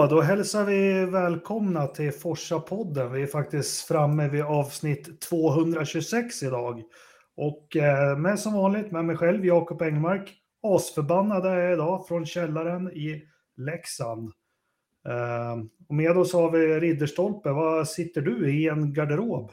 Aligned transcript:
Så, 0.00 0.06
då 0.06 0.20
hälsar 0.20 0.64
vi 0.64 1.04
välkomna 1.04 1.86
till 1.86 2.12
Forsa-podden. 2.12 3.12
Vi 3.12 3.22
är 3.22 3.26
faktiskt 3.26 3.88
framme 3.88 4.28
vid 4.28 4.42
avsnitt 4.42 5.20
226 5.20 6.42
idag. 6.42 6.82
Och 7.36 7.76
eh, 7.76 8.18
med 8.18 8.38
som 8.38 8.52
vanligt 8.52 8.92
med 8.92 9.04
mig 9.04 9.16
själv, 9.16 9.46
Jakob 9.46 9.82
Engmark. 9.82 10.32
Asförbannad 10.62 11.46
är 11.46 11.56
jag 11.56 11.72
idag 11.72 12.08
från 12.08 12.26
källaren 12.26 12.92
i 12.92 13.22
Leksand. 13.56 14.32
Eh, 15.08 15.58
och 15.88 15.94
med 15.94 16.18
oss 16.18 16.32
har 16.32 16.50
vi 16.50 16.80
Ridderstolpe. 16.80 17.50
Vad 17.50 17.88
sitter 17.88 18.20
du 18.20 18.50
i 18.54 18.68
en 18.68 18.94
garderob? 18.94 19.52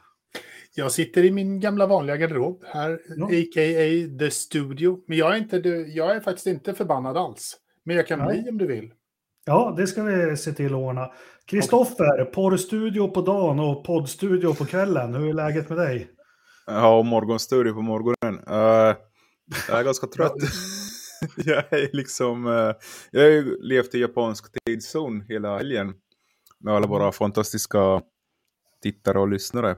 Jag 0.75 0.91
sitter 0.91 1.25
i 1.25 1.31
min 1.31 1.59
gamla 1.59 1.87
vanliga 1.87 2.17
garderob 2.17 2.63
här, 2.65 2.99
ja. 3.17 3.25
a.k.a. 3.25 4.19
The 4.19 4.31
Studio. 4.31 4.99
Men 5.07 5.17
jag 5.17 5.33
är, 5.33 5.37
inte, 5.37 5.57
jag 5.87 6.15
är 6.15 6.19
faktiskt 6.19 6.47
inte 6.47 6.73
förbannad 6.73 7.17
alls. 7.17 7.57
Men 7.83 7.95
jag 7.95 8.07
kan 8.07 8.19
Nej. 8.19 8.41
bli 8.41 8.51
om 8.51 8.57
du 8.57 8.67
vill. 8.67 8.91
Ja, 9.49 9.73
det 9.77 9.87
ska 9.87 10.03
vi 10.03 10.37
se 10.37 10.51
till 10.51 10.65
att 10.65 10.71
ordna. 10.71 11.11
Kristoffer, 11.45 12.25
porrstudio 12.25 13.07
på 13.07 13.21
dagen 13.21 13.59
och 13.59 13.85
poddstudio 13.85 14.53
på 14.53 14.65
kvällen. 14.65 15.15
Hur 15.15 15.29
är 15.29 15.33
läget 15.33 15.69
med 15.69 15.77
dig? 15.77 16.07
Ja, 16.65 16.97
och 16.97 17.05
morgonstudio 17.05 17.73
på 17.73 17.81
morgonen. 17.81 18.39
Uh, 18.49 18.95
jag 19.69 19.79
är 19.79 19.83
ganska 19.83 20.07
trött. 20.15 20.33
jag 21.37 21.73
är 21.73 21.95
liksom... 21.95 22.45
Uh, 22.45 22.73
jag 23.11 23.21
har 23.21 23.29
ju 23.29 23.61
levt 23.61 23.95
i 23.95 23.99
japansk 23.99 24.45
tidszon 24.65 25.21
hela 25.21 25.57
helgen. 25.57 25.93
Med 26.59 26.73
alla 26.73 26.87
våra 26.87 27.11
fantastiska 27.11 28.01
tittare 28.83 29.19
och 29.19 29.27
lyssnare. 29.27 29.75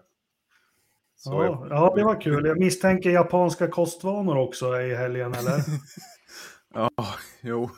Så 1.16 1.32
ja, 1.32 1.68
ja, 1.70 1.94
det 1.96 2.04
var 2.04 2.22
kul. 2.22 2.46
Jag 2.46 2.60
misstänker 2.60 3.10
japanska 3.10 3.68
kostvanor 3.68 4.38
också 4.38 4.82
i 4.82 4.96
helgen, 4.96 5.34
eller? 5.34 5.54
Ja, 6.74 6.90
jo. 7.42 7.70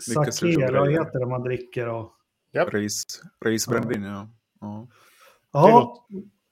Sake, 0.00 0.48
eller 0.48 0.78
vad 0.78 0.92
heter 0.92 1.18
det 1.18 1.26
man 1.26 1.42
dricker? 1.42 1.88
Och... 1.88 2.12
Yep. 2.52 2.74
Ris, 2.74 3.22
risbrännvin, 3.44 4.02
ja. 4.02 4.28
ja. 4.60 4.88
Ja, 5.52 6.06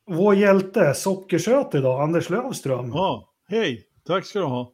vår 0.07 0.35
hjälte, 0.35 0.95
sockersöt 0.95 1.75
idag, 1.75 2.03
Anders 2.03 2.31
Lövström. 2.31 2.89
Ja, 2.89 3.33
hej, 3.47 3.87
tack 4.05 4.27
ska 4.27 4.39
du 4.39 4.45
ha. 4.45 4.73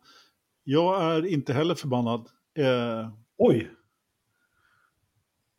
Jag 0.64 1.04
är 1.04 1.26
inte 1.26 1.52
heller 1.52 1.74
förbannad. 1.74 2.28
Eh, 2.58 3.10
Oj. 3.38 3.70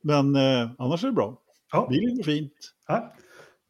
Men 0.01 0.35
eh, 0.35 0.71
annars 0.77 1.03
är 1.03 1.07
det 1.07 1.13
bra. 1.13 1.41
Ja. 1.71 1.87
Bilen 1.89 2.15
går 2.15 2.23
fint. 2.23 2.73
Ja. 2.87 3.13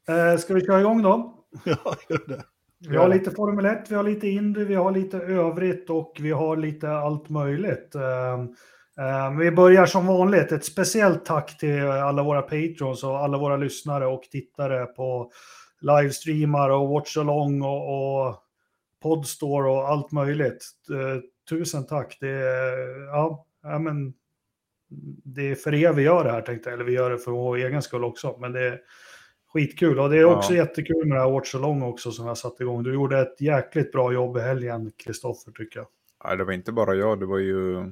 Eh, 0.08 0.38
ska 0.38 0.54
vi 0.54 0.66
köra 0.66 0.80
igång 0.80 1.02
då? 1.02 1.46
Ja, 1.66 1.96
gör 2.09 2.28
det. 2.28 2.44
Vi 2.90 2.98
har 2.98 3.08
lite 3.08 3.32
Formel 3.32 3.66
1, 3.66 3.92
vi 3.92 3.96
har 3.96 4.04
lite 4.04 4.28
Indy, 4.28 4.64
vi 4.64 4.76
har 4.76 4.92
lite 4.92 5.18
övrigt 5.18 5.90
och 5.90 6.18
vi 6.20 6.32
har 6.32 6.58
lite 6.58 6.90
allt 6.90 7.30
möjligt. 7.30 7.96
Ehm, 7.96 8.56
ehm, 9.06 9.38
vi 9.38 9.52
börjar 9.52 9.86
som 9.86 10.08
vanligt. 10.08 10.52
Ett 10.52 10.66
speciellt 10.66 11.26
tack 11.26 11.58
till 11.58 11.82
alla 11.84 12.24
våra 12.24 12.42
patrons 12.42 13.04
och 13.04 13.20
alla 13.20 13.38
våra 13.38 13.58
lyssnare 13.58 14.08
och 14.08 14.24
tittare 14.24 14.86
på 14.86 15.32
livestreamar 15.82 16.70
och 16.70 16.90
watchalong 16.90 17.62
och, 17.62 18.28
och 18.28 18.36
podstore 19.02 19.70
och 19.70 19.90
allt 19.90 20.12
möjligt. 20.12 20.66
Ehm, 20.94 21.22
tusen 21.50 21.86
tack. 21.86 22.18
Det 22.20 22.30
är, 22.30 23.08
ja, 23.08 23.46
men, 23.80 24.14
det 25.24 25.52
är 25.52 25.56
för 25.56 25.74
er 25.74 25.94
vi 25.94 26.04
gör 26.04 26.24
det 26.24 26.32
här 26.32 26.42
tänkte 26.42 26.70
jag, 26.70 26.74
eller 26.74 26.86
vi 26.86 26.94
gör 26.94 27.09
det 27.09 27.18
för 27.18 27.32
vår 27.32 27.58
egen 27.58 27.82
skull 27.82 28.04
också. 28.04 28.38
Men 28.40 28.52
det 28.52 28.68
är, 28.68 28.80
skitkul. 29.53 29.99
Och 29.99 30.09
det 30.09 30.17
är 30.17 30.25
också 30.25 30.53
ja. 30.53 30.57
jättekul 30.57 31.07
med 31.07 31.17
det 31.17 31.21
här 31.21 31.31
Watch 31.31 31.55
Along 31.55 31.81
också 31.81 32.11
som 32.11 32.27
jag 32.27 32.38
satte 32.38 32.63
igång. 32.63 32.83
Du 32.83 32.94
gjorde 32.94 33.19
ett 33.19 33.41
jäkligt 33.41 33.91
bra 33.91 34.13
jobb 34.13 34.38
i 34.38 34.39
helgen, 34.39 34.91
Kristoffer, 34.97 35.51
tycker 35.51 35.79
jag. 35.79 35.88
Nej, 36.25 36.38
det 36.38 36.44
var 36.44 36.53
inte 36.53 36.72
bara 36.72 36.95
jag. 36.95 37.19
Det 37.19 37.25
var 37.25 37.38
ju 37.38 37.91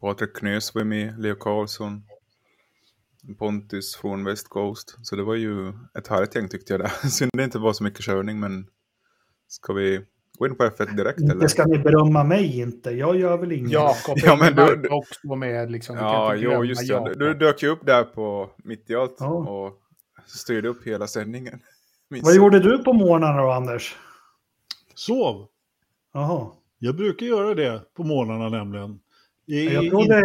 Patrik 0.00 0.36
Knös 0.36 0.74
var 0.74 0.84
med, 0.84 1.20
Leo 1.20 1.34
Karlsson, 1.34 2.02
Pontus 3.38 3.96
från 3.96 4.24
West 4.24 4.48
Coast. 4.48 4.98
Så 5.02 5.16
det 5.16 5.22
var 5.22 5.34
ju 5.34 5.68
ett 5.98 6.08
härligt 6.08 6.34
gäng 6.34 6.48
tyckte 6.48 6.72
jag 6.72 6.80
där. 6.80 6.88
Synd 7.08 7.30
det 7.34 7.44
inte 7.44 7.58
var 7.58 7.72
så 7.72 7.84
mycket 7.84 8.00
körning, 8.00 8.40
men 8.40 8.66
ska 9.48 9.72
vi 9.72 10.00
gå 10.38 10.46
in 10.46 10.56
på 10.56 10.64
F1 10.64 10.96
direkt? 10.96 11.20
Inte 11.20 11.32
eller? 11.32 11.46
ska 11.46 11.64
ni 11.64 11.78
berömma 11.78 12.24
mig 12.24 12.60
inte, 12.60 12.90
jag 12.90 13.16
gör 13.16 13.36
väl 13.36 13.52
inget. 13.52 13.70
Jakob 13.70 14.18
ja, 14.22 14.36
men 14.36 14.54
du, 14.82 14.88
också 14.88 15.36
med 15.36 15.70
liksom. 15.70 15.96
Ja, 15.96 16.34
jo, 16.34 16.64
just 16.64 16.88
det. 16.88 17.14
Du, 17.14 17.14
du 17.14 17.34
dök 17.34 17.62
ju 17.62 17.68
upp 17.68 17.86
där 17.86 18.04
på 18.04 18.50
mitt 18.56 18.90
i 18.90 18.94
allt. 18.94 19.16
Ja. 19.18 19.26
Och 19.26 19.80
styrde 20.26 20.68
upp 20.68 20.86
hela 20.86 21.06
sändningen. 21.06 21.60
Vad 22.22 22.34
gjorde 22.34 22.58
du 22.58 22.78
på 22.78 22.92
morgnarna 22.92 23.42
då, 23.42 23.50
Anders? 23.50 23.96
Sov. 24.94 25.46
Jaha. 26.12 26.50
Jag 26.78 26.96
brukar 26.96 27.26
göra 27.26 27.54
det 27.54 27.94
på 27.94 28.04
morgnarna 28.04 28.48
nämligen. 28.48 29.00
I, 29.46 29.74
jag, 29.74 29.90
trodde, 29.90 30.22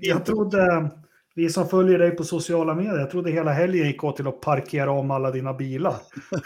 jag 0.00 0.26
trodde, 0.26 0.90
vi 1.34 1.50
som 1.50 1.68
följer 1.68 1.98
dig 1.98 2.10
på 2.10 2.24
sociala 2.24 2.74
medier, 2.74 2.98
jag 2.98 3.10
trodde 3.10 3.30
hela 3.30 3.52
helgen 3.52 3.86
gick 3.86 4.04
åt 4.04 4.16
till 4.16 4.26
att 4.26 4.40
parkera 4.40 4.90
om 4.90 5.10
alla 5.10 5.30
dina 5.30 5.54
bilar. 5.54 5.96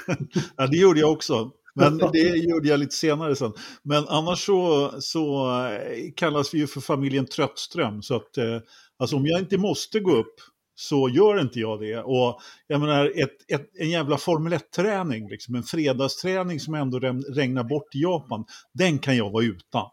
ja, 0.56 0.66
det 0.66 0.76
gjorde 0.76 1.00
jag 1.00 1.12
också. 1.12 1.50
Men 1.74 1.98
det 2.12 2.36
gjorde 2.36 2.68
jag 2.68 2.80
lite 2.80 2.94
senare 2.94 3.36
sen. 3.36 3.52
Men 3.82 4.04
annars 4.08 4.46
så, 4.46 4.90
så 5.00 5.50
eh, 5.66 6.12
kallas 6.16 6.54
vi 6.54 6.58
ju 6.58 6.66
för 6.66 6.80
familjen 6.80 7.26
Tröttström. 7.26 8.02
Så 8.02 8.16
att, 8.16 8.38
eh, 8.38 8.58
alltså 8.98 9.16
om 9.16 9.26
jag 9.26 9.40
inte 9.40 9.58
måste 9.58 10.00
gå 10.00 10.12
upp 10.12 10.34
så 10.82 11.08
gör 11.08 11.40
inte 11.40 11.60
jag 11.60 11.80
det. 11.80 11.98
Och 11.98 12.40
jag 12.66 12.80
menar, 12.80 13.12
ett, 13.14 13.36
ett, 13.48 13.70
en 13.78 13.90
jävla 13.90 14.16
Formel 14.16 14.52
1-träning, 14.52 15.28
liksom, 15.28 15.54
en 15.54 15.62
fredagsträning 15.62 16.60
som 16.60 16.74
ändå 16.74 16.98
regnar 17.34 17.64
bort 17.64 17.94
i 17.94 18.02
Japan, 18.02 18.44
den 18.72 18.98
kan 18.98 19.16
jag 19.16 19.30
vara 19.30 19.44
utan. 19.44 19.86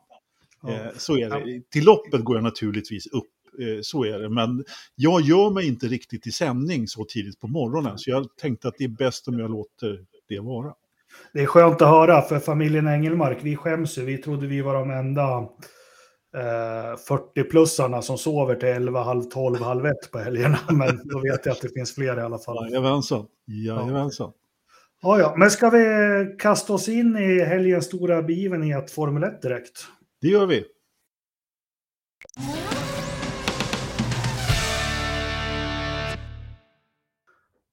Ja. 0.62 0.70
Eh, 0.70 0.92
så 0.98 1.18
är 1.18 1.30
det. 1.30 1.62
Till 1.72 1.86
loppet 1.86 2.24
går 2.24 2.38
jag 2.38 2.44
naturligtvis 2.44 3.08
upp, 3.08 3.30
eh, 3.60 3.82
så 3.82 4.06
är 4.06 4.20
det. 4.20 4.30
Men 4.30 4.64
jag 4.96 5.22
gör 5.22 5.50
mig 5.50 5.68
inte 5.68 5.88
riktigt 5.88 6.28
i 6.28 6.32
sändning 6.32 6.88
så 6.88 7.06
tidigt 7.06 7.40
på 7.40 7.48
morgonen, 7.48 7.98
så 7.98 8.10
jag 8.10 8.28
tänkte 8.42 8.68
att 8.68 8.76
det 8.78 8.84
är 8.84 8.88
bäst 8.88 9.28
om 9.28 9.40
jag 9.40 9.52
låter 9.52 10.06
det 10.30 10.40
vara. 10.40 10.74
Det 11.34 11.40
är 11.40 11.46
skönt 11.46 11.82
att 11.82 11.90
höra, 11.90 12.22
för 12.22 12.40
familjen 12.40 12.88
Engelmark, 12.88 13.38
vi 13.42 13.56
skäms 13.56 13.98
ju. 13.98 14.06
Vi 14.06 14.18
trodde 14.18 14.48
vi 14.48 14.62
var 14.62 14.74
de 14.74 14.92
enda 14.92 15.48
40-plussarna 16.34 17.98
eh, 17.98 18.02
som 18.02 18.18
sover 18.18 18.56
till 18.56 18.70
11, 18.70 19.04
halv 19.04 19.24
12, 19.24 19.62
halv 19.62 19.86
1 19.86 20.12
på 20.12 20.20
helgerna. 20.20 20.60
Men 20.72 21.02
då 21.04 21.20
vet 21.20 21.46
jag 21.46 21.54
att 21.54 21.62
det 21.62 21.74
finns 21.74 21.96
fler 21.96 22.18
i 22.18 22.22
alla 22.22 22.40
fall. 22.40 22.70
Jajamensan. 22.70 23.26
Jajamensan. 23.46 24.32
Ja, 25.02 25.20
ja. 25.20 25.36
Men 25.38 25.52
ska 25.52 25.70
vi 25.70 26.36
kasta 26.40 26.74
oss 26.74 26.90
in 26.90 27.18
i 27.18 27.40
helgens 27.40 27.86
stora 27.86 28.22
begivenhet 28.22 28.92
Formel 28.92 29.24
1 29.24 29.42
direkt? 29.42 29.88
Det 30.22 30.28
gör 30.28 30.46
vi. 30.46 30.66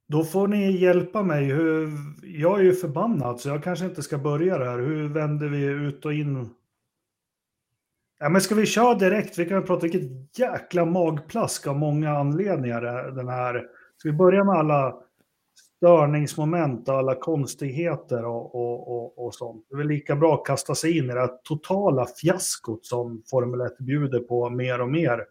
Då 0.09 0.25
får 0.25 0.49
ni 0.49 0.77
hjälpa 0.77 1.23
mig. 1.23 1.45
Hur... 1.45 1.93
Jag 2.23 2.61
är 2.61 2.65
ju 2.65 2.73
förbannad 2.75 3.41
så 3.41 3.49
jag 3.49 3.65
kanske 3.65 3.85
inte 3.85 4.03
ska 4.03 4.19
börja 4.19 4.59
där. 4.59 4.79
Hur 4.79 5.09
vänder 5.09 5.49
vi 5.49 5.63
ut 5.65 6.05
och 6.05 6.13
in 6.13 6.51
Ja, 8.19 8.29
men 8.29 8.41
ska 8.41 8.55
vi 8.55 8.67
köra 8.67 8.95
direkt? 8.95 9.39
Vi 9.39 9.45
kan 9.45 9.65
prata 9.65 9.87
vilket 9.87 10.39
jäkla 10.39 10.85
magplask 10.85 11.67
av 11.67 11.79
många 11.79 12.11
anledningar 12.11 12.83
den 13.11 13.29
här. 13.29 13.67
Ska 13.97 14.09
vi 14.09 14.17
börja 14.17 14.45
med 14.45 14.55
alla 14.55 14.95
störningsmoment 15.77 16.89
och 16.89 16.95
alla 16.95 17.15
konstigheter 17.15 18.25
och, 18.25 18.55
och, 18.55 18.97
och, 18.97 19.27
och 19.27 19.35
sånt. 19.35 19.67
Det 19.69 19.75
är 19.75 19.79
väl 19.79 19.89
lika 19.89 20.17
bra 20.17 20.35
att 20.35 20.45
kasta 20.45 20.75
sig 20.75 20.99
in 20.99 21.05
i 21.05 21.15
det 21.15 21.21
här 21.21 21.31
totala 21.45 22.07
fiaskot 22.07 22.87
som 22.87 23.23
Formel 23.31 23.61
1 23.61 23.79
bjuder 23.79 24.21
på 24.21 24.51
mer 24.51 24.81
och 24.81 24.89
mer 24.89 25.25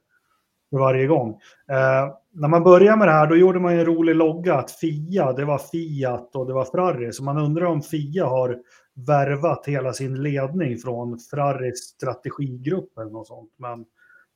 för 0.69 0.77
varje 0.77 1.07
gång. 1.07 1.29
Eh, 1.69 2.13
när 2.33 2.47
man 2.47 2.63
började 2.63 2.97
med 2.97 3.07
det 3.07 3.11
här 3.11 3.27
då 3.27 3.35
gjorde 3.35 3.59
man 3.59 3.73
en 3.73 3.85
rolig 3.85 4.15
logga 4.15 4.55
att 4.55 4.71
Fia, 4.71 5.33
det 5.33 5.45
var 5.45 5.57
Fiat 5.57 6.35
och 6.35 6.47
det 6.47 6.53
var 6.53 6.65
Ferrari. 6.65 7.13
Så 7.13 7.23
man 7.23 7.37
undrar 7.37 7.65
om 7.65 7.81
Fia 7.81 8.25
har 8.25 8.57
värvat 8.95 9.65
hela 9.65 9.93
sin 9.93 10.23
ledning 10.23 10.77
från 10.77 11.19
Ferraris 11.19 11.79
strategigrupp 11.79 12.97
eller 12.97 13.11
något 13.11 13.27
sånt. 13.27 13.51
Men 13.57 13.85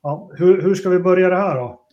ja, 0.04 0.32
hur, 0.38 0.62
hur 0.62 0.76
ska 0.76 0.90
vi 0.90 1.00
börja 1.00 1.30
det 1.30 1.38
här 1.38 1.56
då? 1.56 1.86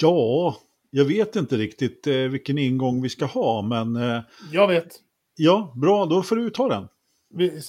Ja, 0.00 0.56
jag 0.90 1.04
vet 1.04 1.36
inte 1.36 1.56
riktigt 1.56 2.06
eh, 2.06 2.14
vilken 2.14 2.58
ingång 2.58 3.02
vi 3.02 3.08
ska 3.08 3.24
ha, 3.24 3.62
men... 3.62 3.96
Eh, 3.96 4.22
jag 4.52 4.68
vet. 4.68 4.88
Ja, 5.36 5.72
bra, 5.76 6.06
då 6.06 6.22
får 6.22 6.36
du 6.36 6.50
ta 6.50 6.68
den. 6.68 6.88
Vi, 7.34 7.60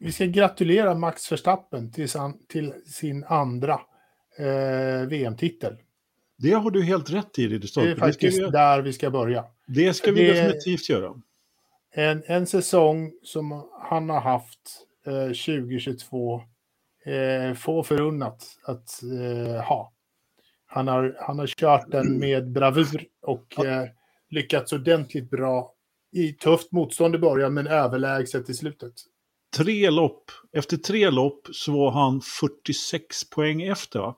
vi 0.00 0.12
ska 0.12 0.24
gratulera 0.24 0.94
Max 0.94 1.32
Verstappen 1.32 1.92
till, 1.92 2.08
san, 2.08 2.38
till 2.48 2.72
sin 2.86 3.24
andra 3.24 3.80
eh, 4.38 5.08
VM-titel. 5.08 5.76
Det 6.38 6.52
har 6.52 6.70
du 6.70 6.82
helt 6.82 7.10
rätt 7.10 7.38
i, 7.38 7.48
Ridderstolpe. 7.48 7.88
Det 7.88 7.94
är 7.94 7.96
faktiskt 7.96 8.38
det 8.38 8.44
vi... 8.44 8.50
där 8.50 8.82
vi 8.82 8.92
ska 8.92 9.10
börja. 9.10 9.44
Det 9.66 9.94
ska 9.94 10.12
vi 10.12 10.26
det... 10.26 10.32
definitivt 10.32 10.88
göra 10.88 11.08
en, 11.94 12.22
en 12.26 12.46
säsong 12.46 13.12
som 13.22 13.68
han 13.80 14.10
har 14.10 14.20
haft 14.20 14.86
eh, 15.06 15.26
2022 15.26 16.42
eh, 17.04 17.54
få 17.54 17.82
förunnat 17.82 18.44
att 18.64 19.02
eh, 19.02 19.62
ha. 19.62 19.92
Han 20.66 20.88
har, 20.88 21.16
han 21.20 21.38
har 21.38 21.46
kört 21.46 21.90
den 21.90 22.18
med 22.18 22.52
bravur 22.52 23.06
och 23.22 23.64
eh, 23.64 23.88
lyckats 24.30 24.72
ordentligt 24.72 25.30
bra 25.30 25.74
i 26.12 26.32
tufft 26.32 26.72
motstånd 26.72 27.14
i 27.14 27.18
början 27.18 27.54
men 27.54 27.66
överlägset 27.66 28.50
i 28.50 28.54
slutet. 28.54 28.92
Tre 29.56 29.90
lopp, 29.90 30.30
efter 30.52 30.76
tre 30.76 31.10
lopp 31.10 31.48
så 31.52 31.72
var 31.72 31.90
han 31.90 32.20
46 32.20 33.30
poäng 33.30 33.62
efter 33.62 33.98
va? 33.98 34.16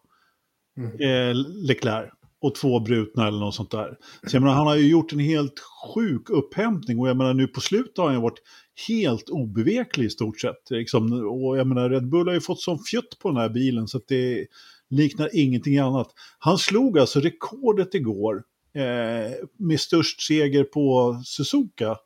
Mm. 0.77 0.91
eh, 0.91 1.35
Leclerc 1.67 2.13
och 2.45 2.55
två 2.55 2.81
brutna 2.81 3.29
eller 3.29 3.39
något 3.39 3.55
sånt 3.55 3.71
där. 3.71 3.99
Så 4.27 4.37
jag 4.37 4.43
menar, 4.43 4.55
han 4.55 4.67
har 4.67 4.77
ju 4.77 4.89
gjort 4.89 5.13
en 5.13 5.19
helt 5.19 5.61
sjuk 5.95 6.31
upphämtning 6.31 6.99
och 6.99 7.09
jag 7.09 7.17
menar 7.17 7.35
nu 7.35 7.47
på 7.47 7.61
slutet 7.61 7.99
har 7.99 8.11
han 8.11 8.23
varit 8.23 8.43
helt 8.89 9.29
obeveklig 9.29 10.07
i 10.07 10.11
stort 10.11 10.41
sett. 10.41 10.71
Liksom. 10.71 11.13
Och 11.13 11.59
jag 11.59 11.67
menar 11.67 11.91
Red 11.91 12.09
Bull 12.09 12.27
har 12.27 12.35
ju 12.35 12.41
fått 12.41 12.61
sån 12.61 12.79
fjutt 12.79 13.19
på 13.19 13.29
den 13.29 13.37
här 13.37 13.49
bilen 13.49 13.89
så 13.89 13.99
att 13.99 14.09
det 14.09 14.47
liknar 14.91 15.29
ingenting 15.33 15.79
annat. 15.79 16.09
Han 16.39 16.59
slog 16.59 16.99
alltså 16.99 17.21
rekordet 17.21 17.95
igår 17.95 18.43
eh, 18.75 19.33
med 19.57 19.81
störst 19.81 20.23
seger 20.23 20.65
på 20.65 21.17
Suzuka. 21.25 21.97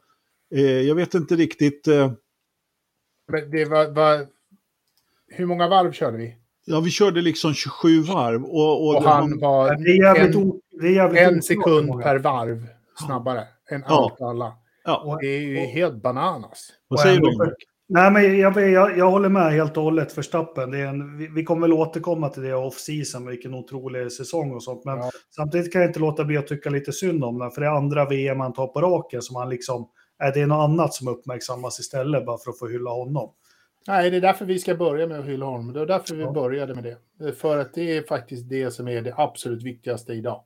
Eh, 0.54 0.62
jag 0.62 0.94
vet 0.94 1.14
inte 1.14 1.36
riktigt, 1.36 1.88
eh, 1.88 2.12
Men 3.32 3.50
det 3.50 3.64
var, 3.64 3.90
var... 3.90 4.26
Hur 5.28 5.46
många 5.46 5.68
varv 5.68 5.92
körde 5.92 6.16
vi? 6.16 6.36
Ja 6.68 6.80
vi 6.80 6.90
körde 6.90 7.20
liksom 7.20 7.54
27 7.54 8.00
varv 8.02 8.44
och, 8.44 8.82
och, 8.88 8.96
Och 8.96 9.02
det 9.02 9.08
han 9.08 9.38
var 9.38 9.72
en, 9.72 11.16
en 11.16 11.42
sekund 11.42 12.02
per 12.02 12.18
varv 12.18 12.66
snabbare 13.06 13.42
än 13.70 13.84
Ja. 13.88 14.10
allt 14.12 14.20
alla. 14.20 14.52
ja, 14.84 15.18
Det 15.20 15.26
är 15.26 15.40
ju 15.40 15.56
helt 15.56 16.02
bananas. 16.02 16.70
vad 16.88 16.96
och 16.98 17.00
säger 17.02 17.20
du? 17.20 17.54
Nej, 17.90 18.10
men 18.10 18.38
jag, 18.38 18.70
jag, 18.70 18.98
jag 18.98 19.10
håller 19.10 19.28
med 19.28 19.52
helt 19.52 19.76
och 19.76 19.82
hållet 19.82 20.12
för 20.12 20.22
Stappen. 20.22 20.70
Det 20.70 20.78
är 20.78 20.86
en, 20.86 21.18
vi, 21.18 21.26
vi 21.28 21.44
kommer 21.44 21.62
väl 21.62 21.72
återkomma 21.72 22.28
till 22.28 22.42
det 22.42 22.54
off-season, 22.54 23.26
vilken 23.26 23.54
otrolig 23.54 24.12
säsong 24.12 24.54
och 24.54 24.62
sånt. 24.62 24.84
Men 24.84 24.98
Ja. 24.98 25.10
samtidigt 25.36 25.72
kan 25.72 25.80
jag 25.82 25.88
inte 25.88 26.00
låta 26.00 26.24
bli 26.24 26.36
att 26.36 26.46
tycka 26.46 26.70
lite 26.70 26.92
synd 26.92 27.24
om 27.24 27.38
den, 27.38 27.50
för 27.50 27.60
det 27.60 27.66
är 27.66 27.70
andra 27.70 28.04
VM 28.08 28.40
han 28.40 28.52
tar 28.52 28.66
på 28.66 28.80
raken 28.80 29.22
som 29.22 29.36
han 29.36 29.48
liksom, 29.48 29.88
är 30.18 30.32
det 30.32 30.46
något 30.46 30.64
annat 30.64 30.94
som 30.94 31.08
uppmärksammas 31.08 31.80
istället 31.80 32.26
bara 32.26 32.38
för 32.38 32.50
att 32.50 32.58
få 32.58 32.68
hylla 32.68 32.90
honom? 32.90 33.30
Nej, 33.88 34.10
det 34.10 34.16
är 34.16 34.20
därför 34.20 34.44
vi 34.44 34.58
ska 34.58 34.74
börja 34.74 35.06
med 35.06 35.18
att 35.20 35.26
hylla 35.26 35.46
honom. 35.46 35.72
Det 35.72 35.80
är 35.80 35.86
därför 35.86 36.14
vi 36.14 36.22
Ja. 36.22 36.32
började 36.32 36.74
med 36.74 36.96
det. 37.18 37.32
För 37.32 37.58
att 37.58 37.74
det 37.74 37.96
är 37.96 38.02
faktiskt 38.02 38.48
det 38.48 38.70
som 38.70 38.88
är 38.88 39.02
det 39.02 39.14
absolut 39.16 39.62
viktigaste 39.62 40.12
idag. 40.12 40.44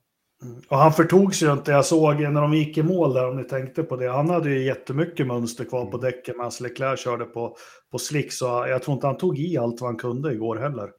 Och 0.69 0.77
han 0.77 0.93
förtog 0.93 1.35
sig 1.35 1.47
ju 1.47 1.53
inte. 1.53 1.71
Jag 1.71 1.85
såg 1.85 2.19
när 2.21 2.41
de 2.41 2.53
gick 2.53 2.77
i 2.77 2.83
mål 2.83 3.13
där, 3.13 3.29
om 3.29 3.37
ni 3.37 3.43
tänkte 3.43 3.83
på 3.83 3.95
det. 3.95 4.09
Han 4.11 4.29
hade 4.29 4.49
ju 4.49 4.63
jättemycket 4.63 5.27
mönster 5.27 5.65
kvar 5.65 5.85
på 5.85 5.97
däcken 5.97 6.35
medan 6.37 6.51
Leclerc 6.61 6.99
körde 6.99 7.25
på, 7.25 7.55
på 7.91 7.97
slick. 7.97 8.33
Så 8.33 8.45
jag 8.45 8.83
tror 8.83 8.95
inte 8.95 9.07
han 9.07 9.17
tog 9.17 9.39
i 9.39 9.57
allt 9.57 9.81
vad 9.81 9.89
han 9.89 9.97
kunde 9.97 10.33
igår 10.33 10.55
heller. 10.55 10.89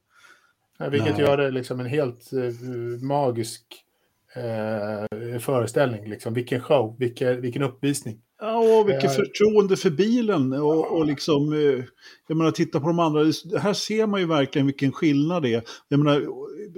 Eh, 0.81 0.89
Vilket 0.89 1.17
Nej. 1.17 1.21
gör 1.27 1.37
det 1.37 1.51
liksom 1.51 1.81
en 1.81 1.87
helt 1.87 2.33
eh, 2.33 3.03
magisk 3.03 3.63
eh, 4.35 5.39
föreställning. 5.39 6.09
Liksom. 6.11 6.35
Vilken 6.35 6.61
show, 6.61 6.97
vilken, 6.99 7.41
vilken 7.41 7.63
uppvisning. 7.63 8.21
Ja, 8.41 8.79
och 8.81 8.89
vilket 8.89 9.05
Ja. 9.05 9.11
förtroende 9.25 9.77
för 9.77 9.91
bilen. 9.91 10.53
Och, 10.53 10.97
och 10.99 11.07
liksom, 11.07 11.53
eh, 11.53 11.85
jag 12.27 12.37
menar, 12.37 12.51
titta 12.51 12.81
på 12.81 12.87
de 12.87 12.99
andra. 12.99 13.21
Här 13.59 13.73
ser 13.73 14.07
man 14.07 14.21
ju 14.21 14.27
verkligen 14.27 14.67
vilken 14.67 14.93
skillnad 14.93 15.43
det 15.43 15.55
är. 15.55 15.63
Jag 15.89 15.99
menar, 15.99 16.27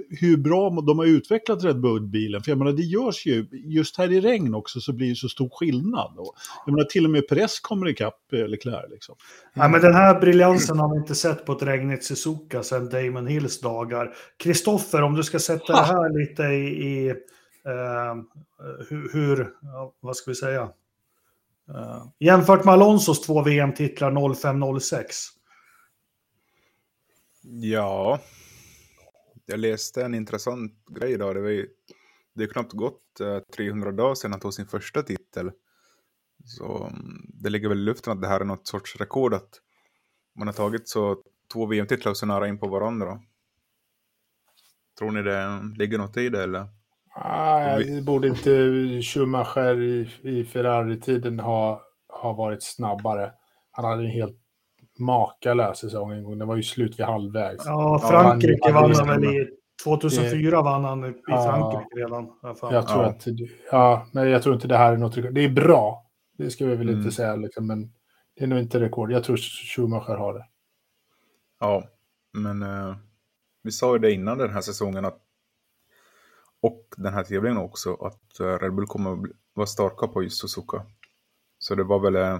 hur 0.09 0.37
bra 0.37 0.69
de 0.69 0.99
har 0.99 1.05
utvecklat 1.05 1.63
Red 1.63 1.81
Bull-bilen. 1.81 2.41
För 2.41 2.51
jag 2.51 2.57
menar, 2.57 2.71
det 2.71 2.81
görs 2.83 3.25
ju, 3.25 3.47
just 3.51 3.97
här 3.97 4.11
i 4.11 4.21
regn 4.21 4.53
också, 4.55 4.79
så 4.79 4.93
blir 4.93 5.09
det 5.09 5.15
så 5.15 5.29
stor 5.29 5.49
skillnad. 5.49 6.13
Och, 6.17 6.33
jag 6.65 6.73
menar, 6.73 6.85
till 6.85 7.05
och 7.05 7.11
med 7.11 7.27
Perez 7.27 7.59
kommer 7.59 7.87
ikapp 7.89 8.33
eh, 8.33 8.47
Leclerc. 8.47 8.91
Liksom. 8.91 9.15
Nej, 9.53 9.69
men 9.69 9.81
den 9.81 9.93
här 9.93 10.19
briljansen 10.19 10.79
har 10.79 10.93
vi 10.93 10.99
inte 10.99 11.15
sett 11.15 11.45
på 11.45 11.51
ett 11.51 11.63
regnigt 11.63 12.03
Suzuka 12.03 12.63
sedan 12.63 12.89
Damon 12.89 13.27
Hills 13.27 13.59
dagar. 13.61 14.13
Kristoffer, 14.37 15.01
om 15.01 15.15
du 15.15 15.23
ska 15.23 15.39
sätta 15.39 15.73
det 15.73 15.85
här 15.85 16.19
lite 16.19 16.43
i, 16.43 16.87
i 16.87 17.07
eh, 17.65 18.15
hur, 18.89 19.13
hur 19.13 19.49
ja, 19.61 19.93
vad 19.99 20.15
ska 20.15 20.31
vi 20.31 20.35
säga? 20.35 20.69
Uh, 21.69 22.07
jämfört 22.19 22.65
med 22.65 22.73
Alonsos 22.73 23.21
två 23.21 23.41
VM-titlar 23.41 24.11
05-06. 24.11 25.03
Ja, 27.43 28.19
jag 29.45 29.59
läste 29.59 30.05
en 30.05 30.13
intressant 30.13 30.73
grej 30.89 31.11
idag. 31.11 31.35
Det, 31.35 31.41
var 31.41 31.49
ju, 31.49 31.67
det 32.35 32.43
är 32.43 32.47
knappt 32.47 32.73
gått 32.73 33.19
eh, 33.19 33.39
300 33.39 33.91
dagar 33.91 34.15
sedan 34.15 34.31
han 34.31 34.39
tog 34.39 34.53
sin 34.53 34.67
första 34.67 35.03
titel. 35.03 35.51
Så 36.45 36.83
mm, 36.83 37.25
det 37.33 37.49
ligger 37.49 37.69
väl 37.69 37.77
i 37.77 37.81
luften 37.81 38.13
att 38.13 38.21
det 38.21 38.27
här 38.27 38.39
är 38.39 38.45
något 38.45 38.67
sorts 38.67 38.95
rekord 38.95 39.33
att 39.33 39.61
man 40.35 40.47
har 40.47 40.53
tagit 40.53 40.89
så 40.89 41.23
två 41.53 41.65
VM-titlar 41.65 42.13
så 42.13 42.25
nära 42.25 42.47
in 42.47 42.59
på 42.59 42.67
varandra. 42.67 43.21
Tror 44.99 45.11
ni 45.11 45.21
det 45.21 45.61
ligger 45.77 45.97
något 45.97 46.17
i 46.17 46.29
det 46.29 46.43
eller? 46.43 46.67
Ah, 47.21 47.77
det 47.77 48.03
borde 48.03 48.27
inte 48.27 48.49
Schumacher 49.01 49.81
i, 49.81 50.09
i 50.21 50.43
Ferrari-tiden 50.45 51.39
ha, 51.39 51.81
ha 52.21 52.33
varit 52.33 52.63
snabbare. 52.63 53.31
Han 53.71 53.85
hade 53.85 54.03
en 54.03 54.09
helt 54.11 54.37
makalös 54.99 55.77
säsong 55.77 56.11
en 56.11 56.23
gång. 56.23 56.37
Den 56.39 56.47
var 56.47 56.55
ju 56.55 56.63
slut 56.63 56.99
vid 56.99 57.05
halvvägs. 57.05 57.65
Ja, 57.65 57.99
Ja, 58.01 58.09
Frankrike 58.09 58.59
han- 58.63 58.73
vann 58.73 58.95
han- 58.95 59.07
väl 59.07 59.23
i 59.23 59.47
2004 59.83 60.61
vann 60.61 60.83
han 60.83 61.05
i 61.05 61.13
Ja. 61.27 61.43
Frankrike 61.43 61.99
redan. 62.05 62.29
Jag 62.43 62.87
tror 62.87 63.03
Ja. 63.03 63.09
att, 63.09 63.25
ja, 63.71 64.07
men 64.13 64.29
jag 64.29 64.43
tror 64.43 64.55
inte 64.55 64.67
det 64.67 64.77
här 64.77 64.93
är 64.93 64.97
något 64.97 65.17
rekord. 65.17 65.33
Det 65.33 65.45
är 65.45 65.49
bra, 65.49 66.05
det 66.37 66.49
ska 66.49 66.65
vi 66.65 66.75
väl 66.75 66.89
Mm. 66.89 66.99
inte 67.01 67.11
säga, 67.11 67.35
liksom, 67.35 67.67
men 67.67 67.91
det 68.35 68.43
är 68.43 68.47
nog 68.47 68.59
inte 68.59 68.79
rekord. 68.79 69.11
Jag 69.11 69.23
tror 69.23 69.37
Schumacher 69.75 70.15
har 70.15 70.33
det. 70.33 70.45
Ja, 71.59 71.83
men 72.33 72.61
eh, 72.63 72.95
vi 73.63 73.71
sa 73.71 73.93
ju 73.93 73.99
det 73.99 74.11
innan 74.11 74.37
den 74.37 74.49
här 74.49 74.61
säsongen 74.61 75.05
att 75.05 75.17
och 76.61 76.85
den 76.97 77.13
här 77.13 77.23
tävlingen 77.23 77.57
också 77.57 77.93
att 77.93 78.39
eh, 78.39 78.59
Red 78.59 78.75
Bull 78.75 78.87
kommer 78.87 79.13
att 79.13 79.19
bli- 79.21 79.33
vara 79.53 79.67
starka 79.67 80.07
på 80.07 80.23
just 80.23 80.39
Suzuka. 80.41 80.85
Så 81.59 81.75
det 81.75 81.83
var 81.83 81.99
väl 81.99 82.15
eh, 82.15 82.39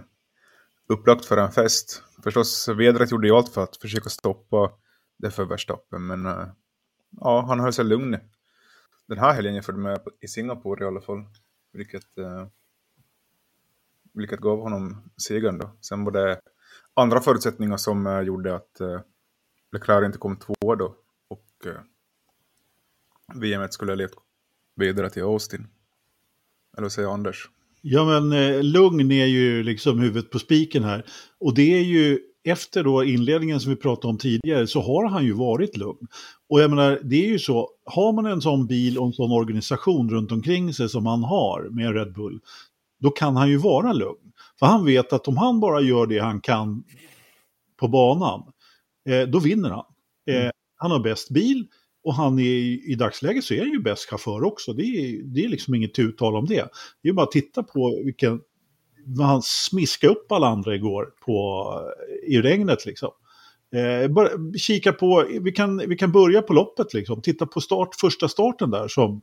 upplagt 0.87 1.25
för 1.25 1.37
en 1.37 1.51
fest. 1.51 2.03
Förstås, 2.23 2.67
vädret 2.67 3.11
gjorde 3.11 3.27
ju 3.27 3.33
allt 3.33 3.49
för 3.53 3.63
att 3.63 3.77
försöka 3.77 4.09
stoppa 4.09 4.71
det 5.17 5.31
för 5.31 5.45
Verstappen, 5.45 6.07
men 6.07 6.25
eh, 6.25 6.47
ja, 7.09 7.45
han 7.47 7.59
höll 7.59 7.73
sig 7.73 7.85
lugn 7.85 8.17
den 9.07 9.17
här 9.17 9.33
helgen 9.33 9.53
jämfört 9.53 9.75
med 9.75 9.99
i 10.21 10.27
Singapore 10.27 10.83
i 10.83 10.87
alla 10.87 11.01
fall. 11.01 11.25
Vilket, 11.73 12.17
eh, 12.17 12.47
vilket 14.13 14.39
gav 14.39 14.59
honom 14.61 15.11
segern 15.17 15.57
då. 15.57 15.69
Sen 15.81 16.03
var 16.03 16.11
det 16.11 16.41
andra 16.93 17.21
förutsättningar 17.21 17.77
som 17.77 18.07
eh, 18.07 18.21
gjorde 18.21 18.55
att 18.55 18.79
eh, 18.79 18.99
Leclerc 19.71 20.05
inte 20.05 20.17
kom 20.17 20.37
två 20.37 20.75
då. 20.75 20.95
Och 21.27 21.65
eh, 21.65 21.81
VM 23.33 23.67
skulle 23.69 23.91
ha 23.91 23.95
lett 23.95 24.11
vidare 24.75 25.09
till 25.09 25.23
Austin. 25.23 25.67
Eller 26.77 26.85
vad 26.85 26.91
säger 26.91 27.09
Anders? 27.09 27.49
Ja, 27.81 28.05
men 28.05 28.31
eh, 28.31 28.63
lugn 28.63 29.11
är 29.11 29.25
ju 29.25 29.63
liksom 29.63 29.99
huvudet 29.99 30.31
på 30.31 30.39
spiken 30.39 30.83
här. 30.83 31.05
Och 31.39 31.55
det 31.55 31.73
är 31.73 31.83
ju 31.83 32.19
efter 32.43 32.83
då 32.83 33.03
inledningen 33.03 33.59
som 33.59 33.69
vi 33.69 33.75
pratade 33.75 34.07
om 34.07 34.17
tidigare 34.17 34.67
så 34.67 34.81
har 34.81 35.09
han 35.09 35.25
ju 35.25 35.33
varit 35.33 35.77
lugn. 35.77 36.07
Och 36.49 36.61
jag 36.61 36.69
menar, 36.69 36.99
det 37.03 37.25
är 37.25 37.29
ju 37.29 37.39
så, 37.39 37.69
har 37.85 38.13
man 38.13 38.25
en 38.25 38.41
sån 38.41 38.67
bil 38.67 38.97
och 38.97 39.05
en 39.05 39.13
sån 39.13 39.31
organisation 39.31 40.09
runt 40.09 40.31
omkring 40.31 40.73
sig 40.73 40.89
som 40.89 41.05
han 41.05 41.23
har 41.23 41.69
med 41.69 41.95
Red 41.95 42.13
Bull, 42.13 42.39
då 42.99 43.09
kan 43.09 43.35
han 43.35 43.49
ju 43.49 43.57
vara 43.57 43.93
lugn. 43.93 44.31
För 44.59 44.65
han 44.65 44.85
vet 44.85 45.13
att 45.13 45.27
om 45.27 45.37
han 45.37 45.59
bara 45.59 45.81
gör 45.81 46.07
det 46.07 46.19
han 46.19 46.41
kan 46.41 46.83
på 47.79 47.87
banan, 47.87 48.43
eh, 49.09 49.27
då 49.27 49.39
vinner 49.39 49.69
han. 49.69 49.85
Eh, 50.29 50.51
han 50.75 50.91
har 50.91 50.99
bäst 50.99 51.29
bil 51.29 51.67
och 52.07 52.13
han 52.13 52.39
är, 52.39 52.89
i 52.91 52.95
dagsläget 52.95 53.43
så 53.43 53.53
är 53.53 53.59
han 53.59 53.71
ju 53.71 53.79
bäst 53.79 54.09
chaufför 54.09 54.43
också. 54.43 54.73
Det 54.73 54.83
är, 54.83 55.23
det 55.23 55.45
är 55.45 55.49
liksom 55.49 55.75
inget 55.75 55.99
uttal 55.99 56.35
om 56.35 56.45
det. 56.45 56.67
Det 57.03 57.09
är 57.09 57.13
bara 57.13 57.23
att 57.23 57.31
titta 57.31 57.63
på 57.63 58.01
vilken, 58.05 58.41
vad 59.05 59.27
han 59.27 59.41
smiskade 59.41 60.13
upp 60.13 60.31
alla 60.31 60.47
andra 60.47 60.75
igår 60.75 61.05
på, 61.25 61.65
eh, 62.27 62.33
i 62.33 62.41
regnet 62.41 62.85
liksom. 62.85 63.09
Eh, 63.75 64.07
bara 64.07 64.29
kika 64.57 64.93
på, 64.93 65.27
vi 65.41 65.51
kan, 65.51 65.77
vi 65.77 65.95
kan 65.95 66.11
börja 66.11 66.41
på 66.41 66.53
loppet 66.53 66.93
liksom. 66.93 67.21
Titta 67.21 67.45
på 67.45 67.61
start, 67.61 67.95
första 67.95 68.27
starten 68.27 68.69
där 68.71 68.87
som 68.87 69.21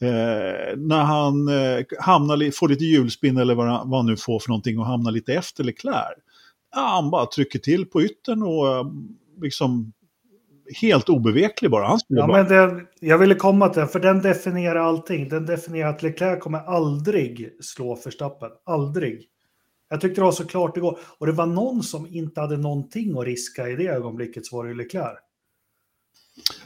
eh, 0.00 0.76
när 0.76 1.02
han 1.02 1.48
eh, 1.48 1.84
hamnar, 2.00 2.50
får 2.50 2.68
lite 2.68 2.84
hjulspinn 2.84 3.36
eller 3.36 3.54
vad 3.54 3.66
han, 3.66 3.90
vad 3.90 3.98
han 3.98 4.06
nu 4.06 4.16
får 4.16 4.40
för 4.40 4.48
någonting 4.48 4.78
och 4.78 4.86
hamnar 4.86 5.10
lite 5.10 5.34
efter 5.34 5.64
Leclerc. 5.64 6.18
Ja, 6.74 6.80
han 6.80 7.10
bara 7.10 7.26
trycker 7.26 7.58
till 7.58 7.86
på 7.86 8.02
yttern 8.02 8.42
och 8.42 8.68
eh, 8.68 8.84
liksom 9.42 9.92
helt 10.80 11.08
obeveklig 11.08 11.70
bara. 11.70 11.86
Han 11.86 11.98
Ja, 12.08 12.26
bara, 12.26 12.42
men 12.42 12.52
den, 12.52 12.86
jag 13.00 13.18
ville 13.18 13.34
komma 13.34 13.68
till 13.68 13.80
den, 13.80 13.88
för 13.88 14.00
den 14.00 14.22
definierar 14.22 14.80
allting. 14.80 15.28
Den 15.28 15.46
definierar 15.46 15.90
att 15.90 16.02
Leclerc 16.02 16.40
kommer 16.40 16.58
aldrig 16.58 17.56
slå 17.60 17.98
Verstappen. 18.04 18.50
Aldrig. 18.66 19.28
Jag 19.88 20.00
tyckte 20.00 20.20
det 20.20 20.24
var 20.24 20.32
så 20.32 20.46
klart 20.46 20.76
igår. 20.76 20.98
Och 21.18 21.26
det 21.26 21.32
var 21.32 21.46
någon 21.46 21.82
som 21.82 22.06
inte 22.06 22.40
hade 22.40 22.56
någonting 22.56 23.18
att 23.18 23.24
riska 23.24 23.68
i 23.68 23.76
det 23.76 23.86
ögonblicket 23.86 24.46
så 24.46 24.56
var 24.56 24.66
det 24.66 24.74
Leclerc. 24.74 25.18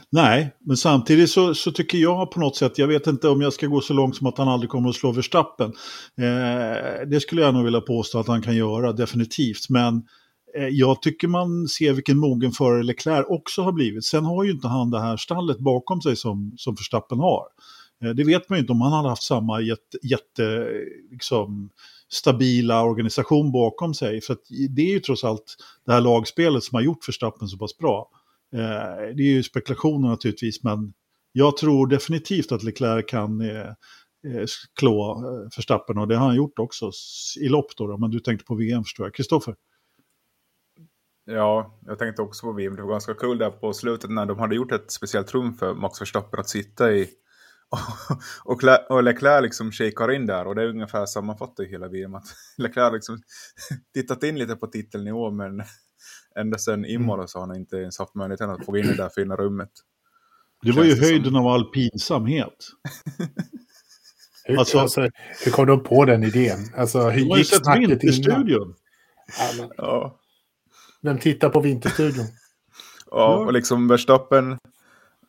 Nej, 0.09 0.55
men 0.59 0.77
samtidigt 0.77 1.29
så, 1.29 1.55
så 1.55 1.71
tycker 1.71 1.97
jag 1.97 2.31
på 2.31 2.39
något 2.39 2.55
sätt, 2.55 2.77
jag 2.77 2.87
vet 2.87 3.07
inte 3.07 3.29
om 3.29 3.41
jag 3.41 3.53
ska 3.53 3.67
gå 3.67 3.81
så 3.81 3.93
långt 3.93 4.15
som 4.15 4.27
att 4.27 4.37
han 4.37 4.47
aldrig 4.47 4.69
kommer 4.69 4.89
att 4.89 4.95
slå 4.95 5.11
Verstappen. 5.11 5.73
Eh, 6.17 7.07
det 7.07 7.19
skulle 7.21 7.41
jag 7.41 7.53
nog 7.53 7.63
vilja 7.63 7.81
påstå 7.81 8.19
att 8.19 8.27
han 8.27 8.41
kan 8.41 8.55
göra, 8.55 8.93
definitivt. 8.93 9.69
Men 9.69 10.03
Eh, 10.55 10.67
jag 10.67 11.01
tycker 11.01 11.27
man 11.27 11.67
ser 11.67 11.93
vilken 11.93 12.17
mogen 12.17 12.51
förare 12.51 12.83
Leclerc 12.83 13.25
också 13.29 13.61
har 13.61 13.71
blivit. 13.71 14.05
Sen 14.05 14.25
har 14.25 14.43
ju 14.43 14.51
inte 14.51 14.67
han 14.67 14.91
det 14.91 15.01
här 15.01 15.17
stallet 15.17 15.59
bakom 15.59 16.01
sig 16.01 16.15
som, 16.15 16.53
som 16.57 16.75
Verstappen 16.75 17.19
har. 17.19 17.45
Eh, 18.03 18.09
det 18.09 18.23
vet 18.23 18.49
man 18.49 18.57
ju 18.57 18.61
inte 18.61 18.71
om 18.71 18.81
han 18.81 18.93
hade 18.93 19.09
haft 19.09 19.23
samma 19.23 19.61
jätte, 19.61 19.97
jätte 20.03 20.67
liksom, 21.11 21.69
stabila 22.09 22.83
organisation 22.83 23.51
bakom 23.51 23.93
sig. 23.93 24.21
För 24.21 24.33
att 24.33 24.43
det 24.69 24.81
är 24.81 24.93
ju 24.93 24.99
trots 24.99 25.23
allt 25.23 25.55
det 25.85 25.91
här 25.91 26.01
lagspelet 26.01 26.63
som 26.63 26.75
har 26.75 26.81
gjort 26.81 27.07
Verstappen 27.07 27.47
så 27.47 27.57
pass 27.57 27.77
bra. 27.77 28.09
Eh, 28.53 29.15
det 29.15 29.23
är 29.23 29.31
ju 29.33 29.43
spekulationer 29.43 30.09
naturligtvis, 30.09 30.63
men 30.63 30.93
jag 31.31 31.57
tror 31.57 31.87
definitivt 31.87 32.51
att 32.51 32.63
Leclerc 32.63 33.05
kan 33.07 33.41
eh, 33.41 34.45
klå 34.79 35.23
Verstappen 35.55 35.97
och 35.97 36.07
det 36.07 36.15
har 36.15 36.27
han 36.27 36.35
gjort 36.35 36.59
också 36.59 36.91
i 37.39 37.49
lopp 37.49 37.75
då, 37.77 37.87
då 37.87 37.97
men 37.97 38.11
du 38.11 38.19
tänkte 38.19 38.45
på 38.45 38.55
VM 38.55 38.83
förstår 38.83 39.05
jag. 39.05 39.13
Kristoffer? 39.13 39.55
Ja, 41.31 41.79
jag 41.85 41.99
tänkte 41.99 42.21
också 42.21 42.45
på 42.45 42.51
VM. 42.53 42.75
Det 42.75 42.81
var 42.81 42.91
ganska 42.91 43.13
kul 43.13 43.37
där 43.37 43.49
på 43.49 43.73
slutet 43.73 44.09
när 44.09 44.25
de 44.25 44.39
hade 44.39 44.55
gjort 44.55 44.71
ett 44.71 44.91
speciellt 44.91 45.33
rum 45.33 45.53
för 45.57 45.73
Max 45.73 46.01
Verstappen 46.01 46.39
att 46.39 46.49
sitta 46.49 46.91
i. 46.91 47.09
Och, 48.43 48.61
och 48.89 49.03
Leclerc 49.03 49.43
liksom 49.43 49.71
kikar 49.71 50.11
in 50.11 50.25
där 50.25 50.47
och 50.47 50.55
det 50.55 50.61
är 50.61 50.67
ungefär 50.67 51.05
sammanfattar 51.05 51.63
hela 51.63 51.87
VM. 51.87 52.15
Att 52.15 52.23
Leclerc 52.57 52.93
liksom 52.93 53.21
tittat 53.93 54.23
in 54.23 54.37
lite 54.39 54.55
på 54.55 54.67
titelnivå 54.67 55.31
men 55.31 55.63
ända 56.39 56.57
sedan 56.57 56.85
Imola 56.85 57.27
så 57.27 57.39
har 57.39 57.47
han 57.47 57.55
inte 57.55 57.77
ens 57.77 57.99
haft 57.99 58.15
möjligheten 58.15 58.49
att 58.49 58.65
få 58.65 58.77
in 58.77 58.85
i 58.85 58.87
det 58.87 58.97
där 58.97 59.09
fina 59.09 59.35
rummet. 59.35 59.69
Det 60.61 60.71
var 60.71 60.83
ju 60.83 60.89
det 60.89 60.95
som. 60.95 61.05
höjden 61.05 61.35
av 61.35 61.47
all 61.47 61.65
pinsamhet. 61.65 62.53
Hur, 64.45 64.59
Alltså- 64.59 64.79
alltså, 64.79 65.01
hur 65.45 65.51
kom 65.51 65.65
de 65.67 65.83
på 65.83 66.05
den 66.05 66.23
idén? 66.23 66.59
Alltså, 66.75 67.09
hur 67.09 67.37
gick 67.37 67.47
snacket 67.47 67.81
innan? 67.83 67.89
Vinterstudion. 67.89 68.75
Ja, 69.39 69.49
men 69.57 69.69
Ja, 69.77 70.19
Vem 71.01 71.19
tittar 71.19 71.49
på 71.49 71.59
Vinterstudion? 71.59 72.25
ja 73.11 73.37
och 73.37 73.53
liksom 73.53 73.87
Verstappen 73.87 74.57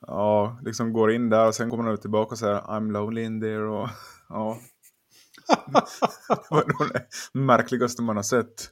ja, 0.06 0.58
liksom 0.62 0.92
går 0.92 1.12
in 1.12 1.30
där 1.30 1.46
och 1.46 1.54
sen 1.54 1.70
kommer 1.70 1.84
han 1.84 1.94
ut 1.94 2.00
tillbaka 2.00 2.32
och 2.32 2.38
säger 2.38 2.60
I'm 2.60 2.92
lonely 2.92 3.22
in 3.22 3.40
there 3.40 3.64
och 3.64 3.88
ja. 4.28 4.58
det 6.50 6.74
var 6.78 6.92
det 6.92 7.06
märkligaste 7.32 8.02
man 8.02 8.16
har 8.16 8.22
sett. 8.22 8.70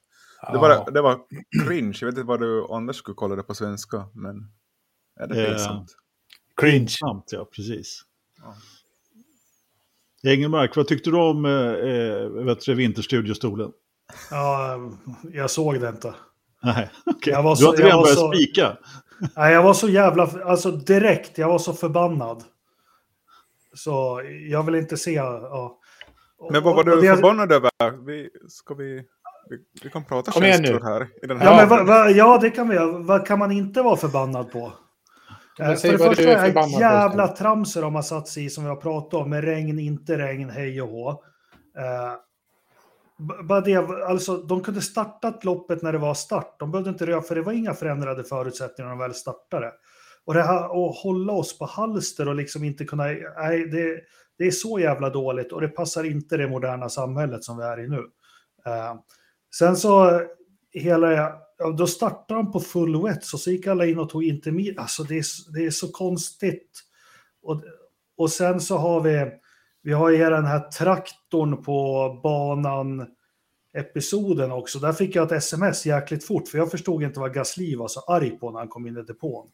Det 0.52 0.58
var, 0.58 0.90
det 0.90 1.00
var 1.00 1.20
cringe. 1.66 1.98
Jag 2.00 2.06
vet 2.06 2.18
inte 2.18 2.26
vad 2.26 2.40
du 2.40 2.66
Anders 2.70 2.96
skulle 2.96 3.14
kolla 3.14 3.36
det 3.36 3.42
på 3.42 3.54
svenska. 3.54 4.08
Men 4.14 4.50
är 5.20 5.26
det 5.26 5.44
Eh, 5.44 5.50
pinsamt? 5.50 5.96
Cringe. 6.56 6.88
Sant, 6.88 7.24
ja, 7.32 7.44
precis. 7.44 8.02
Ja. 8.38 8.54
Engelmark, 10.30 10.76
vad 10.76 10.88
tyckte 10.88 11.10
du 11.10 11.16
om 11.16 11.44
eh, 11.44 11.52
eh, 11.52 12.44
vet 12.44 12.60
du, 12.60 12.74
Vinterstudiostolen? 12.74 13.72
Ja, 14.30 14.78
jag 15.32 15.50
såg 15.50 15.80
det 15.80 15.88
inte. 15.88 16.14
Nej. 16.62 16.90
Jag 17.26 17.42
var 17.42 17.50
Du 17.50 17.56
så- 17.56 17.66
har 17.66 17.72
inte 17.72 17.82
jag 17.82 17.86
redan 17.86 17.98
var 17.98 18.04
börjat 18.04 18.18
så- 18.18 18.32
spika? 18.32 18.76
Nej, 19.36 19.52
jag 19.54 19.62
var 19.62 19.74
så 19.74 19.88
jävla, 19.88 20.28
alltså 20.44 20.70
direkt, 20.70 21.38
jag 21.38 21.48
var 21.48 21.58
så 21.58 21.72
förbannad. 21.72 22.44
Så 23.74 24.22
jag 24.50 24.62
vill 24.62 24.74
inte 24.74 24.96
se, 24.96 25.12
ja. 25.12 25.78
Men 26.52 26.62
vad 26.62 26.76
var 26.76 26.84
du 26.84 27.00
det- 27.00 27.14
förbannad 27.14 27.52
över? 27.52 27.70
Vi, 28.06 28.30
ska 28.48 28.74
vi, 28.74 28.94
vi, 29.50 29.56
vi 29.82 29.90
kan 29.90 30.04
prata 30.04 30.32
Kom 30.32 30.42
känslor 30.42 30.80
här. 30.80 31.08
I 31.22 31.26
den 31.26 31.40
här 31.40 31.46
Ja, 31.46 31.56
men 31.56 31.68
va, 31.68 31.84
va, 31.84 32.10
ja, 32.10 32.38
det 32.38 32.50
kan 32.50 32.68
vi. 32.68 32.76
Vad 33.04 33.26
kan 33.26 33.38
man 33.38 33.52
inte 33.52 33.82
vara 33.82 33.96
förbannad 33.96 34.52
på? 34.52 34.72
Men 35.58 35.70
Eh, 35.70 35.76
För 35.76 35.88
det 35.92 35.98
första 35.98 36.22
är 36.22 36.52
på, 36.52 36.80
jävla 36.80 37.26
Sten. 37.26 37.36
tramset 37.36 37.82
de 37.82 37.94
har 37.94 38.02
satt 38.02 38.28
sig 38.28 38.44
i 38.44 38.50
som 38.50 38.64
vi 38.64 38.70
har 38.70 38.76
pratat 38.76 39.14
om 39.14 39.30
med 39.30 39.44
regn, 39.44 39.78
inte 39.78 40.18
regn, 40.18 40.50
hej 40.50 40.82
och 40.82 40.88
hå. 40.88 41.10
Eh, 41.78 42.12
bara 43.20 43.60
det, 43.60 43.76
alltså, 43.76 44.36
de 44.36 44.62
kunde 44.62 44.82
startat 44.82 45.44
loppet 45.44 45.82
när 45.82 45.92
det 45.92 45.98
var 45.98 46.14
start. 46.14 46.56
De 46.58 46.70
behövde 46.70 46.90
inte 46.90 47.06
röra, 47.06 47.22
för 47.22 47.34
det 47.34 47.42
var 47.42 47.52
inga 47.52 47.74
förändrade 47.74 48.24
förutsättningar 48.24 48.88
när 48.88 48.96
de 48.96 49.02
väl 49.02 49.14
startade. 49.14 49.72
Och 50.24 50.34
det 50.34 50.42
här 50.42 50.88
att 50.88 50.96
hålla 50.96 51.32
oss 51.32 51.58
på 51.58 51.66
halster 51.66 52.28
och 52.28 52.34
liksom 52.34 52.64
inte 52.64 52.84
kunna, 52.84 53.04
nej, 53.04 53.66
det, 53.66 54.00
det 54.38 54.46
är 54.46 54.50
så 54.50 54.78
jävla 54.78 55.10
dåligt 55.10 55.52
och 55.52 55.60
det 55.60 55.68
passar 55.68 56.04
inte 56.04 56.36
det 56.36 56.48
moderna 56.48 56.88
samhället 56.88 57.44
som 57.44 57.56
vi 57.56 57.64
är 57.64 57.80
i 57.80 57.88
nu. 57.88 58.10
Eh, 58.66 58.94
sen 59.54 59.76
så, 59.76 60.22
hela, 60.72 61.12
ja, 61.58 61.70
då 61.78 61.86
startade 61.86 62.40
de 62.40 62.52
på 62.52 62.60
full 62.60 63.02
wet, 63.02 63.24
så, 63.24 63.38
så 63.38 63.50
gick 63.50 63.66
alla 63.66 63.86
in 63.86 63.98
och 63.98 64.08
tog 64.08 64.24
intermediate. 64.24 64.80
Alltså 64.80 65.02
det 65.02 65.18
är, 65.18 65.52
det 65.54 65.66
är 65.66 65.70
så 65.70 65.88
konstigt. 65.88 66.80
Och, 67.42 67.62
och 68.16 68.30
sen 68.30 68.60
så 68.60 68.76
har 68.76 69.00
vi, 69.00 69.39
vi 69.82 69.92
har 69.92 70.10
ju 70.10 70.18
den 70.18 70.44
här 70.44 70.60
traktorn 70.60 71.62
på 71.62 72.20
banan 72.22 73.06
episoden 73.74 74.52
också. 74.52 74.78
Där 74.78 74.92
fick 74.92 75.16
jag 75.16 75.26
ett 75.26 75.32
sms 75.32 75.86
jäkligt 75.86 76.24
fort 76.24 76.48
för 76.48 76.58
jag 76.58 76.70
förstod 76.70 77.02
inte 77.02 77.20
vad 77.20 77.34
Gasli 77.34 77.74
var 77.74 77.88
så 77.88 78.00
arg 78.00 78.30
på 78.30 78.50
när 78.50 78.58
han 78.58 78.68
kom 78.68 78.86
in 78.86 78.96
i 78.96 79.02
depån. 79.02 79.46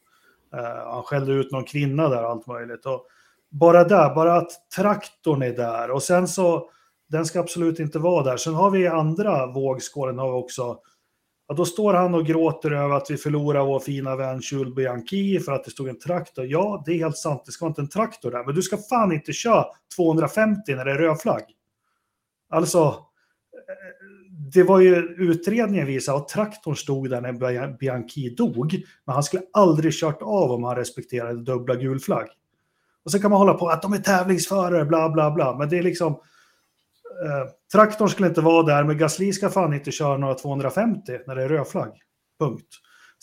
Uh, 0.55 0.91
han 0.91 1.03
skällde 1.03 1.33
ut 1.33 1.51
någon 1.51 1.63
kvinna 1.63 2.09
där 2.09 2.23
och 2.23 2.29
allt 2.29 2.47
möjligt. 2.47 2.85
Och 2.85 3.05
bara 3.49 3.83
där, 3.83 4.15
bara 4.15 4.35
att 4.35 4.51
traktorn 4.75 5.41
är 5.41 5.55
där 5.55 5.91
och 5.91 6.03
sen 6.03 6.27
så 6.27 6.69
den 7.09 7.25
ska 7.25 7.39
absolut 7.39 7.79
inte 7.79 7.99
vara 7.99 8.23
där. 8.23 8.37
Sen 8.37 8.53
har 8.53 8.71
vi 8.71 8.87
andra 8.87 9.45
vågskålen 9.45 10.17
har 10.19 10.27
vi 10.27 10.37
också 10.37 10.79
Ja, 11.47 11.55
då 11.55 11.65
står 11.65 11.93
han 11.93 12.13
och 12.13 12.25
gråter 12.25 12.71
över 12.71 12.95
att 12.95 13.11
vi 13.11 13.17
förlorar 13.17 13.65
vår 13.65 13.79
fina 13.79 14.15
vän 14.15 14.39
Jules 14.43 14.75
Bianchi 14.75 15.39
för 15.39 15.51
att 15.51 15.63
det 15.63 15.71
stod 15.71 15.87
en 15.87 15.99
traktor. 15.99 16.45
Ja, 16.45 16.83
det 16.85 16.91
är 16.91 16.97
helt 16.97 17.17
sant, 17.17 17.43
det 17.45 17.51
ska 17.51 17.67
inte 17.67 17.81
en 17.81 17.89
traktor 17.89 18.31
där, 18.31 18.43
men 18.43 18.55
du 18.55 18.61
ska 18.61 18.77
fan 18.77 19.11
inte 19.11 19.33
köra 19.33 19.65
250 19.95 20.75
när 20.75 20.85
det 20.85 20.91
är 20.91 20.97
röd 20.97 21.21
flagg. 21.21 21.43
Alltså, 22.49 22.79
eh, 22.79 22.93
det 24.53 24.63
var 24.63 24.79
ju 24.79 24.95
utredningen 25.17 25.87
visade 25.87 26.17
att 26.17 26.27
traktorn 26.27 26.75
stod 26.75 27.09
där 27.09 27.21
när 27.21 27.77
Bianchi 27.77 28.29
dog, 28.29 28.83
men 29.05 29.13
han 29.13 29.23
skulle 29.23 29.43
aldrig 29.53 29.93
kört 29.93 30.21
av 30.21 30.51
om 30.51 30.63
han 30.63 30.75
respekterade 30.75 31.43
dubbla 31.43 31.75
gul 31.75 31.99
flagg. 31.99 32.27
Och 33.05 33.11
så 33.11 33.19
kan 33.19 33.31
man 33.31 33.39
hålla 33.39 33.53
på 33.53 33.67
att 33.67 33.81
de 33.81 33.93
är 33.93 33.97
tävlingsförare, 33.97 34.85
bla 34.85 35.09
bla 35.09 35.31
bla, 35.31 35.57
men 35.57 35.69
det 35.69 35.77
är 35.77 35.83
liksom 35.83 36.19
Eh, 37.25 37.49
traktorn 37.71 38.09
skulle 38.09 38.27
inte 38.27 38.41
vara 38.41 38.63
där, 38.63 38.83
men 38.83 38.97
Gasly 38.97 39.33
ska 39.33 39.49
fan 39.49 39.73
inte 39.73 39.91
köra 39.91 40.17
några 40.17 40.35
250 40.35 41.19
när 41.27 41.35
det 41.35 41.43
är 41.43 41.49
rödflagg. 41.49 41.91
Punkt. 42.39 42.67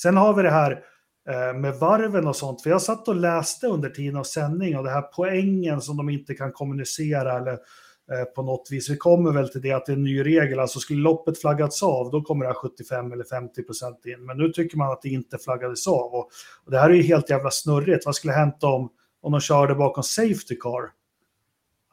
Sen 0.03 0.17
har 0.17 0.35
vi 0.35 0.43
det 0.43 0.51
här 0.51 0.83
eh, 1.31 1.59
med 1.59 1.75
varven 1.75 2.27
och 2.27 2.37
sånt. 2.37 2.63
För 2.63 2.71
jag 2.71 2.83
satt 2.83 3.09
och 3.09 3.17
läste 3.17 3.67
under 3.67 3.91
tiden 3.91 4.17
av 4.17 4.25
sändning 4.25 4.79
och 4.79 4.85
det 4.85 4.91
här 4.91 5.03
poängen 5.03 5.81
som 5.81 5.97
de 5.97 6.09
inte 6.09 6.35
kan 6.35 6.53
kommunicera 6.53 7.37
eller 7.37 7.53
eh, 7.53 8.25
på 8.35 8.43
något 8.43 8.69
vis. 8.71 8.91
Vi 8.91 8.97
kommer 8.97 9.33
väl 9.33 9.49
till 9.49 9.61
det 9.61 9.73
att 9.73 9.87
det 9.87 9.93
är 9.93 9.97
en 9.97 10.03
ny 10.03 10.25
regel. 10.25 10.61
Alltså 10.61 10.81
skulle 10.81 11.03
loppet 11.03 11.41
flaggats 11.41 11.83
av, 11.83 12.11
då 12.11 12.23
kommer 12.23 12.45
det 12.45 12.49
här 12.49 12.55
75 12.55 13.13
eller 13.13 13.25
50 13.25 13.63
procent 13.63 14.07
in. 14.07 14.27
Men 14.27 14.39
nu 14.39 14.49
tycker 14.49 14.77
man 14.77 14.93
att 14.93 15.03
det 15.03 15.09
inte 15.09 15.39
flaggades 15.39 15.87
av. 15.87 16.15
Och, 16.15 16.31
och 16.65 16.71
det 16.71 16.79
här 16.79 16.91
är 16.91 16.95
ju 16.95 17.03
helt 17.03 17.31
jävla 17.31 17.51
snurrigt. 17.51 18.07
Vad 18.07 18.15
skulle 18.15 18.33
hänt 18.33 18.65
om, 18.65 18.91
om 19.23 19.33
de 19.33 19.41
körde 19.41 19.75
bakom 19.75 20.03
safety 20.03 20.57
car? 20.61 21.04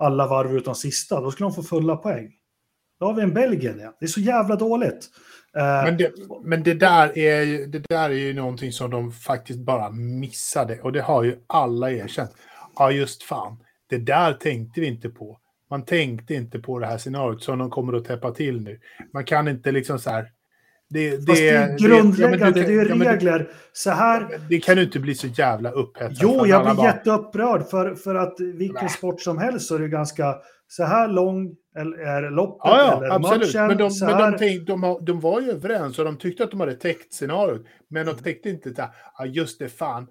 Alla 0.01 0.27
varv 0.27 0.58
utan 0.58 0.75
sista, 0.75 1.22
då 1.22 1.31
skulle 1.31 1.50
de 1.50 1.53
få 1.53 1.63
fulla 1.63 1.96
poäng. 1.96 2.31
Då 3.00 3.05
har 3.05 3.13
vi 3.13 3.22
en 3.22 3.34
Belgien 3.34 3.79
igen. 3.79 3.93
Det 4.00 4.05
är 4.05 4.10
så 4.10 4.20
jävla 4.20 4.55
dåligt. 4.55 5.10
Eh, 5.58 5.84
men 5.84 5.98
det, 5.98 6.12
men 6.43 6.63
det 6.63 6.74
där 6.74 7.17
är 7.17 7.41
ju, 7.41 7.65
det 7.65 7.79
där 7.89 8.10
är 8.10 8.13
ju 8.13 8.34
någonting 8.34 8.72
som 8.72 8.91
de 8.91 9.12
faktiskt 9.12 9.60
bara 9.60 9.89
missade. 9.89 10.81
Och 10.81 10.91
det 10.91 11.01
har 11.01 11.24
ju 11.24 11.38
alla 11.48 11.91
erkänt. 11.91 12.31
Ja, 12.77 12.91
just 12.91 13.24
fan. 13.24 13.58
Det 13.89 13.98
där 13.98 14.34
tänkte 14.34 14.81
vi 14.81 14.88
inte 14.88 15.10
på. 15.10 15.38
Man 15.70 15.86
tänkte 15.86 16.34
inte 16.34 16.60
på 16.60 16.79
det 16.79 16.86
här 16.86 16.98
scenariot 16.98 17.43
som 17.43 17.60
de 17.60 17.70
kommer 17.70 17.93
att 17.93 18.05
täppa 18.05 18.31
till 18.31 18.62
nu. 18.62 18.79
Man 19.13 19.25
kan 19.25 19.48
inte 19.48 19.72
liksom 19.72 20.00
så 20.00 20.10
här... 20.10 20.31
Det, 20.93 21.12
Fast 21.12 21.27
det 21.27 21.50
är 21.50 21.69
ja, 21.69 21.75
grundläggande, 21.88 22.60
det 22.60 22.65
kan- 22.65 22.79
är 22.79 22.86
ja, 22.89 22.95
men 22.95 23.00
du- 23.00 23.05
regler. 23.05 23.48
Så 23.74 23.89
här, 23.91 24.27
Det 24.50 24.60
kan 24.60 24.75
du 24.75 24.83
inte 24.83 25.00
bli 25.00 25.15
så 25.15 25.27
jävla 25.27 25.71
upphetsad. 25.71 26.17
jo, 26.21 26.48
jag 26.48 26.65
blir 26.65 26.74
bara- 26.75 26.86
jätteupprörd 26.88 27.67
för, 27.69 27.95
för 27.95 28.15
att 28.15 28.39
vilken 28.39 28.77
Nej. 28.81 28.89
sport 28.89 29.21
som 29.21 29.38
helst 29.38 29.67
så 29.67 29.75
är 29.75 29.79
det 29.79 29.88
ganska, 29.88 30.36
så 30.67 30.83
här 30.83 31.07
lång 31.07 31.55
eller 31.77 31.98
är 31.98 32.31
loppet 32.31 32.62
Ja, 32.63 32.98
eller 32.98 33.07
ja, 33.07 33.13
absolut. 33.15 33.41
matchen. 33.53 33.67
Men, 33.67 33.77
de, 33.77 33.91
så 33.91 34.05
men 34.05 34.13
här, 34.15 34.31
de, 34.31 34.38
tänk, 34.38 34.67
de, 34.67 34.98
de 35.01 35.19
var 35.19 35.41
ju 35.41 35.51
överens 35.51 36.00
och 36.00 36.05
de 36.05 36.17
tyckte 36.17 36.43
att 36.43 36.51
de 36.51 36.60
hade 36.60 36.74
täckt 36.75 37.13
scenariot. 37.13 37.62
Men 37.89 38.05
de 38.05 38.15
täckte 38.15 38.50
inte 38.50 38.69
det. 38.69 38.89
Ja, 39.17 39.25
just 39.25 39.60
det, 39.60 39.69
fan. 39.69 40.07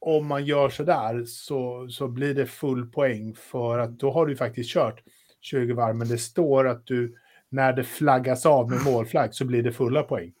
Om 0.00 0.26
man 0.26 0.44
gör 0.44 0.68
så 0.68 0.82
där 0.82 1.22
så, 1.26 1.86
så 1.90 2.08
blir 2.08 2.34
det 2.34 2.46
full 2.46 2.86
poäng 2.86 3.34
för 3.50 3.78
att 3.78 3.98
då 3.98 4.10
har 4.10 4.26
du 4.26 4.36
faktiskt 4.36 4.70
kört 4.70 5.00
20 5.40 5.74
varv. 5.74 5.96
Men 5.96 6.08
det 6.08 6.18
står 6.18 6.68
att 6.68 6.86
du, 6.86 7.14
när 7.54 7.72
det 7.72 7.84
flaggas 7.84 8.46
av 8.46 8.70
med 8.70 8.84
målflagg 8.84 9.34
så 9.34 9.44
blir 9.44 9.62
det 9.62 9.72
fulla 9.72 10.02
poäng. 10.02 10.32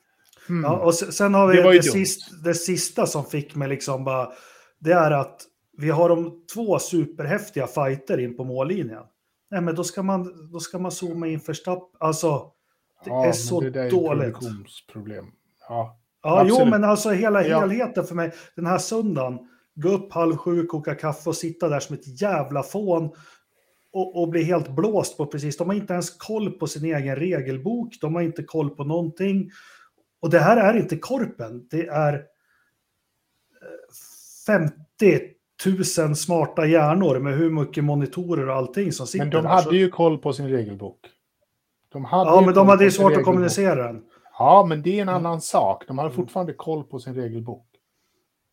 Mm. 0.48 0.62
Ja, 0.64 0.78
och 0.78 0.94
sen, 0.94 1.34
har 1.34 1.48
vi 1.48 1.56
Det 1.56 1.62
det, 1.62 1.74
ju 1.74 2.04
det, 2.44 2.54
sista 2.54 3.06
som 3.06 3.24
fick 3.24 3.54
mig 3.54 3.68
liksom 3.68 4.04
bara, 4.04 4.32
det 4.78 4.92
är 4.92 5.10
att 5.10 5.40
vi 5.78 5.90
har 5.90 6.08
de 6.08 6.44
två 6.54 6.78
superhäftiga 6.78 7.66
fighter 7.66 8.18
in 8.18 8.36
på 8.36 8.44
mållinjen. 8.44 9.02
Nej, 9.50 9.60
men 9.60 9.74
då 9.74 9.84
ska 9.84 10.02
man, 10.02 10.50
då 10.52 10.60
ska 10.60 10.78
man 10.78 10.90
zooma 10.90 11.26
in 11.26 11.40
för 11.40 11.52
stapp. 11.52 11.90
Alltså, 12.00 12.38
det 13.04 13.10
Ja, 13.10 13.26
är 13.26 13.32
så 13.32 13.60
det 13.60 13.80
är 13.82 13.90
dåligt. 13.90 14.34
produktionsproblem. 14.38 15.24
Ja. 15.68 15.98
Ja, 16.22 16.44
jo, 16.48 16.54
Absolut. 16.54 16.70
men 16.70 16.84
alltså 16.84 17.10
hela 17.10 17.46
Ja. 17.46 17.60
helheten 17.60 18.04
för 18.04 18.14
mig. 18.14 18.32
Den 18.56 18.66
här 18.66 18.78
söndagen, 18.78 19.38
gå 19.74 19.88
upp 19.88 20.12
halv 20.12 20.36
sju, 20.36 20.66
koka 20.66 20.94
kaffe 20.94 21.28
och 21.30 21.36
sitta 21.36 21.68
där 21.68 21.80
som 21.80 21.94
ett 21.94 22.20
jävla 22.22 22.62
fån 22.62 23.10
och, 23.94 24.22
och 24.22 24.28
bli 24.28 24.42
helt 24.44 24.68
blåst 24.68 25.16
på 25.16 25.26
precis. 25.26 25.56
De 25.56 25.68
har 25.68 25.74
inte 25.74 25.92
ens 25.92 26.10
koll 26.10 26.50
på 26.50 26.66
sin 26.66 26.84
egen 26.84 27.16
regelbok. 27.16 27.98
De 28.00 28.14
har 28.14 28.22
inte 28.22 28.42
koll 28.42 28.70
på 28.70 28.84
någonting. 28.84 29.50
Och 30.20 30.30
det 30.30 30.38
här 30.38 30.56
är 30.56 30.78
inte 30.78 30.96
korpen. 30.96 31.66
Det 31.70 31.86
är 31.86 32.12
eh, 32.14 32.20
50 34.46 35.20
000 36.06 36.16
smarta 36.16 36.66
hjärnor 36.66 37.18
med 37.18 37.34
hur 37.38 37.50
mycket 37.50 37.84
monitorer 37.84 38.48
och 38.48 38.54
allting 38.56 38.92
som 38.92 39.06
sitter 39.06 39.24
Men 39.24 39.30
de 39.42 39.46
hade 39.46 39.76
ju 39.76 39.90
koll 39.90 40.18
på 40.18 40.32
sin 40.32 40.48
regelbok. 40.48 40.98
De 41.92 42.04
hade 42.04 42.30
Ja, 42.30 42.40
men 42.40 42.54
de 42.54 42.68
hade 42.68 42.84
ju 42.84 42.90
svårt 42.90 43.04
att 43.04 43.10
regelbok. 43.10 43.24
kommunicera 43.24 43.86
den. 43.86 44.02
Ja, 44.38 44.66
men 44.68 44.82
det 44.82 44.98
är 44.98 45.02
en 45.02 45.08
Mm. 45.08 45.14
annan 45.26 45.40
sak. 45.40 45.84
De 45.86 45.98
hade 45.98 46.10
fortfarande 46.10 46.52
koll 46.52 46.84
på 46.84 46.98
sin 46.98 47.14
regelbok. 47.14 47.66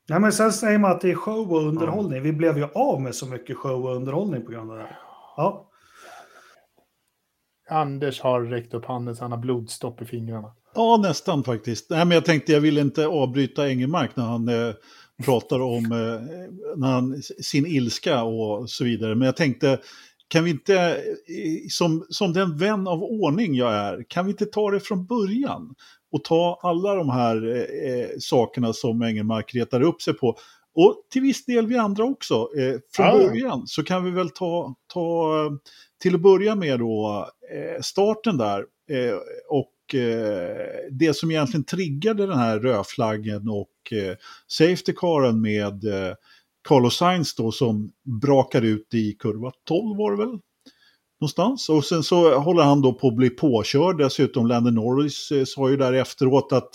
Nej, 0.10 0.20
men 0.20 0.32
sen 0.32 0.52
säger 0.52 0.78
man 0.80 0.92
att 0.92 1.02
det 1.02 1.12
är 1.12 1.16
show 1.16 1.52
och 1.54 1.62
underhållning. 1.68 2.22
Vi 2.22 2.34
blev 2.34 2.58
ju 2.58 2.68
av 2.76 3.02
med 3.02 3.16
så 3.16 3.26
mycket 3.28 3.58
show 3.58 3.86
och 3.86 3.96
underhållning 3.96 4.46
på 4.46 4.52
grund 4.52 4.72
av 4.72 4.78
det. 4.78 4.84
här. 4.84 4.98
Ja, 5.38 5.72
Anders 7.70 8.22
har 8.22 8.42
räckt 8.42 8.74
upp 8.74 8.86
handen 8.86 9.16
så 9.16 9.24
han 9.24 9.32
har 9.32 9.40
blodstopp 9.40 10.02
i 10.02 10.06
fingrarna. 10.06 10.52
Ja, 10.76 11.00
nästan 11.04 11.44
faktiskt. 11.44 11.90
Nej, 11.90 12.06
men 12.06 12.16
jag 12.16 12.26
tänkte 12.26 12.52
jag 12.52 12.62
ville 12.62 12.82
inte 12.82 13.08
avbryta 13.08 13.70
Engelmark 13.70 14.16
när 14.16 14.24
han 14.24 14.48
eh, 14.48 14.74
pratar 15.26 15.60
om 15.60 15.86
eh, 15.86 16.78
när 16.78 16.88
han, 16.88 17.22
sin 17.22 17.66
ilska 17.66 18.24
och 18.24 18.70
så 18.70 18.84
vidare. 18.84 19.16
Men 19.16 19.26
jag 19.26 19.36
tänkte, 19.36 19.80
kan 20.28 20.44
vi 20.44 20.50
inte, 20.50 20.76
eh, 20.76 21.68
som, 21.70 22.06
som 22.10 22.34
den 22.34 22.58
vän 22.58 22.88
av 22.88 23.04
ordning 23.04 23.56
jag 23.56 23.74
är, 23.74 24.06
kan 24.08 24.26
vi 24.26 24.32
inte 24.32 24.46
ta 24.46 24.72
det 24.72 24.80
från 24.80 25.06
början? 25.06 25.76
Och 26.12 26.24
ta 26.24 26.60
alla 26.64 26.96
de 26.96 27.10
här 27.10 27.56
eh, 27.56 27.92
eh 27.92 28.10
sakerna 28.20 28.74
som 28.74 29.02
Engelmark 29.02 29.56
retar 29.56 29.82
upp 29.82 30.02
sig 30.02 30.14
på. 30.14 30.38
Och 30.76 30.96
till 31.12 31.22
viss 31.22 31.46
del 31.46 31.68
vi 31.68 31.78
andra 31.78 32.04
också. 32.04 32.36
Eh, 32.36 32.80
från 32.94 33.06
Ja. 33.06 33.18
början 33.18 33.68
så 33.68 33.84
kan 33.84 34.04
vi 34.04 34.12
väl 34.12 34.30
ta, 34.30 34.76
ta 34.94 35.34
till 36.02 36.16
att 36.16 36.22
börja 36.22 36.56
med 36.56 36.80
då 36.80 37.28
eh, 37.56 37.82
starten 37.82 38.38
där. 38.38 38.60
Eh, 38.92 39.16
och 39.50 39.96
eh, 39.96 40.68
det 40.92 41.14
som 41.14 41.32
egentligen 41.32 41.64
triggade 41.64 42.28
den 42.28 42.38
här 42.38 42.60
rödflaggen 42.60 43.50
och 43.50 43.94
eh, 43.98 44.16
safety 44.48 44.94
caren 44.98 45.42
med 45.42 45.84
eh, 45.86 46.14
Carlos 46.68 46.96
Sainz 46.98 47.36
då 47.36 47.52
som 47.52 47.92
brakar 48.22 48.62
ut 48.62 48.94
i 48.94 49.14
kurva 49.14 49.52
12 49.68 49.98
var 49.98 50.12
det 50.12 50.18
väl? 50.18 50.40
Någonstans. 51.22 51.70
Och 51.70 51.86
sen 51.86 52.04
så 52.04 52.40
håller 52.40 52.64
han 52.64 52.82
då 52.82 52.94
på 52.94 53.08
att 53.08 53.16
bli 53.16 53.30
påkörd. 53.30 53.98
Dessutom 53.98 54.48
Landon 54.48 54.76
Norris 54.76 55.30
sa 55.46 55.70
ju 55.70 55.78
där 55.78 55.94
efteråt 55.94 56.54
att 56.54 56.70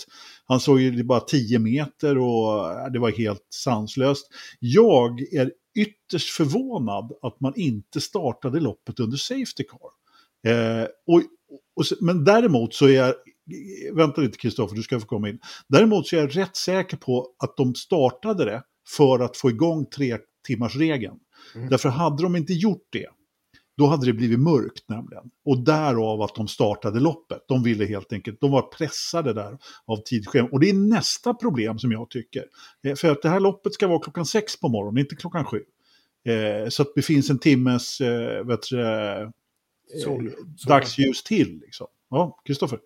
han 0.47 0.59
såg 0.59 0.81
ju 0.81 1.03
bara 1.03 1.19
10 1.19 1.59
meter 1.59 2.17
och 2.17 2.71
eh, 2.71 2.91
det 2.91 2.99
var 2.99 3.11
helt 3.11 3.47
sanslöst. 3.49 4.27
Jag 4.59 5.21
är 5.21 5.51
ytterst 5.75 6.29
förvånad 6.29 7.11
att 7.21 7.39
man 7.39 7.53
inte 7.55 8.01
startade 8.01 8.59
loppet 8.59 8.99
under 8.99 9.17
Safety 9.17 9.63
Car. 9.63 9.91
Eh, 10.51 10.87
och, 11.07 11.21
och, 11.75 11.85
men 12.01 12.23
däremot 12.23 12.73
så 12.73 12.85
är 12.85 12.93
jag, 12.93 13.13
vänta 13.93 14.21
lite 14.21 14.37
Kristoffer, 14.37 14.75
du 14.75 14.83
ska 14.83 14.99
få 14.99 15.05
komma 15.05 15.29
in. 15.29 15.39
Däremot 15.67 16.07
så 16.07 16.15
är 16.15 16.19
jag 16.19 16.37
rätt 16.37 16.55
säker 16.55 16.97
på 16.97 17.27
att 17.43 17.57
de 17.57 17.75
startade 17.75 18.45
det 18.45 18.63
för 18.95 19.19
att 19.19 19.37
få 19.37 19.49
igång 19.49 19.85
tre 19.85 20.17
timmars 20.47 20.75
regeln. 20.75 21.19
Mm. 21.55 21.69
Därför 21.69 21.89
hade 21.89 22.23
de 22.23 22.35
inte 22.35 22.53
gjort 22.53 22.87
det, 22.89 23.07
då 23.77 23.87
hade 23.87 24.05
det 24.05 24.13
blivit 24.13 24.39
mörkt 24.39 24.89
nämligen. 24.89 25.23
Och 25.45 25.59
därav 25.63 26.21
att 26.21 26.35
de 26.35 26.47
startade 26.47 26.99
loppet. 26.99 27.41
De 27.47 27.63
ville 27.63 27.85
helt 27.85 28.13
enkelt, 28.13 28.41
de 28.41 28.51
var 28.51 28.61
pressade 28.61 29.33
där 29.33 29.57
av 29.85 29.97
tidsschema. 29.97 30.49
Och 30.51 30.59
det 30.59 30.69
är 30.69 30.73
nästa 30.73 31.33
problem 31.33 31.79
som 31.79 31.91
jag 31.91 32.09
tycker. 32.09 32.45
Eh, 32.83 32.95
För 32.95 33.11
att 33.11 33.21
det 33.21 33.29
här 33.29 33.39
loppet 33.39 33.73
ska 33.73 33.87
vara 33.87 33.99
klockan 33.99 34.25
sex 34.25 34.59
på 34.59 34.69
morgonen, 34.69 34.97
inte 34.97 35.15
klockan 35.15 35.45
sju. 35.45 35.63
Eh, 36.25 36.69
så 36.69 36.81
att 36.81 36.91
det 36.95 37.01
finns 37.01 37.29
en 37.29 37.39
timmes 37.39 38.01
eh, 38.01 38.45
vet 38.45 38.61
du, 38.69 38.81
eh, 38.81 39.29
Sol- 40.03 40.31
dagsljus 40.67 41.23
till. 41.23 41.59
Liksom. 41.65 41.87
Ja, 42.09 42.39
Kristoffer. 42.45 42.79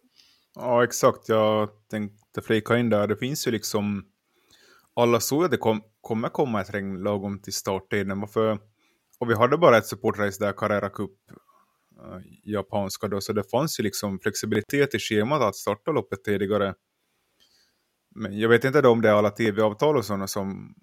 Ja, 0.55 0.83
exakt. 0.83 1.29
Jag 1.29 1.69
tänkte 1.91 2.41
flika 2.41 2.77
in 2.77 2.89
där. 2.89 3.07
Det 3.07 3.17
finns 3.17 3.48
ju 3.48 3.51
liksom... 3.51 4.05
Alla 4.93 5.19
såg 5.19 5.43
att 5.43 5.51
det 5.51 5.57
kom, 5.57 5.81
kommer 6.01 6.29
komma 6.29 6.62
ett 6.62 6.74
regn 6.74 7.03
lagom 7.03 7.39
till 7.39 7.53
starttiden. 7.53 8.19
Varför? 8.19 8.60
Och 9.22 9.30
vi 9.30 9.36
hade 9.36 9.58
bara 9.58 9.78
ett 9.78 9.86
supportrace 9.86 10.46
där, 10.46 10.54
Carrera 10.54 10.90
Cup, 10.90 11.12
äh, 12.00 12.22
japanska 12.44 13.08
då, 13.08 13.22
så 13.22 13.34
det 13.34 13.44
fanns 13.51 13.80
ju 13.80 13.84
liksom 13.84 14.20
flexibilitet 14.20 14.96
i 14.96 15.00
schemat 15.00 15.42
att 15.42 15.55
starta 15.55 15.92
loppet 15.92 16.24
tidigare. 16.24 16.74
Men 18.16 18.40
jag 18.40 18.50
vet 18.50 18.64
inte 18.64 18.81
då 18.81 18.90
om 18.90 19.01
det 19.01 19.10
är 19.10 19.14
alla 19.14 19.29
tv-avtal 19.29 19.98
och 19.98 20.05
sådana 20.05 20.27
som 20.27 20.75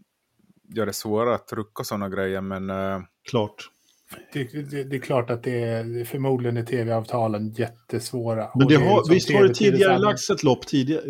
gör 0.74 0.86
det 0.86 0.92
svårare 0.92 1.34
att 1.34 1.52
rucka 1.52 1.84
sådana 1.84 2.08
grejer, 2.08 2.40
men 2.40 2.70
Äh, 2.70 3.00
Klart. 3.30 3.70
Det, 4.32 4.70
det, 4.70 4.84
det 4.84 4.96
är 4.96 5.00
klart 5.00 5.30
att 5.30 5.42
det 5.42 5.62
är 5.62 6.04
förmodligen 6.04 6.56
är 6.56 6.62
tv-avtalen 6.62 7.50
jättesvåra. 7.52 8.48
Men 8.54 8.68
det 8.68 8.74
har, 8.74 8.96
liksom 8.96 9.14
visst 9.14 9.32
har 9.32 9.42
det 9.48 9.54
tidigare 9.54 9.98
lagts 9.98 10.30
ett 10.30 10.42
lopp 10.42 10.66
tidigare? 10.66 11.02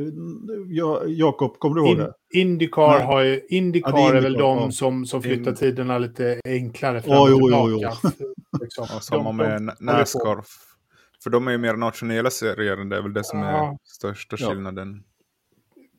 Ja, 0.69 1.03
Jakob, 1.07 1.59
kommer 1.59 1.75
du 1.77 1.81
ihåg 1.81 1.91
In, 1.93 1.99
det? 1.99 2.13
Indycar, 2.41 3.01
har 3.01 3.23
ju, 3.23 3.41
Indycar 3.49 3.91
Ja, 3.91 3.97
det 3.97 4.03
är 4.03 4.09
är 4.09 4.13
väl 4.15 4.25
Indycar, 4.27 4.43
de 4.49 4.59
ja. 4.59 4.71
som, 4.71 5.07
som 5.07 5.23
flyttar 5.23 5.51
In- 5.51 5.57
tiderna 5.57 5.99
lite 5.99 6.41
enklare 6.45 7.03
fram 7.03 7.23
och 7.23 7.29
jo, 7.31 7.39
jo, 7.51 7.67
tillbaka. 7.79 7.99
Liksom. 8.63 8.87
ja, 8.91 9.01
samma 9.01 9.33
med. 9.33 9.63
Nascar. 9.81 10.45
För 11.23 11.31
de 11.31 11.47
är 11.49 11.53
ju 11.53 11.59
mer 11.59 11.75
nationella 11.77 12.31
serier, 12.31 12.77
det 12.77 12.97
är 12.97 13.03
väl 13.03 13.13
det 13.13 13.25
som 13.25 13.43
är 13.43 13.53
Ja. 13.53 13.79
största 13.85 14.37
skillnaden. 14.37 15.03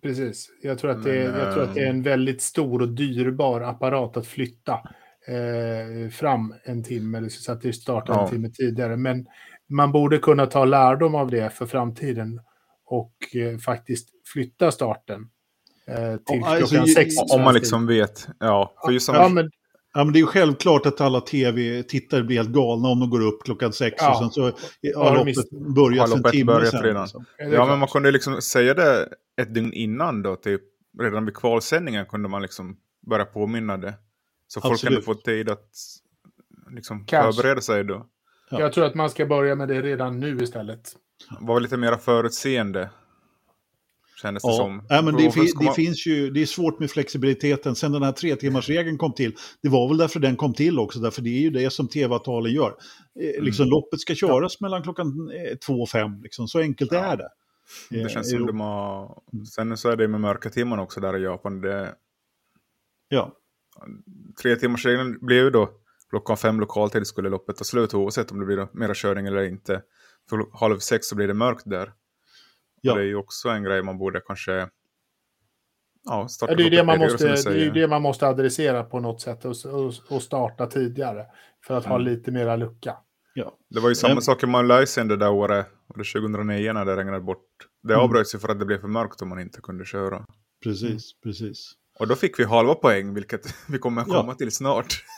Precis. 0.04 0.48
Jag 0.62 0.80
tror, 0.80 0.92
att 0.92 1.04
det, 1.04 1.18
är- 1.18 1.40
jag 1.40 1.54
tror 1.54 1.64
att 1.64 1.74
det 1.74 1.80
är 1.82 1.86
eh, 1.86 1.90
en 1.90 2.02
väldigt 2.04 2.42
stor 2.42 2.82
och 2.82 2.88
dyrbar 2.90 3.62
apparat 3.62 4.18
att 4.18 4.28
flytta 4.28 4.80
eh, 5.30 6.10
fram 6.10 6.54
en 6.63 6.84
timme, 6.84 7.18
eller 7.18 7.30
så 7.30 7.52
att 7.52 7.62
det 7.62 7.74
startar 7.74 8.13
Ja. 8.13 8.24
en 8.24 8.30
timme 8.30 8.50
tidigare. 8.50 8.98
Men 8.98 9.26
man 9.70 9.92
borde 9.92 10.18
kunna 10.18 10.46
ta 10.46 10.65
lärdom 10.65 11.15
av 11.15 11.32
det 11.32 11.54
för 11.54 11.65
framtiden 11.65 12.42
och 12.86 13.13
eh, 13.36 13.58
faktiskt 13.58 14.10
flytta 14.34 14.72
starten 14.72 15.22
eh, 15.88 15.96
till 16.15 16.39
Ja, 16.42 16.48
alltså, 16.48 16.68
klockan 16.68 16.88
sex. 16.88 17.15
Om 17.34 17.42
man 17.42 17.54
liksom 17.54 17.88
vet. 17.88 18.28
Ja, 18.39 18.74
för 18.86 18.92
just 18.92 19.06
som, 19.06 19.15
Ja, 19.15 19.30
men 19.30 19.52
Ja, 19.94 20.04
men 20.04 20.13
det 20.13 20.20
är 20.20 20.22
ju 20.22 20.28
självklart 20.28 20.86
att 20.86 21.02
alla 21.02 21.22
tv-tittare 21.22 22.24
blir 22.24 22.38
helt 22.38 22.50
galna 22.50 22.88
om 22.88 23.00
de 23.00 23.10
går 23.10 23.22
upp 23.22 23.44
klockan 23.44 23.74
sex 23.74 23.96
Ja. 24.00 24.12
och 24.12 24.18
sen 24.18 24.30
så 24.32 24.42
Har 24.96 25.15
loppet 25.15 25.50
börjat 25.76 26.15
en 26.15 26.24
timme 26.24 26.46
börjat 26.54 26.70
sen. 26.72 26.84
redan? 26.84 27.04
Liksom. 27.04 27.26
ja, 27.38 27.65
men 27.65 27.80
man 27.80 27.88
kunde 27.88 28.12
liksom 28.12 28.42
säga 28.42 28.74
det 28.74 29.10
ett 29.42 29.54
dygn 29.54 29.74
innan 29.74 30.24
då, 30.24 30.36
typ 30.36 30.62
redan 31.00 31.26
vid 31.26 31.34
kvalsändningen 31.36 32.06
kunde 32.06 32.30
man 32.30 32.42
liksom 32.42 32.78
börja 33.10 33.26
påminna 33.26 33.78
det. 33.78 33.94
Så 34.52 34.62
folk 34.62 34.74
Absolut. 34.74 35.06
kunde 35.06 35.06
få 35.06 35.14
tid 35.24 35.50
att 35.50 35.70
liksom 36.72 37.06
Kanske. 37.06 37.42
förbereda 37.42 37.62
sig 37.62 37.84
då. 37.84 38.06
Ja. 38.50 38.60
Jag 38.60 38.74
tror 38.74 38.86
att 38.86 38.96
man 38.96 39.10
ska 39.10 39.26
börja 39.26 39.56
med 39.56 39.68
det 39.68 39.82
redan 39.82 40.20
nu 40.20 40.38
istället. 40.44 40.96
Var 41.40 41.60
lite 41.60 41.78
mer 41.78 41.96
förutseende. 41.96 42.90
Kändes 44.22 44.44
det 44.44 44.50
Ja, 44.50 44.56
som. 44.58 44.86
ja, 44.90 45.02
men 45.02 45.16
det, 45.16 45.24
Varför 45.24 45.42
fi- 45.42 45.48
ska 45.48 45.64
det 45.66 45.74
finns 45.74 46.08
ju, 46.08 46.30
det 46.32 46.42
är 46.42 46.46
svårt 46.46 46.80
med 46.80 46.92
flexibiliteten. 46.92 47.76
Sen 47.76 47.92
den 47.92 48.04
här 48.04 48.12
tre 48.12 48.36
timmars 48.36 48.70
regeln 48.70 48.98
kom 48.98 49.14
till, 49.14 49.36
det 49.62 49.70
var 49.70 49.88
väl 49.88 49.98
därför 49.98 50.20
den 50.20 50.36
kom 50.36 50.54
till 50.54 50.80
också, 50.80 51.00
därför 51.00 51.22
det 51.22 51.30
är 51.30 51.40
ju 51.42 51.50
det 51.50 51.70
som 51.74 51.88
tv-avtalen 51.88 52.52
gör. 52.54 52.76
Mm. 53.20 53.36
Eh, 53.36 53.42
Liksom, 53.44 53.66
Loppet 53.70 54.00
ska 54.00 54.16
köras 54.16 54.62
mellan 54.62 54.84
klockan 54.84 55.32
eh, 55.32 55.58
två 55.58 55.74
och 55.82 55.90
fem, 55.90 56.22
liksom. 56.22 56.48
så 56.48 56.60
enkelt 56.60 56.92
Ja. 56.92 57.00
är 57.00 57.18
det. 57.18 57.30
Det 57.90 58.02
Eh, 58.02 58.08
känns 58.08 58.30
som 58.30 58.46
de 58.46 58.60
har... 58.60 59.22
Sen 59.56 59.78
så 59.78 59.90
är 59.90 59.96
det 59.96 60.08
med 60.08 60.22
mörka 60.22 60.50
timmarna 60.50 60.82
också 60.82 61.00
där 61.00 61.18
i 61.18 61.24
Japan. 61.24 61.62
Det... 61.62 61.96
Ja, 63.10 63.34
Tre 64.42 64.56
timmars 64.56 64.86
regeln 64.86 65.18
blev 65.22 65.44
ju 65.44 65.50
då 65.50 65.70
klockan 66.10 66.38
fem 66.38 66.60
lokaltid 66.60 67.08
skulle 67.08 67.30
loppet 67.30 67.58
ta 67.58 67.63
slut 67.63 67.94
oavsett 67.94 68.32
om 68.32 68.39
det 68.39 68.46
blir 68.46 68.68
mera 68.74 68.94
körning 68.96 69.26
eller 69.28 69.44
inte. 69.44 69.82
För 70.30 70.60
halv 70.60 70.80
sex 70.80 71.08
så 71.08 71.15
blir 71.15 71.28
det 71.28 71.34
mörkt 71.34 71.63
där. 71.65 71.94
Ja. 72.82 72.92
Och 72.92 72.98
det 72.98 73.04
är 73.04 73.08
ju 73.08 73.15
också 73.15 73.50
en 73.50 73.63
grej 73.63 73.84
man 73.84 73.98
borde 73.98 74.22
kanske... 74.28 74.70
Ja, 76.04 76.28
starta 76.28 76.54
Ja, 76.54 76.58
det, 76.58 76.63
är 76.63 76.63
ju 76.63 76.70
det, 76.70 76.84
man 76.84 76.96
tidigare, 77.00 77.32
måste, 77.32 77.50
det 77.54 77.65
är 77.65 77.72
det 77.72 77.88
man 77.88 78.02
måste 78.02 78.28
adressera 78.28 78.84
på 78.84 79.00
något 79.00 79.22
sätt 79.22 79.46
och, 79.46 79.56
och, 79.65 79.94
och 80.10 80.22
starta 80.24 80.65
tidigare. 80.68 81.26
För 81.68 81.74
att 81.78 81.86
ha 81.86 81.96
Mm. 81.96 82.08
lite 82.08 82.32
mera 82.32 82.56
lucka. 82.56 82.98
ja. 83.34 83.58
Det 83.70 83.80
var 83.80 83.89
ju 83.89 83.96
samma 83.96 84.13
Men- 84.13 84.22
sak 84.22 84.44
i 84.44 84.46
Malaysia 84.48 85.04
det 85.04 85.18
där 85.18 85.30
året, 85.32 85.68
var 85.88 85.98
det 85.98 86.04
2009 86.22 86.74
när 86.74 86.86
det 86.86 86.96
regnade 86.96 87.20
bort. 87.22 87.46
Det 87.84 87.94
Mm. 87.94 88.04
avbröts 88.04 88.36
ju 88.36 88.39
för 88.39 88.50
att 88.50 88.60
det 88.60 88.65
blev 88.65 88.82
för 88.82 88.88
mörkt 88.88 89.22
och 89.22 89.28
man 89.28 89.39
inte 89.39 89.62
kunde 89.62 89.86
köra. 89.86 90.26
precis, 90.63 91.20
precis. 91.24 91.72
Och 92.00 92.08
då 92.08 92.16
fick 92.16 92.40
vi 92.40 92.44
halva 92.44 92.76
poäng, 92.76 93.14
vilket 93.14 93.54
vi 93.68 93.78
kommer 93.78 94.02
att 94.02 94.08
Ja. 94.08 94.22
komma 94.22 94.36
till 94.36 94.52
snart. 94.52 95.04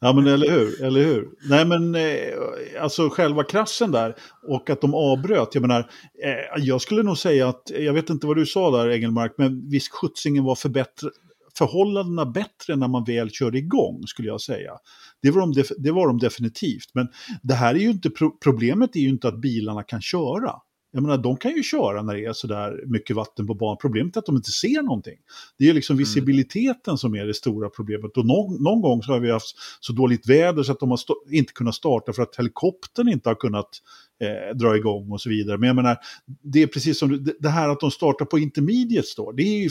Ja, 0.00 0.12
men 0.12 0.26
eller 0.26 0.50
hur, 0.50 0.82
eller 0.82 1.04
hur. 1.04 1.28
Nej, 1.48 1.64
men 1.64 1.94
eh, 1.94 2.82
alltså 2.82 3.08
själva 3.10 3.44
kraschen 3.44 3.90
där 3.90 4.14
och 4.48 4.70
att 4.70 4.80
de 4.80 4.94
avbröt. 4.94 5.48
Jag 5.54 5.60
menar, 5.60 5.80
eh, 6.24 6.62
jag 6.64 6.80
skulle 6.80 7.02
nog 7.02 7.18
säga 7.18 7.48
att, 7.48 7.62
jag 7.78 7.92
vet 7.92 8.10
inte 8.10 8.26
vad 8.26 8.36
du 8.36 8.46
sa 8.46 8.70
där 8.70 8.90
Engelmark, 8.90 9.34
men 9.38 9.70
visst 9.70 9.92
skjutsingen 9.92 10.44
var 10.44 10.54
förbättra, 10.54 11.10
förhållandena 11.58 12.26
bättre 12.26 12.76
när 12.76 12.88
man 12.88 13.04
väl 13.04 13.30
körde 13.30 13.58
igång, 13.58 14.02
skulle 14.06 14.28
jag 14.28 14.40
säga. 14.40 14.72
Det 15.22 15.30
var 15.30 15.40
de, 15.40 15.64
det 15.78 15.90
var 15.92 16.06
de 16.06 16.18
definitivt. 16.18 16.94
Men 16.94 17.08
det 17.42 17.54
här 17.54 17.74
är 17.74 17.78
ju 17.78 17.90
inte, 17.90 18.10
pro, 18.10 18.30
problemet 18.44 18.96
är 18.96 19.00
ju 19.00 19.08
inte 19.08 19.28
att 19.28 19.40
bilarna 19.40 19.82
kan 19.82 20.00
köra. 20.02 20.54
Jag 20.90 21.02
menar, 21.02 21.18
de 21.18 21.36
kan 21.36 21.56
ju 21.56 21.62
köra 21.62 22.02
när 22.02 22.14
det 22.14 22.24
är 22.24 22.32
sådär 22.32 22.84
mycket 22.86 23.16
vatten 23.16 23.46
på 23.46 23.54
banan. 23.54 23.76
Problemet 23.80 24.16
är 24.16 24.20
att 24.20 24.26
de 24.26 24.36
inte 24.36 24.50
ser 24.50 24.82
någonting. 24.82 25.16
Det 25.58 25.64
är 25.64 25.68
ju 25.68 25.74
liksom 25.74 25.96
visibiliteten 25.96 26.98
som 26.98 27.14
är 27.14 27.26
det 27.26 27.34
stora 27.34 27.68
problemet. 27.68 28.16
Och 28.16 28.26
någon, 28.26 28.62
någon 28.62 28.80
gång 28.80 29.02
så 29.02 29.12
har 29.12 29.20
vi 29.20 29.30
haft 29.30 29.56
så 29.80 29.92
dåligt 29.92 30.28
väder 30.28 30.62
så 30.62 30.72
att 30.72 30.80
de 30.80 30.90
har 30.90 30.98
inte 31.30 31.52
kunnat 31.52 31.74
starta 31.74 32.12
för 32.12 32.22
att 32.22 32.36
helikoptern 32.36 33.08
inte 33.08 33.28
har 33.28 33.34
kunnat 33.34 33.68
eh, 34.22 34.56
dra 34.56 34.76
igång 34.76 35.12
och 35.12 35.20
så 35.20 35.28
vidare. 35.28 35.58
Men 35.58 35.66
jag 35.66 35.76
menar, 35.76 35.96
det 36.42 36.62
är 36.62 36.66
precis 36.66 36.98
som 36.98 37.24
det, 37.24 37.34
det 37.40 37.48
här 37.48 37.68
att 37.68 37.80
de 37.80 37.90
startar 37.90 38.24
på 38.24 38.38
intermediates 38.38 39.14
då. 39.14 39.32
Det 39.32 39.42
är 39.42 39.62
ju 39.62 39.70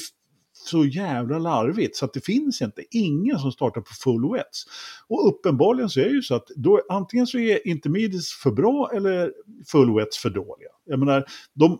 så 0.65 0.86
jävla 0.86 1.39
larvigt 1.39 1.96
så 1.96 2.06
att 2.06 2.13
det 2.13 2.26
finns 2.26 2.62
inte. 2.62 2.84
Ingen 2.91 3.39
som 3.39 3.52
startar 3.52 3.82
på 3.82 3.93
full 4.04 4.32
wets. 4.34 4.63
Och 5.08 5.28
uppenbarligen 5.28 5.89
så 5.89 6.00
är 6.00 6.06
det 6.06 6.15
ju 6.15 6.22
så 6.22 6.36
att 6.36 6.48
då, 6.56 6.82
antingen 6.89 7.28
så 7.28 7.38
är 7.38 7.67
intermediates 7.67 8.34
för 8.34 8.52
bra 8.52 8.91
eller 8.93 9.32
full 9.72 9.96
wets 9.96 10.17
för 10.17 10.30
dåliga. 10.30 10.70
Jag 10.86 11.00
menar, 11.00 11.26
de, 11.54 11.80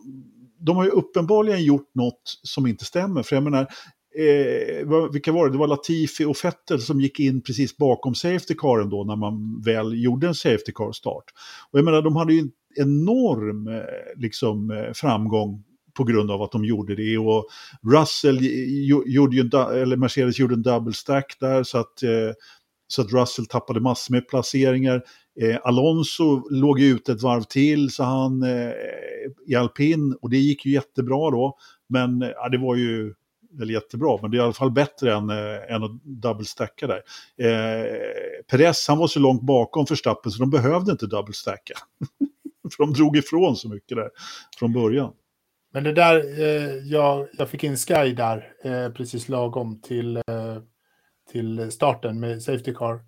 de 0.60 0.76
har 0.76 0.84
ju 0.84 0.90
uppenbarligen 0.90 1.64
gjort 1.64 1.90
något 1.94 2.22
som 2.42 2.66
inte 2.66 2.84
stämmer. 2.84 3.22
För 3.22 3.36
jag 3.36 3.42
menar, 3.42 3.66
eh, 4.18 5.08
vilka 5.12 5.32
var 5.32 5.46
det? 5.46 5.52
Det 5.52 5.58
var 5.58 5.66
Latifi 5.66 6.24
och 6.24 6.36
Fettel 6.36 6.80
som 6.80 7.00
gick 7.00 7.20
in 7.20 7.42
precis 7.42 7.76
bakom 7.76 8.14
safety 8.14 8.54
caren 8.58 8.90
då 8.90 9.04
när 9.04 9.16
man 9.16 9.62
väl 9.64 10.02
gjorde 10.04 10.26
en 10.26 10.34
safety 10.34 10.72
car 10.74 10.92
start. 10.92 11.24
Och 11.70 11.78
jag 11.78 11.84
menar, 11.84 12.02
de 12.02 12.16
hade 12.16 12.34
ju 12.34 12.40
en 12.40 12.50
enorm 12.76 13.68
eh, 13.68 13.82
liksom, 14.16 14.70
eh, 14.70 14.92
framgång 14.94 15.64
på 15.98 16.04
grund 16.04 16.30
av 16.30 16.42
att 16.42 16.52
de 16.52 16.64
gjorde 16.64 16.94
det. 16.94 17.18
Och 17.18 17.46
Russell 17.92 18.38
gjorde 19.06 19.36
ju, 19.36 19.42
eller 19.82 19.96
Mercedes 19.96 20.38
gjorde 20.38 20.54
en 20.54 20.62
double 20.62 20.92
stack 20.92 21.36
där 21.40 21.62
så 21.62 21.78
att, 21.78 22.02
eh, 22.02 22.32
så 22.88 23.02
att 23.02 23.12
Russell 23.12 23.46
tappade 23.46 23.80
massor 23.80 24.14
med 24.14 24.28
placeringar. 24.28 25.02
Eh, 25.40 25.58
Alonso 25.64 26.48
låg 26.50 26.80
ju 26.80 26.86
ut 26.86 27.08
ett 27.08 27.22
varv 27.22 27.42
till 27.42 27.90
så 27.90 28.04
han 28.04 28.42
eh, 28.42 28.72
i 29.46 29.54
alpin 29.54 30.16
och 30.22 30.30
det 30.30 30.36
gick 30.36 30.66
ju 30.66 30.72
jättebra 30.72 31.30
då. 31.30 31.56
Men 31.88 32.22
eh, 32.22 32.28
ja, 32.28 32.48
det 32.48 32.58
var 32.58 32.76
ju, 32.76 33.14
eller 33.60 33.74
jättebra, 33.74 34.18
men 34.22 34.30
det 34.30 34.36
är 34.36 34.38
i 34.38 34.44
alla 34.44 34.52
fall 34.52 34.70
bättre 34.70 35.14
än, 35.14 35.30
eh, 35.30 35.74
än 35.74 35.82
att 35.82 36.02
double 36.04 36.44
stacka 36.44 36.86
där. 36.86 37.02
Eh, 37.46 37.86
Perez 38.50 38.88
han 38.88 38.98
var 38.98 39.06
så 39.06 39.20
långt 39.20 39.42
bakom 39.42 39.86
Verstappen 39.88 40.32
så 40.32 40.38
de 40.38 40.50
behövde 40.50 40.92
inte 40.92 41.06
double 41.06 41.34
stacka. 41.34 41.74
För 42.76 42.84
de 42.84 42.92
drog 42.92 43.16
ifrån 43.16 43.56
så 43.56 43.68
mycket 43.68 43.96
där 43.96 44.10
från 44.58 44.72
början. 44.72 45.12
Men 45.72 45.84
det 45.84 45.92
där, 45.92 46.40
eh, 46.40 46.74
jag, 46.84 47.28
jag 47.38 47.48
fick 47.48 47.64
in 47.64 47.76
Sky 47.76 48.12
där 48.12 48.52
eh, 48.64 48.92
precis 48.92 49.28
lagom 49.28 49.80
till, 49.80 50.16
eh, 50.16 50.58
till 51.30 51.70
starten 51.70 52.20
med 52.20 52.42
Safety 52.42 52.74
Car. 52.74 53.00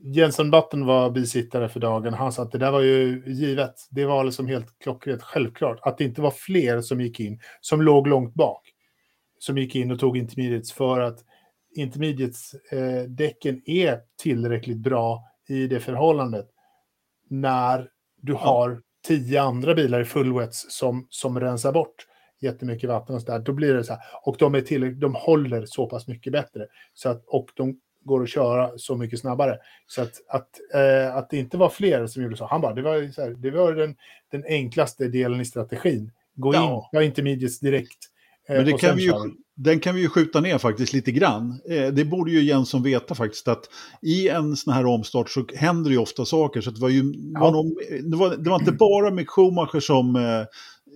Jenson 0.00 0.50
Button 0.50 0.86
var 0.86 1.10
bisittare 1.10 1.68
för 1.68 1.80
dagen. 1.80 2.14
Han 2.14 2.32
sa 2.32 2.42
att 2.42 2.52
det 2.52 2.58
där 2.58 2.70
var 2.70 2.80
ju 2.80 3.22
givet. 3.26 3.74
Det 3.90 4.04
var 4.04 4.24
liksom 4.24 4.46
helt 4.46 4.78
klockrent 4.78 5.22
självklart. 5.22 5.78
Att 5.82 5.98
det 5.98 6.04
inte 6.04 6.20
var 6.20 6.30
fler 6.30 6.80
som 6.80 7.00
gick 7.00 7.20
in, 7.20 7.40
som 7.60 7.82
låg 7.82 8.06
långt 8.06 8.34
bak. 8.34 8.62
Som 9.38 9.58
gick 9.58 9.76
in 9.76 9.90
och 9.90 9.98
tog 9.98 10.16
intermediates 10.16 10.72
för 10.72 11.00
att 11.00 11.18
intermediates-däcken 11.76 13.62
är 13.64 14.00
tillräckligt 14.22 14.78
bra 14.78 15.24
i 15.48 15.66
det 15.66 15.80
förhållandet. 15.80 16.48
När 17.30 17.88
du 18.16 18.34
har 18.34 18.82
tio 19.06 19.42
andra 19.42 19.74
bilar 19.74 20.00
i 20.00 20.04
full 20.04 20.32
wets 20.38 20.66
som, 20.68 21.06
som 21.10 21.40
rensar 21.40 21.72
bort 21.72 21.94
jättemycket 22.40 22.88
vatten 22.88 23.14
och 23.14 23.20
så 23.22 23.32
där, 23.32 23.38
då 23.38 23.52
blir 23.52 23.74
det 23.74 23.84
så 23.84 23.92
här. 23.92 24.02
Och 24.24 24.36
de, 24.38 24.54
är 24.54 24.60
till, 24.60 25.00
de 25.00 25.14
håller 25.14 25.66
så 25.66 25.86
pass 25.86 26.08
mycket 26.08 26.32
bättre. 26.32 26.66
Så 26.94 27.08
att, 27.08 27.24
och 27.26 27.50
de 27.54 27.80
går 28.04 28.22
att 28.22 28.28
köra 28.28 28.70
så 28.78 28.96
mycket 28.96 29.20
snabbare. 29.20 29.58
Så 29.86 30.02
att, 30.02 30.12
att, 30.28 30.48
eh, 30.74 31.16
att 31.16 31.30
det 31.30 31.36
inte 31.36 31.56
var 31.56 31.68
fler 31.68 32.06
som 32.06 32.22
gjorde 32.22 32.36
så. 32.36 32.46
Han 32.46 32.60
bara, 32.60 32.74
det 32.74 32.82
var, 32.82 33.12
så 33.12 33.22
här, 33.22 33.30
det 33.30 33.50
var 33.50 33.72
den, 33.72 33.96
den 34.30 34.44
enklaste 34.44 35.08
delen 35.08 35.40
i 35.40 35.44
strategin. 35.44 36.12
Gå 36.34 36.54
Ja. 36.54 36.74
in, 36.76 36.82
ja 36.92 37.02
intermediates 37.02 37.60
direkt. 37.60 37.98
Eh, 38.48 38.56
Men 38.56 38.64
det 38.64 38.72
kan 38.72 38.96
vi 38.96 39.02
ju, 39.04 39.12
den 39.56 39.80
kan 39.80 39.94
vi 39.94 40.00
ju 40.00 40.08
skjuta 40.08 40.40
ner 40.40 40.58
faktiskt 40.58 40.92
lite 40.92 41.12
grann. 41.12 41.60
Eh, 41.70 41.86
det 41.86 42.04
borde 42.04 42.30
ju 42.30 42.42
Jensson 42.42 42.82
veta 42.82 43.14
faktiskt 43.14 43.48
att 43.48 43.64
i 44.02 44.28
en 44.28 44.56
sån 44.56 44.74
här 44.74 44.86
omstart 44.86 45.30
så 45.30 45.44
händer 45.54 45.90
det 45.90 45.94
ju 45.94 46.00
ofta 46.00 46.24
saker. 46.24 46.60
Så 46.60 46.70
det, 46.70 46.80
var 46.80 46.88
ju, 46.88 47.02
var 47.40 47.52
nog, 47.52 47.78
det, 48.10 48.16
var, 48.16 48.36
det 48.36 48.50
var 48.50 48.58
inte 48.58 48.72
bara 48.72 49.10
Mick 49.10 49.28
Schumacher 49.28 49.80
som, 49.80 50.16
eh, 50.16 50.44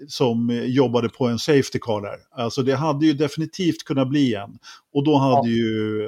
som 0.08 0.62
jobbade 0.64 1.08
på 1.08 1.26
en 1.26 1.38
safety 1.38 1.78
car 1.78 2.00
där. 2.02 2.42
Alltså 2.42 2.62
det 2.62 2.74
hade 2.76 3.06
ju 3.06 3.12
definitivt 3.12 3.84
kunnat 3.84 4.08
bli 4.08 4.34
en. 4.34 4.58
Och 4.94 5.04
då 5.04 5.16
hade 5.16 5.48
Ja. 5.48 5.54
ju 5.54 6.06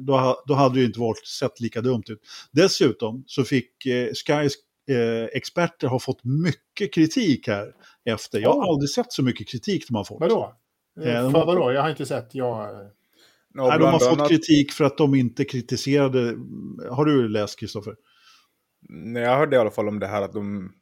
då, 0.00 0.42
då 0.46 0.54
hade 0.54 0.74
det 0.74 0.80
ju 0.80 0.86
inte 0.86 1.00
varit 1.00 1.26
sett 1.26 1.60
lika 1.60 1.80
dumt 1.80 2.02
ut. 2.08 2.20
Dessutom 2.52 3.24
så 3.26 3.44
fick 3.44 3.70
Skys 4.26 4.54
eh, 4.90 5.24
experter 5.32 5.88
har 5.88 5.98
fått 5.98 6.24
mycket 6.24 6.94
kritik 6.94 7.48
här 7.48 7.72
efter. 8.04 8.38
Jag 8.40 8.50
har 8.52 8.60
Oh. 8.66 8.68
aldrig 8.68 8.90
sett 8.90 9.12
så 9.12 9.22
mycket 9.22 9.48
kritik 9.48 9.88
de 9.88 9.94
har 9.96 10.04
fått. 10.04 10.20
Vadå? 10.20 10.54
Eh, 11.00 11.22
de 11.22 11.32
för 11.32 11.38
har- 11.38 11.46
vadå? 11.46 11.72
Jag 11.72 11.82
har 11.82 11.90
inte 11.90 12.06
sett. 12.06 12.34
Jag, 12.34 12.68
Ja, 13.58 13.68
Nej, 13.68 13.78
de 13.78 13.84
har 13.84 13.98
fått 13.98 14.18
annat- 14.18 14.28
kritik 14.28 14.72
för 14.72 14.84
att 14.84 14.98
de 14.98 15.14
inte 15.14 15.44
kritiserade. 15.44 16.34
Har 16.90 17.04
du 17.04 17.28
läst 17.28 17.60
Kristoffer? 17.60 17.94
Nej, 18.88 19.22
jag 19.22 19.36
hörde 19.36 19.56
i 19.56 19.58
alla 19.58 19.70
fall 19.70 19.88
om 19.88 19.98
det 19.98 20.06
här 20.06 20.22
att 20.22 20.32
de 20.32 20.72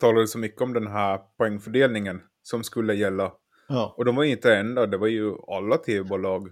talade 0.00 0.26
så 0.28 0.38
mycket 0.38 0.62
om 0.62 0.72
den 0.72 0.86
här 0.86 1.18
poängfördelningen 1.38 2.20
som 2.42 2.64
skulle 2.64 2.94
gälla. 2.94 3.32
Ja. 3.68 3.94
Och 3.98 4.04
de 4.04 4.16
var 4.16 4.24
ju 4.24 4.30
inte 4.30 4.56
enda, 4.56 4.86
det 4.86 4.96
var 4.96 5.06
ju 5.06 5.32
alla 5.48 5.76
tv-bolag. 5.76 6.48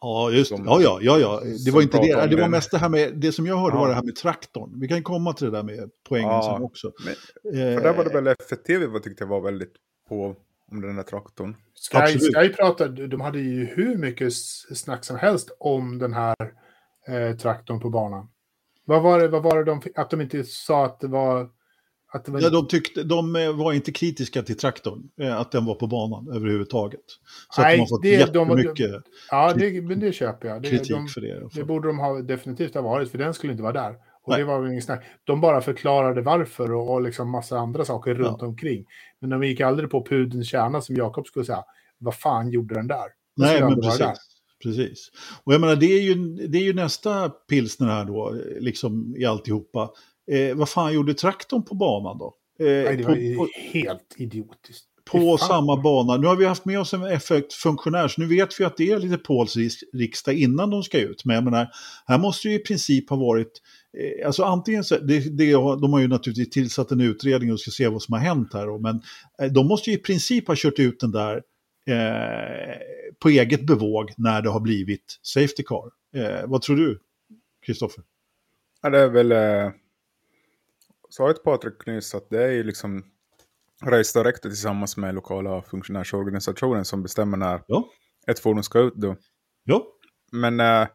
Ja, 0.00 0.30
just 0.30 0.50
det. 0.50 0.56
Som- 0.56 0.66
Ja, 0.66 0.80
ja, 0.80 0.98
ja, 1.02 1.18
ja. 1.18 1.42
Det 1.64 1.70
var 1.70 1.82
inte 1.82 1.98
det. 1.98 2.26
Det 2.26 2.36
var 2.40 2.48
mest 2.48 2.70
det 2.70 2.78
här 2.78 2.88
med, 2.88 3.14
det 3.14 3.32
som 3.32 3.46
jag 3.46 3.56
hörde 3.56 3.76
Ja. 3.76 3.80
var 3.80 3.88
det 3.88 3.94
här 3.94 4.02
med 4.02 4.16
traktorn. 4.16 4.80
Vi 4.80 4.88
kan 4.88 5.02
komma 5.02 5.32
till 5.32 5.44
det 5.46 5.52
där 5.52 5.62
med 5.62 5.90
poängen 6.08 6.28
Ja. 6.30 6.52
sen 6.56 6.62
också. 6.64 6.92
Men, 7.04 7.14
Eh, 7.54 7.76
för 7.76 7.82
där 7.82 7.94
var 7.96 8.04
det 8.04 8.10
väl 8.20 8.26
FTV 8.40 8.86
vad 8.86 9.02
tyckte 9.02 9.24
jag 9.24 9.28
var 9.28 9.40
väldigt 9.40 9.72
på 10.08 10.34
om 10.72 10.80
den 10.80 10.96
där 10.96 11.02
traktorn. 11.02 11.56
Sky, 11.92 11.98
Absolut. 11.98 12.36
Sky 12.36 12.48
pratade, 12.48 13.06
de 13.06 13.20
hade 13.20 13.38
ju 13.38 13.64
hur 13.64 13.96
mycket 13.96 14.32
snack 14.76 15.04
som 15.04 15.16
helst 15.16 15.56
om 15.60 15.98
den 15.98 16.12
här 16.12 16.34
eh, 17.08 17.36
traktorn 17.36 17.80
på 17.80 17.90
banan. 17.90 18.28
Vad 18.84 19.02
var 19.02 19.18
det, 19.20 19.28
vad 19.28 19.42
var 19.42 19.56
det 19.58 19.64
de, 19.64 19.82
att 19.94 20.10
de 20.10 20.20
inte 20.20 20.44
sa 20.44 20.84
att 20.84 21.00
det 21.00 21.06
var... 21.08 21.48
Att 22.16 22.28
var 22.28 22.40
Ja, 22.40 22.50
de, 22.50 22.68
tyckte, 22.68 23.02
de 23.02 23.36
eh, 23.36 23.52
var 23.56 23.72
inte 23.72 23.92
kritiska 23.92 24.42
till 24.42 24.56
traktorn, 24.56 25.02
eh, 25.20 25.40
att 25.40 25.52
den 25.52 25.64
var 25.64 25.74
på 25.74 25.86
banan 25.86 26.28
överhuvudtaget. 26.36 27.00
Så 27.50 27.60
att 27.60 27.66
Nej, 27.66 27.76
de 27.76 27.80
har 27.80 27.86
fått 27.86 28.02
det- 28.02 28.32
de- 28.32 28.48
jättemycket 28.48 29.02
ja, 29.30 29.54
det, 29.56 29.82
men 29.82 30.00
det 30.00 30.12
köper 30.12 30.48
jag. 30.48 30.62
Det, 30.62 30.68
kritik 30.68 30.90
de, 30.90 31.08
för 31.08 31.20
det. 31.20 31.48
det 31.54 31.64
borde 31.64 31.88
de 31.88 31.98
ha 31.98 32.22
definitivt 32.22 32.74
ha 32.74 32.82
varit, 32.82 33.10
för 33.10 33.18
den 33.18 33.34
skulle 33.34 33.52
inte 33.52 33.62
vara 33.62 33.72
där. 33.72 33.94
Och 34.22 34.30
Nej. 34.32 34.38
det 34.38 34.44
var 34.44 34.60
väl 34.60 34.72
inget 34.72 34.84
snack. 34.84 35.04
De 35.24 35.40
bara 35.40 35.60
förklarade 35.60 36.22
varför 36.22 36.72
och, 36.72 36.92
och 36.94 37.02
liksom 37.02 37.30
massa 37.30 37.58
andra 37.58 37.84
saker 37.84 38.14
runt 38.14 38.42
omkring. 38.42 38.84
Men 39.20 39.30
de 39.30 39.42
gick 39.44 39.60
aldrig 39.60 39.90
på 39.90 40.04
pudelns 40.06 40.48
kärna 40.48 40.80
som 40.80 40.96
Jakob 40.96 41.26
skulle 41.26 41.44
säga. 41.44 41.64
Vad 41.98 42.14
fan 42.14 42.50
gjorde 42.50 42.74
den 42.74 42.86
där? 42.86 42.96
Den 43.36 43.46
Nej, 43.46 43.60
men 43.60 43.80
precis. 43.80 44.06
precis. 44.62 45.08
Och 45.44 45.54
jag 45.54 45.60
menar, 45.60 45.76
det 45.76 45.86
är 45.86 46.00
ju, 46.02 46.14
det 46.48 46.58
är 46.58 46.62
ju 46.62 46.74
nästa 46.74 47.28
pilsner 47.28 47.86
här 47.88 48.04
då, 48.04 48.36
liksom 48.60 49.14
i 49.18 49.24
alltihopa. 49.24 49.90
Eh, 50.32 50.56
vad 50.56 50.68
fan 50.68 50.94
gjorde 50.94 51.14
traktorn 51.14 51.62
på 51.64 51.74
banan 51.74 52.18
då? 52.18 52.34
Eh, 52.60 52.66
Nej, 52.66 52.96
det 52.96 53.02
på, 53.02 53.08
var 53.08 53.16
ju 53.16 53.36
på, 53.36 53.48
helt 53.72 54.14
idiotiskt. 54.16 54.84
på 55.04 55.38
samma 55.38 55.76
bana. 55.82 56.16
Nu 56.16 56.26
har 56.26 56.36
vi 56.36 56.44
haft 56.44 56.64
med 56.64 56.80
oss 56.80 56.94
en 56.94 57.02
effektfunktionär, 57.04 58.08
så 58.08 58.20
nu 58.20 58.26
vet 58.26 58.60
vi 58.60 58.64
att 58.64 58.76
det 58.76 58.90
är 58.90 58.98
lite 58.98 59.16
Pauls 59.18 59.56
riksdag 59.92 60.34
innan 60.34 60.70
de 60.70 60.82
ska 60.82 60.98
ut. 61.00 61.24
Men 61.24 61.34
jag 61.34 61.44
menar, 61.44 61.68
här 62.06 62.18
måste 62.18 62.48
ju 62.48 62.54
i 62.54 62.58
princip 62.58 63.10
ha 63.10 63.16
varit, 63.16 63.62
eh, 63.98 64.26
alltså 64.26 64.42
antingen 64.42 64.84
så, 64.84 64.98
det, 64.98 65.36
det, 65.38 65.52
har- 65.52 65.76
de 65.76 65.92
har 65.92 66.00
ju 66.00 66.08
naturligtvis 66.08 66.50
tillsatt 66.50 66.90
en 66.90 67.00
utredning 67.00 67.52
och 67.52 67.60
ska 67.60 67.70
se 67.70 67.88
vad 67.88 68.02
som 68.02 68.12
har 68.12 68.20
hänt 68.20 68.48
här, 68.54 68.66
då, 68.66 68.78
men 68.78 69.00
eh, 69.42 69.52
de 69.52 69.66
måste 69.68 69.90
ju 69.90 69.96
i 69.96 70.00
princip 70.00 70.48
ha 70.48 70.54
kört 70.58 70.78
ut 70.78 71.00
den 71.00 71.10
där 71.12 71.42
eh, 71.90 72.76
på 73.18 73.28
eget 73.28 73.66
bevåg 73.66 74.12
när 74.16 74.42
det 74.42 74.50
har 74.50 74.60
blivit 74.60 75.18
Safety 75.22 75.62
Car. 75.62 75.90
Eh, 76.16 76.46
vad 76.46 76.62
tror 76.62 76.76
du, 76.76 76.98
Kristoffer? 77.66 78.04
Ja, 78.82 78.90
det 78.90 78.98
är 78.98 79.08
väl... 79.08 79.32
Eh, 79.32 79.70
sa 81.16 81.30
ett 81.30 81.42
Patrik 81.42 81.86
nyss 81.86 82.14
att 82.14 82.30
det 82.30 82.42
är 82.44 82.50
ju 82.50 82.62
liksom 82.62 83.04
Race 83.84 84.32
tillsammans 84.42 84.96
med 84.96 85.14
lokala 85.14 85.62
funktionärsorganisationen 85.62 86.84
som 86.84 87.02
bestämmer 87.02 87.36
när 87.36 87.62
Ja. 87.66 87.88
ett 88.26 88.38
fordon 88.38 88.64
ska 88.64 88.78
ut 88.78 88.94
då. 88.94 89.16
Ja, 89.64 89.86
Men 90.32 90.60
eh, 90.60 90.88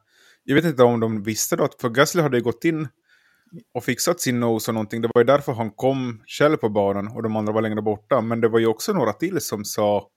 jag 0.43 0.55
vet 0.55 0.65
inte 0.65 0.83
om 0.83 0.99
de 0.99 1.23
visste 1.23 1.55
då 1.55 1.63
att 1.63 1.81
för 1.81 1.89
Gasly 1.89 2.21
hade 2.21 2.37
ju 2.37 2.43
gått 2.43 2.65
in 2.65 2.87
och 3.73 3.83
fixat 3.83 4.19
sin 4.19 4.39
nose 4.39 4.71
och 4.71 4.73
någonting. 4.73 5.01
Det 5.01 5.09
var 5.13 5.21
ju 5.21 5.25
därför 5.25 5.53
han 5.53 5.71
kom 5.71 6.23
själv 6.27 6.57
på 6.57 6.69
banan 6.69 7.07
och 7.07 7.23
de 7.23 7.35
andra 7.35 7.53
var 7.53 7.61
längre 7.61 7.81
borta. 7.81 8.21
Men 8.21 8.41
det 8.41 8.47
var 8.47 8.59
ju 8.59 8.67
också 8.67 8.93
några 8.93 9.13
till 9.13 9.41
som 9.41 9.65
sa... 9.65 10.07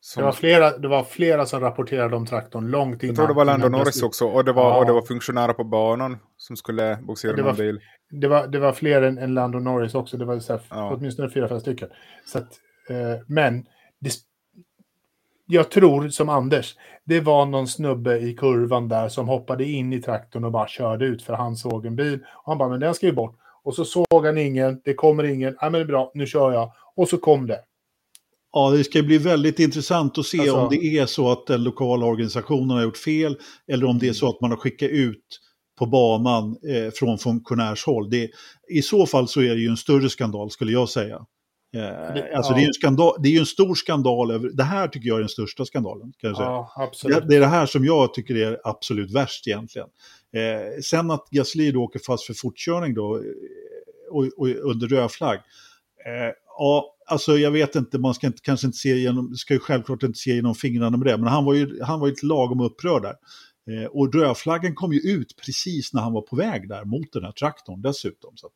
Som, 0.00 0.20
Det 0.20 0.24
var, 0.24 0.32
flera, 0.32 0.78
det 0.78 0.88
var 0.88 1.04
flera 1.04 1.46
som 1.46 1.60
rapporterade 1.60 2.16
om 2.16 2.26
traktorn 2.26 2.66
långt 2.70 3.02
innan. 3.02 3.08
jag 3.14 3.16
tror 3.16 3.28
det 3.28 3.34
var 3.34 3.44
Lando 3.44 3.68
Norris 3.68 4.02
också. 4.02 4.24
Och 4.26 4.44
det 4.44 4.52
var, 4.52 4.70
Ja. 4.70 4.78
och 4.78 4.86
det 4.86 4.92
var 4.92 5.02
funktionärer 5.02 5.52
på 5.52 5.64
banan 5.64 6.16
som 6.36 6.56
skulle 6.56 6.96
boxera 7.02 7.32
Det 7.36 7.42
var- 7.42 7.48
någon 7.50 7.56
bil. 7.56 7.80
Det 8.10 8.28
var, 8.28 8.46
det 8.46 8.58
var 8.58 8.72
fler 8.72 9.02
än, 9.02 9.18
än 9.18 9.34
Lando 9.34 9.58
Norris 9.58 9.94
också. 9.94 10.16
Det 10.16 10.24
var 10.24 10.38
så 10.38 10.52
här, 10.52 10.62
Ja. 10.70 10.92
åtminstone 10.94 11.30
fyra, 11.30 11.48
fem 11.48 11.60
stycken. 11.60 11.88
Så 12.26 12.38
att, 12.38 12.48
eh, 12.90 13.20
men 13.26 13.66
det, 14.00 14.10
jag 15.46 15.70
tror, 15.70 16.08
som 16.08 16.28
Anders, 16.28 16.76
det 17.04 17.20
var 17.20 17.46
någon 17.46 17.68
snubbe 17.68 18.18
i 18.18 18.34
kurvan 18.34 18.88
där 18.88 19.08
som 19.08 19.28
hoppade 19.28 19.64
in 19.64 19.92
i 19.92 20.02
traktorn 20.02 20.44
och 20.44 20.52
bara 20.52 20.68
körde 20.68 21.04
ut 21.04 21.22
för 21.22 21.34
han 21.34 21.56
såg 21.56 21.86
en 21.86 21.96
bil. 21.96 22.18
Och 22.34 22.42
han 22.52 22.58
bara, 22.58 22.68
men 22.68 22.80
den 22.80 22.94
ska 22.94 23.06
ju 23.06 23.12
bort. 23.12 23.36
Och 23.62 23.74
så 23.74 23.84
såg 23.84 24.26
han 24.26 24.38
ingen, 24.38 24.80
det 24.84 24.94
kommer 24.94 25.24
ingen, 25.24 25.56
ja 25.60 25.70
men 25.70 25.72
det 25.72 25.78
är 25.80 25.84
bra, 25.84 26.10
nu 26.14 26.26
kör 26.26 26.52
jag. 26.52 26.72
Och 26.96 27.08
så 27.08 27.18
kom 27.18 27.46
det. 27.46 27.60
Ja, 28.52 28.70
det 28.70 28.84
ska 28.84 29.02
bli 29.02 29.18
väldigt 29.18 29.58
intressant 29.58 30.18
att 30.18 30.26
se 30.26 30.40
Alltså- 30.40 30.56
om 30.56 30.68
det 30.70 30.98
är 30.98 31.06
så 31.06 31.32
att 31.32 31.46
den 31.46 31.62
lokala 31.64 32.06
organisationen 32.06 32.70
har 32.70 32.82
gjort 32.82 32.96
fel 32.96 33.36
eller 33.72 33.86
om 33.86 33.98
det 33.98 34.08
är 34.08 34.12
så 34.12 34.28
att 34.28 34.40
man 34.40 34.50
har 34.50 34.58
skickat 34.58 34.90
ut 34.90 35.40
på 35.78 35.86
banan 35.86 36.56
eh, 36.68 36.90
från 36.90 37.18
funktionärshåll. 37.18 38.10
Det, 38.10 38.30
I 38.68 38.82
så 38.82 39.06
fall 39.06 39.28
så 39.28 39.40
är 39.40 39.54
det 39.54 39.60
ju 39.60 39.68
en 39.68 39.76
större 39.76 40.10
skandal 40.10 40.50
skulle 40.50 40.72
jag 40.72 40.88
säga. 40.88 41.26
Eh, 41.76 42.36
alltså 42.36 42.52
ja. 42.52 42.56
det, 42.56 42.62
är 42.62 42.66
en 42.66 42.72
skandal, 42.72 43.16
det 43.22 43.36
är 43.36 43.40
en 43.40 43.46
stor 43.46 43.74
skandal. 43.74 44.30
Över, 44.30 44.48
det 44.48 44.62
här 44.62 44.88
tycker 44.88 45.08
jag 45.08 45.16
är 45.16 45.20
den 45.20 45.28
största 45.28 45.64
skandalen. 45.64 46.12
Kan. 46.18 46.30
Ja, 46.30 46.72
absolut. 46.76 47.16
Det, 47.16 47.28
det 47.28 47.36
är 47.36 47.40
det 47.40 47.46
här 47.46 47.66
som 47.66 47.84
jag 47.84 48.14
tycker 48.14 48.36
är 48.36 48.60
absolut 48.64 49.14
värst 49.14 49.46
egentligen. 49.46 49.88
Eh, 50.36 50.80
sen 50.82 51.10
att 51.10 51.28
Gasly 51.30 51.72
då 51.72 51.82
åker 51.82 52.00
fast 52.06 52.24
för 52.24 52.34
fortkörning 52.34 52.94
då 52.94 53.16
eh, 53.16 53.22
och, 54.10 54.24
och 54.36 54.48
under 54.48 54.88
röd 54.88 55.10
flagg. 55.10 55.38
Eh, 56.06 56.32
ja, 56.58 56.94
alltså 57.08 57.32
jag 57.32 57.50
vet 57.50 57.76
inte, 57.76 57.98
man 57.98 58.14
ska 58.14 58.26
inte, 58.26 58.42
kanske 58.42 58.66
inte 58.66 58.78
se 58.78 58.98
genom, 58.98 59.34
ska 59.34 59.54
ju 59.54 59.60
självklart 59.60 60.02
inte 60.02 60.18
se 60.18 60.34
genom 60.34 60.54
fingrarna 60.54 60.96
med 60.96 61.06
det, 61.06 61.16
men 61.16 61.26
han 61.28 61.44
var 61.44 61.54
ju, 61.54 61.82
han 61.82 62.00
var 62.00 62.06
ju 62.06 62.12
lite 62.12 62.26
lagom 62.26 62.60
upprörd 62.60 63.02
där. 63.02 63.16
Eh, 63.70 63.86
och 63.86 64.14
rödflaggen 64.14 64.74
kom 64.74 64.92
ju 64.92 65.00
ut 65.00 65.36
precis 65.44 65.92
när 65.92 66.02
han 66.02 66.12
var 66.12 66.22
på 66.22 66.36
väg 66.36 66.68
där 66.68 66.84
mot 66.84 67.12
den 67.12 67.24
här 67.24 67.32
traktorn 67.32 67.82
dessutom. 67.82 68.36
Så 68.36 68.46
att, 68.46 68.52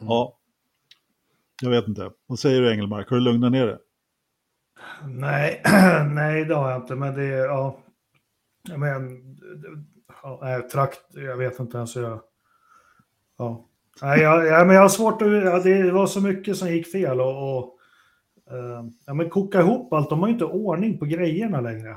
Mm. 0.00 0.08
ja, 0.08 0.38
jag 1.62 1.70
vet 1.70 1.88
inte. 1.88 2.10
Vad 2.26 2.38
säger 2.38 2.60
du 2.60 2.72
Engelmark, 2.72 3.10
har 3.10 3.16
du 3.16 3.22
lugnat 3.22 3.52
ner 3.52 3.66
det? 3.66 3.78
Nej, 5.06 5.62
nej 6.14 6.44
det 6.44 6.54
har 6.54 6.70
jag 6.70 6.80
inte, 6.82 6.94
men 6.94 7.14
det 7.14 7.24
är, 7.24 7.44
ja. 7.44 7.78
Men, 8.76 9.22
ja, 10.22 10.38
nej, 10.42 10.62
trakt, 10.62 11.00
jag 11.10 11.36
vet 11.36 11.60
inte 11.60 11.76
ens 11.76 11.96
hur 11.96 12.02
jag... 12.02 12.20
Ja. 13.38 13.68
Nej, 14.02 14.20
jag, 14.20 14.46
ja, 14.46 14.64
men 14.64 14.74
jag 14.74 14.82
har 14.82 14.88
svårt 14.88 15.22
att... 15.22 15.28
Ja, 15.28 15.58
det 15.58 15.90
var 15.90 16.06
så 16.06 16.20
mycket 16.20 16.56
som 16.56 16.68
gick 16.68 16.92
fel 16.92 17.20
och... 17.20 17.58
och 17.58 17.78
ja, 19.06 19.14
men 19.14 19.30
koka 19.30 19.60
ihop 19.60 19.92
allt, 19.92 20.10
de 20.10 20.20
har 20.20 20.26
ju 20.26 20.32
inte 20.32 20.44
ordning 20.44 20.98
på 20.98 21.04
grejerna 21.04 21.60
längre. 21.60 21.96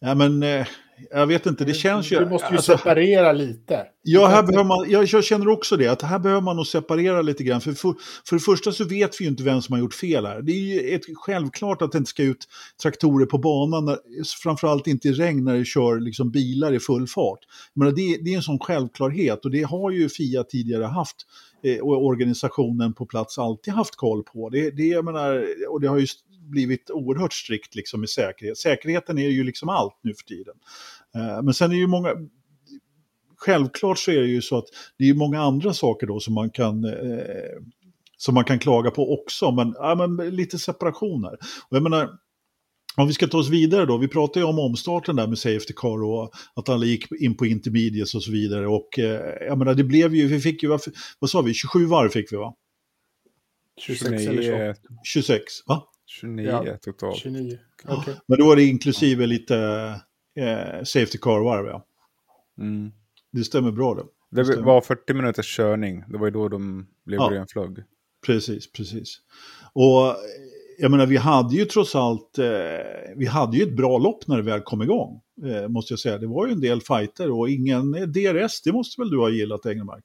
Ja, 0.00 0.14
men 0.14 0.42
eh, 0.42 0.66
jag 1.10 1.26
vet 1.26 1.46
inte, 1.46 1.64
det 1.64 1.74
känns 1.74 2.12
ju... 2.12 2.18
Du 2.18 2.26
måste 2.26 2.48
ju 2.50 2.56
alltså, 2.56 2.76
separera 2.76 3.32
lite. 3.32 3.86
Ja, 4.02 4.26
här 4.26 4.42
behöver 4.42 4.64
man, 4.64 4.90
jag, 4.90 5.04
jag 5.04 5.24
känner 5.24 5.48
också 5.48 5.76
det, 5.76 5.88
att 5.88 6.02
här 6.02 6.18
behöver 6.18 6.42
man 6.42 6.56
nog 6.56 6.66
separera 6.66 7.22
lite 7.22 7.44
grann. 7.44 7.60
För, 7.60 7.72
för, 7.72 7.94
för 8.28 8.36
det 8.36 8.42
första 8.42 8.72
så 8.72 8.84
vet 8.84 9.20
vi 9.20 9.24
ju 9.24 9.30
inte 9.30 9.42
vem 9.42 9.62
som 9.62 9.72
har 9.72 9.80
gjort 9.80 9.94
fel 9.94 10.26
här. 10.26 10.42
Det 10.42 10.52
är 10.52 10.56
ju 10.56 10.94
ett, 10.94 11.02
självklart 11.14 11.82
att 11.82 11.92
det 11.92 11.98
inte 11.98 12.10
ska 12.10 12.22
ut 12.22 12.48
traktorer 12.82 13.26
på 13.26 13.38
banan, 13.38 13.84
när, 13.84 13.98
framförallt 14.42 14.86
inte 14.86 15.08
i 15.08 15.12
regn 15.12 15.44
när 15.44 15.58
det 15.58 15.64
kör 15.64 16.00
liksom, 16.00 16.30
bilar 16.30 16.74
i 16.74 16.80
full 16.80 17.06
fart. 17.06 17.40
Men 17.74 17.94
det, 17.94 18.16
det 18.24 18.32
är 18.32 18.36
en 18.36 18.42
sån 18.42 18.58
självklarhet 18.58 19.44
och 19.44 19.50
det 19.50 19.62
har 19.62 19.90
ju 19.90 20.08
Fia 20.08 20.44
tidigare 20.44 20.84
haft 20.84 21.16
Eh, 21.62 21.78
och 21.78 22.04
organisationen 22.04 22.94
på 22.94 23.06
plats 23.06 23.38
alltid 23.38 23.74
haft 23.74 23.96
koll 23.96 24.22
på. 24.22 24.48
Det, 24.48 24.70
det, 24.70 24.82
jag 24.82 25.04
menar, 25.04 25.46
och 25.68 25.80
det 25.80 25.88
har 25.88 25.98
ju 25.98 26.06
blivit 26.50 26.90
oerhört 26.90 27.32
strikt 27.32 27.74
liksom, 27.74 28.00
med 28.00 28.08
säkerhet. 28.08 28.58
Säkerheten 28.58 29.18
är 29.18 29.28
ju 29.28 29.44
liksom 29.44 29.68
allt 29.68 29.98
nu 30.02 30.14
för 30.14 30.24
tiden. 30.24 30.54
Eh, 31.14 31.42
men 31.42 31.54
sen 31.54 31.70
är 31.70 31.74
det 31.74 31.80
ju 31.80 31.86
många, 31.86 32.08
självklart 33.36 33.98
så 33.98 34.10
är 34.10 34.20
det 34.20 34.28
ju 34.28 34.42
så 34.42 34.58
att 34.58 34.66
det 34.98 35.08
är 35.08 35.14
många 35.14 35.40
andra 35.40 35.74
saker 35.74 36.06
då 36.06 36.20
som 36.20 36.34
man 36.34 36.50
kan, 36.50 36.84
eh, 36.84 37.60
som 38.16 38.34
man 38.34 38.44
kan 38.44 38.58
klaga 38.58 38.90
på 38.90 39.14
också, 39.20 39.50
men, 39.50 39.74
ja, 39.78 39.94
men 39.94 40.36
lite 40.36 40.58
separationer. 40.58 41.32
Och 41.68 41.76
jag 41.76 41.82
menar, 41.82 42.18
om 42.96 43.06
vi 43.06 43.12
ska 43.12 43.26
ta 43.26 43.38
oss 43.38 43.50
vidare 43.50 43.86
då, 43.86 43.98
vi 43.98 44.08
pratade 44.08 44.40
ju 44.40 44.46
om 44.46 44.58
omstarten 44.58 45.16
där 45.16 45.26
med 45.26 45.38
Safety 45.38 45.72
Car 45.76 46.02
och 46.04 46.32
att 46.54 46.68
alla 46.68 46.84
gick 46.86 47.12
in 47.12 47.36
på 47.36 47.46
intermediates 47.46 48.14
och 48.14 48.22
så 48.22 48.32
vidare. 48.32 48.66
Och 48.68 48.98
eh, 48.98 49.46
jag 49.46 49.58
menar, 49.58 49.74
det 49.74 49.84
blev 49.84 50.14
ju, 50.14 50.26
vi 50.26 50.40
fick 50.40 50.62
ju, 50.62 50.68
vad, 50.68 50.80
vad 51.18 51.30
sa 51.30 51.40
vi, 51.40 51.54
27 51.54 51.86
varv 51.86 52.08
fick 52.08 52.32
vi 52.32 52.36
va? 52.36 52.54
26 53.80 54.10
eller 54.10 54.42
så. 54.42 54.42
29, 54.42 54.74
26, 55.04 55.44
va? 55.66 55.82
29 56.06 56.46
Ja. 56.66 56.76
totalt. 56.82 57.16
29. 57.18 57.58
Okej. 57.88 58.14
Men 58.28 58.38
då 58.38 58.52
är 58.52 58.56
det 58.56 58.64
inklusive 58.64 59.26
lite 59.26 59.56
eh, 60.38 60.82
Safety 60.84 61.18
Car-varv 61.18 61.66
ja. 61.66 61.86
Mm. 62.60 62.92
Det 63.32 63.44
stämmer 63.44 63.70
bra 63.72 63.94
det. 63.94 64.04
Det 64.36 64.44
stämmer. 64.44 64.62
var 64.62 64.80
40 64.80 65.14
minuters 65.14 65.56
körning. 65.56 66.04
Det 66.08 66.18
var 66.18 66.26
ju 66.26 66.30
då 66.30 66.48
de 66.48 66.86
blev 67.06 67.20
Ja. 67.20 67.28
grön 67.28 67.46
flagg. 67.48 67.78
Precis, 68.26 68.72
precis. 68.72 69.18
Och 69.72 70.16
jag 70.78 70.90
menar, 70.90 71.06
vi 71.06 71.16
hade 71.16 71.54
ju 71.54 71.64
trots 71.64 71.94
allt, 71.94 72.38
eh, 72.38 72.46
vi 73.16 73.26
hade 73.26 73.56
ju 73.56 73.62
ett 73.62 73.76
bra 73.76 73.98
lopp 73.98 74.26
när 74.26 74.36
det 74.36 74.42
väl 74.42 74.60
kom 74.60 74.82
igång, 74.82 75.20
eh, 75.46 75.68
måste 75.68 75.92
jag 75.92 75.98
säga. 75.98 76.18
Det 76.18 76.26
var 76.26 76.46
ju 76.46 76.52
en 76.52 76.60
del 76.60 76.80
fighter 76.80 77.30
och 77.30 77.50
ingen 77.50 77.94
eh, 77.94 78.02
DRS, 78.02 78.62
det 78.62 78.72
måste 78.72 79.00
väl 79.00 79.10
du 79.10 79.18
ha 79.18 79.30
gillat, 79.30 79.66
Engelmark? 79.66 80.04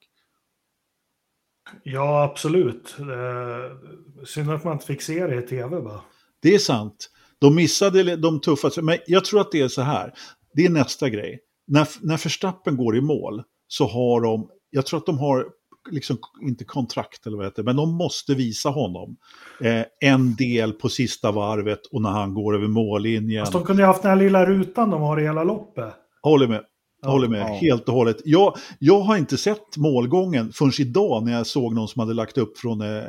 Ja, 1.82 2.22
absolut. 2.22 2.96
Eh, 2.98 4.24
synd 4.26 4.50
att 4.50 4.64
man 4.64 4.72
inte 4.72 4.86
fick 4.86 5.02
se 5.02 5.26
det 5.26 5.38
i 5.38 5.42
tv 5.42 5.80
bara. 5.80 6.00
Det 6.42 6.54
är 6.54 6.58
sant. 6.58 7.10
De 7.38 7.54
missade 7.54 8.16
de 8.16 8.40
tuffaste, 8.40 8.82
men 8.82 8.98
jag 9.06 9.24
tror 9.24 9.40
att 9.40 9.52
det 9.52 9.60
är 9.60 9.68
så 9.68 9.82
här. 9.82 10.12
Det 10.54 10.64
är 10.64 10.70
nästa 10.70 11.08
grej. 11.08 11.40
När, 11.66 11.88
när 12.00 12.24
Verstappen 12.24 12.76
går 12.76 12.96
i 12.96 13.00
mål 13.00 13.42
så 13.68 13.86
har 13.86 14.20
de, 14.20 14.50
jag 14.70 14.86
tror 14.86 14.98
att 14.98 15.06
de 15.06 15.18
har, 15.18 15.46
liksom, 15.90 16.18
inte 16.42 16.64
kontrakt 16.64 17.26
eller 17.26 17.36
vad 17.36 17.44
det 17.46 17.48
heter, 17.48 17.62
men 17.62 17.76
de 17.76 17.94
måste 17.94 18.34
visa 18.34 18.68
honom 18.68 19.16
eh, 19.60 19.84
en 20.00 20.36
del 20.36 20.72
på 20.72 20.88
sista 20.88 21.32
varvet 21.32 21.86
och 21.86 22.02
när 22.02 22.10
han 22.10 22.34
går 22.34 22.54
över 22.54 22.68
mållinjen. 22.68 23.44
Fast 23.44 23.52
de 23.52 23.64
kunde 23.64 23.82
ju 23.82 23.86
haft 23.86 24.02
den 24.02 24.10
här 24.10 24.16
lilla 24.16 24.46
rutan 24.46 24.90
de 24.90 25.02
har 25.02 25.20
i 25.20 25.22
hela 25.22 25.44
loppet. 25.44 25.94
Håller 26.22 26.46
med. 26.48 26.62
Ja, 27.02 27.10
Håller 27.10 27.28
med, 27.28 27.40
ja. 27.40 27.58
helt 27.60 27.88
och 27.88 27.94
hållet. 27.94 28.16
Jag, 28.24 28.56
jag 28.78 29.00
har 29.00 29.16
inte 29.16 29.38
sett 29.38 29.76
målgången 29.76 30.52
förrän 30.52 30.72
idag 30.78 31.24
när 31.24 31.32
jag 31.32 31.46
såg 31.46 31.74
någon 31.74 31.88
som 31.88 32.00
hade 32.00 32.14
lagt 32.14 32.38
upp 32.38 32.58
från, 32.58 32.80
eh, 32.80 33.02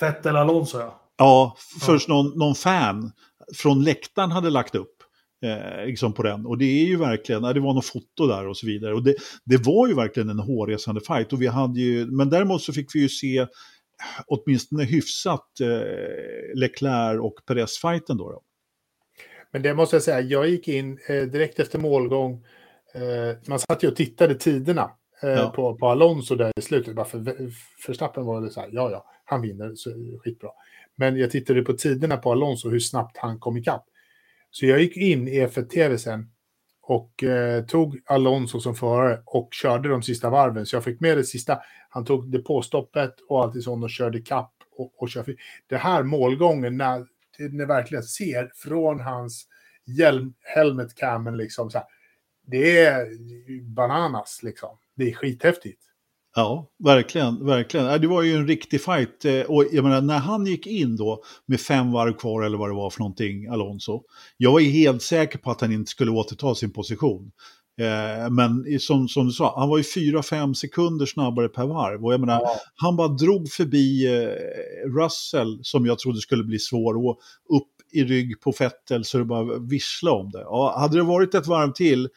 Fettel 0.00 0.36
Alonso 0.36 0.78
ja. 0.78 1.00
ja, 1.16 1.56
först 1.80 2.08
någon, 2.08 2.38
någon 2.38 2.54
fan 2.54 3.12
från 3.54 3.84
läktaren 3.84 4.30
hade 4.30 4.50
lagt 4.50 4.74
upp. 4.74 4.96
Eh, 5.44 5.86
liksom 5.86 6.12
på 6.12 6.22
den. 6.22 6.46
Och 6.46 6.58
det 6.58 6.64
är 6.64 6.84
ju 6.86 6.96
verkligen, 6.96 7.42
det 7.42 7.60
var 7.60 7.74
något 7.74 7.86
foto 7.86 8.26
där 8.26 8.48
och 8.48 8.56
så 8.56 8.66
vidare. 8.66 8.94
Och 8.94 9.04
det, 9.04 9.14
det 9.44 9.56
var 9.56 9.88
ju 9.88 9.94
verkligen 9.94 10.28
en 10.28 10.38
hårresande 10.38 11.00
fight. 11.00 11.32
Och 11.32 11.42
vi 11.42 11.46
hade 11.46 11.80
ju, 11.80 12.06
men 12.06 12.30
däremot 12.30 12.62
så 12.62 12.72
fick 12.72 12.94
vi 12.94 13.00
ju 13.00 13.08
se 13.08 13.46
åtminstone 14.26 14.84
hyfsat 14.84 15.60
eh, 15.60 16.58
Leclerc 16.58 17.20
och 17.20 17.34
Perez-fighten 17.46 18.16
då. 18.16 18.30
då. 18.32 18.42
Men 19.52 19.62
det 19.62 19.74
måste 19.74 19.96
jag 19.96 20.02
säga, 20.02 20.20
jag 20.20 20.48
gick 20.48 20.68
in 20.68 20.98
eh, 21.08 21.22
direkt 21.22 21.60
efter 21.60 21.78
målgång. 21.78 22.44
Eh, 22.94 23.36
man 23.48 23.58
satt 23.58 23.84
ju 23.84 23.88
och 23.88 23.96
tittade 23.96 24.34
tiderna 24.34 24.90
eh, 25.22 25.28
Ja. 25.30 25.52
på, 25.56 25.74
på 25.76 25.86
Alonso 25.88 26.34
där 26.34 26.52
i 26.56 26.62
slutet. 26.62 26.94
Bara 26.94 27.06
för 27.06 27.50
Förstappen 27.86 28.24
var 28.24 28.40
det 28.40 28.50
så 28.50 28.60
här, 28.60 28.68
ja 28.72 28.90
ja, 28.90 29.04
han 29.24 29.42
vinner, 29.42 29.72
så 29.74 29.90
skitbra. 30.24 30.50
Men 30.96 31.16
jag 31.16 31.30
tittade 31.30 31.62
på 31.62 31.72
tiderna 31.72 32.16
på 32.16 32.32
Alonso, 32.32 32.68
hur 32.70 32.80
snabbt 32.80 33.16
han 33.16 33.38
kom 33.38 33.56
ikapp. 33.56 33.84
Så 34.54 34.66
jag 34.66 34.80
gick 34.80 34.96
in 34.96 35.28
i 35.28 35.46
F1 35.46 35.68
TV 35.68 35.98
sen 35.98 36.30
och 36.82 37.22
eh, 37.22 37.64
tog 37.64 38.00
Alonso 38.04 38.60
som 38.60 38.74
förare 38.74 39.22
och 39.24 39.48
körde 39.52 39.88
de 39.88 40.02
sista 40.02 40.30
varven. 40.30 40.66
Så 40.66 40.76
jag 40.76 40.84
fick 40.84 41.00
med 41.00 41.16
det 41.16 41.24
sista. 41.24 41.58
Han 41.88 42.04
tog 42.04 42.30
depåstoppet 42.30 43.14
och 43.28 43.42
allt 43.42 43.62
sånt 43.62 43.84
och 43.84 43.90
körde 43.90 44.20
kapp 44.20 44.52
och, 44.76 45.02
och 45.02 45.10
körde. 45.10 45.36
Det 45.66 45.76
här 45.76 46.02
målgången, 46.02 46.76
när, 46.76 47.06
ni 47.38 47.64
verkligen 47.64 48.04
ser 48.04 48.52
från 48.54 49.00
hans 49.00 49.46
hjälm, 49.86 50.34
helmet 50.40 50.94
camen 50.94 51.36
liksom 51.36 51.70
så 51.70 51.78
här. 51.78 51.86
Det 52.46 52.86
är 52.86 53.06
bananas 53.62 54.42
liksom. 54.42 54.78
Det 54.94 55.10
är 55.10 55.14
skithäftigt. 55.14 55.82
Ja, 56.36 56.70
verkligen, 56.84 57.46
verkligen. 57.46 57.86
Ja, 57.86 57.98
Det 57.98 58.06
var 58.06 58.22
ju 58.22 58.34
en 58.34 58.46
riktig 58.46 58.80
fight. 58.82 59.24
eh, 59.24 59.40
Och 59.40 59.64
jag 59.72 59.84
menar, 59.84 60.00
när 60.00 60.18
han 60.18 60.46
gick 60.46 60.66
in 60.66 60.96
då 60.96 61.22
med 61.46 61.60
fem 61.60 61.92
varv 61.92 62.12
kvar 62.12 62.42
eller 62.42 62.58
vad 62.58 62.70
det 62.70 62.74
var 62.74 62.90
för 62.90 63.00
någonting, 63.00 63.46
Alonso. 63.46 64.02
Jag 64.36 64.52
var 64.52 64.60
ju 64.60 64.70
helt 64.70 65.02
säker 65.02 65.38
på 65.38 65.50
att 65.50 65.60
han 65.60 65.72
inte 65.72 65.90
skulle 65.90 66.10
återta 66.10 66.54
sin 66.54 66.72
position. 66.72 67.30
Eh, 67.80 68.30
Men 68.30 68.80
som, 68.80 69.08
som 69.08 69.26
du 69.26 69.32
sa, 69.32 69.60
han 69.60 69.68
var 69.68 69.76
ju 69.78 69.82
4-5 69.84 70.54
sekunder 70.54 71.06
snabbare 71.06 71.48
per 71.48 71.66
varv. 71.66 72.04
Och 72.04 72.12
jag 72.12 72.20
menar, 72.20 72.40
Ja. 72.40 72.56
han 72.76 72.96
bara 72.96 73.08
drog 73.08 73.48
förbi 73.50 74.06
eh, 74.16 74.88
Russell 74.98 75.58
som 75.62 75.86
jag 75.86 75.98
trodde 75.98 76.20
skulle 76.20 76.44
bli 76.44 76.58
svår 76.58 76.94
och 76.96 77.18
upp 77.56 77.68
i 77.92 78.04
rygg 78.04 78.40
på 78.40 78.52
Fettel 78.52 79.04
så 79.04 79.18
det 79.18 79.24
bara 79.24 79.58
vissla 79.58 80.12
om 80.12 80.30
det. 80.30 80.40
Ja, 80.40 80.74
hade 80.78 80.96
det 80.96 81.02
varit 81.02 81.34
ett 81.34 81.46
varv 81.46 81.72
till 81.72 82.08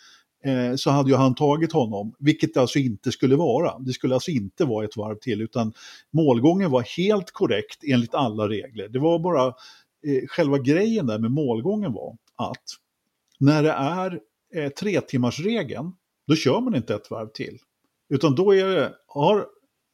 så 0.76 0.90
hade 0.90 1.10
ju 1.10 1.16
han 1.16 1.36
tagit 1.36 1.74
honom, 1.74 2.14
vilket 2.20 2.54
det 2.54 2.62
alltså 2.62 2.80
inte 2.80 3.12
skulle 3.12 3.36
vara. 3.36 3.80
Det 3.80 3.94
skulle 3.94 4.14
alltså 4.14 4.32
inte 4.32 4.66
vara 4.66 4.86
ett 4.86 4.98
varv 4.98 5.16
till, 5.16 5.42
utan 5.42 5.74
målgången 6.12 6.72
var 6.72 6.82
helt 6.82 7.32
korrekt 7.32 7.84
enligt 7.84 8.16
alla 8.16 8.50
regler. 8.50 8.88
Det 8.88 9.00
var 9.00 9.20
bara 9.20 9.48
eh, 9.48 10.28
själva 10.28 10.58
grejen 10.58 11.08
där 11.08 11.20
med 11.20 11.32
målgången 11.32 11.94
var 11.94 12.18
att 12.36 12.64
när 13.40 13.64
det 13.64 13.72
är 13.72 14.20
eh, 14.56 14.70
tre 14.70 15.02
timmars 15.02 15.40
regeln, 15.40 15.92
då 16.28 16.36
kör 16.36 16.62
man 16.62 16.76
inte 16.76 16.96
ett 16.96 17.12
varv 17.12 17.28
till. 17.28 17.60
Utan 18.10 18.36
då 18.36 18.56
är 18.56 18.66
det, 18.66 18.94
har 19.08 19.48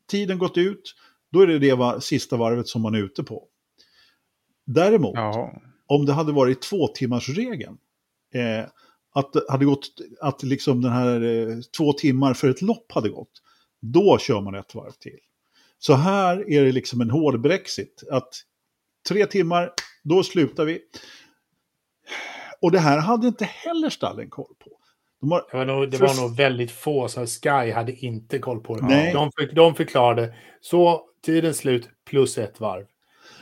tiden 0.07 0.37
gått 0.37 0.57
ut, 0.57 0.95
då 1.31 1.41
är 1.41 1.47
det 1.47 1.59
det 1.59 1.73
var, 1.73 1.99
sista 1.99 2.37
varvet 2.37 2.67
som 2.67 2.81
man 2.81 2.95
är 2.95 2.99
ute 2.99 3.23
på. 3.23 3.47
Däremot, 4.65 5.15
Jaha. 5.15 5.61
om 5.87 6.05
det 6.05 6.13
hade 6.13 6.31
varit 6.31 6.61
två 6.61 6.87
timmars 6.87 7.29
regeln, 7.29 7.77
eh, 8.33 8.65
att 9.13 9.33
det 9.33 9.41
hade 9.49 9.65
gått, 9.65 9.87
att 10.21 10.43
liksom 10.43 10.81
den 10.81 10.91
här 10.91 11.21
eh, 11.21 11.57
två 11.77 11.93
timmar 11.93 12.33
för 12.33 12.49
ett 12.49 12.61
lopp 12.61 12.91
hade 12.91 13.09
gått, 13.09 13.31
då 13.81 14.17
kör 14.17 14.41
man 14.41 14.55
ett 14.55 14.75
varv 14.75 14.91
till. 14.91 15.19
Så 15.79 15.93
här 15.93 16.51
är 16.51 16.63
det 16.63 16.71
liksom 16.71 17.01
en 17.01 17.09
hård 17.09 17.41
Brexit, 17.41 18.03
att 18.11 18.29
tre 19.09 19.25
timmar, 19.25 19.71
då 20.03 20.23
slutar 20.23 20.65
vi. 20.65 20.79
Och 22.61 22.71
det 22.71 22.79
här 22.79 22.97
hade 22.99 23.27
inte 23.27 23.45
heller 23.45 23.89
stallen 23.89 24.29
koll 24.29 24.53
på. 24.59 24.69
De 25.21 25.31
har, 25.31 25.45
Det 25.51 25.57
var 25.57 25.65
nog, 25.65 25.91
det 25.91 25.97
För- 25.97 26.07
var 26.07 26.15
nog 26.21 26.35
väldigt 26.37 26.71
få, 26.71 27.07
så 27.07 27.25
Sky 27.25 27.71
hade 27.71 27.91
inte 27.91 28.39
koll 28.39 28.59
på 28.59 28.75
det. 28.75 28.85
Nej. 28.87 29.13
De, 29.13 29.31
fick, 29.39 29.55
de 29.55 29.75
förklarade 29.75 30.35
så, 30.61 31.05
tiden 31.25 31.53
slut 31.53 31.89
plus 32.05 32.37
ett 32.37 32.59
varv. 32.59 32.85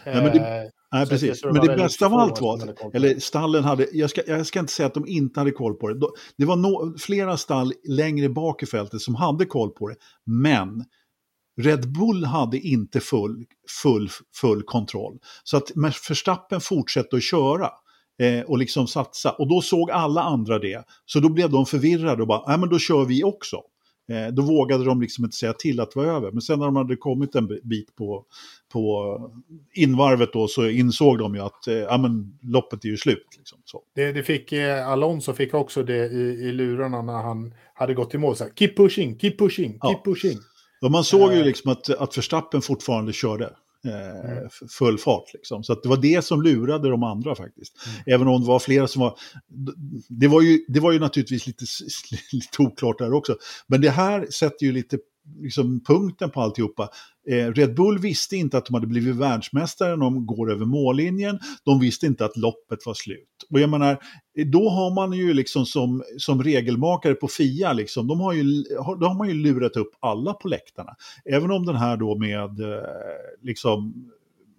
Nej, 0.05 0.15
men 0.15 0.25
det- 0.37 0.39
Eh, 0.63 0.69
Nej, 0.91 1.03
att 1.03 1.09
precis. 1.09 1.41
det 1.41 1.53
Men 1.53 1.65
det 1.65 1.75
bästa 1.75 2.05
av 2.05 2.13
allt 2.13 2.41
var, 2.41 2.73
på 2.73 2.91
eller 2.93 3.19
stallen 3.19 3.63
hade, 3.63 3.87
jag 3.91 4.09
ska, 4.09 4.21
jag 4.27 4.45
ska 4.45 4.59
inte 4.59 4.73
säga 4.73 4.87
att 4.87 4.93
de 4.93 5.07
inte 5.07 5.39
hade 5.39 5.51
koll 5.51 5.73
på 5.73 5.89
det. 5.89 6.07
Det 6.37 6.45
var 6.45 6.55
no, 6.55 6.97
flera 6.97 7.37
stall 7.37 7.73
längre 7.87 8.29
bak 8.29 8.63
i 8.63 8.65
fältet 8.65 9.01
som 9.01 9.15
hade 9.15 9.45
koll 9.45 9.69
på 9.69 9.87
det. 9.87 9.95
Men 10.25 10.85
Red 11.61 11.91
Bull 11.91 12.25
hade 12.25 12.59
inte 12.59 12.99
full, 12.99 13.45
full, 13.83 14.09
full 14.35 14.63
kontroll. 14.63 15.19
Så 15.43 15.57
att 15.57 15.71
Verstappen 15.75 16.61
fortsatte 16.61 17.15
att 17.15 17.23
köra 17.23 17.69
eh, 18.21 18.41
och 18.41 18.57
liksom 18.57 18.87
satsa. 18.87 19.31
Och 19.31 19.49
då 19.49 19.61
såg 19.61 19.91
alla 19.91 20.21
andra 20.21 20.59
det. 20.59 20.83
Så 21.05 21.19
då 21.19 21.29
blev 21.29 21.49
de 21.49 21.65
förvirrade 21.65 22.21
och 22.21 22.27
bara, 22.27 22.47
nej 22.47 22.57
men 22.57 22.69
då 22.69 22.79
kör 22.79 23.05
vi 23.05 23.23
också. 23.23 23.61
Eh, 24.11 24.27
då 24.33 24.41
vågade 24.41 24.85
de 24.85 25.01
liksom 25.01 25.25
inte 25.25 25.37
säga 25.37 25.53
till 25.53 25.79
att 25.79 25.91
det 25.91 25.99
var 25.99 26.05
över. 26.05 26.31
Men 26.31 26.41
sen 26.41 26.59
när 26.59 26.65
de 26.65 26.75
hade 26.75 26.95
kommit 26.95 27.35
en 27.35 27.59
bit 27.63 27.95
på, 27.95 28.25
på 28.73 29.31
invarvet 29.73 30.33
då 30.33 30.47
så 30.47 30.69
insåg 30.69 31.19
de 31.19 31.35
ju 31.35 31.41
att 31.41 31.67
eh, 31.67 31.75
ja, 31.75 31.97
men, 31.97 32.37
loppet 32.41 32.85
är 32.85 32.89
ju 32.89 32.97
slut. 32.97 33.27
Liksom, 33.37 33.57
så. 33.65 33.81
Det, 33.95 34.11
det 34.11 34.23
fick, 34.23 34.51
eh, 34.51 34.87
Alonso 34.87 35.33
fick 35.33 35.53
också 35.53 35.83
det 35.83 36.05
i, 36.05 36.21
i 36.21 36.51
lurarna 36.51 37.01
när 37.01 37.21
han 37.23 37.53
hade 37.73 37.93
gått 37.93 38.13
i 38.13 38.17
mål. 38.17 38.35
Så 38.35 38.43
här, 38.43 38.51
keep 38.55 38.73
pushing, 38.77 39.19
keep 39.19 39.35
pushing, 39.37 39.71
keep 39.71 39.79
ja. 39.81 40.01
pushing. 40.05 40.37
Och 40.81 40.91
man 40.91 41.03
såg 41.03 41.33
ju 41.33 41.39
eh. 41.39 41.45
liksom 41.45 41.71
att, 41.71 41.89
att 41.89 42.17
Verstappen 42.17 42.61
fortfarande 42.61 43.13
körde 43.13 43.49
mm. 43.85 44.49
full 44.69 44.97
fart. 44.97 45.33
Liksom. 45.33 45.63
Så 45.63 45.73
att 45.73 45.83
det 45.83 45.89
var 45.89 45.97
det 45.97 46.25
som 46.25 46.41
lurade 46.41 46.89
de 46.89 47.03
andra 47.03 47.35
faktiskt. 47.35 47.73
Mm. 47.87 48.15
Även 48.15 48.27
om 48.27 48.41
det 48.41 48.47
var 48.47 48.59
flera 48.59 48.87
som 48.87 49.01
var... 49.01 49.17
Det 50.09 50.27
var 50.27 50.41
ju, 50.41 50.65
det 50.67 50.79
var 50.79 50.91
ju 50.91 50.99
naturligtvis 50.99 51.47
lite, 51.47 51.65
lite 52.31 52.61
oklart 52.61 52.97
där 52.97 53.13
också. 53.13 53.35
Men 53.67 53.81
det 53.81 53.89
här 53.89 54.27
sätter 54.31 54.65
ju 54.65 54.71
lite 54.71 54.97
liksom, 55.39 55.83
punkten 55.83 56.29
på 56.29 56.41
alltihopa. 56.41 56.89
Eh, 57.29 57.47
Red 57.47 57.75
Bull 57.75 57.99
visste 57.99 58.35
inte 58.35 58.57
att 58.57 58.65
de 58.65 58.73
hade 58.73 58.87
blivit 58.87 59.15
världsmästare 59.15 59.89
när 59.89 60.03
de 60.03 60.25
går 60.25 60.51
över 60.51 60.65
mållinjen. 60.65 61.39
De 61.65 61.79
visste 61.79 62.05
inte 62.05 62.25
att 62.25 62.37
loppet 62.37 62.85
var 62.85 62.93
slut. 62.93 63.27
Och 63.49 63.59
jag 63.59 63.69
menar, 63.69 63.97
då 64.45 64.69
har 64.69 64.95
man 64.95 65.13
ju 65.13 65.33
liksom 65.33 65.65
som, 65.65 66.03
som 66.17 66.43
regelmakare 66.43 67.13
på 67.13 67.27
FIA, 67.27 67.73
liksom, 67.73 68.07
de 68.07 68.19
har 68.19 68.33
ju, 68.33 68.43
då 68.99 69.05
har 69.05 69.17
man 69.17 69.27
ju 69.27 69.33
lurat 69.33 69.75
upp 69.77 69.91
alla 69.99 70.33
på 70.33 70.47
läktarna. 70.47 70.95
Även 71.25 71.51
om 71.51 71.65
den 71.65 71.75
här 71.75 71.97
då 71.97 72.17
med 72.17 72.59
eh, 72.59 72.83
liksom 73.41 74.11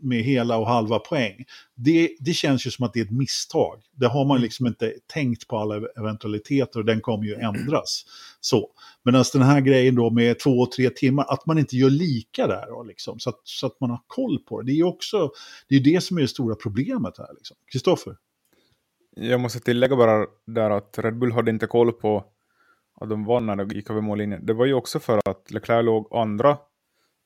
med 0.02 0.22
hela 0.22 0.56
och 0.56 0.66
halva 0.66 0.98
poäng. 0.98 1.44
Det, 1.74 2.16
det 2.20 2.32
känns 2.32 2.66
ju 2.66 2.70
som 2.70 2.86
att 2.86 2.92
det 2.92 3.00
är 3.00 3.04
ett 3.04 3.10
misstag. 3.10 3.82
Det 3.96 4.06
har 4.06 4.24
man 4.24 4.36
mm. 4.36 4.42
liksom 4.42 4.66
inte 4.66 4.94
tänkt 5.06 5.48
på 5.48 5.58
alla 5.58 5.88
eventualiteter 5.98 6.80
och 6.80 6.86
den 6.86 7.00
kommer 7.00 7.24
ju 7.24 7.34
ändras. 7.34 8.04
Så. 8.40 8.70
Medan 9.02 9.24
den 9.32 9.42
här 9.42 9.60
grejen 9.60 9.94
då 9.94 10.10
med 10.10 10.38
två 10.38 10.50
och 10.50 10.72
tre 10.72 10.90
timmar, 10.90 11.24
att 11.28 11.46
man 11.46 11.58
inte 11.58 11.76
gör 11.76 11.90
lika 11.90 12.46
där 12.46 12.66
då, 12.66 12.82
liksom, 12.82 13.18
så, 13.18 13.30
att, 13.30 13.40
så 13.44 13.66
att 13.66 13.80
man 13.80 13.90
har 13.90 14.00
koll 14.06 14.38
på 14.38 14.60
det. 14.60 14.66
Det 14.66 14.72
är 14.72 14.76
ju 14.76 14.84
också 14.84 15.30
det, 15.68 15.76
är 15.76 15.80
det 15.80 16.00
som 16.00 16.16
är 16.16 16.20
det 16.20 16.28
stora 16.28 16.54
problemet 16.54 17.18
här. 17.18 17.28
Kristoffer? 17.72 18.10
Liksom. 18.10 19.28
Jag 19.28 19.40
måste 19.40 19.60
tillägga 19.60 19.96
bara 19.96 20.26
där 20.46 20.70
att 20.70 20.98
Red 20.98 21.18
Bull 21.18 21.32
hade 21.32 21.50
inte 21.50 21.66
koll 21.66 21.92
på 21.92 22.24
att 23.00 23.08
de 23.08 23.24
vann 23.24 23.46
när 23.46 23.56
de 23.56 23.68
gick 23.68 23.90
över 23.90 24.00
mållinjen. 24.00 24.46
Det 24.46 24.52
var 24.54 24.66
ju 24.66 24.74
också 24.74 25.00
för 25.00 25.20
att 25.24 25.50
Leclerc 25.50 25.84
låg 25.84 26.16
andra 26.16 26.58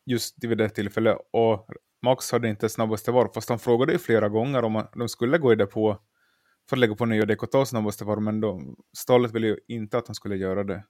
just 0.06 0.44
vid 0.44 0.58
det 0.58 0.68
tillfället 0.68 1.18
och 1.32 1.68
Max 2.02 2.32
hade 2.32 2.48
inte 2.48 2.68
snabbaste 2.68 3.12
varv, 3.12 3.28
fast 3.34 3.48
han 3.48 3.58
frågade 3.58 3.92
ju 3.92 3.98
flera 3.98 4.28
gånger 4.28 4.62
om 4.62 4.86
de 4.94 5.08
skulle 5.08 5.38
gå 5.38 5.52
i 5.52 5.56
depå 5.56 5.98
för 6.68 6.76
att 6.76 6.80
lägga 6.80 6.94
på 6.94 7.06
nya 7.06 7.26
däck 7.26 7.42
och 7.42 7.50
ta 7.50 7.66
snabbaste 7.66 8.04
varv, 8.04 8.22
men 8.22 8.40
då, 8.40 8.60
stallet 8.98 9.32
ville 9.32 9.46
ju 9.46 9.56
inte 9.68 9.98
att 9.98 10.08
han 10.08 10.14
skulle 10.14 10.36
göra 10.36 10.64
det. 10.64 10.84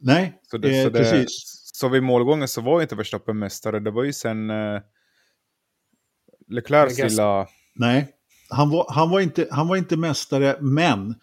Nej, 0.00 0.40
så, 0.42 0.58
det, 0.58 0.78
eh, 0.78 0.84
så, 0.84 0.90
det, 0.90 0.98
precis. 0.98 1.70
så 1.72 1.88
vid 1.88 2.02
målgången 2.02 2.48
så 2.48 2.60
var 2.60 2.82
inte 2.82 2.94
Verstappen 2.94 3.38
mästare, 3.38 3.80
det 3.80 3.90
var 3.90 4.04
ju 4.04 4.12
sen 4.12 4.50
eh, 4.50 4.80
Leclercs 6.48 6.98
lilla... 6.98 7.46
Nej, 7.74 8.08
han 8.50 8.70
var, 8.70 8.86
han, 8.88 9.10
var 9.10 9.20
inte, 9.20 9.48
han 9.50 9.68
var 9.68 9.76
inte 9.76 9.96
mästare, 9.96 10.56
men 10.60 11.14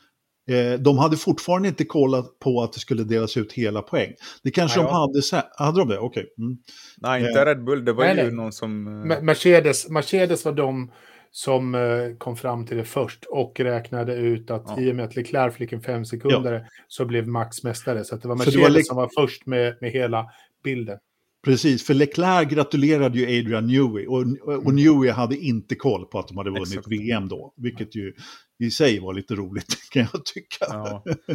Eh, 0.47 0.79
de 0.79 0.97
hade 0.97 1.17
fortfarande 1.17 1.67
inte 1.67 1.86
kollat 1.86 2.39
på 2.39 2.63
att 2.63 2.73
det 2.73 2.79
skulle 2.79 3.03
delas 3.03 3.38
ut 3.38 3.53
hela 3.53 3.81
poäng. 3.81 4.13
Det 4.43 4.51
kanske 4.51 4.79
nej, 4.79 4.88
de 4.88 4.93
hade. 4.93 5.47
Hade 5.58 5.79
de 5.79 5.89
det? 5.89 5.99
Okej. 5.99 6.23
Okay. 6.23 6.45
Mm. 6.45 6.58
Nej, 6.97 7.27
inte 7.27 7.41
eh. 7.41 7.45
Red 7.45 7.63
Bull. 7.63 7.86
Det 7.86 7.93
var 7.93 8.03
nej, 8.03 8.17
ju 8.17 8.23
nej. 8.23 8.31
någon 8.31 8.51
som... 8.51 8.88
Eh... 9.12 9.21
Mercedes, 9.21 9.89
Mercedes 9.89 10.45
var 10.45 10.53
de 10.53 10.91
som 11.31 11.75
eh, 11.75 12.17
kom 12.17 12.38
fram 12.38 12.65
till 12.65 12.77
det 12.77 12.86
först 12.86 13.25
och 13.29 13.60
räknade 13.60 14.15
ut 14.15 14.51
att 14.51 14.63
ja. 14.67 14.81
i 14.81 14.91
och 14.91 14.95
med 14.95 15.05
att 15.05 15.15
Leclerc 15.15 15.55
fick 15.55 15.71
en 15.71 15.81
fem 15.81 16.05
sekunder 16.05 16.53
ja. 16.53 16.62
så 16.88 17.05
blev 17.05 17.27
Max 17.27 17.63
mästare. 17.63 18.03
Så 18.03 18.15
det 18.15 18.27
var 18.27 18.36
Mercedes 18.36 18.55
det 18.55 18.73
var 18.73 18.81
som 18.81 18.97
var 18.97 19.10
först 19.15 19.45
med, 19.45 19.77
med 19.81 19.91
hela 19.91 20.25
bilden. 20.63 20.97
Precis, 21.45 21.86
för 21.86 21.93
Leclerc 21.93 22.49
gratulerade 22.49 23.19
ju 23.19 23.39
Adrian 23.39 23.67
Newey 23.67 24.08
och, 24.08 24.25
och 24.41 24.71
mm. 24.71 24.75
Newey 24.75 25.12
hade 25.12 25.38
inte 25.38 25.75
koll 25.75 26.05
på 26.05 26.19
att 26.19 26.27
de 26.27 26.38
hade 26.38 26.49
vunnit 26.49 26.67
Exakt. 26.67 26.88
VM 26.91 27.27
då, 27.27 27.53
vilket 27.58 27.95
ju 27.95 28.13
i 28.59 28.71
sig 28.71 28.99
var 28.99 29.13
lite 29.13 29.35
roligt 29.35 29.77
kan 29.91 30.07
jag 30.13 30.25
tycka. 30.25 30.65
Ja. 30.69 31.03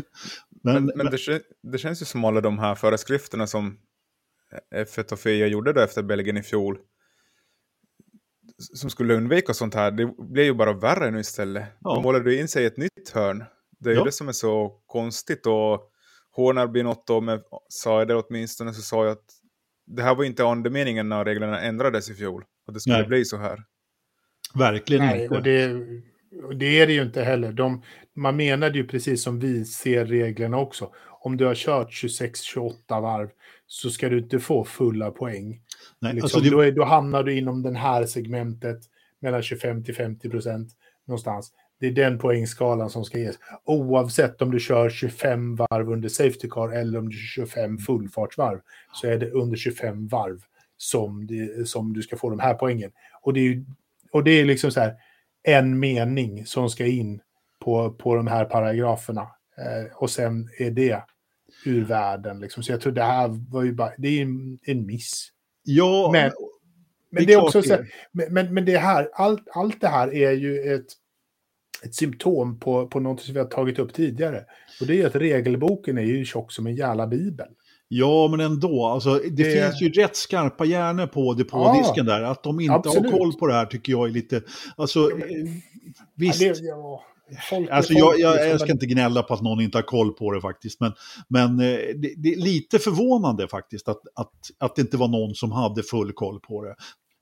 men, 0.63 0.85
men, 0.85 0.93
men 0.95 1.07
det, 1.07 1.43
det, 1.63 1.79
känns 1.79 2.03
ju 2.03 2.07
som 2.07 2.25
alla 2.25 2.41
de 2.41 2.59
här 2.59 2.75
föreskrifterna 2.75 3.47
som 3.47 3.79
F1 4.75 5.13
och 5.13 5.19
FIA 5.19 5.47
gjorde 5.47 5.73
då 5.73 5.81
efter 5.81 6.03
Belgien 6.03 6.37
i 6.37 6.43
fjol 6.43 6.79
som 8.61 8.91
skulle 8.91 9.15
undvika 9.15 9.55
sånt 9.55 9.75
här, 9.75 9.91
det 9.91 10.07
blir 10.19 10.45
ju 10.45 10.55
bara 10.55 10.73
värre 10.73 11.11
nu 11.11 11.21
istället. 11.21 11.65
Ja. 11.81 11.95
De 11.95 12.03
målade 12.03 12.35
in 12.35 12.49
sig 12.49 12.63
i 12.63 12.67
ett 12.67 12.77
nytt 12.77 13.11
hörn. 13.15 13.45
Det 13.79 13.91
är 13.91 13.95
ja. 13.95 14.01
ju 14.01 14.05
det 14.05 14.13
som 14.13 14.29
är 14.29 14.33
så 14.33 14.83
konstigt 14.87 15.47
och 15.47 15.91
Horner 16.31 16.67
Binotto 16.67 17.21
med 17.21 17.43
sa 17.69 18.05
det 18.05 18.15
åtminstone 18.15 18.75
så 18.75 18.83
sa 18.83 19.05
jag 19.05 19.13
att 19.13 19.25
det 19.87 20.03
här 20.03 20.15
var 20.15 20.25
inte 20.25 20.45
andemeningen 20.45 21.09
när 21.09 21.25
reglerna 21.25 21.61
ändrades 21.61 22.11
i 22.11 22.15
fjol. 22.15 22.45
Att 22.67 22.75
det 22.75 22.81
skulle 22.81 22.99
Nej. 22.99 23.07
bli 23.07 23.25
så 23.25 23.37
här. 23.37 23.65
Verkligen 24.55 25.07
Nej, 25.07 25.23
inte. 25.23 25.37
Och 25.37 25.43
det, 25.43 25.69
det 26.55 26.81
är 26.81 26.87
det 26.87 26.93
ju 26.93 27.03
inte 27.03 27.23
heller. 27.23 27.53
De, 27.53 27.83
man 28.15 28.37
menade 28.37 28.79
ju 28.79 28.87
precis 28.87 29.23
som 29.23 29.39
vi 29.39 29.65
ser 29.65 30.05
reglerna 30.05 30.59
också. 30.59 30.91
Om 31.21 31.37
du 31.37 31.45
har 31.45 31.55
kört 31.55 31.89
26-28 31.89 32.73
varv 32.89 33.29
så 33.67 33.91
ska 33.91 34.09
du 34.09 34.19
inte 34.19 34.39
få 34.39 34.65
fulla 34.65 35.11
poäng. 35.11 35.61
Nej, 35.99 36.15
liksom, 36.15 36.25
alltså 36.25 36.41
det... 36.41 36.51
då, 36.51 36.61
är, 36.61 36.73
då 36.73 36.85
hamnar 36.85 37.23
du 37.23 37.39
inom 37.39 37.63
det 37.63 37.79
här 37.79 38.07
segmentet 38.07 38.79
mellan 39.21 39.43
25 39.43 39.85
till 39.85 39.95
50 39.95 40.31
procent 40.31 40.71
någonstans. 41.07 41.53
Det 41.81 41.87
är 41.87 41.93
den 41.93 42.19
poängskalan 42.19 42.91
som 42.91 43.05
ska 43.05 43.19
ges. 43.19 43.39
Oavsett 43.65 44.43
om 44.43 44.51
du 44.51 44.61
kör 44.61 44.91
25 44.91 45.57
varv 45.57 45.91
under 45.91 46.09
Safety 46.09 46.49
Car 46.49 46.69
eller 46.69 46.99
om 46.99 47.09
du 47.09 47.17
kör 47.17 47.47
25 47.47 47.79
fullfartsvarv 47.79 48.61
så 48.93 49.07
är 49.07 49.19
det 49.19 49.31
under 49.31 49.57
25 49.57 50.09
varv 50.09 50.41
som, 50.77 51.27
det, 51.27 51.69
som 51.69 51.93
du 51.93 52.03
ska 52.03 52.17
få 52.17 52.31
de 52.31 52.39
här 52.39 52.55
poängen. 52.55 52.91
Och 53.23 53.33
det 53.33 53.41
är, 53.41 53.65
och 54.13 54.25
det 54.25 54.31
är 54.31 54.45
liksom 54.45 54.71
så 54.71 54.81
här 54.81 54.95
en 55.43 55.79
mening 55.79 56.47
som 56.47 56.71
ska 56.71 56.87
in 56.87 57.21
på, 57.65 57.91
på 57.91 58.15
de 58.15 58.27
här 58.27 58.45
paragraferna. 58.45 59.21
Eh, 59.59 59.97
och 59.97 60.11
sen 60.11 60.49
är 60.59 60.71
det 60.71 61.03
ur 61.65 61.85
världen. 61.85 62.41
Liksom. 62.41 62.63
Så 62.63 62.73
jag 62.73 62.81
tror 62.81 62.93
det 62.93 63.03
här 63.03 63.29
var 63.53 63.63
ju 63.63 63.73
bara, 63.73 63.93
det 63.99 64.09
är 64.09 64.23
en, 64.23 64.59
en 64.63 64.87
miss. 64.87 65.29
Ja, 65.63 66.11
men, 66.13 66.33
men 67.11 67.27
det 67.27 67.33
är 67.33 67.45
också 67.45 67.63
så, 67.63 67.79
men, 68.13 68.55
men 68.55 68.65
det 68.65 68.79
här, 68.79 69.11
allt, 69.13 69.49
allt 69.55 69.81
det 69.81 69.89
här 69.89 70.15
är 70.15 70.33
ju 70.33 70.75
ett, 70.75 70.87
ett 71.83 71.95
symptom 71.95 72.61
på, 72.61 72.87
på 72.87 73.01
något 73.01 73.21
som 73.21 73.35
vi 73.35 73.41
har 73.41 73.47
tagit 73.47 73.79
upp 73.79 73.95
tidigare. 73.95 74.45
Och 74.81 74.87
det 74.87 75.03
är 75.03 75.07
att 75.07 75.17
regelboken 75.17 75.99
är 75.99 76.03
ju 76.03 76.25
tjock 76.25 76.53
som 76.53 76.67
en 76.67 76.75
jävla 76.75 77.07
bibel. 77.07 77.49
Ja, 77.93 78.29
men 78.29 78.41
ändå. 78.41 78.87
Alltså, 78.87 79.15
det, 79.15 79.31
det, 79.31 79.45
finns 79.45 79.83
ju 79.83 80.03
rätt 80.03 80.17
skarpa 80.17 80.65
hjärnor 80.65 81.07
på 81.07 81.35
depådisken 81.35 82.07
ja, 82.07 82.13
där. 82.13 82.23
Att 82.23 82.43
de 82.43 82.61
inte 82.61 82.73
absolut. 82.73 83.13
har 83.13 83.19
koll 83.19 83.33
på 83.33 83.47
det 83.47 83.53
här 83.53 83.67
tycker 83.67 83.93
jag 83.93 84.09
är 84.09 84.13
lite... 84.13 84.43
Alltså, 84.77 85.11
visst. 86.17 86.41
Ja, 86.41 86.53
det, 86.53 86.61
ja. 86.61 87.05
Folk, 87.51 87.71
alltså, 87.71 87.93
jag, 87.93 88.19
jag, 88.19 88.49
jag, 88.49 88.61
ska 88.61 88.73
inte 88.73 88.87
gnälla 88.87 89.23
på 89.23 89.35
att 89.35 89.43
någon 89.43 89.61
inte 89.61 89.79
har 89.79 89.83
koll 89.83 90.13
på 90.13 90.33
det 90.33 90.41
faktiskt. 90.41 90.81
Men, 90.81 90.93
men 91.29 91.61
eh, 91.61 91.79
det, 91.97 92.15
det, 92.17 92.33
är 92.33 92.37
lite 92.37 92.79
förvånande 92.79 93.49
faktiskt 93.49 93.89
att, 93.89 94.01
att, 94.15 94.33
att 94.59 94.77
det 94.77 94.83
inte 94.83 94.97
var 94.97 95.09
någon 95.09 95.35
som 95.35 95.53
hade 95.53 95.83
full 95.83 96.13
koll 96.13 96.41
på 96.41 96.65
det. 96.65 96.75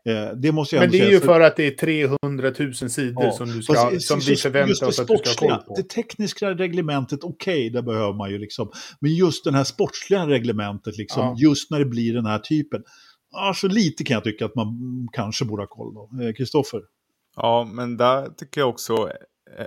Eh, 0.07 0.37
det 0.37 0.53
måste 0.53 0.77
jag 0.77 0.83
Men 0.83 0.91
det 0.91 1.01
är 1.01 1.11
ju 1.11 1.21
för 1.21 1.41
att 1.41 1.57
det 1.57 1.67
är 1.67 1.71
300 1.71 2.53
000 2.59 2.75
sidor 2.75 3.25
ja, 3.25 3.33
som, 3.33 3.47
du 3.47 3.63
ska, 3.63 3.75
fast, 3.75 4.07
som 4.07 4.21
vi 4.21 4.37
förväntar 4.37 4.87
oss 4.87 5.01
att 5.01 5.09
du 5.09 5.19
ska 5.25 5.47
ha 5.47 5.57
koll 5.57 5.67
på. 5.67 5.75
Det 5.75 5.89
tekniska 5.89 6.55
reglementet, 6.55 7.25
okej, 7.25 7.55
okay, 7.55 7.71
det 7.71 7.83
behöver 7.83 8.13
man 8.13 8.31
ju 8.31 8.39
liksom. 8.39 8.71
Men 9.01 9.15
just 9.15 9.45
det 9.45 9.53
här 9.53 9.65
sportsliga 9.65 10.27
reglementet, 10.27 10.97
liksom, 10.97 11.23
ja. 11.23 11.37
just 11.39 11.71
när 11.71 11.79
det 11.79 11.85
blir 11.85 12.15
den 12.15 12.27
här 12.27 12.39
typen. 12.39 12.83
Alltså 13.37 13.69
lite 13.69 14.05
kan 14.05 14.15
jag 14.15 14.25
tycka 14.25 14.45
att 14.45 14.55
man 14.55 14.69
kanske 15.13 15.45
borde 15.45 15.63
ha 15.63 15.69
koll 15.69 15.95
då. 15.95 16.11
Eh, 16.23 16.33
Kristoffer? 16.33 16.81
Ja, 17.37 17.71
men 17.73 17.97
där 17.97 18.29
tycker 18.37 18.61
jag 18.61 18.71
också 18.71 19.11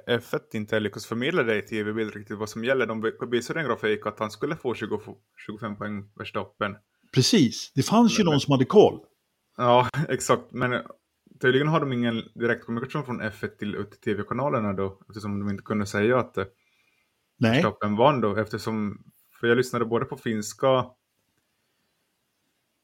F1 0.07 0.39
inte 0.53 0.79
lyckas 0.79 1.05
förmedla 1.05 1.43
det 1.43 1.57
i 1.57 1.61
tv-bild 1.61 2.15
riktigt 2.15 2.37
vad 2.37 2.49
som 2.49 2.63
gäller. 2.63 2.85
De 2.87 3.11
visade 3.31 3.59
en 3.59 3.65
grafik 3.65 4.05
att 4.05 4.19
han 4.19 4.31
skulle 4.31 4.55
få 4.55 4.73
20, 4.73 4.99
25 5.45 5.75
poäng 5.77 6.03
Verstappen. 6.15 6.75
Precis, 7.13 7.71
det 7.75 7.83
fanns 7.83 8.19
ju 8.19 8.23
men, 8.23 8.31
någon 8.31 8.39
som 8.39 8.51
hade 8.51 8.65
koll. 8.65 8.99
Ja, 9.61 9.87
exakt. 10.09 10.51
Men 10.51 10.81
tydligen 11.41 11.67
har 11.67 11.79
de 11.79 11.93
ingen 11.93 12.21
direktkommunikation 12.35 13.05
från 13.05 13.21
F1 13.21 13.47
till, 13.47 13.85
tv-kanalerna 14.05 14.73
då, 14.73 15.01
eftersom 15.09 15.39
de 15.39 15.49
inte 15.49 15.63
kunde 15.63 15.85
säga 15.85 16.19
att 16.19 16.37
eh, 16.37 16.45
Nej. 17.39 17.51
Verstappen 17.51 17.95
vann 17.95 18.21
då, 18.21 18.35
eftersom, 18.35 19.03
för 19.39 19.47
jag 19.47 19.57
lyssnade 19.57 19.85
både 19.85 20.05
på 20.05 20.17
finska 20.17 20.85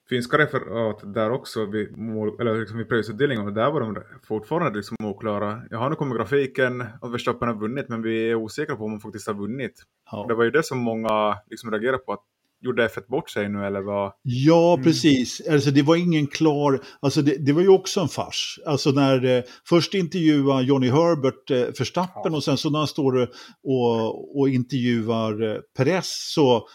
finska 0.09 0.37
referat 0.37 1.13
där 1.13 1.31
också 1.31 1.65
vid, 1.65 1.97
mål, 1.97 2.41
eller 2.41 2.59
liksom 2.59 2.77
vid 2.77 2.89
prisutdelningen 2.89 3.47
och 3.47 3.53
där 3.53 3.71
var 3.71 3.81
de 3.81 4.03
fortfarande 4.23 4.77
liksom 4.77 4.97
oklara. 5.03 5.61
Jag 5.69 5.77
har 5.77 5.89
nu 5.89 5.95
kommit 5.95 6.17
grafiken 6.17 6.81
att 7.01 7.11
Verstappen 7.11 7.47
har 7.47 7.55
vunnit 7.55 7.89
men 7.89 8.01
vi 8.01 8.29
är 8.29 8.35
osäkra 8.35 8.75
på 8.75 8.83
om 8.85 8.91
han 8.91 8.99
faktiskt 8.99 9.27
har 9.27 9.33
vunnit. 9.33 9.83
Ja. 10.11 10.25
Det 10.27 10.33
var 10.33 10.43
ju 10.43 10.51
det 10.51 10.63
som 10.63 10.77
många 10.77 11.37
liksom 11.49 11.71
reagerade 11.71 11.97
på 11.97 12.13
att 12.13 12.23
gjorde 12.61 12.87
F1 12.87 13.07
bort 13.09 13.29
sig 13.29 13.49
nu 13.49 13.65
eller 13.65 13.81
vad? 13.81 14.11
Ja, 14.21 14.73
Mm. 14.73 14.83
precis. 14.83 15.41
Alltså, 15.49 15.71
det 15.71 15.81
var 15.81 15.95
ingen 15.95 16.27
klar... 16.27 16.81
Alltså, 16.99 17.21
det, 17.21 17.45
det 17.45 17.53
var 17.53 17.61
ju 17.61 17.67
också 17.69 17.99
en 18.01 18.07
fars. 18.07 18.59
Alltså 18.65 18.91
när 18.91 19.25
eh, 19.25 19.43
först 19.69 19.93
intervjuar 19.93 20.61
Johnny 20.61 20.89
Herbert 20.89 21.51
eh, 21.51 21.57
Verstappen 21.79 22.31
Ja. 22.31 22.35
och 22.37 22.43
sen 22.43 22.57
så 22.57 22.69
när 22.69 22.79
han 22.79 22.87
står 22.87 23.29
och, 23.63 24.39
och 24.39 24.49
intervjuar 24.49 25.51
eh, 25.55 25.57
Perez 25.77 26.31
så 26.33 26.67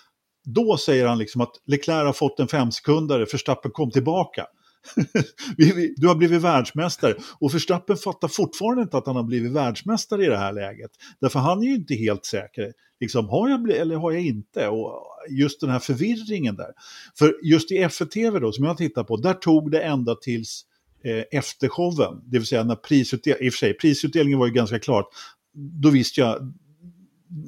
då 0.55 0.77
säger 0.77 1.07
han 1.07 1.19
liksom 1.19 1.41
att 1.41 1.53
Leclerc 1.67 2.07
har 2.07 2.13
fått 2.13 2.41
en 2.41 2.49
femsekundare, 2.49 3.25
Verstappen 3.33 3.71
kom 3.71 3.91
tillbaka. 3.91 4.47
Du 5.97 6.09
har 6.09 6.15
blivit 6.15 6.43
världsmästare. 6.43 7.15
Och 7.39 7.55
Verstappen 7.55 7.97
fattar 7.97 8.29
fortfarande 8.29 8.83
inte 8.83 8.97
att 8.97 9.07
han 9.07 9.17
har 9.17 9.23
blivit 9.23 9.53
världsmästare 9.53 10.25
i 10.25 10.29
det 10.29 10.37
här 10.37 10.53
läget. 10.53 10.91
Därför 11.21 11.39
han 11.39 11.63
är 11.63 11.67
ju 11.67 11.75
inte 11.75 11.95
helt 11.95 12.25
säker. 12.25 12.73
Liksom, 13.01 13.29
har 13.29 13.49
jag 13.49 13.63
blivit 13.63 13.83
eller 13.83 13.97
har 13.97 14.13
jag 14.13 14.23
inte? 14.23 14.69
Och 14.69 14.93
just 15.31 15.61
den 15.61 15.71
här 15.71 15.79
förvirringen 15.79 16.57
där. 16.57 16.73
För 17.19 17.35
just 17.43 17.73
i 17.73 17.79
FTV 17.79 18.39
då, 18.39 18.53
som 18.53 18.65
jag 18.65 18.77
tittar 18.77 19.05
på, 19.05 19.17
där 19.17 19.35
tog 19.35 19.71
det 19.71 19.81
ända 19.81 20.15
tills 20.15 20.65
eh, 21.05 21.39
efter 21.39 21.69
showen. 21.69 22.21
Det 22.25 22.39
vill 22.39 22.47
säga 22.47 22.65
när 22.65 22.77
prisutdelningen, 22.77 23.47
i 23.47 23.49
och 23.49 23.53
för 23.53 23.59
sig, 23.59 23.75
prisutdelningen 23.75 24.39
var 24.39 24.47
ju 24.47 24.53
ganska 24.53 24.79
klart. 24.79 25.07
Då 25.55 25.91
visste 25.91 26.21
jag, 26.21 26.53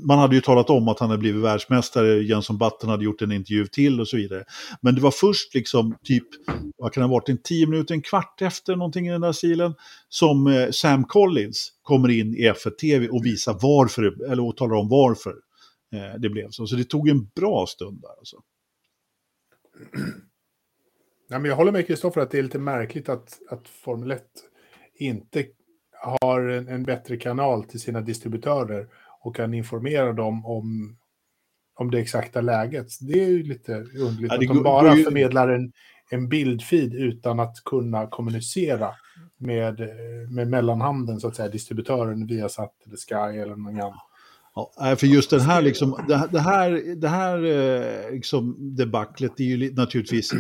man 0.07 0.19
hade 0.19 0.35
ju 0.35 0.41
talat 0.41 0.71
om 0.71 0.89
att 0.89 0.99
han 0.99 1.11
hade 1.11 1.21
blivit 1.21 1.43
världsmästare, 1.43 2.23
Jenson 2.23 2.59
Button 2.59 2.91
hade 2.91 3.05
gjort 3.05 3.23
en 3.23 3.33
intervju 3.33 3.67
till 3.67 4.01
och 4.01 4.09
så 4.09 4.17
vidare. 4.17 4.45
Men 4.81 4.95
det 4.95 5.01
var 5.01 5.11
först 5.11 5.55
liksom 5.55 5.97
typ, 6.05 6.27
vad 6.77 6.93
kan 6.93 7.01
det 7.01 7.07
ha 7.07 7.13
varit, 7.13 7.29
en 7.29 7.43
tio 7.43 7.67
minuter, 7.67 7.95
en 7.95 8.03
kvart 8.03 8.43
efter 8.43 8.77
någonting 8.77 9.09
i 9.09 9.11
den 9.11 9.21
där 9.21 9.33
stilen, 9.33 9.75
som 10.09 10.47
eh, 10.47 10.71
Sam 10.71 11.05
Collins 11.05 11.73
kommer 11.83 12.09
in 12.11 12.35
i 12.35 12.51
F1-TV 12.51 13.09
och 13.09 13.25
visar 13.25 13.59
varför, 13.63 14.31
eller 14.33 14.45
och 14.45 14.57
talar 14.57 14.77
om 14.77 14.89
varför 14.89 15.35
eh, 15.93 16.21
det 16.21 16.29
blev 16.29 16.51
så. 16.51 16.67
Så 16.67 16.77
det 16.77 16.85
tog 16.85 17.09
en 17.09 17.29
bra 17.37 17.67
stund 17.67 18.01
där 18.01 18.19
alltså. 18.19 18.37
Nej, 21.31 21.41
men 21.41 21.49
jag 21.49 21.57
håller 21.57 21.73
med 21.73 21.87
Kristoffer 21.87 22.21
att 22.21 22.31
det 22.31 22.39
är 22.39 22.43
lite 22.43 22.59
märkligt 22.59 23.09
att, 23.09 23.39
att 23.51 23.69
Formel 23.69 24.11
1 24.11 24.23
inte 24.99 25.45
har 26.05 26.41
en, 26.41 26.69
en 26.69 26.83
bättre 26.83 27.17
kanal 27.17 27.65
till 27.65 27.81
sina 27.81 28.01
distributörer 28.01 28.89
och 29.25 29.37
kan 29.37 29.55
informera 29.55 30.13
dem 30.13 30.47
om, 30.47 30.97
om 31.75 31.91
det 31.91 31.99
exakta 31.99 32.41
läget. 32.41 32.87
Det 33.01 33.25
är 33.25 33.29
ju 33.29 33.43
lite 33.43 33.73
underligt 33.75 34.33
Ja, 34.33 34.35
att 34.35 34.41
de 34.57 34.63
bara 34.63 34.97
ju- 34.97 35.05
förmedlar 35.05 35.49
en, 35.49 35.73
en 36.11 36.29
bildfeed 36.29 36.95
utan 36.95 37.41
att 37.41 37.55
kunna 37.65 38.07
kommunicera 38.07 38.91
med, 39.37 39.81
med 40.31 40.49
mellanhanden, 40.49 41.21
så 41.21 41.29
att 41.29 41.37
säga, 41.37 41.49
distributören 41.49 42.27
via 42.27 42.49
Sat 42.49 42.73
eller 42.87 42.97
Sky 42.97 43.39
eller 43.39 43.57
någon 43.57 43.81
annan. 43.81 43.99
Ja, 44.55 44.97
för 44.97 45.07
just 45.07 45.31
den 45.31 45.41
här, 45.41 45.63
liksom, 45.63 45.99
det, 46.09 46.17
här- 46.41 46.95
det 46.97 47.09
här, 47.09 47.45
eh, 47.45 48.11
liksom, 48.13 48.57
debaclet 48.77 49.41
är 49.41 49.45
ju 49.45 49.57
li- 49.57 49.73
naturligtvis 49.75 50.33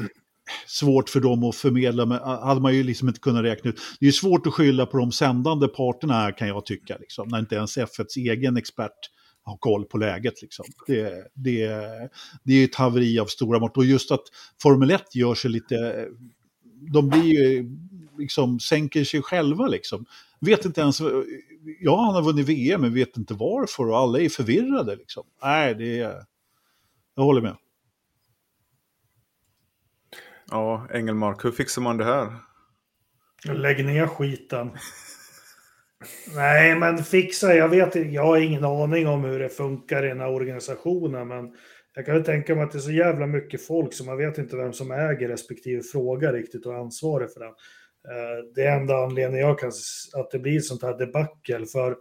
svårt 0.66 1.08
för 1.08 1.20
dem 1.20 1.44
att 1.44 1.56
förmedla, 1.56 2.06
men 2.06 2.18
ah, 2.22 2.46
hade 2.46 2.60
man 2.60 2.74
ju 2.74 2.82
liksom 2.82 3.08
inte 3.08 3.20
kunnat 3.20 3.44
räkna 3.44 3.70
ut. 3.70 3.80
Det 4.00 4.04
är 4.04 4.08
ju 4.08 4.12
svårt 4.12 4.46
att 4.46 4.54
skylla 4.54 4.86
på 4.86 4.98
de 4.98 5.12
sändande 5.12 5.68
parterna 5.68 6.14
här 6.14 6.38
kan 6.38 6.48
jag 6.48 6.66
tycka, 6.66 6.96
liksom, 7.00 7.28
när 7.28 7.38
inte 7.38 7.54
ens 7.54 7.78
F1s 7.78 8.16
egen 8.16 8.56
expert 8.56 9.10
har 9.44 9.56
koll 9.56 9.84
på 9.84 9.98
läget. 9.98 10.42
Liksom. 10.42 10.64
Det, 10.86 11.30
det, 11.34 11.68
det 12.44 12.52
är 12.52 12.56
ju 12.56 12.64
ett 12.64 12.74
haveri 12.74 13.18
av 13.18 13.26
stora 13.26 13.58
mått. 13.58 13.76
Och 13.76 13.84
just 13.84 14.10
att 14.10 14.22
Formel 14.62 14.90
1 14.90 15.14
gör 15.14 15.34
sig 15.34 15.50
lite... 15.50 16.08
De 16.92 17.08
blir 17.08 17.22
ju, 17.22 17.70
liksom, 18.18 18.60
sänker 18.60 19.04
sig 19.04 19.22
själva 19.22 19.66
liksom. 19.66 20.04
Vet 20.40 20.64
inte 20.64 20.80
ens... 20.80 21.00
Ja, 21.80 22.04
han 22.04 22.14
har 22.14 22.22
vunnit 22.22 22.48
VM, 22.48 22.80
men 22.80 22.94
vet 22.94 23.16
inte 23.16 23.34
varför 23.34 23.88
och 23.88 23.98
alla 23.98 24.20
är 24.20 24.28
förvirrade 24.28 24.96
liksom. 24.96 25.24
Nej, 25.42 25.74
det 25.74 26.00
är... 26.00 26.24
Jag 27.16 27.24
håller 27.24 27.40
med. 27.40 27.56
Ja, 30.50 30.88
Engelmark, 30.92 31.44
hur 31.44 31.50
fixar 31.50 31.82
man 31.82 31.96
det 31.96 32.04
här? 32.04 32.32
Lägg 33.54 33.84
ner 33.84 34.06
skiten. 34.06 34.70
Nej, 36.34 36.74
men 36.74 36.98
fixa, 36.98 37.54
jag 37.54 37.68
vet 37.68 37.96
inte, 37.96 38.14
jag 38.14 38.22
har 38.22 38.36
ingen 38.36 38.64
aning 38.64 39.08
om 39.08 39.24
hur 39.24 39.38
det 39.38 39.48
funkar 39.48 40.04
i 40.04 40.08
den 40.08 40.20
här 40.20 40.32
organisationen, 40.32 41.28
men 41.28 41.52
jag 41.94 42.06
kan 42.06 42.16
ju 42.16 42.22
tänka 42.22 42.54
mig 42.54 42.64
att 42.64 42.72
det 42.72 42.78
är 42.78 42.80
så 42.80 42.92
jävla 42.92 43.26
mycket 43.26 43.66
folk 43.66 43.94
så 43.94 44.04
man 44.04 44.16
vet 44.16 44.38
inte 44.38 44.56
vem 44.56 44.72
som 44.72 44.90
äger 44.90 45.28
respektive 45.28 45.82
fråga 45.82 46.32
riktigt 46.32 46.66
och 46.66 46.74
ansvarig 46.74 47.32
för 47.32 47.40
den. 47.40 47.48
Eh, 48.08 48.44
det 48.54 48.62
är 48.62 48.76
enda 48.76 48.96
anledningen 48.96 49.48
jag 49.48 49.58
kan 49.58 49.72
att 50.14 50.30
det 50.30 50.38
blir 50.38 50.56
ett 50.56 50.64
sånt 50.64 50.82
här 50.82 50.98
debacle, 50.98 51.66
för 51.66 51.96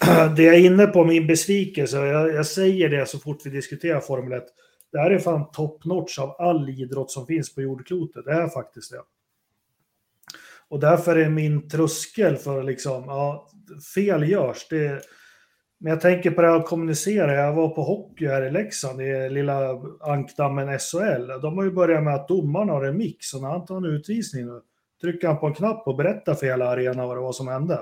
det 0.36 0.42
jag 0.42 0.54
är 0.54 0.58
inne 0.58 0.86
på, 0.86 1.04
min 1.04 1.26
besvikelse, 1.26 1.96
jag, 1.96 2.34
jag 2.34 2.46
säger 2.46 2.88
det 2.88 3.06
så 3.06 3.18
fort 3.18 3.46
vi 3.46 3.50
diskuterar 3.50 4.00
Formel 4.00 4.38
1, 4.38 4.44
det 4.92 4.98
här 4.98 5.10
är 5.10 5.18
fan 5.18 5.50
top 5.50 5.84
notch 5.84 6.18
av 6.18 6.36
all 6.38 6.68
idrott 6.68 7.10
som 7.10 7.26
finns 7.26 7.54
på 7.54 7.62
jordklotet, 7.62 8.24
det 8.24 8.32
är 8.32 8.48
faktiskt 8.48 8.90
det. 8.90 9.02
Och 10.68 10.80
därför 10.80 11.16
är 11.16 11.28
min 11.28 11.68
tröskel 11.68 12.36
för 12.36 12.62
liksom, 12.62 13.04
ja, 13.06 13.48
fel 13.94 14.28
görs. 14.28 14.68
Det, 14.70 15.02
men 15.78 15.90
jag 15.90 16.00
tänker 16.00 16.30
på 16.30 16.42
det 16.42 16.48
här 16.48 16.56
att 16.56 16.66
kommunicera. 16.66 17.34
Jag 17.34 17.52
var 17.52 17.68
på 17.68 17.82
hockey 17.82 18.26
här 18.26 18.42
i 18.42 18.50
Leksand 18.50 19.02
i 19.02 19.30
lilla 19.30 19.80
ankdammen 20.00 20.78
SHL. 20.78 21.40
De 21.42 21.56
har 21.56 21.64
ju 21.64 21.70
börjat 21.70 22.04
med 22.04 22.14
att 22.14 22.28
domarna 22.28 22.72
har 22.72 22.84
en 22.84 22.96
mix 22.96 23.34
och 23.34 23.42
när 23.42 23.48
han 23.48 23.66
tar 23.66 23.76
en 23.76 23.84
utvisning 23.84 24.46
nu 24.46 24.60
trycker 25.00 25.28
han 25.28 25.38
på 25.38 25.46
en 25.46 25.54
knapp 25.54 25.86
och 25.86 25.96
berättar 25.96 26.34
för 26.34 26.46
hela 26.46 26.68
arenan 26.68 27.08
vad 27.08 27.16
det 27.16 27.20
var 27.20 27.32
som 27.32 27.48
hände. 27.48 27.80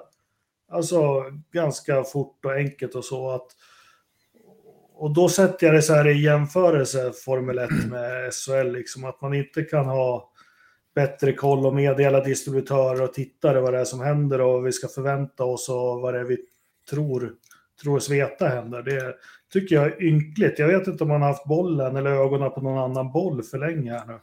Alltså 0.71 1.25
ganska 1.53 2.05
fort 2.05 2.45
och 2.45 2.53
enkelt 2.53 2.95
och 2.95 3.05
så 3.05 3.31
att 3.31 3.47
och 4.99 5.15
då 5.15 5.29
sätter 5.29 5.67
jag 5.67 5.75
det 5.75 5.83
så 5.83 5.95
här 5.95 6.09
i 6.09 6.23
jämförelse 6.23 7.13
Formel 7.25 7.59
1 7.59 7.71
med 7.91 8.35
SHL, 8.35 8.73
liksom 8.73 9.05
att 9.05 9.21
man 9.21 9.35
inte 9.35 9.63
kan 9.63 9.85
ha 9.85 10.31
bättre 10.95 11.33
koll 11.33 11.67
och 11.67 11.75
meddela 11.75 12.25
distributörer 12.25 13.03
och 13.03 13.15
tittare 13.15 13.61
vad 13.61 13.73
det 13.73 13.81
är 13.81 13.85
som 13.85 14.01
händer 14.01 14.41
och 14.41 14.53
vad 14.53 14.63
vi 14.63 14.73
ska 14.73 14.89
förvänta 14.89 15.45
oss 15.45 15.69
och 15.69 16.01
vad 16.01 16.15
det 16.15 16.21
är 16.21 16.25
vi 16.25 16.37
tror, 16.91 17.33
tror 17.83 17.97
oss 17.97 18.11
veta 18.11 18.49
händer. 18.49 18.83
Det 18.83 19.15
tycker 19.53 19.75
jag 19.75 19.87
är 19.87 20.03
ynkligt. 20.03 20.59
Jag 20.59 20.69
vet 20.69 20.87
inte 20.87 21.05
om 21.05 21.09
man 21.09 21.23
har 21.23 21.29
haft 21.29 21.45
bollen 21.45 21.97
eller 21.97 22.11
ögonen 22.11 22.51
på 22.51 22.61
någon 22.61 22.79
annan 22.79 23.13
boll 23.13 23.43
för 23.43 23.59
länge 23.59 23.93
här 23.93 24.07
nu. 24.07 24.19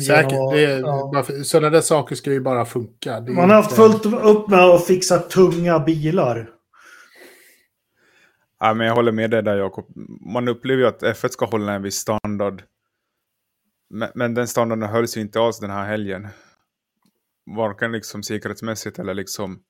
Säkert. 0.00 0.32
Genom 0.32 1.10
ja. 1.12 1.24
Sådana 1.44 1.70
där 1.70 1.80
saker 1.80 2.16
ska 2.16 2.32
ju 2.32 2.40
bara 2.40 2.64
funka. 2.64 3.20
Man 3.20 3.50
har 3.50 3.56
haft 3.56 3.72
fullt 3.72 4.06
upp 4.06 4.48
med 4.48 4.58
att 4.58 4.86
fixa 4.86 5.18
tunga 5.18 5.78
bilar. 5.78 6.50
Ja, 8.58 8.74
men 8.74 8.86
jag 8.86 8.94
håller 8.94 9.12
med 9.12 9.30
dig 9.30 9.42
där 9.42 9.56
Jakob. 9.56 9.92
Man 10.34 10.48
upplever 10.48 10.82
ju 10.82 10.88
att 10.88 11.02
F1 11.02 11.28
ska 11.28 11.46
hålla 11.46 11.72
en 11.72 11.82
viss 11.82 11.96
standard. 11.96 12.62
Men, 13.90 14.10
men 14.14 14.34
den 14.34 14.48
standarden 14.48 14.88
hölls 14.88 15.16
ju 15.16 15.20
inte 15.20 15.40
alls 15.40 15.60
den 15.60 15.70
här 15.70 15.86
helgen. 15.86 16.28
Varken 17.56 17.92
liksom 17.92 18.22
säkerhetsmässigt 18.22 18.98
eller 18.98 19.14
liksom 19.14 19.62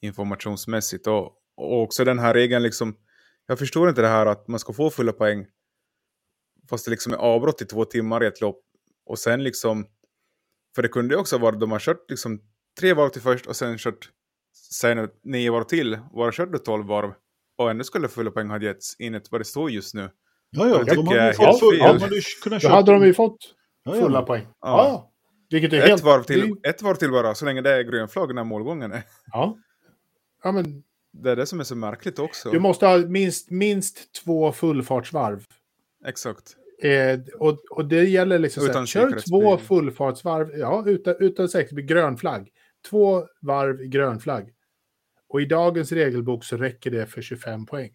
informationsmässigt. 0.00 1.06
Och, 1.06 1.24
och 1.56 1.82
också 1.82 2.04
den 2.04 2.18
här 2.18 2.34
regeln 2.34 2.62
liksom. 2.62 2.96
Jag 3.46 3.58
förstår 3.58 3.88
inte 3.88 4.02
det 4.02 4.08
här 4.08 4.26
att 4.26 4.48
man 4.48 4.60
ska 4.60 4.72
få 4.72 4.90
fulla 4.90 5.12
poäng. 5.12 5.46
Fast 6.70 6.84
det 6.84 6.90
liksom 6.90 7.12
är 7.12 7.16
avbrott 7.16 7.62
i 7.62 7.64
två 7.64 7.84
timmar 7.84 8.24
i 8.24 8.26
ett 8.26 8.40
lopp. 8.40 8.64
Och 9.06 9.18
sen 9.18 9.44
liksom. 9.44 9.86
För 10.74 10.82
det 10.82 10.88
kunde 10.88 11.14
ju 11.14 11.20
också 11.20 11.38
vara 11.38 11.54
att 11.54 11.60
de 11.60 11.70
har 11.70 11.78
kört 11.78 12.10
liksom 12.10 12.40
tre 12.80 12.94
varv 12.94 13.08
till 13.08 13.22
först 13.22 13.46
och 13.46 13.56
sen 13.56 13.78
kört 13.78 14.10
sen 14.72 15.08
nio 15.22 15.50
varv 15.50 15.64
till. 15.64 15.98
Bara 16.14 16.32
kört 16.32 16.52
du 16.52 16.58
tolv 16.58 16.86
varv. 16.86 17.14
Och 17.62 17.70
ändå 17.70 17.84
skulle 17.84 18.08
fulla 18.08 18.30
poäng 18.30 18.48
ha 18.50 18.60
getts 18.60 18.96
enligt 18.98 19.32
vad 19.32 19.40
det 19.40 19.44
står 19.44 19.70
just 19.70 19.94
nu. 19.94 20.10
Ja, 20.50 20.68
ja, 20.68 20.78
Det 20.78 20.84
tycker 20.84 20.96
de 20.96 21.06
hade 21.06 21.18
jag 21.20 21.28
är 21.28 21.32
fått 21.32 21.46
helt 21.46 21.60
fel. 21.60 21.78
de 21.78 22.02
hade 22.02 22.14
ju 22.16 22.22
kunnat 22.42 22.62
Då 22.62 22.68
hade 22.68 22.92
de 22.92 23.04
ju 23.04 23.14
fått 23.14 23.36
Ja, 23.84 23.96
ja. 23.96 24.02
fulla 24.02 24.22
poäng. 24.22 24.42
Ja. 24.46 24.56
Ja. 24.60 24.84
ja. 24.88 25.08
Vilket 25.50 25.72
är 25.72 25.78
Ett 25.78 25.88
helt... 25.88 26.02
varv, 26.02 26.22
till, 26.22 26.56
ett 26.62 26.82
varv 26.82 26.94
till 26.96 27.10
bara, 27.10 27.34
så 27.34 27.44
länge 27.44 27.60
det 27.60 27.70
är 27.70 27.82
grön 27.82 28.08
flagg 28.08 28.34
när 28.34 28.44
målgången 28.44 28.92
är. 28.92 29.02
Ja. 29.32 29.56
ja, 30.44 30.52
men 30.52 30.82
Det 31.12 31.30
är 31.30 31.36
det 31.36 31.46
som 31.46 31.60
är 31.60 31.64
så 31.64 31.76
märkligt 31.76 32.18
också. 32.18 32.50
du 32.50 32.58
måste 32.58 32.86
ha 32.86 32.98
minst, 32.98 33.50
minst 33.50 34.14
två 34.24 34.52
fullfartsvarv. 34.52 35.44
Exakt. 36.06 36.56
Eh, 36.82 37.20
och, 37.38 37.58
och 37.70 37.84
det 37.84 38.04
gäller 38.04 38.38
liksom 38.38 38.60
så 38.60 38.66
här, 38.66 38.70
Utan 38.72 38.86
kör 38.86 39.20
två 39.30 39.58
fullfartsvarv, 39.58 40.50
ja, 40.58 40.84
utan, 40.86 41.14
utan 41.20 41.48
säkerhetsbil, 41.48 41.84
grön 41.84 42.16
flagg. 42.16 42.48
Två 42.90 43.26
varv 43.42 43.76
grön 43.76 44.20
flagg. 44.20 44.50
Och 45.32 45.40
i 45.40 45.44
dagens 45.44 45.92
regelbok 45.92 46.44
så 46.44 46.56
räcker 46.56 46.90
det 46.90 47.06
för 47.06 47.22
25 47.22 47.66
poäng. 47.66 47.94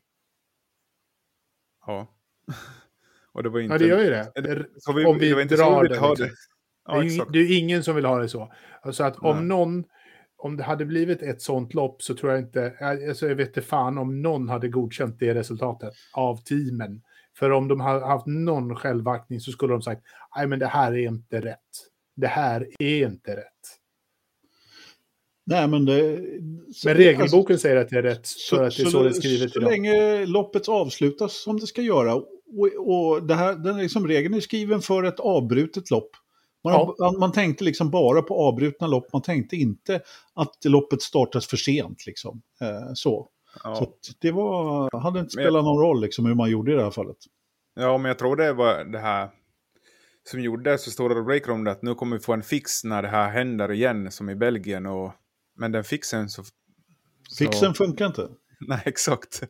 Ja. 1.86 2.08
Och 3.32 3.44
det 3.44 3.50
var 3.50 3.60
inte... 3.60 3.74
Ja, 3.74 3.78
det 3.78 3.88
gör 3.88 4.00
ju 4.00 4.10
det. 4.10 4.66
Så 4.78 4.94
vi, 4.94 5.06
Om 5.06 5.18
vi 5.18 5.30
det 5.30 5.46
drar 5.46 5.82
vi 5.82 5.88
det, 5.88 5.98
ha 5.98 6.10
liksom. 6.10 6.26
det. 6.26 6.26
Det 6.26 6.36
Ja, 6.88 6.98
är, 6.98 7.04
ju, 7.04 7.08
exakt. 7.08 7.34
det 7.34 7.40
är 7.40 7.58
ingen 7.60 7.84
som 7.84 7.96
vill 7.96 8.06
ha 8.06 8.20
det 8.20 8.30
så. 8.30 8.54
Alltså 8.82 9.04
att 9.04 9.22
Nej. 9.22 9.32
om 9.32 9.48
någon, 9.48 9.84
om 10.38 10.58
det 10.58 10.64
hade 10.64 10.86
blivit 10.86 11.22
ett 11.22 11.42
sånt 11.42 11.74
lopp 11.74 12.02
så 12.02 12.16
tror 12.16 12.32
jag 12.32 12.42
inte, 12.42 12.76
alltså 12.80 13.28
jag 13.28 13.36
vet 13.36 13.48
inte 13.48 13.62
fan 13.62 13.98
om 13.98 14.22
någon 14.22 14.50
hade 14.50 14.70
godkänt 14.70 15.20
det 15.20 15.34
resultatet 15.34 15.94
av 16.14 16.38
teamen. 16.38 17.02
För 17.38 17.52
om 17.52 17.68
de 17.68 17.80
hade 17.80 18.06
haft 18.06 18.28
någon 18.28 18.76
självaktning 18.76 19.40
så 19.40 19.52
skulle 19.52 19.74
de 19.74 19.82
sagt, 19.82 20.02
nej 20.36 20.48
men 20.48 20.60
det 20.60 20.68
här 20.68 20.92
är 20.92 21.08
inte 21.08 21.42
rätt. 21.42 21.60
Det 22.16 22.28
här 22.28 22.68
är 22.80 23.08
inte 23.08 23.36
rätt. 23.36 23.80
Nej, 25.50 25.68
men 25.68 25.86
det... 25.86 26.20
Men 26.86 26.94
regelboken 26.96 27.60
säger 27.60 27.76
att 27.76 27.90
det 27.90 27.98
är 27.98 28.02
rätt, 28.02 28.26
Så, 28.28 28.56
för 28.56 28.64
att 28.64 28.78
det 28.78 28.84
är 28.84 28.86
så, 28.86 29.04
det 29.04 29.10
är 29.10 29.14
skrivet 29.14 29.52
så 29.52 29.60
idag. 29.60 29.72
länge 29.72 30.26
loppet 30.26 30.70
avslutas 30.70 31.44
som 31.44 31.60
det 31.60 31.68
ska 31.68 31.82
göra, 31.82 32.16
och, 32.16 32.26
och 32.80 33.24
det 33.28 33.36
här, 33.36 33.54
den 33.56 33.78
liksom, 33.78 34.08
regeln 34.08 34.34
är 34.34 34.40
skriven 34.40 34.82
för 34.82 35.04
ett 35.04 35.20
avbrutet 35.20 35.92
lopp. 35.92 36.10
Man, 36.64 36.94
Ja. 36.98 37.14
man, 37.20 37.32
tänkte 37.32 37.64
liksom 37.64 37.92
bara 37.92 38.22
på 38.22 38.36
avbrutna 38.48 38.88
lopp, 38.88 39.14
man 39.14 39.22
tänkte 39.22 39.56
inte 39.56 40.02
att 40.34 40.66
loppet 40.66 41.02
startas 41.02 41.48
för 41.48 41.58
sent. 41.58 42.06
Liksom. 42.06 42.42
Eh, 42.62 42.94
så. 42.94 43.28
Ja. 43.64 43.76
så 43.76 43.94
det 44.20 44.32
var, 44.32 45.00
hade 45.00 45.20
inte 45.20 45.32
spelat 45.32 45.64
någon 45.64 45.82
roll 45.82 46.02
liksom, 46.02 46.26
hur 46.26 46.36
man 46.36 46.50
gjorde 46.50 46.72
i 46.72 46.76
det 46.76 46.84
här 46.84 46.92
fallet. 46.92 47.18
Ja, 47.76 47.98
men 47.98 48.10
jag 48.10 48.20
tror 48.20 48.36
det 48.36 48.54
var 48.54 48.84
det 48.84 49.00
här 49.00 49.30
som 50.30 50.42
gjorde 50.42 50.78
så 50.78 50.92
stora 50.92 51.16
rubriker 51.16 51.52
om 51.52 51.64
det 51.64 51.72
att 51.72 51.82
nu 51.82 51.96
kommer 51.96 52.18
vi 52.18 52.24
få 52.24 52.34
en 52.34 52.44
fix 52.44 52.84
när 52.84 53.02
det 53.02 53.08
här 53.08 53.30
händer 53.30 53.72
igen 53.72 54.12
som 54.12 54.30
i 54.30 54.36
Belgien. 54.36 54.86
Och, 54.86 55.12
men 55.58 55.72
den 55.72 55.84
fixen 55.84 56.30
så... 56.30 56.44
så 56.44 57.36
Fixen 57.38 57.74
funkar 57.74 58.06
inte. 58.06 58.30
Nej, 58.68 58.82
exakt. 58.86 59.44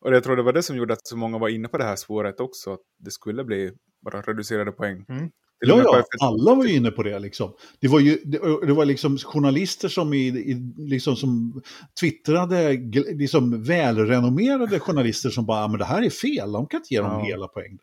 Och 0.00 0.14
jag 0.14 0.24
tror 0.24 0.36
det 0.36 0.42
var 0.42 0.52
det 0.52 0.62
som 0.62 0.76
gjorde 0.76 0.92
att 0.92 1.06
så 1.06 1.16
många 1.16 1.38
var 1.38 1.48
inne 1.48 1.68
på 1.68 1.78
det 1.78 1.84
här 1.84 1.96
spåret 1.96 2.40
också. 2.40 2.72
Att 2.72 2.80
det 2.98 3.10
skulle 3.10 3.44
bli 3.44 3.72
bara 4.04 4.20
reducerade 4.22 4.72
poäng. 4.72 5.04
Mm. 5.08 5.30
Ja, 5.58 5.82
ja, 5.84 5.98
F1 6.00 6.04
alla 6.26 6.54
var 6.54 6.64
ju 6.64 6.72
inne 6.74 6.90
på 6.90 7.02
det. 7.02 7.18
Liksom. 7.18 7.52
Det 7.80 7.88
var 7.88 8.00
ju 8.00 8.18
det, 8.24 8.66
det 8.66 8.72
var 8.72 8.84
liksom 8.84 9.18
journalister 9.18 9.88
som, 9.88 10.12
i, 10.14 10.26
i, 10.28 10.72
liksom, 10.76 11.16
som 11.16 11.62
twittrade, 12.00 12.72
liksom 13.14 13.62
välrenommerade 13.62 14.80
journalister 14.80 15.30
som 15.30 15.46
bara, 15.46 15.64
"Ah, 15.64 15.68
men 15.68 15.78
det 15.78 15.84
här 15.84 16.02
är 16.02 16.10
fel, 16.10 16.52
de 16.52 16.66
kan 16.66 16.80
inte 16.80 16.94
ge 16.94 17.00
dem 17.00 17.10
Ja. 17.12 17.24
hela 17.24 17.48
poäng. 17.48 17.78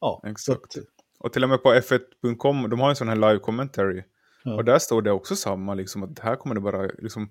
Ja, 0.00 0.22
Exakt. 0.26 0.72
så 0.72 0.80
att- 0.80 0.86
Och 1.18 1.32
till 1.32 1.42
och 1.42 1.48
med 1.48 1.62
på 1.62 1.72
F1.com, 1.74 2.70
de 2.70 2.80
har 2.80 2.90
en 2.90 2.96
sån 2.96 3.08
här 3.08 3.16
live 3.16 3.38
commentary. 3.38 4.02
Ja. 4.46 4.54
Och 4.54 4.64
där 4.64 4.78
står 4.78 5.02
det 5.02 5.12
också 5.12 5.36
samma, 5.36 5.74
liksom, 5.74 6.02
att 6.02 6.18
här 6.18 6.36
kommer 6.36 6.54
det 6.54 6.60
bara, 6.60 6.82
liksom, 6.98 7.30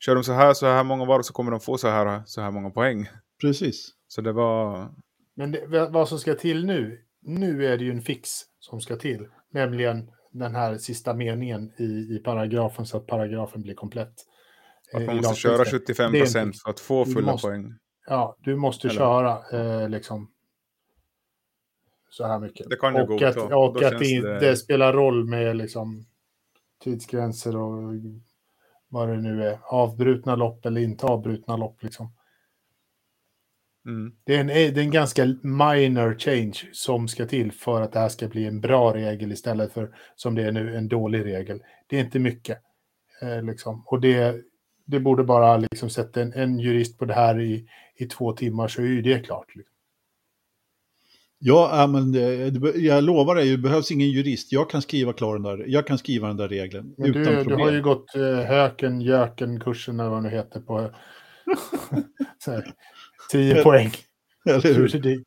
kör 0.00 0.14
de 0.14 0.24
så 0.24 0.32
här, 0.32 0.54
så 0.54 0.66
här 0.66 0.84
många 0.84 1.04
varv 1.04 1.22
så 1.22 1.32
kommer 1.32 1.50
de 1.50 1.60
få 1.60 1.78
så 1.78 1.88
här, 1.88 2.22
så 2.26 2.40
här 2.40 2.50
många 2.50 2.70
poäng. 2.70 3.08
Precis. 3.40 3.88
Så 4.08 4.20
det 4.20 4.32
var, 4.32 4.88
Men 5.34 5.50
det, 5.52 5.66
vad- 5.90 6.08
som 6.08 6.18
ska 6.18 6.34
till 6.34 6.66
nu, 6.66 6.98
nu 7.22 7.66
är 7.66 7.78
det 7.78 7.84
ju 7.84 7.90
en 7.90 8.02
fix 8.02 8.30
som 8.58 8.80
ska 8.80 8.96
till. 8.96 9.26
Nämligen 9.52 10.10
den 10.32 10.54
här 10.54 10.78
sista 10.78 11.14
meningen 11.14 11.72
i, 11.78 11.84
i 11.84 12.20
paragrafen 12.24 12.86
så 12.86 12.96
att 12.96 13.06
paragrafen 13.06 13.62
blir 13.62 13.74
komplett. 13.74 14.14
att 14.94 15.00
eh, 15.00 15.06
man 15.06 15.16
i 15.16 15.20
måste 15.20 15.34
köra 15.34 15.56
lagtexten. 15.56 16.08
75% 16.08 16.12
Det 16.12 16.18
är 16.18 16.36
en 16.42 16.46
fix. 16.52 16.62
för 16.62 16.70
att 16.70 16.80
få 16.80 17.04
fulla 17.04 17.32
måste- 17.32 17.48
poäng. 17.48 17.72
Ja, 18.06 18.36
du 18.40 18.56
måste 18.56 18.88
Eller? 18.88 18.98
köra 18.98 19.38
eh, 19.82 19.88
liksom 19.88 20.30
så 22.10 22.26
här 22.26 22.38
mycket. 22.40 22.70
Det 22.70 22.76
kan 22.76 22.94
du 22.94 23.00
och 23.02 23.08
godta. 23.08 23.28
att, 23.28 23.36
och 23.36 23.82
att 23.82 23.98
det 23.98 24.06
inte 24.06 24.38
det- 24.38 24.56
spelar 24.56 24.92
roll 24.92 25.24
med 25.28 25.56
liksom 25.56 26.06
tidsgränser 26.84 27.56
och 27.56 27.94
vad 28.88 29.08
det 29.08 29.16
nu 29.16 29.44
är. 29.44 29.58
Avbrutna 29.62 30.36
lopp 30.36 30.66
eller 30.66 30.80
inte 30.80 31.06
avbrutna 31.06 31.56
lopp 31.56 31.82
liksom. 31.82 32.12
Mm. 33.86 34.16
Det 34.24 34.36
är, 34.36 34.40
en, 34.40 34.46
det 34.46 34.76
är 34.76 34.78
en 34.78 34.90
ganska 34.90 35.24
minor 35.42 36.18
change 36.18 36.68
som 36.72 37.08
ska 37.08 37.26
till 37.26 37.52
för 37.52 37.82
att 37.82 37.92
det 37.92 38.00
här 38.00 38.08
ska 38.08 38.28
bli 38.28 38.46
en 38.46 38.60
bra 38.60 38.94
regel 38.94 39.32
istället 39.32 39.72
för 39.72 39.96
som 40.16 40.34
det 40.34 40.42
är 40.42 40.52
nu 40.52 40.76
en 40.76 40.88
dålig 40.88 41.24
regel. 41.24 41.62
Det 41.86 41.96
är 41.96 42.04
inte 42.04 42.18
mycket. 42.18 42.58
Eh, 43.22 43.42
liksom. 43.42 43.82
Och 43.86 44.00
det, 44.00 44.36
det 44.84 45.00
borde 45.00 45.24
bara 45.24 45.56
liksom 45.56 45.90
sätta 45.90 46.22
en, 46.22 46.32
en 46.32 46.58
jurist 46.58 46.98
på 46.98 47.04
det 47.04 47.14
här 47.14 47.40
i, 47.40 47.68
i 47.96 48.06
två 48.06 48.32
timmar 48.32 48.68
så 48.68 48.82
är 48.82 48.86
ju 48.86 49.02
det 49.02 49.18
klart. 49.18 49.56
Liksom. 49.56 49.75
Ja, 51.48 51.80
ja, 51.80 51.86
men 51.86 52.12
be- 52.60 52.78
jag 52.78 53.04
lovar 53.04 53.34
dig, 53.34 53.50
det 53.50 53.58
behövs 53.58 53.90
ingen 53.90 54.08
jurist. 54.10 54.52
Jag 54.52 54.70
kan 54.70 54.82
skriva 54.82 55.12
klar 55.12 55.32
den 55.34 55.42
där, 55.42 55.64
jag 55.66 55.86
kan 55.86 55.98
skriva 55.98 56.28
den 56.28 56.36
där 56.36 56.48
regeln 56.48 56.94
Men 56.98 57.06
utan 57.10 57.22
du, 57.22 57.30
du 57.30 57.36
problem. 57.44 57.60
har 57.60 57.72
ju 57.72 57.82
gått 57.82 58.14
eh, 58.14 58.22
höken, 58.22 59.00
göken, 59.00 59.60
kursen 59.60 60.00
eller 60.00 60.10
vad 60.10 60.22
det 60.22 60.30
heter 60.30 60.60
på 60.60 60.90
så 62.44 62.50
här, 62.50 62.72
10 63.32 63.62
poäng. 63.62 63.90
Eller 64.48 64.60
hur? 64.62 64.74
Juridik. 64.74 65.26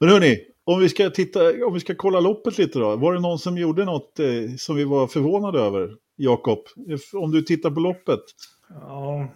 Men 0.00 0.08
hörni, 0.08 0.38
om 0.64 0.80
vi 0.80 0.88
ska 0.88 1.10
titta, 1.10 1.66
om 1.66 1.74
vi 1.74 1.80
ska 1.80 1.94
kolla 1.94 2.20
loppet 2.20 2.58
lite 2.58 2.78
då. 2.78 2.96
Var 2.96 3.14
det 3.14 3.20
någon 3.20 3.38
som 3.38 3.58
gjorde 3.58 3.84
något 3.84 4.18
eh, 4.18 4.26
som 4.58 4.76
vi 4.76 4.84
var 4.84 5.06
förvånade 5.06 5.60
över? 5.60 5.90
Jakob, 6.16 6.58
om 7.14 7.30
du 7.30 7.42
tittar 7.42 7.70
på 7.70 7.80
loppet. 7.80 8.20
Ja, 8.68 9.28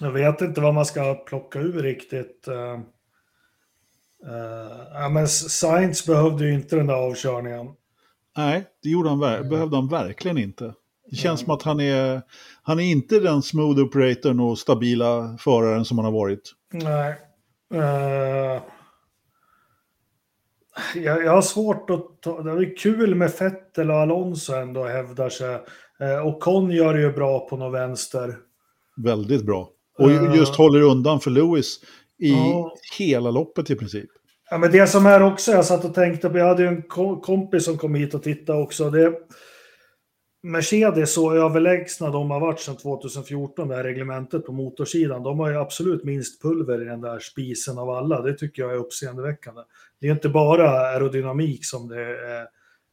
jag 0.00 0.10
vet 0.12 0.40
inte 0.40 0.60
vad 0.60 0.74
man 0.74 0.86
ska 0.86 1.14
plocka 1.14 1.58
ur 1.60 1.82
riktigt. 1.82 2.48
Eh, 2.48 2.80
eh, 4.26 4.86
ja, 4.94 5.08
men 5.08 5.28
Science 5.28 6.12
behövde 6.12 6.44
ju 6.44 6.54
inte 6.54 6.76
den 6.76 6.86
där 6.86 6.94
avkörningen. 6.94 7.66
Nej, 8.36 8.64
det 8.82 8.88
gjorde 8.88 9.08
han, 9.08 9.22
ver- 9.22 9.48
behövde 9.48 9.76
han 9.76 9.88
verkligen 9.88 10.38
inte. 10.38 10.74
Det 11.10 11.16
känns 11.16 11.40
som 11.40 11.50
att 11.50 11.62
han 11.62 11.80
är, 11.80 12.22
han 12.62 12.80
är 12.80 12.84
inte 12.84 13.20
den 13.20 13.42
smooth 13.42 13.80
operatorn 13.80 14.40
och 14.40 14.58
stabila 14.58 15.36
föraren 15.38 15.84
som 15.84 15.98
han 15.98 16.04
har 16.04 16.12
varit. 16.12 16.52
Nej. 16.72 17.14
Eh, 17.74 18.62
jag, 20.94 21.24
jag 21.24 21.32
har 21.32 21.42
svårt 21.42 21.90
att 21.90 22.22
ta... 22.22 22.42
Det 22.42 22.50
är 22.50 22.76
kul 22.76 23.14
med 23.14 23.32
Vettel 23.40 23.90
och 23.90 23.96
Alonso 23.96 24.54
ändå 24.54 24.84
hävdar 24.84 25.28
sig. 25.28 25.54
Uh, 26.02 26.26
och 26.26 26.40
Con 26.40 26.70
gör 26.70 26.94
det 26.94 27.00
ju 27.00 27.12
bra 27.12 27.48
på 27.48 27.56
någon 27.56 27.72
vänster. 27.72 28.36
Väldigt 28.96 29.46
bra. 29.46 29.70
Och 29.98 30.10
just 30.10 30.56
håller 30.56 30.80
undan 30.80 31.20
för 31.20 31.30
Lewis 31.30 31.80
i 32.20 32.30
Ja. 32.32 32.74
hela 32.98 33.30
loppet 33.30 33.70
i 33.70 33.76
princip. 33.76 34.10
Ja, 34.50 34.58
men 34.58 34.70
det 34.72 34.86
som 34.86 35.06
är 35.06 35.22
också, 35.22 35.52
jag 35.52 35.64
satt 35.64 35.84
och 35.84 35.94
tänkte 35.94 36.28
på, 36.30 36.38
jag 36.38 36.46
hade 36.46 36.62
ju 36.62 36.68
en 36.68 36.82
ko- 36.82 37.20
kompis 37.20 37.64
som 37.64 37.78
kom 37.78 37.94
hit 37.94 38.14
och 38.14 38.22
tittade 38.22 38.62
också. 38.62 38.90
Det, 38.90 39.14
Mercedes 40.42 41.14
så 41.14 41.32
överlägsna 41.34 42.10
de 42.10 42.30
har 42.30 42.40
varit 42.40 42.60
sedan 42.60 42.76
2014, 42.76 43.68
det 43.68 43.76
här 43.76 43.84
reglementet 43.84 44.46
på 44.46 44.52
motorsidan. 44.52 45.22
De 45.22 45.38
har 45.38 45.50
ju 45.50 45.56
absolut 45.56 46.04
minst 46.04 46.42
pulver 46.42 46.82
i 46.82 46.84
den 46.84 47.00
där 47.00 47.18
spisen 47.18 47.78
av 47.78 47.90
alla. 47.90 48.20
Det 48.22 48.34
tycker 48.34 48.62
jag 48.62 48.72
är 48.72 48.76
uppseendeväckande. 48.76 49.62
Det 50.00 50.06
är 50.08 50.12
inte 50.12 50.28
bara 50.28 50.70
aerodynamik 50.70 51.64
som 51.66 51.88
det 51.88 52.00
är, 52.00 52.46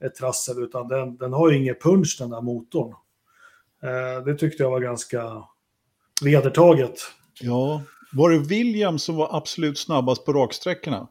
är 0.04 0.10
trassel, 0.20 0.64
utan 0.64 0.88
den, 0.88 1.18
den 1.18 1.34
har 1.34 1.52
ju 1.52 1.58
ingen 1.58 1.76
punch 1.82 2.18
den 2.20 2.30
där 2.30 2.42
motorn. 2.42 2.94
Eh, 3.84 4.24
det 4.26 4.36
tyckte 4.36 4.64
jag 4.64 4.72
var 4.72 4.80
ganska 4.80 5.44
vedertaget. 6.24 7.00
Ja, 7.42 7.82
var 8.18 8.30
det 8.30 8.38
Williams 8.38 9.04
som 9.04 9.16
var 9.16 9.38
absolut 9.38 9.78
snabbast 9.78 10.26
på 10.26 10.34
raksträckorna? 10.34 11.08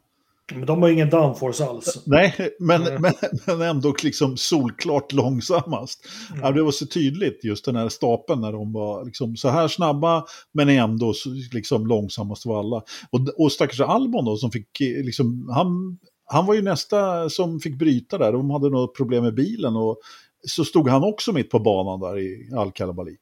Men 0.51 0.65
de 0.65 0.81
har 0.81 0.89
ingen 0.89 1.09
downforce 1.09 1.65
alls. 1.65 2.03
Nej, 2.05 2.35
men, 2.59 2.81
men, 2.83 3.13
men 3.47 3.61
ändå 3.61 3.95
liksom 4.03 4.37
solklart 4.37 5.13
långsammast. 5.13 6.07
Mm. 6.29 6.41
Ja, 6.43 6.51
det 6.51 6.63
var 6.63 6.71
så 6.71 6.85
tydligt 6.85 7.43
just 7.43 7.65
den 7.65 7.75
här 7.75 7.89
stapeln 7.89 8.41
när 8.41 8.51
de 8.51 8.73
var 8.73 9.05
liksom 9.05 9.35
så 9.35 9.49
här 9.49 9.67
snabba 9.67 10.25
men 10.51 10.69
ändå 10.69 11.13
liksom 11.53 11.87
långsammast 11.87 12.45
av 12.45 12.51
alla. 12.51 12.83
Och, 13.09 13.19
och 13.37 13.51
stackars 13.51 13.81
Albon 13.81 14.25
då 14.25 14.37
som 14.37 14.51
fick 14.51 14.81
eh, 14.81 15.03
liksom, 15.03 15.49
han, 15.53 15.99
han 16.25 16.45
var 16.45 16.53
ju 16.53 16.61
nästa 16.61 17.29
som 17.29 17.59
fick 17.59 17.77
bryta 17.79 18.17
där. 18.17 18.31
De 18.31 18.49
hade 18.49 18.69
något 18.69 18.95
problem 18.95 19.23
med 19.23 19.35
bilen 19.35 19.75
och 19.75 19.99
så 20.47 20.65
stod 20.65 20.89
han 20.89 21.03
också 21.03 21.31
mitt 21.31 21.49
på 21.49 21.59
banan 21.59 21.99
där 21.99 22.19
i 22.19 22.49
all 22.57 22.71
kalabalik. 22.71 23.21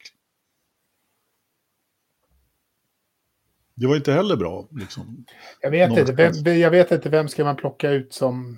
Det 3.76 3.86
var 3.86 3.96
inte 3.96 4.12
heller 4.12 4.36
bra. 4.36 4.68
Liksom. 4.70 5.24
Jag 5.60 5.70
vet, 5.70 5.98
inte, 5.98 6.12
vem, 6.12 6.58
jag 6.60 6.70
vet 6.70 6.90
inte 6.90 7.08
vem 7.08 7.28
ska 7.28 7.44
man 7.44 7.56
plocka 7.56 7.90
ut 7.90 8.12
som, 8.14 8.56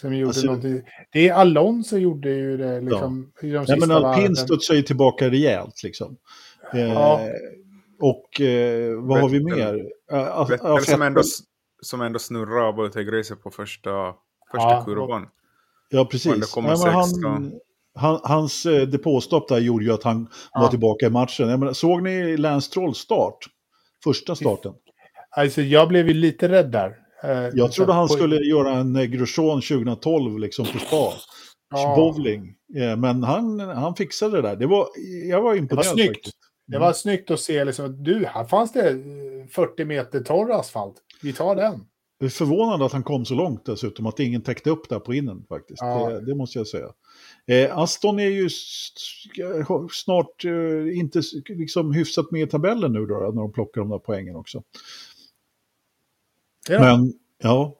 som 0.00 0.14
gjorde 0.14 0.28
Alltså- 0.28 0.46
någonting. 0.46 0.82
Det 1.12 1.28
är 1.28 1.34
Alonso 1.34 1.96
gjorde 1.96 2.30
ju 2.30 2.56
det 2.56 2.80
liksom, 2.80 3.32
i 3.42 3.50
de 3.50 3.64
Nej, 3.68 3.78
men 3.80 3.90
alpin 3.90 4.36
studsar 4.36 4.74
ju 4.74 4.82
tillbaka 4.82 5.30
rejält 5.30 5.82
liksom. 5.82 6.16
Eh, 6.74 6.80
Ja. 6.80 7.20
Och 8.00 8.40
eh, 8.40 8.94
vad 9.02 9.20
har 9.20 9.28
vi 9.28 9.38
Vettel. 9.38 9.56
mer? 9.58 9.86
Eh, 10.12 10.48
Vettel 10.48 10.58
som 10.66 10.76
Vettel- 10.78 11.02
ändå, 11.02 11.22
som 11.82 12.00
ändå 12.00 12.18
snurrar 12.18 12.72
Bottas 12.72 13.04
Gräset 13.06 13.42
på 13.42 13.50
första, 13.50 13.90
första 14.52 14.70
Ja, 14.70 14.82
kurvan. 14.86 15.26
Ja, 15.90 16.00
Och 16.00 16.10
precis. 16.10 16.56
Nej, 16.56 16.76
han, 16.92 17.52
han, 17.94 18.20
hans 18.22 18.66
eh, 18.66 18.82
depåstopp 18.88 19.48
där 19.48 19.58
gjorde 19.58 19.84
ju 19.84 19.92
att 19.92 20.02
han 20.02 20.22
var 20.54 20.62
Ja. 20.64 20.68
tillbaka 20.70 21.06
i 21.06 21.10
matchen. 21.10 21.48
Jag 21.48 21.60
menar, 21.60 21.72
såg 21.72 22.02
ni 22.02 22.36
Lance 22.36 22.66
Strolls 22.66 22.98
start? 22.98 23.38
Första 24.04 24.34
starten. 24.34 24.72
Alltså 25.36 25.62
jag 25.62 25.88
blev 25.88 26.08
ju 26.08 26.14
lite 26.14 26.48
rädd 26.48 26.70
där. 26.70 26.96
Eh, 27.24 27.30
Jag 27.54 27.72
trodde 27.72 27.92
han 27.92 28.08
skulle 28.08 28.36
göra 28.36 28.72
en 28.72 28.96
eh, 28.96 29.04
Grosjean 29.04 29.60
2012 29.60 30.38
liksom 30.38 30.66
på 30.66 30.78
spa. 30.78 31.12
Ja. 31.70 31.94
Bowling. 31.96 32.54
Eh, 32.76 32.96
Men 32.96 33.22
han, 33.22 33.60
han 33.60 33.94
fixade 33.94 34.36
det 34.36 34.48
där. 34.48 34.56
Det 34.56 34.66
var, 34.66 34.88
jag 35.30 35.42
var 35.42 35.54
imponerad. 35.54 35.86
snyggt. 35.86 36.16
faktiskt. 36.16 36.36
Det 36.66 36.78
var 36.78 36.92
snyggt 36.92 37.30
att 37.30 37.40
se 37.40 37.64
liksom, 37.64 38.02
du, 38.02 38.26
här 38.26 38.44
fanns 38.44 38.72
det 38.72 38.88
eh, 38.90 38.96
40 39.54 39.84
meter 39.84 40.20
torr 40.20 40.52
asfalt. 40.60 40.94
Vi 41.22 41.32
tar 41.32 41.56
den. 41.56 41.80
Jag 42.18 42.26
är 42.26 42.30
förvånad 42.30 42.82
att 42.82 42.92
han 42.92 43.02
kom 43.02 43.24
så 43.24 43.34
långt 43.34 43.64
dessutom, 43.64 44.06
att 44.06 44.20
ingen 44.20 44.42
täckte 44.42 44.70
upp 44.70 44.88
där 44.88 44.98
på 44.98 45.14
innen 45.14 45.44
faktiskt. 45.48 45.82
Ja. 45.82 46.10
Det, 46.10 46.26
det 46.26 46.34
måste 46.34 46.58
jag 46.58 46.66
säga. 46.66 46.92
Eh, 47.46 47.78
Aston 47.78 48.18
är 48.18 48.28
ju 48.28 48.48
snart 49.92 50.44
eh, 50.44 50.98
inte 50.98 51.22
liksom 51.48 51.92
hyfsat 51.92 52.30
med 52.30 52.42
i 52.42 52.46
tabellen 52.46 52.92
nu 52.92 53.06
då, 53.06 53.14
när 53.14 53.42
de 53.42 53.52
plockar 53.52 53.80
de 53.80 53.90
där 53.90 53.98
poängen 53.98 54.36
också. 54.36 54.62
Det 56.66 56.74
är 56.74 56.80
Men, 56.80 57.12
ja. 57.42 57.74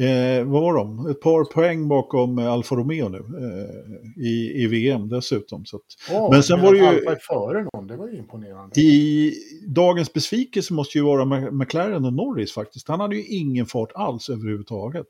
Eh, 0.00 0.44
vad 0.44 0.62
var 0.62 0.74
de? 0.74 1.06
Ett 1.06 1.20
par 1.20 1.44
poäng 1.44 1.88
bakom 1.88 2.38
eh, 2.38 2.52
Alfa 2.52 2.74
Romeo 2.74 3.08
nu 3.08 3.18
eh, 3.18 4.24
i, 4.26 4.62
i 4.62 4.66
VM 4.66 5.08
dessutom. 5.08 5.64
Så 5.64 5.76
att, 5.76 5.82
Åh, 6.10 6.30
Men 6.32 6.42
sen 6.42 6.60
var 6.62 6.72
det 6.72 6.78
ju- 6.78 6.86
Alfa 6.86 7.12
är 7.12 7.16
före 7.16 7.68
någon, 7.72 7.86
det 7.86 7.96
var 7.96 8.08
ju 8.08 8.16
imponerande. 8.18 8.80
I 8.80 9.32
dagens 9.68 10.12
besvikelse 10.12 10.74
måste 10.74 10.98
ju 10.98 11.04
vara 11.04 11.24
Mc- 11.24 11.50
McLaren 11.50 12.04
och 12.04 12.12
Norris 12.12 12.52
faktiskt. 12.52 12.88
Han 12.88 13.00
hade 13.00 13.16
ju 13.16 13.24
ingen 13.24 13.66
fart 13.66 13.92
alls 13.94 14.28
överhuvudtaget. 14.30 15.06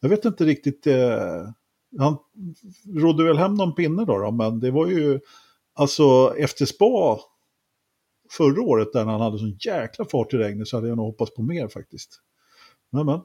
Jag 0.00 0.08
vet 0.08 0.24
inte 0.24 0.44
riktigt. 0.44 0.86
Eh, 0.86 1.18
han 1.98 2.16
rodde 3.02 3.24
väl 3.24 3.38
hem 3.38 3.54
någon 3.54 3.74
pinne 3.74 4.04
då, 4.04 4.18
då, 4.18 4.30
men 4.30 4.60
det 4.60 4.70
var 4.70 4.86
ju 4.86 5.20
alltså 5.74 6.34
efter 6.38 6.66
spa 6.66 7.18
förra 8.30 8.62
året 8.62 8.92
där 8.92 9.04
han 9.04 9.20
hade 9.20 9.38
sån 9.38 9.56
jäkla 9.66 10.04
fart 10.04 10.34
i 10.34 10.36
regnet 10.36 10.68
så 10.68 10.76
hade 10.76 10.88
jag 10.88 10.96
nog 10.96 11.06
hoppats 11.06 11.34
på 11.34 11.42
mer 11.42 11.68
faktiskt. 11.68 12.20
Men, 12.92 13.06
men. 13.06 13.20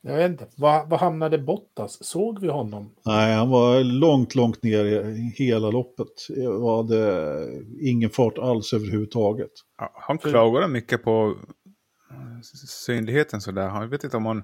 Jag 0.00 0.16
vet 0.16 0.30
inte, 0.30 0.46
vad, 0.56 0.88
vad 0.88 1.00
hamnade 1.00 1.38
Bottas? 1.38 2.04
Såg 2.04 2.40
vi 2.40 2.48
honom? 2.48 2.94
Nej, 3.04 3.34
han 3.34 3.50
var 3.50 3.84
långt, 3.84 4.34
långt 4.34 4.62
ner 4.62 4.84
i 4.84 5.32
hela 5.36 5.70
loppet. 5.70 6.26
Jag 6.28 6.76
hade 6.76 7.62
ingen 7.80 8.10
fart 8.10 8.38
alls 8.38 8.72
överhuvudtaget. 8.72 9.50
Ja, 9.78 9.92
Han 9.94 10.18
klagade 10.18 10.68
mycket 10.68 11.04
på 11.04 11.36
eh, 12.10 12.40
synligheten 12.68 13.40
sådär. 13.40 13.62
Jag 13.62 13.86
vet 13.86 14.04
inte 14.04 14.16
om 14.16 14.26
han 14.26 14.42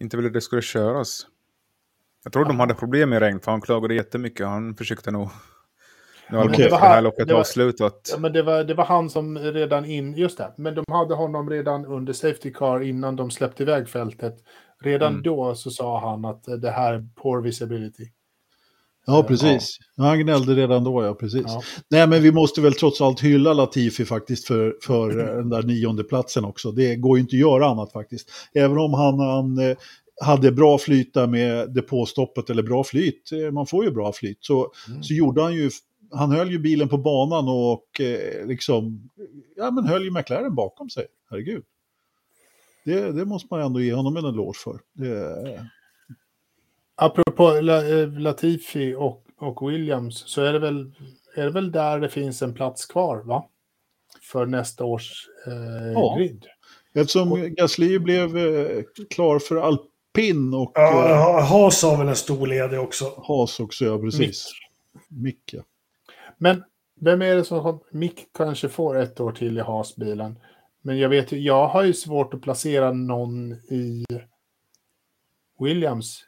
inte 0.00 0.16
ville 0.16 0.26
att 0.26 0.34
det 0.34 0.40
skulle 0.40 0.62
köras. 0.62 1.26
Jag 2.24 2.32
tror 2.32 2.44
de 2.44 2.60
hade 2.60 2.74
problem 2.74 3.10
med 3.10 3.20
regn 3.20 3.40
för 3.40 3.50
han 3.50 3.60
klagade 3.60 3.94
jättemycket. 3.94 4.46
Han 4.46 4.74
försökte 4.74 5.10
nog... 5.10 5.28
Nu 6.30 6.36
har 6.36 6.44
Okej. 6.44 6.52
okay. 6.54 6.64
Det 6.64 6.68
det 6.68 6.70
var 6.70 6.78
här 6.78 6.94
han- 6.94 7.04
loppet 7.04 7.28
det 7.28 7.32
var- 7.34 7.40
avslutat. 7.40 8.08
Ja, 8.12 8.18
men 8.18 8.32
det 8.32 8.42
var, 8.42 8.64
det 8.64 8.74
var 8.74 8.84
han 8.84 9.10
som 9.10 9.38
redan 9.38 9.84
in, 9.84 10.14
just 10.14 10.38
det, 10.38 10.52
men 10.56 10.74
de 10.74 10.84
hade 10.88 11.14
honom 11.14 11.50
redan 11.50 11.86
under 11.86 12.12
Safety 12.12 12.52
Car 12.52 12.80
innan 12.82 13.16
de 13.16 13.30
släppte 13.30 13.62
iväg 13.62 13.88
fältet. 13.88 14.34
Redan 14.82 15.12
Mm. 15.12 15.22
då 15.22 15.54
så 15.54 15.70
sa 15.70 16.00
han 16.10 16.24
att 16.24 16.44
det 16.62 16.70
här 16.70 16.94
är 16.94 17.06
poor 17.22 17.42
visibility. 17.42 18.04
Ja, 19.06 19.22
precis. 19.22 19.78
Han 19.96 20.18
gnällde 20.20 20.54
redan 20.54 20.84
då, 20.84 21.04
ja, 21.04 21.14
precis. 21.14 21.42
Ja. 21.46 21.62
Nej, 21.90 22.06
men 22.06 22.22
vi 22.22 22.32
måste 22.32 22.60
väl 22.60 22.72
trots 22.74 23.00
allt 23.00 23.20
hylla 23.20 23.52
Latifi 23.52 24.04
faktiskt 24.04 24.46
för, 24.46 24.74
för 24.82 25.18
eh, 25.20 25.36
den 25.36 25.48
där 25.50 25.62
nionde 25.62 26.04
platsen 26.04 26.44
också. 26.44 26.72
Det 26.72 26.96
går 26.96 27.16
ju 27.18 27.20
inte 27.22 27.36
att 27.36 27.40
göra 27.40 27.66
annat 27.66 27.92
faktiskt. 27.92 28.28
Även 28.54 28.78
om 28.78 28.94
han, 28.94 29.18
han 29.18 29.58
eh, 29.58 29.76
hade 30.22 30.52
bra 30.52 30.78
flyt 30.78 31.14
där 31.14 31.26
med 31.26 31.70
depåstoppet, 31.74 32.50
eller 32.50 32.62
bra 32.62 32.84
flyt, 32.84 33.32
eh, 33.32 33.50
man 33.52 33.66
får 33.66 33.84
ju 33.84 33.90
bra 33.90 34.12
flyt, 34.12 34.38
så, 34.40 34.72
Mm. 34.88 35.02
så 35.02 35.14
gjorde 35.14 35.42
han 35.42 35.54
ju, 35.54 35.70
han 36.12 36.30
höll 36.32 36.50
ju 36.50 36.58
bilen 36.58 36.88
på 36.88 36.98
banan 36.98 37.48
och 37.48 38.00
eh, 38.00 38.46
liksom, 38.46 39.10
ja 39.56 39.70
men 39.70 39.84
höll 39.84 40.04
ju 40.04 40.10
McLaren 40.10 40.54
bakom 40.54 40.90
sig, 40.90 41.06
herregud. 41.30 41.64
Det, 42.84 43.12
det 43.12 43.24
måste 43.24 43.48
man 43.50 43.60
ändå 43.60 43.80
ge 43.80 43.92
honom 43.94 44.16
en 44.16 44.24
eloge 44.24 44.58
för. 44.64 44.80
Det, 44.92 45.66
Apropå 46.94 47.60
La, 47.60 47.86
eh, 47.88 48.08
Latifi 48.18 48.94
och, 48.94 49.24
och 49.38 49.70
Williams 49.70 50.18
så 50.26 50.42
är 50.42 50.52
det, 50.52 50.58
väl, 50.58 50.92
är 51.36 51.44
det 51.44 51.50
väl 51.50 51.72
där 51.72 52.00
det 52.00 52.08
finns 52.08 52.42
en 52.42 52.54
plats 52.54 52.86
kvar, 52.86 53.22
va? 53.24 53.44
För 54.22 54.46
nästa 54.46 54.84
års 54.84 55.28
eh, 55.46 55.92
Ja. 55.92 56.16
grid. 56.18 56.46
eftersom 56.94 57.54
Gasly 57.54 57.98
blev 57.98 58.36
eh, 58.36 58.82
klar 59.10 59.38
för 59.38 59.56
alpin 59.56 60.54
och 60.54 60.78
eh, 60.78 60.84
Ja, 60.84 61.40
Haas 61.40 61.82
har 61.82 61.96
väl 61.98 62.08
en 62.08 62.16
stor 62.16 62.46
ledig 62.46 62.80
också. 62.80 63.04
Haas 63.26 63.60
också, 63.60 63.84
ja 63.84 63.98
precis. 63.98 64.50
Mick, 65.08 65.52
ja. 65.52 65.62
Men 66.42 66.62
vem 67.00 67.22
är 67.22 67.36
det 67.36 67.44
som 67.44 67.58
har... 67.58 67.78
Mick 67.92 68.26
kanske 68.34 68.68
får 68.68 68.98
ett 68.98 69.20
år 69.20 69.32
till 69.32 69.58
i 69.58 69.60
Haas-bilen. 69.60 70.38
Men 70.82 70.98
jag 70.98 71.08
vet 71.08 71.32
ju, 71.32 71.38
jag 71.38 71.68
har 71.68 71.84
ju 71.84 71.92
svårt 71.92 72.34
att 72.34 72.42
placera 72.42 72.92
någon 72.92 73.52
i 73.52 74.04
Williams. 75.60 76.24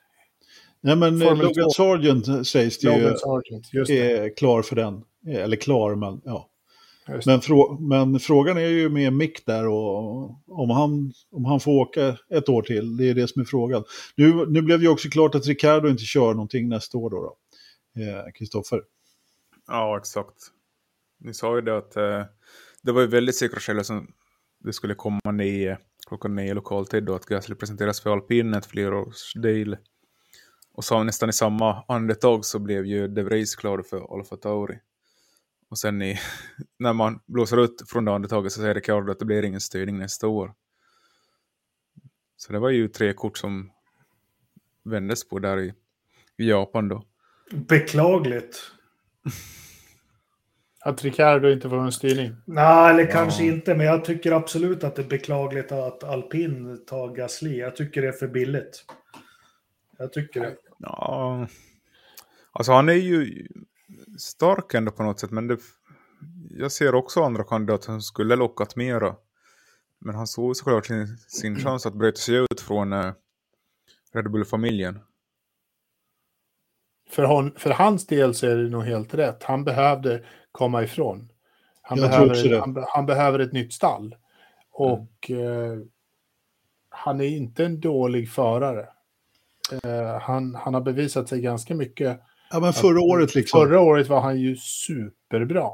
Nej 0.80 0.96
men 0.96 1.22
eh, 1.22 1.28
Formel 1.28 1.46
Logan 1.46 1.64
2. 1.64 1.70
Sargent 1.70 2.46
sägs 2.46 2.78
det 2.78 2.94
ju 2.94 3.02
Logan 3.02 3.18
Sargent, 3.18 3.72
just 3.72 3.88
det. 3.88 4.12
är 4.12 4.36
klar 4.36 4.62
för 4.62 4.76
den. 4.76 5.04
Eller 5.26 5.56
klar, 5.56 5.94
men 5.94 6.20
ja. 6.24 6.48
Det. 7.06 7.26
Men, 7.26 7.40
frå 7.40 7.78
men 7.80 8.20
frågan 8.20 8.56
är 8.56 8.68
ju 8.68 8.88
med 8.88 9.12
Mick 9.12 9.46
där 9.46 9.68
och 9.68 10.24
om 10.46 10.70
han, 10.70 11.12
om 11.30 11.44
han 11.44 11.60
får 11.60 11.72
åka 11.72 12.16
ett 12.30 12.48
år 12.48 12.62
till. 12.62 12.96
Det 12.96 13.10
är 13.10 13.14
det 13.14 13.28
som 13.28 13.42
är 13.42 13.46
frågan. 13.46 13.84
Nu, 14.16 14.46
nu 14.48 14.62
blev 14.62 14.78
det 14.78 14.84
ju 14.84 14.90
också 14.90 15.08
klart 15.08 15.34
att 15.34 15.46
Ricardo 15.46 15.88
inte 15.88 16.04
kör 16.04 16.34
någonting 16.34 16.68
nästa 16.68 16.98
år 16.98 17.10
då. 17.10 17.16
då. 17.16 17.36
Eh, 18.02 18.32
Kristoffer. 18.34 18.80
Ja, 19.66 19.98
exakt. 19.98 20.36
Ni 21.18 21.34
sa 21.34 21.56
ju 21.56 21.62
det 21.62 21.78
att 21.78 21.96
eh, 21.96 22.24
det 22.82 22.92
var 22.92 23.00
ju 23.00 23.06
väldigt 23.06 23.36
säkra 23.36 23.60
källor 23.60 23.82
som 23.82 24.14
det 24.60 24.72
skulle 24.72 24.94
komma 24.94 25.20
nio, 25.32 25.78
klockan 26.06 26.34
nio 26.34 26.54
lokal 26.54 26.86
tid 26.86 27.04
då 27.04 27.14
att 27.14 27.26
Gasly 27.26 27.54
presenteras 27.54 28.00
för 28.00 28.10
alpin 28.10 28.54
ett 28.54 28.66
flerårsdeal. 28.66 29.76
Och 30.74 30.84
så 30.84 31.02
nästan 31.02 31.28
i 31.28 31.32
samma 31.32 31.84
andetag 31.88 32.44
så 32.44 32.58
blev 32.58 32.86
ju 32.86 33.08
De 33.08 33.22
Vries 33.22 33.56
klar 33.56 33.82
för 33.82 34.18
Alfa 34.18 34.36
Tauri. 34.36 34.78
Och 35.70 35.78
sen 35.78 36.02
i, 36.02 36.18
när 36.78 36.92
man 36.92 37.20
blåser 37.26 37.64
ut 37.64 37.82
från 37.88 38.04
det 38.04 38.12
andetaget 38.12 38.52
så 38.52 38.60
säger 38.60 38.74
Ricardo 38.74 39.12
att 39.12 39.18
det 39.18 39.24
blir 39.24 39.42
ingen 39.42 39.60
styrning 39.60 39.98
nästa 39.98 40.28
år. 40.28 40.54
Så 42.36 42.52
det 42.52 42.58
var 42.58 42.70
ju 42.70 42.88
tre 42.88 43.12
kort 43.12 43.38
som 43.38 43.70
vändes 44.84 45.28
på 45.28 45.38
där 45.38 45.60
i, 45.60 45.74
i 46.36 46.48
Japan 46.48 46.88
då. 46.88 47.04
Beklagligt. 47.50 48.72
Att 50.84 51.04
Ricardo 51.04 51.50
inte 51.50 51.68
får 51.68 51.78
en 51.78 51.92
styrning. 51.92 52.36
Nej, 52.44 52.90
eller 52.90 53.10
kanske 53.10 53.44
inte, 53.44 53.74
men 53.74 53.86
jag 53.86 54.04
tycker 54.04 54.32
absolut 54.32 54.84
att 54.84 54.96
det 54.96 55.02
är 55.02 55.08
beklagligt 55.08 55.72
att 55.72 56.04
alpin 56.04 56.84
tar 56.86 57.16
Gasly. 57.16 57.58
Jag 57.58 57.76
tycker 57.76 58.02
det 58.02 58.08
är 58.08 58.12
för 58.12 58.28
billigt. 58.28 58.84
Jag 59.98 60.12
tycker 60.12 60.40
det. 60.40 60.56
Ja, 60.78 61.46
alltså 62.52 62.72
han 62.72 62.88
är 62.88 62.92
ju 62.92 63.46
stark 64.18 64.74
ändå 64.74 64.92
på 64.92 65.02
något 65.02 65.20
sätt, 65.20 65.30
men 65.30 65.46
det, 65.46 65.58
jag 66.50 66.72
ser 66.72 66.94
också 66.94 67.22
andra 67.22 67.44
kandidater 67.44 67.84
som 67.84 68.00
skulle 68.00 68.36
lockat 68.36 68.76
mera. 68.76 69.16
Men 69.98 70.14
han 70.14 70.26
såg 70.26 70.56
såklart 70.56 70.86
sin, 70.86 71.06
sin 71.16 71.56
chans 71.56 71.86
att 71.86 71.94
bryta 71.94 72.16
sig 72.16 72.36
ut 72.36 72.60
från 72.60 72.92
eh, 72.92 73.12
Red 74.14 74.30
Bull-familjen. 74.30 74.98
För, 77.12 77.22
hon, 77.22 77.52
för 77.56 77.70
hans 77.70 78.06
del 78.06 78.34
så 78.34 78.46
är 78.46 78.56
det 78.56 78.68
nog 78.68 78.84
helt 78.84 79.14
rätt. 79.14 79.42
Han 79.42 79.64
behövde 79.64 80.22
komma 80.52 80.82
ifrån. 80.82 81.28
Han, 81.82 81.98
Jag 81.98 82.10
behöver, 82.10 82.60
han, 82.60 82.84
han 82.88 83.06
behöver 83.06 83.38
ett 83.38 83.52
nytt 83.52 83.72
stall. 83.72 84.16
Och 84.72 85.30
eh, 85.30 85.78
han 86.88 87.20
är 87.20 87.24
inte 87.24 87.64
en 87.64 87.80
dålig 87.80 88.30
förare. 88.30 88.86
Eh, 89.84 90.20
han, 90.20 90.54
han 90.54 90.74
har 90.74 90.80
bevisat 90.80 91.28
sig 91.28 91.40
ganska 91.40 91.74
mycket. 91.74 92.20
Ja 92.50 92.60
men 92.60 92.72
förra 92.72 93.00
året 93.00 93.34
liksom. 93.34 93.60
Förra 93.60 93.80
året 93.80 94.08
var 94.08 94.20
han 94.20 94.40
ju 94.40 94.56
superbra. 94.56 95.68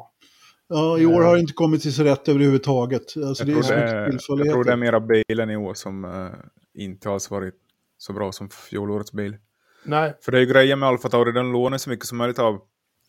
Ja, 0.69 0.99
i 0.99 1.07
år 1.07 1.23
har 1.23 1.35
det 1.35 1.41
inte 1.41 1.53
kommit 1.53 1.83
till 1.83 1.95
sig 1.95 2.05
rätt 2.05 2.29
överhuvudtaget. 2.29 3.17
Alltså, 3.17 3.45
Jag 3.45 3.47
det 3.47 3.53
är 3.53 4.09
tror 4.11 4.19
så 4.19 4.37
det, 4.37 4.45
jag 4.47 4.55
tror 4.55 4.65
det 4.65 4.73
är 4.73 4.77
mera 4.77 5.01
bilen 5.01 5.51
i 5.51 5.57
år 5.57 5.75
som 5.75 6.05
eh, 6.05 6.83
inte 6.83 7.11
alls 7.11 7.31
varit 7.31 7.55
så 7.99 8.13
bra 8.13 8.33
som 8.33 8.51
fjolårets 8.51 9.13
bil. 9.13 9.37
Nej, 9.89 10.15
För 10.21 10.33
det 10.33 10.39
är 10.39 10.41
ju 10.41 10.47
grejen 10.47 10.79
med 10.79 10.89
Alfa 10.89 11.09
Tauri, 11.09 11.33
den 11.33 11.53
lånar 11.53 11.79
så 11.79 11.91
mycket 11.91 12.07
som 12.07 12.19
möjligt 12.19 12.39
av 12.39 12.63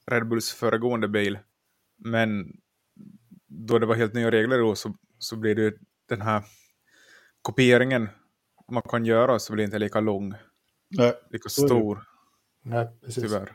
Red 0.06 0.28
Bulls 0.28 0.54
föregående 0.54 1.08
bil. 1.08 1.40
Men 1.98 2.58
då 3.48 3.80
det 3.80 3.86
var 3.86 3.96
helt 3.96 4.14
nya 4.14 4.32
regler 4.32 4.58
då 4.60 4.76
så, 4.76 4.96
så 5.18 5.36
blir 5.36 5.56
det 5.56 5.62
ju 5.62 5.78
den 6.10 6.22
här 6.22 6.44
kopieringen 7.42 8.10
man 8.72 8.82
kan 8.82 9.06
göra 9.06 9.40
så 9.40 9.54
blir 9.54 9.66
inte 9.66 9.80
lika 9.80 10.00
lång, 10.00 10.34
Nej. 10.90 11.14
lika 11.30 11.50
stor 11.50 12.04
nej 12.62 12.88
precis. 13.02 13.24
tyvärr. 13.24 13.52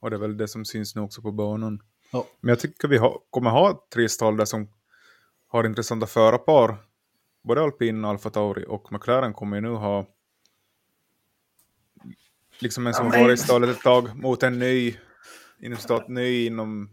Och 0.00 0.10
det 0.10 0.16
är 0.16 0.20
väl 0.20 0.36
det 0.36 0.48
som 0.48 0.64
syns 0.64 0.94
nu 0.96 1.02
också 1.02 1.22
på 1.22 1.32
banan. 1.32 1.82
Ja. 2.12 2.26
Men 2.40 2.48
jag 2.48 2.60
tycker 2.60 2.88
vi 2.88 2.96
ha, 2.96 3.22
kommer 3.30 3.50
ha 3.50 3.86
tre 3.94 4.08
stall 4.08 4.36
där 4.36 4.44
som 4.44 4.68
har 5.48 5.64
intressanta 5.64 6.06
förarpar. 6.06 6.76
Både 7.42 7.62
Alpin, 7.62 8.04
Alfa 8.04 8.30
Tauri 8.30 8.64
och 8.68 8.92
McLaren 8.92 9.32
kommer 9.32 9.56
ju 9.56 9.60
nu 9.60 9.70
ha 9.70 10.06
liksom 12.58 12.86
en 12.86 12.94
som 12.94 13.06
Ja, 13.06 13.12
men- 13.12 13.22
varit 13.22 13.40
i 13.40 13.42
stallet 13.42 13.70
ett 13.70 13.82
tag 13.82 14.16
mot 14.16 14.42
en 14.42 14.58
ny, 14.58 14.96
inom 15.60 15.78
stat, 15.78 16.08
ny 16.08 16.46
inom 16.46 16.90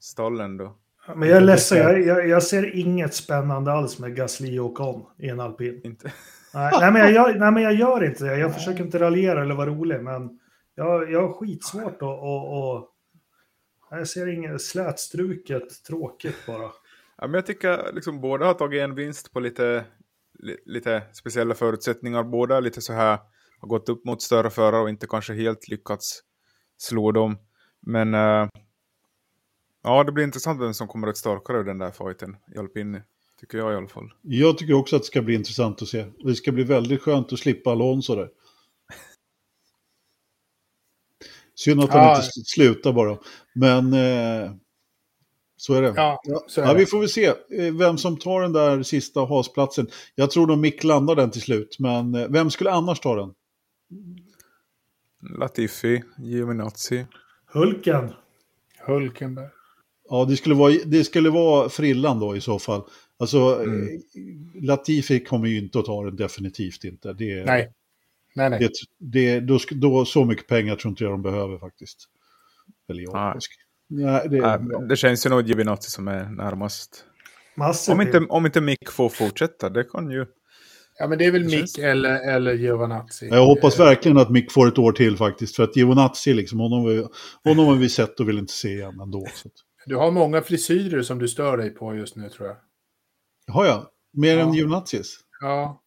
stallen 0.00 0.56
då. 0.56 0.76
Men 1.16 1.28
jag 1.28 1.36
är 1.36 1.40
ledsen, 1.40 1.78
jag, 1.78 2.02
jag, 2.02 2.28
jag 2.28 2.42
ser 2.42 2.76
inget 2.76 3.14
spännande 3.14 3.72
alls 3.72 3.98
med 3.98 4.16
Gasly 4.16 4.58
och 4.58 4.66
Ocon 4.66 5.06
i 5.18 5.28
en 5.28 5.40
alpin. 5.40 5.80
Inte. 5.84 6.12
Nej, 6.54 6.72
nej, 6.80 6.92
men 6.92 7.02
jag 7.02 7.12
gör, 7.12 7.34
nej, 7.34 7.52
men 7.52 7.62
jag 7.62 7.74
gör 7.74 8.04
inte 8.04 8.24
det. 8.24 8.38
Jag 8.38 8.54
försöker 8.54 8.84
inte 8.84 8.98
raljera 8.98 9.42
eller 9.42 9.54
vara 9.54 9.70
rolig, 9.70 10.02
men 10.02 10.38
jag, 10.74 11.10
jag 11.10 11.28
har 11.28 11.32
skitsvårt 11.32 11.96
att... 11.96 12.02
Och, 12.02 12.74
och, 12.74 12.88
jag 13.90 14.08
ser 14.08 14.26
inget 14.26 14.62
slätstruket, 14.62 15.84
tråkigt 15.86 16.46
bara. 16.46 16.70
Ja, 17.18 17.26
men 17.26 17.34
jag 17.34 17.46
tycker 17.46 17.92
liksom 17.92 18.20
båda 18.20 18.46
har 18.46 18.54
tagit 18.54 18.82
en 18.82 18.94
vinst 18.94 19.32
på 19.32 19.40
lite, 19.40 19.84
li, 20.38 20.56
lite 20.66 21.02
speciella 21.12 21.54
förutsättningar. 21.54 22.22
Båda 22.22 22.60
lite 22.60 22.80
så 22.80 22.92
här 22.92 23.18
har 23.58 23.68
gått 23.68 23.88
upp 23.88 24.04
mot 24.04 24.22
större 24.22 24.50
förare 24.50 24.82
och 24.82 24.88
inte 24.88 25.06
kanske 25.06 25.34
helt 25.34 25.68
lyckats 25.68 26.22
slå 26.76 27.12
dem. 27.12 27.38
Men 27.80 28.14
eh, 28.14 28.48
ja, 29.82 30.04
det 30.04 30.12
blir 30.12 30.24
intressant 30.24 30.60
vem 30.60 30.74
som 30.74 30.88
kommer 30.88 31.08
att 31.08 31.16
starkare 31.16 31.58
ur 31.58 31.64
den 31.64 31.78
där 31.78 31.90
fighten 31.90 32.36
i 32.54 32.58
alpin 32.58 33.00
Tycker 33.40 33.58
jag 33.58 33.72
i 33.72 33.76
alla 33.76 33.88
fall. 33.88 34.12
Jag 34.22 34.58
tycker 34.58 34.74
också 34.74 34.96
att 34.96 35.02
det 35.02 35.06
ska 35.06 35.22
bli 35.22 35.34
intressant 35.34 35.82
att 35.82 35.88
se. 35.88 36.06
Det 36.24 36.34
ska 36.34 36.52
bli 36.52 36.64
väldigt 36.64 37.02
skönt 37.02 37.32
att 37.32 37.38
slippa 37.38 37.70
Alonso 37.70 38.14
där. 38.14 38.30
Synd 41.54 41.80
att 41.84 41.90
han 41.90 42.02
Ja. 42.04 42.16
inte 42.16 42.30
slutar 42.32 42.92
bara. 42.92 43.18
Men 43.54 43.92
eh, 43.92 44.52
så 45.56 45.74
är 45.74 45.82
det. 45.82 45.92
Ja, 45.96 46.20
så 46.46 46.60
är 46.60 46.66
Ja, 46.66 46.72
det. 46.72 46.78
vi 46.78 46.86
får 46.86 46.98
väl 47.00 47.08
se 47.08 47.24
eh, 47.26 47.74
vem 47.78 47.98
som 47.98 48.16
tar 48.18 48.42
den 48.42 48.52
där 48.52 48.82
sista 48.82 49.24
hasplatsen. 49.24 49.88
Jag 50.14 50.30
tror 50.30 50.46
nog 50.46 50.58
Mick 50.58 50.84
landar 50.84 51.14
den 51.16 51.30
till 51.30 51.42
slut, 51.42 51.76
men 51.78 52.14
eh, 52.14 52.28
vem 52.28 52.50
skulle 52.50 52.70
annars 52.70 53.00
ta 53.00 53.16
den? 53.16 53.34
Latifi, 55.38 56.02
Giovinazzi. 56.18 57.06
Hulken. 57.46 58.12
Hulkenberg. 58.86 59.48
Ja, 60.08 60.24
det 60.24 60.36
skulle 60.36 60.54
vara, 60.54 60.72
det 60.86 61.04
skulle 61.04 61.30
vara 61.30 61.68
Frillan 61.68 62.20
då 62.20 62.36
i 62.36 62.40
så 62.40 62.58
fall. 62.58 62.82
Alltså, 63.18 63.38
Mm. 63.62 63.82
eh, 63.88 64.62
Latifi 64.62 65.24
kommer 65.24 65.46
ju 65.48 65.58
inte 65.58 65.78
att 65.78 65.84
ta 65.84 66.04
den, 66.04 66.16
definitivt 66.16 66.84
inte. 66.84 67.12
Det, 67.12 67.44
Nej. 67.44 67.72
Nej, 68.34 68.50
nej. 68.50 68.58
Det, 68.58 68.70
det, 68.98 69.40
då, 69.40 69.58
då, 69.70 70.04
så 70.04 70.24
mycket 70.24 70.46
pengar 70.46 70.76
tror 70.76 70.90
inte 70.90 71.04
jag 71.04 71.12
de 71.12 71.22
behöver 71.22 71.58
faktiskt. 71.58 71.98
Eller 72.88 73.02
jag. 73.02 73.14
Nej. 73.14 73.34
Nej, 73.90 74.28
det, 74.28 74.36
Äh, 74.38 74.80
det 74.88 74.96
känns 74.96 75.26
ju 75.26 75.30
nog 75.30 75.48
Giovinazzi 75.48 75.90
som 75.90 76.08
är 76.08 76.24
närmast. 76.30 77.04
Massor 77.56 77.92
Om 77.92 78.00
inte, 78.00 78.18
om 78.18 78.46
inte 78.46 78.60
Mick 78.60 78.90
får 78.90 79.08
fortsätta, 79.08 79.68
det 79.68 79.84
kan 79.84 80.10
ju... 80.10 80.26
Ja, 80.98 81.08
men 81.08 81.18
det 81.18 81.24
är 81.24 81.30
väl 81.32 81.48
Det 81.50 81.60
Mick 81.60 81.78
eller, 81.78 82.34
eller 82.34 82.54
Giovanazzi. 82.54 83.28
jag 83.28 83.46
hoppas 83.46 83.78
verkligen 83.80 84.18
att 84.18 84.30
Mick 84.30 84.52
får 84.52 84.68
ett 84.68 84.78
år 84.78 84.92
till 84.92 85.16
faktiskt. 85.16 85.56
För 85.56 85.62
att 85.62 85.76
Gionazzi, 85.76 86.34
liksom, 86.34 86.58
honom, 86.60 86.84
vi- 86.84 87.06
honom 87.50 87.66
har 87.66 87.74
vi 87.76 87.88
sett 87.88 88.20
och 88.20 88.28
vill 88.28 88.38
inte 88.38 88.52
se 88.52 88.68
igen 88.68 89.00
ändå. 89.00 89.26
Så. 89.34 89.48
Du 89.86 89.96
har 89.96 90.10
många 90.10 90.42
frisyrer 90.42 91.02
som 91.02 91.18
du 91.18 91.28
stör 91.28 91.56
dig 91.56 91.70
på 91.70 91.94
just 91.94 92.16
nu 92.16 92.28
tror 92.28 92.48
jag. 92.48 92.56
Har 93.54 93.66
jag? 93.66 93.86
Mer 94.12 94.36
Ja. 94.36 94.42
än 94.42 94.52
Gionazzis? 94.54 95.18
Ja, 95.40 95.82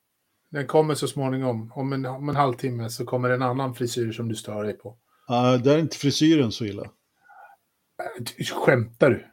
den 0.52 0.68
kommer 0.68 0.96
så 0.96 1.08
småningom. 1.08 1.72
Om 1.76 1.94
en, 1.94 2.06
om 2.06 2.30
en 2.30 2.36
halvtimme 2.36 2.90
så 2.90 3.06
kommer 3.06 3.30
en 3.30 3.42
annan 3.42 3.76
frisyr 3.76 4.12
som 4.12 4.28
du 4.30 4.36
stör 4.36 4.64
dig 4.64 4.74
på. 4.78 4.90
Uh, 5.32 5.64
där 5.64 5.76
är 5.76 5.80
inte 5.80 5.98
frisyren 5.98 6.52
så 6.52 6.66
illa. 6.66 6.84
Äh, 6.84 8.46
Skämtar 8.56 9.10
du? 9.10 9.26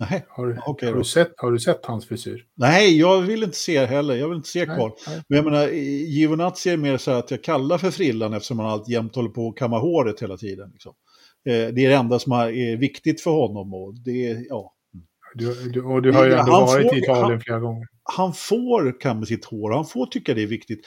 Nej, 0.00 0.24
Har 0.28 0.46
du, 0.46 0.58
okej 0.66 0.88
har 0.88 0.98
du, 0.98 1.04
sett, 1.04 1.32
har 1.36 1.52
du 1.52 1.58
sett 1.58 1.86
hans 1.86 2.06
frisyr? 2.08 2.44
Nej, 2.56 2.98
jag 2.98 3.20
vill 3.22 3.42
inte 3.42 3.56
se 3.56 3.86
heller. 3.86 4.14
Jag 4.14 4.28
vill 4.28 4.36
inte 4.36 4.48
se 4.48 4.64
nej. 4.66 4.90
Men 5.28 5.36
jag 5.36 5.44
menar, 5.44 5.68
Gionazzi 5.68 6.70
är 6.70 6.76
mer 6.76 6.96
så 6.96 7.10
att 7.10 7.30
jag 7.30 7.44
kallar 7.44 7.78
för 7.78 7.90
frillan 7.90 8.32
eftersom 8.34 8.58
han 8.58 8.68
allt 8.68 8.88
jämt 8.88 9.14
håller 9.16 9.28
på 9.30 9.48
att 9.48 9.56
kamma 9.56 9.78
håret 9.78 10.22
hela 10.22 10.36
tiden. 10.36 10.70
Liksom. 10.72 10.94
Eh, 11.48 11.52
det 11.54 11.84
är 11.84 11.88
det 11.88 11.94
enda 11.94 12.18
som 12.18 12.32
är- 12.32 12.76
viktigt 12.76 13.20
för 13.20 13.30
honom. 13.30 13.74
Och 13.74 13.94
det 14.04 14.26
är, 14.30 14.44
ja. 14.48 14.74
Du, 15.34 15.70
du, 15.70 15.82
och 15.82 16.02
du 16.02 16.12
har 16.12 16.24
ju 16.26 16.32
ändå 16.32 16.52
han 16.52 16.66
varit 16.66 16.88
får- 16.88 16.96
i 16.96 16.98
Italien 16.98 17.24
han- 17.30 17.40
flera 17.40 17.58
gånger. 17.60 17.86
Han 18.16 18.32
får 18.32 19.00
kamma 19.00 19.26
sitt 19.26 19.44
hår, 19.44 19.70
han 19.72 19.84
får 19.86 20.06
tycka 20.06 20.34
det 20.34 20.42
är 20.42 20.46
viktigt. 20.46 20.80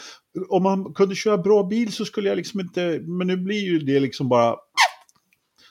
Om 0.50 0.66
han 0.66 0.94
kunde 0.94 1.16
köra 1.16 1.38
bra 1.38 1.64
bil 1.64 1.92
så 1.94 2.06
skulle 2.06 2.30
jag 2.30 2.36
liksom 2.36 2.60
inte, 2.60 3.00
men 3.04 3.28
nu 3.28 3.38
blir 3.38 3.60
ju 3.62 3.80
det 3.80 4.00
liksom 4.00 4.30
bara 4.30 4.56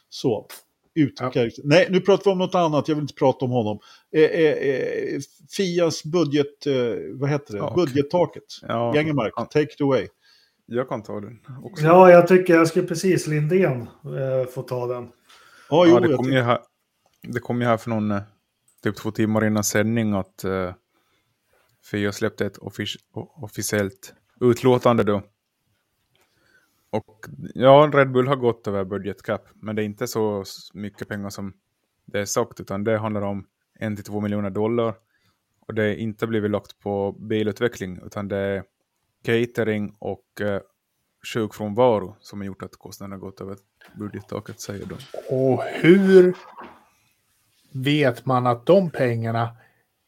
så. 0.09 0.47
Ut. 0.95 1.21
Ja. 1.21 1.33
Nej, 1.65 1.87
nu 1.91 2.01
pratar 2.01 2.25
vi 2.25 2.31
om 2.31 2.39
något 2.39 2.55
annat, 2.55 2.89
jag 2.89 2.95
vill 2.95 3.03
inte 3.03 3.15
prata 3.15 3.45
om 3.45 3.51
honom. 3.51 3.79
Eh, 4.13 4.23
eh, 4.23 4.53
eh, 4.53 5.21
Fias 5.57 6.05
budget, 6.05 6.67
eh, 6.67 6.75
vad 7.13 7.31
heter 7.31 7.55
det? 7.55 7.61
Tak. 7.61 7.75
Budgettaket. 7.75 8.45
Ja, 8.63 8.95
Gängemark, 8.95 9.35
take 9.35 9.63
it 9.63 9.81
away. 9.81 10.09
Jag 10.67 10.89
kan 10.89 11.03
ta 11.03 11.21
den 11.21 11.39
också. 11.63 11.85
Ja, 11.85 12.11
jag 12.11 12.29
tycker 12.29 12.55
jag 12.55 12.69
skulle 12.69 12.87
precis 12.87 13.27
Lindén 13.27 13.81
eh, 13.81 14.49
få 14.55 14.63
ta 14.63 14.87
den. 14.87 15.09
Ja, 15.71 15.87
jo, 15.87 15.95
Ja, 15.95 16.01
det 16.01 16.17
kom 16.17 16.33
ju 16.33 16.41
här, 16.41 16.59
det 17.23 17.41
kom 17.41 17.61
ju 17.61 17.67
här 17.67 17.77
för 17.77 17.91
någon, 17.91 18.11
eh, 18.11 18.23
typ 18.83 18.97
två 18.97 19.11
timmar 19.11 19.45
innan 19.45 19.65
sändning 19.65 20.13
att 20.13 20.45
Fia 21.91 22.13
släppte 22.13 22.47
ett 22.47 22.59
offic 22.59 22.97
officiellt 23.43 24.15
utlåtande 24.41 25.05
då. 25.05 25.23
Och 26.91 27.27
ja, 27.55 27.91
Red 27.95 28.13
Bull 28.13 28.29
har 28.29 28.37
gått 28.37 28.67
över 28.67 28.85
budget 28.85 29.23
cap, 29.23 29.49
men 29.55 29.77
det 29.77 29.83
är 29.83 29.85
inte 29.85 30.07
så 30.07 30.45
mycket 30.75 31.09
pengar 31.09 31.31
som 31.31 31.53
det 32.07 32.21
är 32.21 32.25
sagt, 32.25 32.61
utan 32.61 32.85
det 32.85 32.99
handlar 32.99 33.23
om 33.23 33.47
1-2 33.81 34.21
miljoner 34.21 34.51
dollar. 34.51 34.95
Och 35.67 35.75
det 35.75 35.85
är 35.85 35.95
inte 35.95 36.27
blivit 36.27 36.51
lagt 36.51 36.81
på 36.81 37.13
bilutveckling, 37.13 38.01
utan 38.07 38.29
det 38.29 38.37
är 38.37 38.65
catering 39.25 39.97
och 39.99 40.41
eh, 40.41 40.61
sjukfrånvaro 41.35 42.17
som 42.21 42.41
har 42.41 42.47
gjort 42.47 42.63
att 42.63 42.77
kostnaderna 42.77 43.17
har 43.17 43.21
gått 43.21 43.41
över 43.41 43.57
budgettaket, 43.99 44.61
säger 44.61 44.87
de. 44.87 44.95
Och 45.37 45.63
hur 45.65 46.37
vet 47.73 48.27
man 48.27 48.47
att 48.47 48.67
de 48.67 48.91
pengarna 48.91 49.57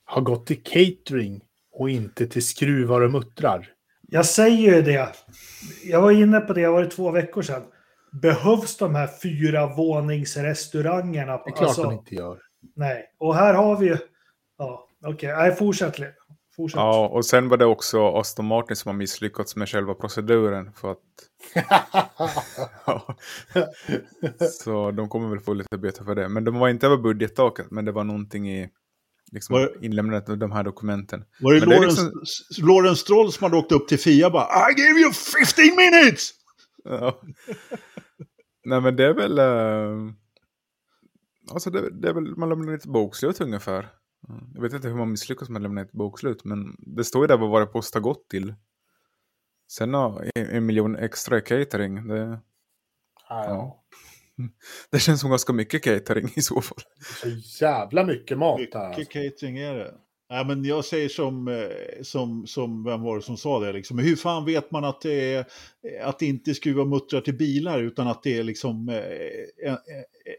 har 0.05 0.22
gått 0.22 0.47
till 0.47 0.62
catering 0.62 1.41
och 1.72 1.91
inte 1.91 2.26
till 2.26 2.47
skruvar 2.47 3.01
och 3.01 3.12
muttrar? 3.12 3.68
Jag 4.13 4.27
säger 4.27 4.77
ju 4.77 4.83
det. 4.83 5.09
Jag 5.85 6.03
var 6.03 6.11
inne 6.11 6.41
på 6.41 6.53
det, 6.53 6.61
jag 6.61 6.73
var 6.73 6.83
det 6.83 6.91
två 6.91 7.11
veckor 7.11 7.43
sedan. 7.43 7.63
Behövs 8.23 8.77
de 8.77 8.95
här 8.95 9.09
fyra 9.23 9.67
våningsrestaurangerna? 9.67 11.33
Det 11.33 11.51
är 11.51 11.57
klart 11.57 11.63
Alltså, 11.69 11.83
de 11.83 11.93
inte 11.93 12.15
gör. 12.15 12.39
Nej, 12.77 13.05
och 13.19 13.35
här 13.35 13.55
har 13.55 13.77
vi 13.77 13.87
ju... 13.87 13.97
Ja, 14.59 14.89
okej. 15.07 15.33
Nej, 15.33 15.55
fortsätt. 15.55 15.97
Fortsätt. 16.57 16.77
Ja, 16.79 17.09
och 17.09 17.25
sen 17.25 17.49
var 17.49 17.57
det 17.57 17.65
också 17.65 18.09
Aston 18.09 18.47
Martin 18.47 18.77
som 18.77 18.89
har 18.89 18.97
misslyckats 18.97 19.57
med 19.57 19.69
själva 19.69 19.95
proceduren 19.95 20.73
för 20.73 20.93
att... 20.93 20.99
ja. 22.87 23.17
Så 24.51 24.91
de 24.91 25.09
kommer 25.09 25.29
väl 25.29 25.41
få 25.41 25.55
lite 25.55 25.79
böter 25.79 26.05
för 26.05 26.15
det. 26.15 26.29
Men 26.29 26.45
de 26.45 26.59
var 26.59 26.69
inte 26.69 26.87
över 26.87 26.97
budgettaket, 26.97 27.71
men 27.71 27.85
det 27.85 27.93
var 27.93 28.05
någonting 28.05 28.51
i 28.51 28.71
liksom, 29.33 29.53
Var- 29.55 29.85
inlämnandet 29.85 30.28
av 30.28 30.39
de 30.39 30.53
här 30.53 30.64
dokumenten. 30.64 31.24
Var 31.41 31.53
det 31.55 31.61
Men 31.61 31.68
det 31.68 31.74
Lawrence, 31.74 32.03
liksom- 32.20 32.68
Lawrence 32.68 33.01
Stroll 33.01 33.33
som 33.33 33.45
hade 33.45 33.57
åkt 33.57 33.72
upp 33.72 33.89
till 33.89 33.99
Fia 33.99 34.26
och 34.26 34.33
bara 34.33 34.70
I 34.70 34.74
gave 34.74 35.01
you 35.01 35.12
15 35.12 35.76
minutes! 35.76 36.30
Ja. 36.85 37.20
Nej, 38.64 38.80
men 38.80 38.97
det 38.97 39.05
är 39.05 39.14
väl... 39.14 39.39
eh, 39.39 40.12
Alltså 41.53 41.70
det, 41.70 41.91
det 41.91 42.09
är 42.09 42.12
väl, 42.14 42.37
man 42.37 42.49
lämnar 42.49 42.72
ett 42.72 42.87
bokslut 42.87 43.41
ungefär. 43.41 43.89
Jag 44.55 44.62
vet 44.62 44.72
inte 44.72 44.89
hur 44.89 44.95
man 44.97 45.11
misslyckas 45.11 45.49
med 45.49 45.57
att 45.57 45.62
lämna 45.62 45.80
ett 45.80 45.93
bokslut, 45.93 46.45
men 46.45 46.76
det 46.78 47.05
står 47.05 47.22
ju 47.22 47.26
där 47.26 47.37
vad 47.39 47.51
våra 47.51 47.66
post 47.66 47.95
har 47.95 48.01
gått 48.01 48.28
till. 48.28 48.55
Sen 49.72 49.95
har 49.95 50.30
en, 50.35 50.47
en 50.47 50.66
miljon 50.66 50.97
extra 50.97 51.39
i 51.39 51.41
catering. 51.41 52.09
Det, 52.09 52.39
Ja. 53.28 53.85
det 54.91 54.99
känns 54.99 55.20
som 55.20 55.30
ganska 55.30 55.53
mycket 55.53 55.85
catering 55.85 56.33
i 56.35 56.43
så 56.43 56.61
fall. 56.61 56.78
Så 57.43 57.64
jävla 57.64 58.05
mycket 58.05 58.39
mat 58.39 58.59
där. 58.59 58.62
Mycket 58.62 58.76
Alltså. 58.76 59.12
catering 59.12 59.59
är 59.59 59.74
det. 59.74 59.95
Nej, 60.33 60.45
men 60.45 60.64
jag 60.64 60.85
säger 60.85 61.09
som, 61.09 61.49
eh, 61.49 62.03
som, 62.03 62.47
som, 62.47 62.85
vem 62.85 63.03
var 63.03 63.16
det 63.16 63.22
som 63.22 63.37
sa 63.37 63.61
det 63.61 63.72
liksom. 63.72 63.99
Hur 63.99 64.16
fan 64.16 64.45
vet 64.45 64.70
man 64.70 64.85
att 64.85 65.01
det, 65.01 65.35
är, 65.35 65.47
att 66.03 66.18
det 66.18 66.26
inte 66.26 66.51
är 66.51 66.55
skruva 66.55 66.85
muttrar 66.85 67.20
till 67.20 67.37
bilar 67.37 67.83
utan 67.83 68.09
att 68.09 68.22
det 68.22 68.39
är 68.39 68.43
liksom 68.43 68.89
eh, 68.89 69.68
en, 69.68 69.76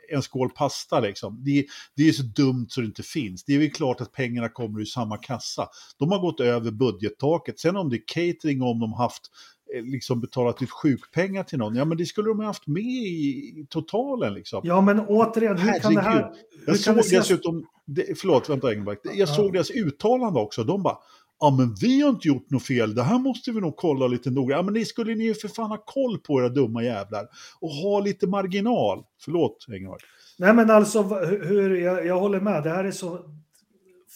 en 0.10 0.22
skål 0.22 0.50
pasta 0.50 1.00
liksom. 1.00 1.44
Det, 1.44 1.66
det 1.96 2.10
är 2.10 2.12
så 2.12 2.24
dumt 2.24 2.66
så 2.70 2.82
det 2.82 2.88
inte 2.88 3.04
finns. 3.04 3.44
Det 3.44 3.54
är 3.54 3.60
väl 3.60 3.72
klart 3.72 4.02
att 4.02 4.12
pengarna 4.12 4.50
kommer 4.50 4.80
ur 4.80 4.86
samma 4.86 5.18
kassa. 5.18 5.68
De 6.00 6.12
har 6.12 6.20
gått 6.20 6.39
över 6.39 6.72
budgettaket. 6.72 7.60
Sen 7.60 7.76
om 7.76 7.89
det 7.89 7.96
är 7.96 8.04
catering 8.08 8.62
om 8.62 8.80
de 8.80 8.94
haft 8.94 9.22
eh, 9.62 9.62
liksom 9.82 10.22
betalat 10.22 10.62
ut 10.62 10.72
sjukpengar 10.72 11.44
till 11.44 11.58
någon, 11.58 11.76
ja 11.76 11.86
men 11.86 11.98
det 11.98 12.06
skulle 12.06 12.30
de 12.30 12.40
ha 12.40 12.46
haft 12.46 12.68
med 12.68 12.84
i, 12.84 13.66
totalen 13.70 14.34
liksom. 14.34 14.62
Ja, 14.64 14.82
men 14.82 15.00
återigen, 15.00 15.58
hur 15.58 15.80
kan 15.80 15.94
det 15.96 16.02
här... 16.02 16.12
Herregud. 16.12 16.36
Jag 16.68 16.80
såg 16.80 16.96
dessutom, 16.96 17.66
det, 17.86 18.20
förlåt 18.20 18.50
vänta 18.50 18.72
Engelmark, 18.72 19.00
jag 19.04 19.16
Ja. 19.16 19.28
såg 19.28 19.54
deras 19.54 19.72
uttalande 19.72 20.40
också, 20.40 20.64
de 20.64 20.84
bara 20.84 20.98
Ja 21.40 21.56
men 21.58 21.76
vi 21.82 22.02
har 22.02 22.10
inte 22.10 22.28
gjort 22.28 22.50
något 22.50 22.64
fel, 22.64 22.96
det 22.96 23.04
här 23.04 23.20
måste 23.20 23.52
vi 23.52 23.62
nog 23.62 23.76
kolla 23.76 24.08
lite 24.08 24.30
noga. 24.32 24.56
Ja 24.56 24.62
men 24.62 24.74
det 24.74 24.86
skulle 24.86 25.16
ni 25.16 25.24
ju 25.24 25.34
för 25.34 25.48
fan 25.48 25.70
ha 25.70 25.78
koll 25.86 26.18
på 26.20 26.40
era 26.42 26.50
dumma 26.50 26.84
jävlar. 26.84 27.28
Och 27.60 27.70
ha 27.70 28.00
lite 28.00 28.28
marginal. 28.28 29.04
Förlåt 29.26 29.66
Engelmark. 29.70 30.02
Nej, 30.38 30.54
men 30.54 30.70
alltså, 30.70 31.02
hur- 31.26 31.76
jag, 31.78 32.06
jag 32.06 32.20
håller 32.20 32.40
med. 32.40 32.64
Det 32.64 32.70
här 32.70 32.84
är 32.84 32.92
så 32.92 33.20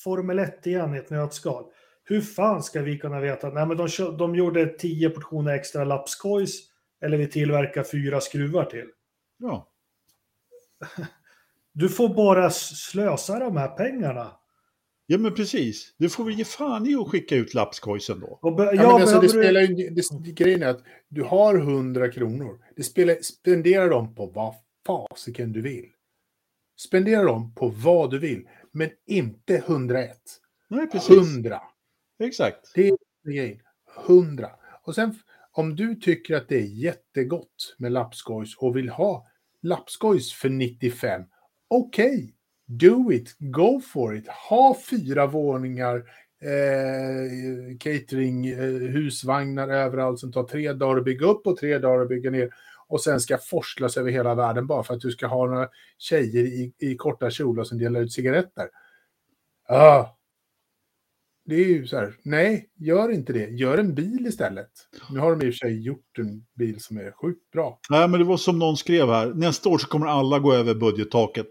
Formel 0.03 0.39
1 0.39 0.68
igen 0.68 0.95
i 0.95 0.97
ett 0.97 1.10
nötskal. 1.10 1.64
Hur 2.10 2.22
fan 2.22 2.64
ska 2.64 2.82
vi 2.82 2.97
kunna 2.97 3.20
veta? 3.20 3.49
Nej, 3.49 3.66
men 3.66 3.78
de, 3.78 3.88
de 4.18 4.36
gjorde 4.36 4.66
10 4.66 5.10
portioner 5.10 5.53
extra 5.53 5.84
lapskojs 5.84 6.62
eller 7.01 7.18
vi 7.18 7.28
tillverkar 7.28 7.84
fyra 7.84 8.22
skruvar 8.22 8.66
till. 8.66 8.86
Ja. 9.38 9.70
Du 11.74 11.89
får 11.89 12.10
bara 12.10 12.49
slösa 12.49 13.39
de 13.39 13.58
här 13.58 13.68
pengarna. 13.68 14.32
ja 15.05 15.18
men 15.18 15.34
precis, 15.34 15.95
det 15.97 16.10
får 16.10 16.24
vi 16.24 16.34
ge 16.34 16.45
fan 16.45 16.88
i 16.88 16.95
att 16.95 17.08
skicka 17.08 17.36
ut 17.36 17.53
lapskojsen 17.53 18.20
då. 18.20 18.39
Ja, 18.41 18.55
men 18.58 18.80
alltså, 18.80 19.20
det 19.20 19.30
spelar 19.30 19.62
ju, 19.62 19.89
det, 19.89 20.32
grejen 20.32 20.64
är 20.64 20.68
att 20.68 20.84
du 21.08 21.24
har 21.24 21.55
100 21.55 22.12
kronor. 22.12 22.60
Det 22.76 22.84
spelar, 22.84 23.16
spendera 23.22 23.88
dem 23.88 24.16
på 24.16 24.26
vad 24.26 24.55
fasiken 24.88 25.51
du 25.53 25.62
vill. 25.62 25.86
Spendera 26.80 27.24
dem 27.24 27.53
på 27.55 27.68
vad 27.68 28.12
du 28.12 28.20
vill, 28.20 28.49
men 28.72 28.89
inte 29.05 29.55
101. 29.55 30.18
Nej 30.68 30.88
precis, 30.88 31.18
100 31.18 31.62
exakt. 32.20 32.72
Det 32.76 32.88
är 32.88 32.97
grejen. 33.26 33.59
100. 34.07 34.49
Och 34.84 34.95
sen 34.95 35.15
om 35.51 35.76
du 35.76 35.95
tycker 35.95 36.36
att 36.36 36.47
det 36.47 36.55
är 36.55 36.65
jättegott 36.65 37.76
med 37.78 37.91
lapskojs 37.91 38.55
och 38.57 38.78
vill 38.78 38.89
ha 38.89 39.26
lapskojs 39.61 40.34
för 40.34 40.49
95, 40.49 41.24
okej. 41.68 42.34
Do 42.65 43.11
it, 43.11 43.36
go 43.39 43.82
for 43.93 44.15
it. 44.15 44.28
Ha 44.49 44.78
fyra 44.89 45.28
våningar, 45.28 45.95
eh, 46.41 47.78
catering, 47.80 48.47
eh, 48.47 48.59
husvagnar 48.65 49.68
överallt 49.68 50.20
som 50.20 50.32
tar 50.32 50.43
tre 50.43 50.74
dagar 50.74 50.97
att 50.97 51.05
bygga 51.05 51.28
upp 51.28 51.47
och 51.47 51.57
tre 51.57 51.78
dagar 51.78 52.01
att 52.01 52.09
bygga 52.09 52.32
ner. 52.32 52.49
Och 52.88 53.01
sen 53.01 53.20
ska 53.20 53.38
forslas 53.38 53.97
över 53.97 54.11
hela 54.11 54.36
världen 54.36 54.68
bara 54.68 54.84
för 54.84 54.93
att 54.93 55.01
du 55.01 55.11
ska 55.11 55.28
ha 55.28 55.45
några 55.45 55.70
tjejer 55.97 56.43
i, 56.43 56.74
i 56.78 56.95
korta 56.95 57.30
kjolar 57.30 57.63
som 57.63 57.78
delar 57.78 58.01
ut 58.01 58.13
cigaretter. 58.13 58.70
Ah. 59.68 60.16
Det 61.47 61.55
är 61.55 61.67
ju 61.67 61.87
så 61.87 61.97
här, 61.97 62.13
nej, 62.23 62.69
gör 62.79 63.11
inte 63.11 63.33
det. 63.33 63.49
Gör 63.49 63.77
en 63.77 63.95
bil 63.95 64.25
istället. 64.27 64.69
Nu 65.11 65.19
har 65.19 65.35
de 65.35 65.45
i 65.45 65.49
och 65.49 65.53
för 65.53 65.57
sig 65.57 65.85
gjort 65.85 66.17
en 66.19 66.45
bil 66.57 66.79
som 66.79 66.97
är 66.97 67.11
sjukt 67.11 67.51
bra. 67.51 67.79
Nej, 67.89 68.07
men 68.07 68.19
det 68.19 68.25
var 68.25 68.37
som 68.37 68.59
någon 68.59 68.77
skrev 68.77 69.07
här. 69.07 69.33
Nästa 69.33 69.69
år 69.69 69.77
så 69.77 69.87
kommer 69.87 70.05
alla 70.05 70.39
gå 70.39 70.53
över 70.53 70.75
budgettaket. 70.75 71.47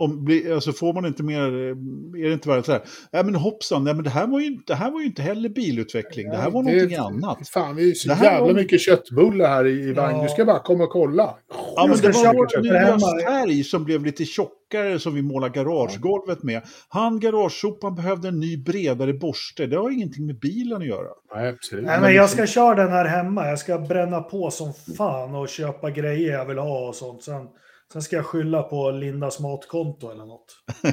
Om, 0.00 0.28
alltså 0.54 0.72
får 0.72 0.92
man 0.92 1.06
inte 1.06 1.22
mer, 1.22 1.40
eh, 1.42 2.20
är 2.24 2.26
det 2.28 2.32
inte 2.32 2.48
värre 2.48 2.62
så 2.62 2.72
här, 2.72 2.82
nej 3.12 3.24
men 3.24 3.34
hoppsan, 3.34 3.84
nej 3.84 3.94
men 3.94 4.04
det 4.04 4.10
här 4.10 4.26
var 4.26 4.40
ju, 4.40 4.58
det 4.66 4.74
här 4.74 4.90
var 4.90 5.00
ju 5.00 5.06
inte 5.06 5.22
heller 5.22 5.48
bilutveckling, 5.48 6.30
det 6.30 6.36
här 6.36 6.50
var 6.50 6.62
Det- 6.62 6.72
någonting 6.72 6.96
annat. 6.98 7.48
Fan, 7.48 7.76
vi 7.76 7.90
är 7.90 7.94
så 7.94 8.08
jävla 8.08 8.40
var- 8.40 8.54
mycket 8.54 8.80
köttbullar 8.80 9.48
här 9.48 9.66
i, 9.66 9.70
i 9.88 9.92
vagn. 9.92 10.16
Ja. 10.16 10.22
Du 10.22 10.28
ska 10.28 10.44
bara 10.44 10.58
komma 10.58 10.84
och 10.84 10.90
kolla. 10.90 11.34
Ja, 11.76 11.86
men 11.88 11.98
det 11.98 12.08
var 12.08 12.34
vår 12.34 12.62
nya 12.62 12.98
färg 13.24 13.64
som 13.64 13.84
blev 13.84 14.04
lite 14.04 14.24
tjockare 14.24 14.98
som 14.98 15.14
vi 15.14 15.22
målar 15.22 15.48
garagegolvet 15.48 16.42
med. 16.42 16.62
Han 16.88 17.20
garagesopan 17.20 17.94
behövde 17.94 18.28
en 18.28 18.40
ny 18.40 18.56
bredare 18.56 19.12
borste. 19.12 19.66
Det 19.66 19.76
har 19.76 19.90
ingenting 19.90 20.26
med 20.26 20.38
bilen 20.38 20.76
att 20.82 20.86
göra. 20.88 21.08
Nej, 21.34 21.48
absolut. 21.48 21.84
Nej, 21.84 22.00
men 22.00 22.14
jag 22.14 22.30
ska 22.30 22.46
köra 22.46 22.74
den 22.74 22.92
här 22.92 23.04
hemma. 23.04 23.46
Jag 23.48 23.58
ska 23.58 23.78
bränna 23.78 24.20
på 24.20 24.50
som 24.50 24.72
fan 24.98 25.34
och 25.34 25.48
köpa 25.48 25.90
grejer 25.90 26.32
jag 26.32 26.44
vill 26.46 26.58
ha 26.58 26.88
och 26.88 26.94
sånt. 26.94 27.22
Sen, 27.22 27.46
sen 27.92 28.02
ska 28.02 28.16
jag 28.16 28.26
skylla 28.26 28.62
på 28.62 28.90
Lindas 28.90 29.40
matkonto 29.40 30.10
eller 30.10 30.24
något. 30.26 30.56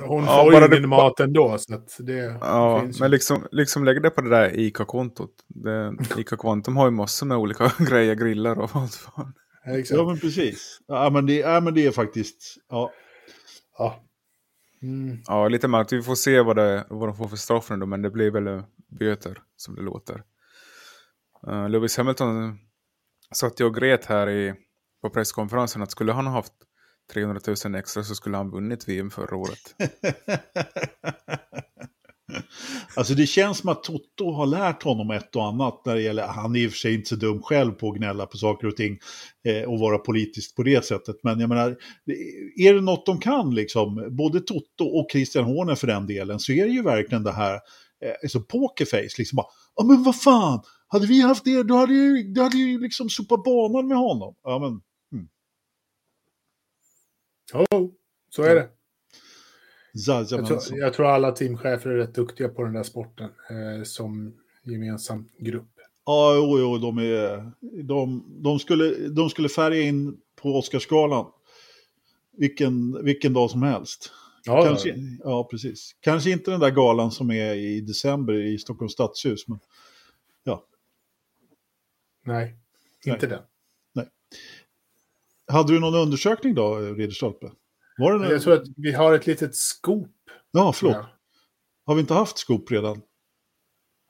Hon 0.00 0.24
Ja, 0.24 0.42
får 0.44 0.52
bara 0.52 0.68
ju 0.68 0.76
ingen 0.76 0.88
mat 0.88 1.20
ändå. 1.20 1.58
Så 1.58 1.74
att 1.74 1.96
det 1.98 2.12
Ja, 2.40 2.80
finns 2.80 2.96
ju. 2.96 3.00
men 3.00 3.10
liksom, 3.10 3.46
liksom 3.50 3.84
lägg 3.84 4.02
det 4.02 4.10
på 4.10 4.20
det 4.20 4.30
där 4.30 4.58
ICA-kontot. 4.58 5.30
Det- 5.48 5.96
ICA 6.20 6.36
Quantum 6.36 6.76
har 6.76 6.84
ju 6.86 6.90
massor 6.90 7.26
med 7.26 7.36
olika 7.38 7.72
grejer, 7.90 8.14
grillar 8.14 8.58
och 8.58 8.70
allt 8.76 8.94
fan. 8.94 9.32
Ja. 9.64 9.72
Ja, 9.90 10.06
men 10.06 10.18
precis. 10.20 10.78
Ja, 10.86 11.10
men 11.10 11.26
det, 11.26 11.34
ja, 11.36 11.60
men 11.60 11.74
det 11.74 11.86
är 11.86 11.90
faktiskt... 11.90 12.54
Ja. 12.68 12.92
Ja. 13.78 14.02
Mm. 14.82 15.18
Ja, 15.26 15.48
lite 15.48 15.68
märkligt. 15.68 16.00
Vi 16.00 16.04
får 16.04 16.14
se 16.14 16.40
vad, 16.40 16.56
det, 16.56 16.86
vad 16.90 17.08
de 17.08 17.16
får 17.16 17.28
för 17.28 17.36
straff 17.36 17.70
nu 17.70 17.76
då, 17.76 17.86
men 17.86 18.02
det 18.02 18.10
blir 18.10 18.30
väl 18.30 18.46
eh, 18.46 18.62
böter 18.98 19.38
som 19.56 19.74
det 19.74 19.82
låter. 19.82 20.22
Uh, 21.48 21.68
Lewis 21.70 21.96
Hamilton 21.96 22.58
satt 23.34 23.60
ju 23.60 23.64
och 23.64 23.74
grät 23.74 24.04
här 24.04 24.28
i, 24.30 24.54
på 25.08 25.14
presskonferensen 25.14 25.82
att 25.82 25.90
skulle 25.90 26.12
han 26.12 26.26
ha 26.26 26.32
haft 26.32 26.52
300 27.12 27.40
000 27.64 27.74
extra 27.74 28.02
så 28.02 28.14
skulle 28.14 28.36
han 28.36 28.50
vunnit 28.50 28.88
VM 28.88 29.10
förra 29.10 29.36
året. 29.36 29.74
Alltså 32.96 33.14
det 33.14 33.26
känns 33.26 33.58
som 33.58 33.68
att 33.68 33.82
Toto 33.82 34.30
har 34.30 34.46
lärt 34.46 34.82
honom 34.82 35.10
ett 35.10 35.36
och 35.36 35.46
annat 35.46 35.82
när 35.86 35.94
det 35.94 36.02
gäller, 36.02 36.26
han 36.26 36.56
är 36.56 36.60
i 36.60 36.66
och 36.66 36.70
för 36.70 36.78
sig 36.78 36.94
inte 36.94 37.08
så 37.08 37.16
dum 37.16 37.42
själv 37.42 37.72
på 37.72 37.90
att 37.90 37.96
gnälla 37.96 38.26
på 38.26 38.36
saker 38.36 38.66
och 38.66 38.76
ting 38.76 38.98
eh, 39.48 39.62
och 39.62 39.78
vara 39.78 39.98
politiskt 39.98 40.56
på 40.56 40.62
det 40.62 40.84
sättet. 40.84 41.16
Men 41.22 41.40
jag 41.40 41.48
menar, 41.48 41.76
är 42.56 42.74
det 42.74 42.80
något 42.80 43.06
de 43.06 43.20
kan 43.20 43.54
liksom, 43.54 44.08
både 44.10 44.40
Toto 44.40 44.84
och 44.84 45.06
Christian 45.12 45.44
Horner 45.44 45.74
för 45.74 45.86
den 45.86 46.06
delen, 46.06 46.40
så 46.40 46.52
är 46.52 46.66
det 46.66 46.72
ju 46.72 46.82
verkligen 46.82 47.22
det 47.22 47.32
här, 47.32 47.54
eh, 48.04 48.12
alltså 48.22 48.40
pokerface, 48.40 49.14
liksom 49.18 49.36
bara, 49.36 49.46
ja 49.76 49.84
men 49.84 50.02
vad 50.02 50.20
fan, 50.20 50.60
hade 50.88 51.06
vi 51.06 51.20
haft 51.20 51.44
det, 51.44 51.62
då 51.62 51.76
hade 51.76 51.94
ju, 51.94 52.22
då 52.22 52.42
hade 52.42 52.56
ju 52.56 52.80
liksom 52.80 53.08
sopat 53.08 53.44
banan 53.44 53.88
med 53.88 53.98
honom. 53.98 54.34
Ja 54.42 54.58
men, 54.58 54.80
Oh, 57.52 57.90
så 58.30 58.42
är 58.42 58.54
det. 58.54 58.68
Jag 60.08 60.28
tror, 60.28 60.78
jag 60.78 60.94
tror 60.94 61.06
alla 61.06 61.32
teamchefer 61.32 61.90
är 61.90 61.96
rätt 61.96 62.14
duktiga 62.14 62.48
på 62.48 62.62
den 62.62 62.72
där 62.72 62.82
sporten 62.82 63.30
eh, 63.50 63.82
som 63.84 64.34
gemensam 64.62 65.28
grupp. 65.38 65.68
Ja, 66.04 66.34
jo, 66.34 66.58
jo, 66.58 66.78
de, 66.78 66.98
är, 66.98 67.52
de, 67.82 68.24
de, 68.42 68.58
skulle, 68.58 69.08
de 69.08 69.30
skulle 69.30 69.48
färga 69.48 69.80
in 69.80 70.20
på 70.42 70.58
Oscarsgalan 70.58 71.26
vilken, 72.32 73.04
vilken 73.04 73.32
dag 73.32 73.50
som 73.50 73.62
helst. 73.62 74.12
Ja, 74.44 74.64
Kanske, 74.64 74.94
ja, 75.24 75.48
precis. 75.50 75.96
Kanske 76.00 76.30
inte 76.30 76.50
den 76.50 76.60
där 76.60 76.70
galan 76.70 77.10
som 77.10 77.30
är 77.30 77.54
i 77.54 77.80
december 77.80 78.34
i 78.34 78.58
Stockholms 78.58 78.92
stadshus, 78.92 79.48
men 79.48 79.58
nej, 82.26 82.56
inte 83.04 83.26
den. 83.26 83.42
Hade 85.48 85.72
du 85.72 85.80
någon 85.80 85.94
undersökning 85.94 86.54
då, 86.54 86.76
Ridderstolpe? 86.78 87.50
Var 87.98 88.12
det 88.12 88.18
någon... 88.18 88.30
Jag 88.30 88.42
tror 88.42 88.54
att 88.54 88.66
vi 88.76 88.92
har 88.92 89.12
ett 89.12 89.26
litet 89.26 89.56
scoop. 89.56 90.12
Ja, 90.50 90.72
förlåt. 90.72 90.94
Ja. 90.96 91.06
Har 91.86 91.94
vi 91.94 92.00
inte 92.00 92.14
haft 92.14 92.38
skop 92.38 92.70
redan? 92.70 93.02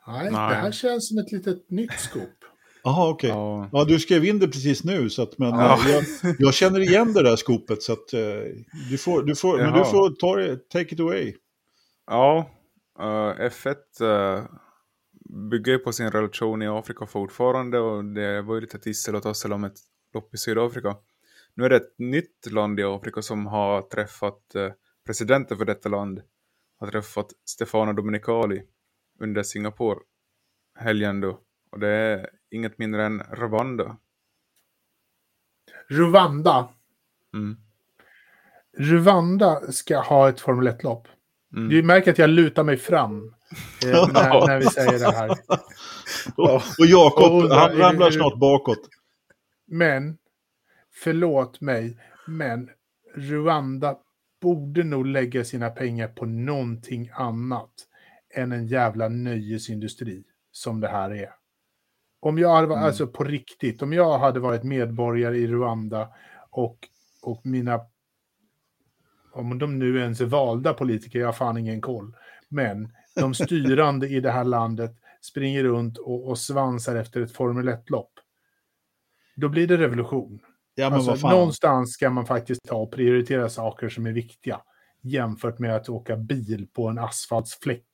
Nej, 0.06 0.30
Nej. 0.30 0.48
det 0.48 0.54
här 0.54 0.72
känns 0.72 1.08
som 1.08 1.18
ett 1.18 1.32
litet 1.32 1.70
nytt 1.70 1.92
scoop. 2.00 2.30
Jaha, 2.84 3.08
okej. 3.10 3.30
Ja. 3.30 3.68
Ja, 3.72 3.84
du 3.84 3.98
skrev 3.98 4.24
in 4.24 4.38
det 4.38 4.48
precis 4.48 4.84
nu, 4.84 5.10
så 5.10 5.22
att, 5.22 5.38
men 5.38 5.48
Ja. 5.48 5.78
eh, 5.88 5.94
jag, 5.94 6.04
jag 6.38 6.54
känner 6.54 6.80
igen 6.80 7.12
det 7.12 7.22
där 7.22 7.36
skopet, 7.36 7.82
så 7.82 7.92
att 7.92 8.12
eh, 8.12 8.20
du 8.90 8.98
får, 8.98 9.22
du 9.22 9.36
får, 9.36 9.56
men 9.58 9.72
du 9.72 9.78
Jaha. 9.78 9.84
får 9.90 10.10
ta 10.10 10.36
det, 10.36 10.68
take 10.68 10.94
it 10.94 11.00
away. 11.00 11.34
ja 12.06 12.50
eh, 12.98 13.48
F1 13.50 13.74
uh, 14.02 14.44
bygger 15.50 15.72
ju 15.72 15.78
på 15.78 15.92
sin 15.92 16.10
relation 16.10 16.62
i 16.62 16.66
Afrika 16.66 17.06
fortfarande 17.06 17.78
och 17.78 18.04
det 18.04 18.42
var 18.42 18.54
ju 18.54 18.60
lite 18.60 18.78
tissel 18.78 19.14
och 19.14 19.22
tassel 19.22 19.52
om 19.52 19.64
ett 19.64 19.78
lopp 20.14 20.34
i 20.34 20.38
Sydafrika. 20.38 20.96
Nu 21.56 21.64
är 21.64 21.68
det 21.68 21.76
ett 21.76 21.98
nytt 21.98 22.52
land 22.52 22.80
i 22.80 22.82
Afrika 22.82 23.22
som 23.22 23.46
har 23.46 23.82
träffat 23.82 24.54
eh, 24.54 24.72
presidenten 25.06 25.58
för 25.58 25.64
detta 25.64 25.88
land. 25.88 26.22
Har 26.78 26.90
träffat 26.90 27.26
Stefano 27.44 27.92
Domenicali 27.92 28.62
under 29.20 29.42
Singapore 29.42 29.98
helgen 30.78 31.20
då. 31.20 31.40
Och 31.70 31.80
det 31.80 31.88
är 31.88 32.30
inget 32.50 32.78
mindre 32.78 33.06
än 33.06 33.20
Rwanda. 33.20 33.96
Rwanda. 35.88 36.68
Mm. 37.34 37.56
Rwanda 38.78 39.72
ska 39.72 39.98
ha 39.98 40.28
ett 40.28 40.40
Formel 40.40 40.68
1-lopp. 40.68 41.08
Mm. 41.56 41.68
Du 41.68 41.82
märker 41.82 42.10
att 42.10 42.18
jag 42.18 42.30
lutar 42.30 42.64
mig 42.64 42.76
fram 42.76 43.34
eh, 43.84 44.08
när, 44.12 44.46
när 44.46 44.58
vi 44.58 44.66
säger 44.66 44.98
det 44.98 45.16
här. 45.16 45.30
Och, 46.36 46.86
Jakob, 46.86 47.50
han 47.50 47.76
ramlar 47.76 48.10
snart 48.10 48.38
bakåt. 48.38 48.88
Men, 49.66 50.18
förlåt 51.04 51.60
mig, 51.60 51.98
men 52.26 52.70
Rwanda 53.14 53.98
borde 54.40 54.84
nog 54.84 55.06
lägga 55.06 55.44
sina 55.44 55.70
pengar 55.70 56.08
på 56.08 56.26
någonting 56.26 57.10
annat 57.12 57.72
än 58.34 58.52
en 58.52 58.66
jävla 58.66 59.08
nöjesindustri 59.08 60.24
som 60.50 60.80
det 60.80 60.88
här 60.88 61.10
är. 61.10 61.30
Om 62.20 62.38
jag 62.38 62.54
hade 62.54 62.66
varit, 62.66 62.76
Mm. 62.76 62.86
alltså 62.86 63.06
på 63.06 63.24
riktigt, 63.24 63.82
om 63.82 63.92
jag 63.92 64.18
hade 64.18 64.40
varit 64.40 64.62
medborgare 64.62 65.36
i 65.38 65.46
Rwanda 65.46 66.08
och, 66.50 66.78
och 67.22 67.46
mina, 67.46 67.80
om 69.32 69.58
de 69.58 69.78
nu 69.78 69.98
ens 69.98 70.20
är 70.20 70.26
valda 70.26 70.74
politiker, 70.74 71.18
jag 71.18 71.26
har 71.26 71.32
fan 71.32 71.56
ingen 71.56 71.80
koll, 71.80 72.16
men 72.48 72.92
de 73.14 73.34
styrande 73.44 74.08
i 74.08 74.20
det 74.20 74.30
här 74.30 74.44
landet 74.44 74.96
springer 75.20 75.64
runt 75.64 75.98
och, 75.98 76.28
och 76.28 76.38
svansar 76.38 76.96
efter 76.96 77.20
ett 77.20 77.32
Formel 77.32 77.68
1-lopp. 77.68 78.12
Då 79.36 79.48
blir 79.48 79.66
det 79.66 79.76
revolution. 79.76 80.40
Ja, 80.78 80.94
Alltså, 80.94 81.28
någonstans 81.28 81.92
ska 81.92 82.10
man 82.10 82.26
faktiskt 82.26 82.60
ta 82.68 82.76
och 82.76 82.92
prioritera 82.92 83.48
saker 83.48 83.88
som 83.88 84.06
är 84.06 84.12
viktiga 84.12 84.60
jämfört 85.02 85.58
med 85.58 85.76
att 85.76 85.88
åka 85.88 86.16
bil 86.16 86.66
på 86.72 86.88
en 86.88 86.98
asfaltsfläck. 86.98 87.86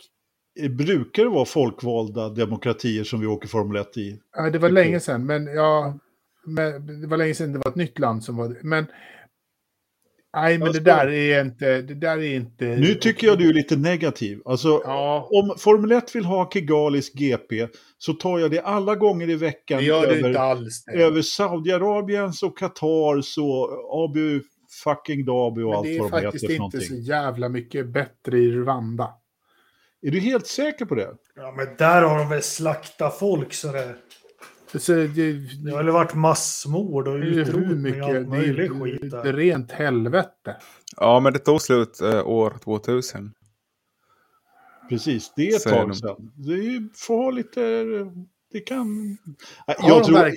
Brukar 0.71 1.23
det 1.23 1.29
vara 1.29 1.45
folkvalda 1.45 2.29
demokratier 2.29 3.05
som 3.05 3.21
vi 3.21 3.27
åker 3.27 3.49
Formel 3.49 3.77
1 3.83 3.97
i? 3.97 4.21
Ja, 4.37 4.51
det 4.51 4.59
var 4.59 4.71
länge 4.71 5.01
sedan, 5.01 5.27
men 5.27 5.47
ja, 5.47 5.99
men 6.47 7.01
det 7.01 7.07
var 7.07 7.17
länge 7.17 7.35
sedan 7.35 7.53
det 7.53 7.59
var 7.59 7.71
ett 7.71 7.77
nytt 7.77 7.99
land 7.99 8.25
som 8.25 8.37
var 8.37 8.49
det. 8.49 8.59
Men 8.63 8.87
nej, 10.35 10.59
men 10.59 10.73
det 10.73 10.81
där 10.81 11.09
är 11.09 11.41
inte, 11.45 11.83
det 11.83 11.95
där 11.95 12.19
är 12.19 12.35
inte... 12.35 12.65
Nu 12.65 12.95
tycker 12.95 13.27
jag 13.27 13.39
du 13.39 13.49
är 13.49 13.55
lite 13.55 13.77
negativ. 13.77 14.43
Alltså, 14.45 14.83
Ja, 14.85 15.29
om 15.33 15.55
Formel 15.59 15.93
1 15.93 16.15
vill 16.15 16.25
ha 16.25 16.51
Kigalis 16.51 17.13
GP 17.15 17.69
så 17.99 18.13
tar 18.13 18.39
jag 18.39 18.51
det 18.51 18.61
alla 18.61 18.95
gånger 18.95 19.31
i 19.31 19.35
veckan 19.35 19.79
det 19.79 19.85
gör 19.85 20.07
det 20.07 20.15
över, 20.15 20.29
inte 20.29 20.41
alls. 20.41 20.85
Det. 20.85 21.03
över 21.03 21.23
Saudiarabiens 21.23 22.43
och 22.43 22.59
Qatars 22.59 23.39
och 23.39 24.05
Abu 24.05 24.41
fucking 24.85 25.25
Dhabi 25.25 25.63
och 25.63 25.69
Men 25.69 25.77
allt 25.77 25.85
det 25.85 25.97
är 25.97 26.01
vad 26.01 26.11
de 26.11 26.17
heter 26.17 26.27
faktiskt 26.27 26.47
för 26.47 26.53
inte 26.53 26.59
någonting. 26.59 26.89
så 26.89 26.95
jävla 26.95 27.49
mycket 27.49 27.87
bättre 27.87 28.39
i 28.39 28.51
Rwanda. 28.51 29.11
Är 30.03 30.11
du 30.11 30.21
helt 30.21 30.47
säker 30.47 30.85
på 30.85 30.95
det? 30.95 31.11
Ja, 31.37 31.55
men 31.57 31.67
där 31.79 32.03
har 32.03 32.19
de 32.19 32.29
väl 32.29 32.43
slaktat 32.43 33.19
folk 33.19 33.53
så 33.53 33.73
det... 33.73 33.95
Så 34.79 34.93
det, 34.93 35.07
Det 35.65 35.71
har 35.71 35.77
väl 35.77 35.91
varit 35.91 36.15
massmord 36.15 37.09
och 37.09 37.19
det 37.21 37.27
är 37.27 37.31
utrotning 37.31 37.71
och 37.71 37.77
mycket... 37.77 38.03
allt 38.05 38.31
Det 38.31 38.37
är 38.37 38.69
skit 38.81 39.03
ett 39.03 39.11
där. 39.11 39.33
rent 39.33 39.73
helvete. 39.73 40.57
Ja, 40.97 41.21
men 41.21 41.33
det 41.33 41.39
tog 41.39 41.63
slut 41.63 42.01
eh, 42.01 42.27
år 42.27 42.55
2000. 42.65 43.33
Precis, 44.89 45.33
det 45.37 45.49
är 45.49 45.57
ett 45.57 45.63
tag 45.63 45.89
de. 45.89 45.95
sedan. 45.95 46.33
Det 46.35 46.53
är 46.53 46.89
får 47.07 47.17
ha 47.17 47.31
lite 47.31 47.61
det 48.53 48.61
kan... 48.61 49.19
Jag 49.67 50.03
de 50.03 50.05
tror, 50.05 50.33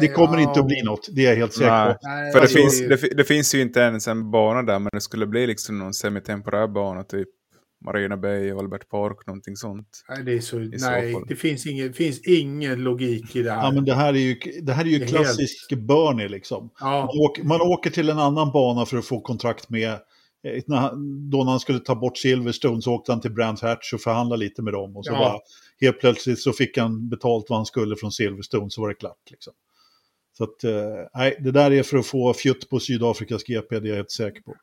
det 0.00 0.08
kommer 0.08 0.38
ja. 0.38 0.48
inte 0.48 0.60
att 0.60 0.66
bli 0.66 0.82
något, 0.82 1.08
det 1.12 1.26
är 1.26 1.30
jag 1.30 1.36
helt 1.36 1.52
säker 1.52 1.92
på. 1.94 1.98
Nej, 2.02 2.32
För 2.32 2.38
det, 2.38 2.42
alltså, 2.42 2.58
finns, 2.58 2.80
det, 2.80 3.16
det 3.16 3.24
finns 3.24 3.54
ju 3.54 3.60
inte 3.60 3.80
ens 3.80 4.08
en 4.08 4.30
bana 4.30 4.62
där, 4.62 4.78
men 4.78 4.90
det 4.92 5.00
skulle 5.00 5.26
bli 5.26 5.46
liksom 5.46 5.78
någon 5.78 5.94
semitemporär 5.94 6.66
bana, 6.66 7.04
typ 7.04 7.28
Marina 7.84 8.16
Bay, 8.16 8.50
Albert 8.50 8.88
Park, 8.88 9.26
någonting 9.26 9.56
sånt. 9.56 10.04
Nej, 10.08 10.24
det, 10.24 10.32
är 10.32 10.40
så, 10.40 10.50
så 10.78 10.90
nej 10.90 11.16
det 11.28 11.36
finns 11.36 11.66
ingen, 11.66 11.92
finns 11.92 12.20
ingen 12.20 12.84
logik 12.84 13.36
i 13.36 13.42
det 13.42 13.50
här. 13.50 13.64
Ja, 13.64 13.70
men 13.70 13.84
det 13.84 13.94
här 13.94 14.14
är 14.14 14.18
ju, 14.18 14.40
det 14.62 14.72
här 14.72 14.84
är 14.84 14.88
ju 14.88 14.98
Det 14.98 15.04
är 15.04 15.08
klassisk 15.08 15.72
Bernie 15.72 16.28
liksom. 16.28 16.70
Ja, 16.80 17.00
Man 17.00 17.20
åker, 17.24 17.42
man 17.42 17.60
åker 17.60 17.90
till 17.90 18.08
en 18.08 18.18
annan 18.18 18.52
bana 18.52 18.86
för 18.86 18.96
att 18.96 19.06
få 19.06 19.20
kontrakt 19.20 19.70
med, 19.70 19.90
eh, 19.90 20.62
när 20.66 20.76
han, 20.76 21.30
då 21.30 21.44
när 21.44 21.50
han 21.50 21.60
skulle 21.60 21.78
ta 21.78 21.94
bort 21.94 22.18
Silverstone 22.18 22.82
så 22.82 22.94
åkte 22.94 23.12
han 23.12 23.20
till 23.20 23.32
Brandt 23.32 23.60
Hatch 23.60 23.92
och 23.92 24.00
förhandlade 24.00 24.40
lite 24.40 24.62
med 24.62 24.72
dem. 24.72 24.96
Och 24.96 25.04
så 25.06 25.12
Ja. 25.12 25.18
bara, 25.18 25.38
helt 25.80 26.00
plötsligt 26.00 26.38
så 26.40 26.52
fick 26.52 26.78
han 26.78 27.08
betalt 27.08 27.46
vad 27.48 27.58
han 27.58 27.66
skulle 27.66 27.96
från 27.96 28.12
Silverstone 28.12 28.70
så 28.70 28.80
var 28.80 28.88
det 28.88 28.94
klart. 28.94 29.30
Liksom. 29.30 29.52
Så 30.38 30.44
att, 30.44 30.64
eh, 30.64 30.72
nej, 31.14 31.36
det 31.40 31.50
där 31.50 31.70
är 31.70 31.82
för 31.82 31.98
att 31.98 32.06
få 32.06 32.34
fjutt 32.34 32.70
på 32.70 32.80
Sydafrikas 32.80 33.44
GP, 33.44 33.80
det 33.80 33.86
är 33.86 33.88
jag 33.88 33.96
helt 33.96 34.10
säker 34.10 34.42
på. 34.42 34.54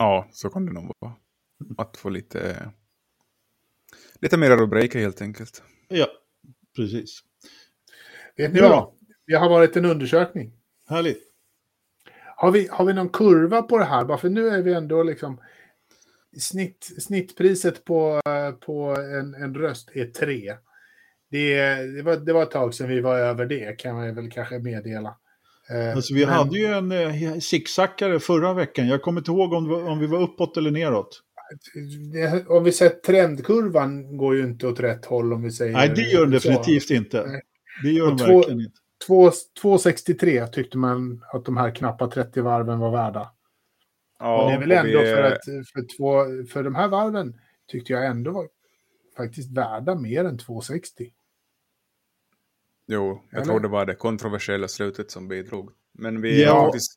Ja, 0.00 0.28
så 0.32 0.50
kan 0.50 0.66
det 0.66 0.72
nog 0.72 0.92
vara. 0.98 1.12
Att 1.78 1.96
få 1.96 2.08
lite, 2.08 2.70
lite 4.14 4.36
mer 4.36 4.56
rubriker 4.56 4.98
helt 4.98 5.22
enkelt. 5.22 5.62
Ja, 5.88 6.06
precis. 6.76 7.20
vet 8.36 8.52
ni 8.52 8.60
Bra. 8.60 8.68
vad? 8.68 8.92
Det 9.26 9.34
har 9.34 9.48
varit 9.48 9.76
en 9.76 9.84
undersökning. 9.84 10.52
Härligt. 10.88 11.22
Har 12.36 12.50
vi, 12.50 12.68
har 12.70 12.84
vi 12.84 12.92
någon 12.92 13.08
kurva 13.08 13.62
på 13.62 13.78
det 13.78 13.84
här? 13.84 14.04
Bara 14.04 14.18
för 14.18 14.28
nu 14.28 14.48
är 14.48 14.62
vi 14.62 14.72
ändå 14.74 15.02
liksom... 15.02 15.40
Snitt, 16.38 16.92
snittpriset 16.98 17.84
på, 17.84 18.20
på 18.60 18.96
en, 19.20 19.34
en 19.34 19.54
röst 19.54 19.90
är 19.94 20.06
tre. 20.06 20.56
Det, 21.30 21.74
det, 21.74 22.02
var, 22.02 22.16
det 22.16 22.32
var 22.32 22.42
ett 22.42 22.50
tag 22.50 22.74
sedan 22.74 22.88
vi 22.88 23.00
var 23.00 23.18
över 23.18 23.46
det, 23.46 23.78
kan 23.78 23.94
man 23.94 24.14
väl 24.14 24.30
kanske 24.30 24.58
meddela. 24.58 25.16
Eh, 25.74 25.96
Alltså, 25.96 26.14
vi 26.14 26.26
men- 26.26 26.34
hade 26.34 26.58
ju 26.58 26.66
en 26.66 26.92
eh, 26.92 27.38
zigzackare 27.38 28.20
förra 28.20 28.54
veckan. 28.54 28.88
Jag 28.88 29.02
kommer 29.02 29.20
inte 29.20 29.30
ihåg 29.30 29.52
om, 29.52 29.68
var, 29.68 29.88
om 29.88 29.98
vi 29.98 30.06
var 30.06 30.20
uppåt 30.22 30.56
eller 30.56 30.70
neråt. 30.70 31.22
det, 32.12 32.46
om 32.46 32.64
vi 32.64 32.72
sett 32.72 33.02
trendkurvan 33.02 34.16
går 34.16 34.36
ju 34.36 34.42
inte 34.42 34.66
åt 34.66 34.80
rätt 34.80 35.04
håll 35.04 35.32
om 35.32 35.42
vi 35.42 35.50
säger 35.50 35.72
Nej, 35.72 35.92
det 35.96 36.02
gör 36.02 36.20
den 36.20 36.30
definitivt 36.30 36.90
inte. 36.90 37.26
Nej. 37.26 37.42
Det 37.82 37.90
gör 37.90 38.06
den 38.08 38.18
två- 38.18 38.24
verkligen 38.36 38.60
inte. 38.60 38.72
Två- 39.06 39.30
2,63 39.62 40.46
tyckte 40.46 40.78
man 40.78 41.24
att 41.32 41.44
de 41.44 41.56
här 41.56 41.74
knappa 41.74 42.06
30 42.10 42.40
varven 42.42 42.78
var 42.78 42.90
värda. 42.90 43.30
Ja, 44.18 44.42
och 44.42 44.50
det 44.50 44.56
är 44.56 44.60
väl 44.60 44.70
ändå 44.70 45.00
vi, 45.00 45.06
för 45.06 45.22
att 45.22 45.44
för, 45.44 45.96
två, 45.96 46.24
för 46.52 46.62
de 46.62 46.74
här 46.74 46.88
varven 46.88 47.34
tyckte 47.70 47.92
jag 47.92 48.06
ändå 48.06 48.30
var 48.32 48.48
faktiskt 49.16 49.56
värda 49.56 49.94
mer 49.94 50.24
än 50.24 50.38
2,60. 50.38 51.10
Jo, 52.92 53.22
jag 53.30 53.36
Eller? 53.42 53.44
tror 53.52 53.60
det 53.60 53.68
var 53.68 53.86
det 53.86 53.94
kontroversiella 53.94 54.68
slutet 54.68 55.10
som 55.10 55.28
bidrog. 55.28 55.70
Men 55.98 56.20
vi 56.20 56.42
Ja. 56.42 56.60
är 56.60 56.64
faktiskt 56.64 56.92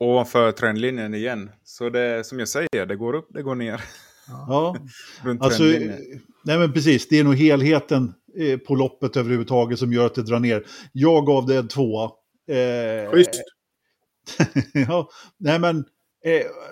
ovanför 0.00 0.52
trendlinjen 0.52 1.14
igen. 1.14 1.50
Så 1.64 1.90
det 1.90 2.26
som 2.26 2.38
jag 2.38 2.48
säger, 2.48 2.86
det 2.86 2.96
går 2.96 3.14
upp, 3.14 3.26
det 3.30 3.42
går 3.42 3.54
ner. 3.54 3.80
Ja, 4.28 4.76
Runt 5.24 5.42
alltså, 5.42 5.58
trendlinjen. 5.62 6.22
nej 6.44 6.58
men 6.58 6.72
precis, 6.72 7.08
det 7.08 7.18
är 7.18 7.24
nog 7.24 7.34
helheten 7.36 8.14
eh, 8.38 8.58
på 8.58 8.74
loppet 8.74 9.16
överhuvudtaget 9.16 9.78
som 9.78 9.92
gör 9.92 10.06
att 10.06 10.14
det 10.14 10.22
drar 10.22 10.40
ner. 10.40 10.66
Jag 10.92 11.26
gav 11.26 11.46
det 11.46 11.56
en 11.56 11.68
tvåa. 11.68 12.10
Eh, 12.50 13.10
Schysst. 13.10 13.30
ja, 14.88 15.08
nej 15.38 15.58
men, 15.58 15.84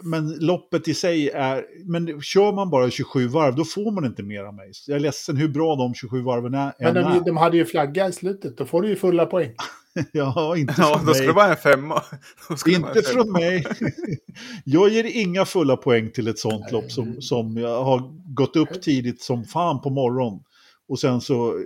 men 0.02 0.30
loppet 0.40 0.88
i 0.88 0.94
sig 0.94 1.30
är, 1.30 1.64
men 1.84 2.22
kör 2.22 2.52
man 2.52 2.70
bara 2.70 2.90
27 2.90 3.28
varv 3.28 3.54
då 3.54 3.64
får 3.64 3.90
man 3.90 4.04
inte 4.04 4.22
mer 4.22 4.44
av 4.44 4.54
mig. 4.54 4.72
Jag 4.86 4.96
är 4.96 5.00
ledsen 5.00 5.36
hur 5.36 5.48
bra 5.48 5.76
de 5.76 5.94
27 5.94 6.22
varven 6.22 6.54
är. 6.54 6.72
Men 6.78 6.94
de, 6.94 7.00
är. 7.00 7.20
de 7.24 7.36
hade 7.36 7.56
ju 7.56 7.64
flagga 7.64 8.08
i 8.08 8.12
slutet, 8.12 8.56
då 8.58 8.64
får 8.66 8.82
du 8.82 8.88
ju 8.88 8.96
fulla 8.96 9.26
poäng. 9.26 9.50
Ja, 10.12 10.56
inte 10.56 10.74
Ja, 10.78 10.96
från 10.98 11.06
då 11.06 11.14
skulle 11.14 11.26
mig. 11.26 11.26
det 11.26 11.32
vara 11.32 11.50
en 11.50 11.56
femma. 11.56 12.02
Då 12.48 12.56
skulle 12.56 12.76
det 12.76 12.82
vara 12.82 12.92
en 12.92 12.96
Inte 12.98 13.10
femma. 13.10 13.22
från 13.24 13.32
mig. 13.32 13.66
Jag 14.64 14.88
ger 14.88 15.04
inga 15.04 15.44
fulla 15.44 15.76
poäng 15.76 16.10
till 16.10 16.28
ett 16.28 16.38
sånt 16.38 16.72
lopp 16.72 16.90
som, 16.92 17.22
som 17.22 17.56
jag 17.56 17.84
har 17.84 18.02
gått 18.34 18.56
upp 18.56 18.82
tidigt 18.82 19.22
som 19.22 19.44
fan 19.44 19.80
på 19.80 19.90
morgonen. 19.90 20.40
Och 20.88 20.98
sen 20.98 21.20
så 21.20 21.48
eh, 21.48 21.60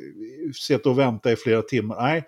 sett 0.66 0.86
och 0.86 0.98
vänta 0.98 1.32
i 1.32 1.36
flera 1.36 1.62
timmar. 1.62 1.96
Nej, 2.02 2.24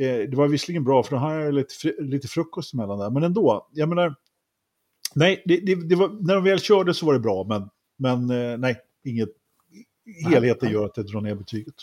eh, 0.00 0.28
det 0.30 0.36
var 0.36 0.48
visserligen 0.48 0.84
bra 0.84 1.02
för 1.02 1.10
då 1.10 1.16
har 1.16 1.34
jag 1.34 1.54
lite, 1.54 1.74
fri- 1.74 1.96
lite 2.00 2.28
frukost 2.28 2.74
emellan 2.74 2.98
där. 2.98 3.10
Men 3.10 3.22
ändå, 3.22 3.68
jag 3.72 3.88
menar, 3.88 4.14
nej, 5.14 5.42
det, 5.46 5.60
det, 5.60 5.88
det 5.88 5.94
var, 5.96 6.08
när 6.08 6.34
de 6.34 6.44
väl 6.44 6.60
körde 6.60 6.94
så 6.94 7.06
var 7.06 7.12
det 7.12 7.20
bra. 7.20 7.44
Men, 7.44 7.70
men 7.96 8.30
eh, 8.30 8.58
nej, 8.58 8.80
inget, 9.04 9.28
helheten 10.30 10.70
gör 10.70 10.84
att 10.84 10.94
det 10.94 11.02
drar 11.02 11.20
ner 11.20 11.34
betyget. 11.34 11.74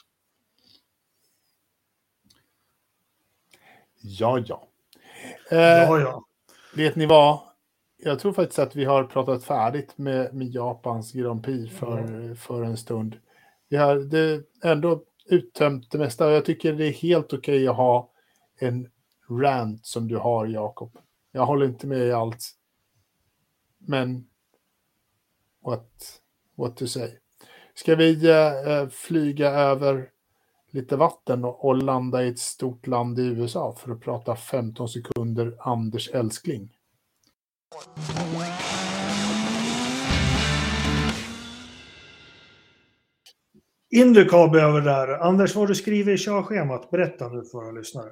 Ja, 4.01 4.39
ja. 4.39 4.67
Eh, 5.51 5.57
Ja, 5.57 5.99
ja. 5.99 6.25
Vet 6.75 6.95
ni 6.95 7.05
vad? 7.05 7.39
Jag 7.97 8.19
tror 8.19 8.34
faktiskt 8.34 8.59
att 8.59 8.75
vi 8.75 8.86
har 8.86 9.03
pratat 9.03 9.43
färdigt 9.43 9.97
med, 9.97 10.34
med 10.34 10.47
Japans 10.47 11.11
Grand 11.11 11.43
Prix 11.43 11.75
för, 11.75 12.36
för 12.36 12.63
en 12.63 12.78
stund. 12.78 13.19
Vi 13.69 13.78
har 13.78 13.95
det 13.95 14.43
ändå 14.63 15.03
uttömt 15.25 15.91
det 15.91 15.97
mesta 15.97 16.28
och 16.28 16.32
jag 16.32 16.45
tycker 16.45 16.73
det 16.73 16.88
är 16.88 16.91
helt 16.91 17.34
okej 17.34 17.67
att 17.67 17.75
ha 17.75 18.11
en 18.59 18.89
rant 19.30 19.86
som 19.86 20.07
du 20.07 20.17
har, 20.17 20.45
Jakob. 20.45 20.97
Jag 21.32 21.45
håller 21.45 21.65
inte 21.65 21.88
med 21.88 22.07
i 22.07 22.11
allt. 22.11 22.57
Men 23.89 24.27
what, 25.63 26.21
what 26.55 26.77
to 26.77 26.88
say. 26.88 27.11
Ska 27.73 27.95
vi 27.95 28.29
eh, 28.29 28.89
flyga 28.89 29.49
över 29.49 30.09
lite 30.71 30.95
vatten 30.95 31.45
och, 31.45 31.65
och 31.65 31.83
landa 31.83 32.23
i 32.23 32.27
ett 32.27 32.39
stort 32.39 32.88
land 32.88 33.19
i 33.19 33.21
USA 33.21 33.75
för 33.79 33.91
att 33.91 34.01
prata 34.01 34.35
15 34.35 34.89
sekunder 34.89 35.57
Anders 35.59 36.09
älskling? 36.09 36.69
Indycar 43.89 44.47
behöver 44.47 44.81
där. 44.81 45.07
Anders, 45.07 45.55
vad 45.55 45.61
har 45.61 45.67
du 45.67 45.75
skrivit 45.75 46.19
i 46.19 46.23
körschemat? 46.23 46.91
Berätta 46.91 47.27
nu 47.27 47.43
för 47.43 47.57
våra 47.57 47.71
lyssnare. 47.71 48.11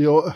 Ja, 0.00 0.32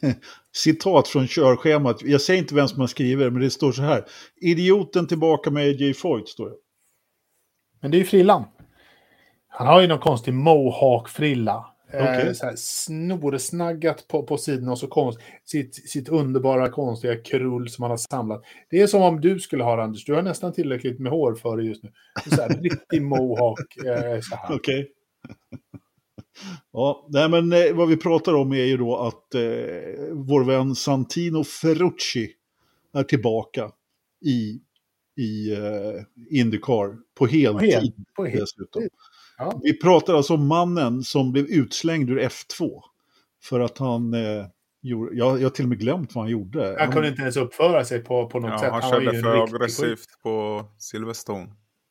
citat 0.52 1.08
från 1.08 1.26
körschemat. 1.26 2.02
Jag 2.02 2.20
säger 2.20 2.40
inte 2.40 2.54
vem 2.54 2.68
som 2.68 2.80
har 2.80 2.86
skrivit 2.86 3.32
men 3.32 3.42
det 3.42 3.50
står 3.50 3.72
så 3.72 3.82
här. 3.82 4.04
Idioten 4.40 5.06
tillbaka 5.06 5.50
med 5.50 5.62
AJ 5.62 5.94
Foyt, 5.94 6.28
står 6.28 6.50
det. 6.50 6.56
Men 7.80 7.90
det 7.90 7.96
är 7.96 7.98
ju 7.98 8.04
frillan. 8.04 8.44
Han 9.48 9.66
har 9.66 9.80
ju 9.80 9.86
någon 9.86 9.98
konstig 9.98 10.34
mohawk-frilla. 10.34 11.66
Okej. 11.88 12.26
Eh, 12.26 12.32
så 12.32 12.46
här 12.46 12.54
snorsnaggat 12.56 14.08
på, 14.08 14.22
på 14.22 14.38
sidan 14.38 14.68
och 14.68 14.78
så 14.78 14.86
konst, 14.86 15.18
sitt, 15.44 15.90
sitt 15.90 16.08
underbara 16.08 16.70
konstiga 16.70 17.16
krull 17.16 17.68
som 17.68 17.82
han 17.82 17.90
har 17.90 17.98
samlat. 17.98 18.42
Det 18.70 18.80
är 18.80 18.86
som 18.86 19.02
om 19.02 19.20
du 19.20 19.40
skulle 19.40 19.64
ha 19.64 19.76
det, 19.76 19.82
Anders. 19.82 20.04
Du 20.04 20.14
har 20.14 20.22
nästan 20.22 20.52
tillräckligt 20.52 21.00
med 21.00 21.12
hår 21.12 21.34
för 21.34 21.56
det 21.56 21.64
just 21.64 21.82
nu. 21.82 21.92
Så 22.30 22.42
här, 22.42 22.48
riktig 22.62 23.02
mohawk. 23.02 23.76
Eh, 23.76 24.20
så 24.20 24.36
här. 24.36 24.86
Ja, 26.72 27.06
nej 27.08 27.28
men 27.28 27.52
eh, 27.52 27.72
vad 27.74 27.88
vi 27.88 27.96
pratar 27.96 28.34
om 28.34 28.52
är 28.52 28.64
ju 28.64 28.76
då 28.76 28.96
att 28.96 29.34
eh, 29.34 29.42
vår 30.12 30.44
vän 30.44 30.74
Santino 30.74 31.44
Ferrucci 31.44 32.32
är 32.94 33.02
tillbaka 33.02 33.70
i, 34.24 34.60
i 35.22 35.52
eh, 35.52 36.38
Indycar 36.38 36.96
på 37.18 37.26
heltid 37.26 37.70
hel- 37.70 37.92
på 38.16 38.24
hel- 38.24 38.40
dessutom. 38.40 38.82
Ja. 39.38 39.60
Vi 39.62 39.78
pratar 39.80 40.14
alltså 40.14 40.34
om 40.34 40.46
mannen 40.46 41.02
som 41.02 41.32
blev 41.32 41.46
utslängd 41.46 42.10
ur 42.10 42.20
F2 42.20 42.80
för 43.42 43.60
att 43.60 43.78
han 43.78 44.14
eh, 44.14 44.46
gjorde, 44.82 45.16
jag, 45.16 45.38
jag 45.38 45.44
har 45.44 45.50
till 45.50 45.64
och 45.64 45.68
med 45.68 45.78
glömt 45.78 46.14
vad 46.14 46.24
han 46.24 46.30
gjorde. 46.30 46.76
Han 46.78 46.92
kunde 46.92 47.08
inte 47.08 47.22
ens 47.22 47.36
uppföra 47.36 47.84
sig 47.84 47.98
på, 48.04 48.26
på 48.30 48.40
något 48.40 48.50
Ja, 48.50 48.58
sätt. 48.58 48.70
han 48.72 48.90
var 48.90 49.00
ju 49.00 49.06
körde 49.06 49.22
för 49.22 49.42
aggressivt 49.56 50.08
på 50.22 50.64
Silverstone. 50.78 51.46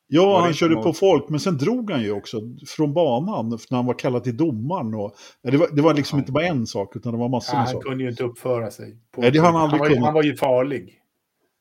Ja, 0.08 0.42
han 0.42 0.54
körde 0.54 0.76
något- 0.76 0.84
på 0.84 0.94
folk, 0.94 1.30
men 1.30 1.40
sen 1.40 1.58
drog 1.58 1.92
han 1.92 2.02
ju 2.02 2.12
också 2.12 2.42
från 2.68 2.94
banan 2.94 3.50
när 3.50 3.76
han 3.76 3.86
var 3.86 4.00
kallad 4.00 4.24
till 4.24 4.38
domaren. 4.38 4.94
Och, 4.94 5.16
det, 5.44 5.58
var, 5.58 5.68
det 5.72 5.82
var 5.82 5.94
liksom 5.94 6.20
inte 6.20 6.32
bara 6.32 6.46
en 6.46 6.68
sak, 6.68 6.96
utan 6.96 7.12
det 7.12 7.18
var 7.20 7.30
massor 7.30 7.54
Ja, 7.56 7.58
med 7.60 7.66
han 7.68 7.74
saker. 7.74 7.90
kunde 7.90 8.04
ju 8.04 8.10
inte 8.10 8.24
uppföra 8.24 8.72
sig. 8.72 8.98
På, 9.16 9.22
Nej, 9.22 9.32
det 9.32 9.40
han 9.40 9.56
aldrig 9.56 9.80
var, 9.80 9.88
ju- 9.88 9.94
kunnat. 9.94 10.06
han 10.08 10.14
var 10.14 10.24
ju 10.24 10.36
farlig. 10.36 11.00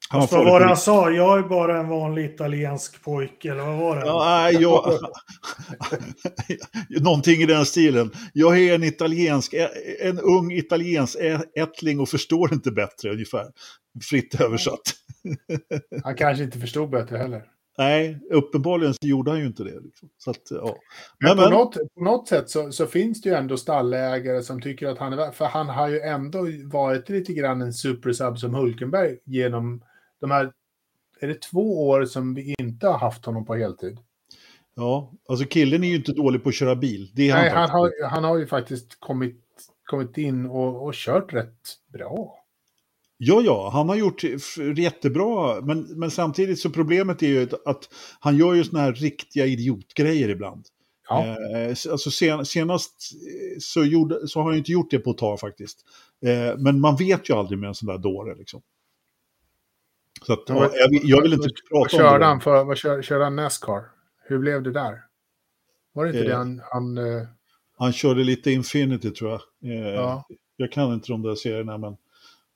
Han 0.09 0.21
var 0.21 0.29
Vad 0.29 0.39
var 0.39 0.45
farlig 0.51 0.65
det 0.65 0.69
han 0.69 0.77
sa? 0.77 1.11
Jag 1.11 1.39
är 1.39 1.43
bara 1.43 1.81
en 1.81 1.89
vanlig 1.89 2.25
italiensk 2.25 3.03
pojke, 3.05 3.51
eller 3.51 3.63
vad 3.65 3.77
var 3.79 3.97
det? 3.97 4.07
Ja, 4.07 4.25
nej, 4.27 4.63
jag... 4.63 4.85
Någonting 7.03 7.43
i 7.43 7.47
den 7.47 7.67
stilen. 7.67 8.11
Jag 8.33 8.59
är 8.59 8.75
en 8.75 8.83
italiensk, 8.85 9.55
en 10.03 10.19
ung 10.19 10.53
italiensk 10.53 11.17
ättling 11.57 12.01
och 12.01 12.09
förstår 12.09 12.53
inte 12.53 12.71
bättre 12.71 13.11
ungefär. 13.11 13.47
Fritt 14.11 14.41
översatt. 14.41 14.83
Han 16.05 16.15
kanske 16.17 16.45
inte 16.45 16.59
förstod 16.59 16.91
bättre 16.91 17.17
heller. 17.19 17.43
Nej, 17.83 18.19
uppenbarligen 18.31 18.95
så 18.95 19.07
gjorde 19.07 19.31
han 19.31 19.41
ju 19.41 19.47
inte 19.47 19.65
det. 19.65 19.81
Liksom. 19.81 20.09
Så 20.19 20.31
att, 20.31 20.51
ja. 20.51 20.77
Men, 21.19 21.37
Men, 21.37 21.45
på, 21.45 21.51
Något, 21.51 21.75
på 21.95 22.05
något 22.05 22.29
sätt 22.29 22.51
så, 22.51 22.73
så 22.73 22.87
finns 22.87 23.21
det 23.23 23.29
ju 23.29 23.35
ändå 23.35 23.57
stallägare 23.57 24.43
som 24.43 24.61
tycker 24.61 24.89
att 24.89 24.99
han 24.99 25.13
är 25.13 25.31
För 25.31 25.45
han 25.45 25.69
har 25.69 25.89
ju 25.89 26.01
ändå 26.01 26.47
varit 26.65 27.09
lite 27.09 27.33
grann 27.33 27.63
en 27.63 27.73
supersub 27.73 28.39
som 28.39 28.55
Hulkenberg 28.55 29.19
genom 29.25 29.83
de 30.21 30.31
här... 30.31 30.53
Är 31.21 31.29
det 31.29 31.43
två 31.43 31.89
år 31.89 32.05
som 32.05 32.35
vi 32.35 32.55
inte 32.59 32.87
har 32.87 32.99
haft 32.99 33.27
honom 33.27 33.45
på 33.45 33.55
heltid? 33.55 33.99
Ja, 34.75 35.13
alltså 35.29 35.47
killen 35.47 35.85
är 35.85 35.89
ju 35.89 35.97
inte 35.97 36.13
dålig 36.13 36.43
på 36.43 36.49
att 36.49 36.55
köra 36.55 36.77
bil. 36.77 37.11
Det 37.15 37.31
är 37.31 37.35
Nej, 37.35 37.51
han, 37.51 37.61
han 37.61 37.71
har, 37.71 38.09
han 38.09 38.25
har 38.25 38.39
ju 38.39 38.47
faktiskt 38.47 39.01
kommit, 39.01 39.41
kommit 39.85 40.19
in 40.19 40.47
och, 40.47 40.87
och 40.87 40.95
kört 40.95 41.33
rätt 41.33 41.61
bra. 41.93 42.42
Ja, 43.25 43.41
ja, 43.45 43.71
han 43.73 43.89
har 43.89 43.97
gjort 43.97 44.23
jättebra, 44.77 45.61
men, 45.61 45.99
men 45.99 46.11
samtidigt 46.11 46.59
så 46.59 46.71
problemet 46.71 47.23
är 47.23 47.27
ju 47.27 47.49
att- 47.65 47.89
han 48.21 48.37
gör 48.37 48.55
ju 48.55 48.65
såna 48.65 48.81
här 48.81 48.93
riktiga 48.93 49.47
idiotgrejer 49.47 50.29
ibland. 50.29 50.67
Ja. 51.09 51.27
Eh, 51.27 51.69
alltså 51.69 52.11
sen, 52.11 52.47
senast 52.47 52.95
eh, 53.13 53.59
så, 53.61 53.85
gjorde, 53.85 54.29
så 54.29 54.39
har 54.39 54.45
han 54.45 54.53
ju 54.53 54.59
inte 54.59 54.73
gjort 54.73 54.91
det 54.91 54.99
på 54.99 55.11
ett 55.11 55.19
tag 55.19 55.41
faktiskt. 55.41 55.79
Eh, 56.27 56.59
men 56.59 56.81
man 56.81 56.97
vet 56.97 57.31
ju 57.31 57.35
aldrig 57.35 57.59
med 57.59 57.69
en 57.69 57.75
sån 57.75 57.87
där 57.87 57.99
dåre 57.99 58.35
liksom. 58.35 58.63
Så 60.27 60.33
att, 60.33 60.43
ja, 60.47 60.55
vad- 60.55 60.71
jag, 60.75 60.91
vill- 60.91 61.01
jag 61.11 61.23
vill 61.23 61.33
inte 61.33 61.49
Vad 61.71 61.83
prata 61.91 61.97
om 61.97 62.03
körde 62.11 62.19
det. 62.19 62.25
han 62.27 62.41
för? 62.41 62.65
Vad 62.65 62.79
kör, 62.79 63.03
körde 63.03 63.25
han 63.25 63.37
Nascar? 63.37 63.83
Hur 64.25 64.39
blev 64.39 64.63
det 64.63 64.73
där? 64.73 64.99
Var 65.93 66.05
det 66.05 66.11
inte 66.11 66.23
Eh, 66.23 66.29
det 66.29 66.37
han... 66.37 66.63
han 66.73 66.99
eh, 66.99 67.23
Han 67.79 67.93
körde 67.93 68.25
lite 68.25 68.51
Infinity 68.51 69.11
tror 69.11 69.31
jag. 69.31 69.41
Eh, 69.73 69.89
ja. 69.89 70.25
Jag 70.57 70.73
kan 70.73 70.93
inte 70.95 71.13
de 71.13 71.23
där 71.23 71.35
serierna, 71.35 71.79
men, 71.79 71.97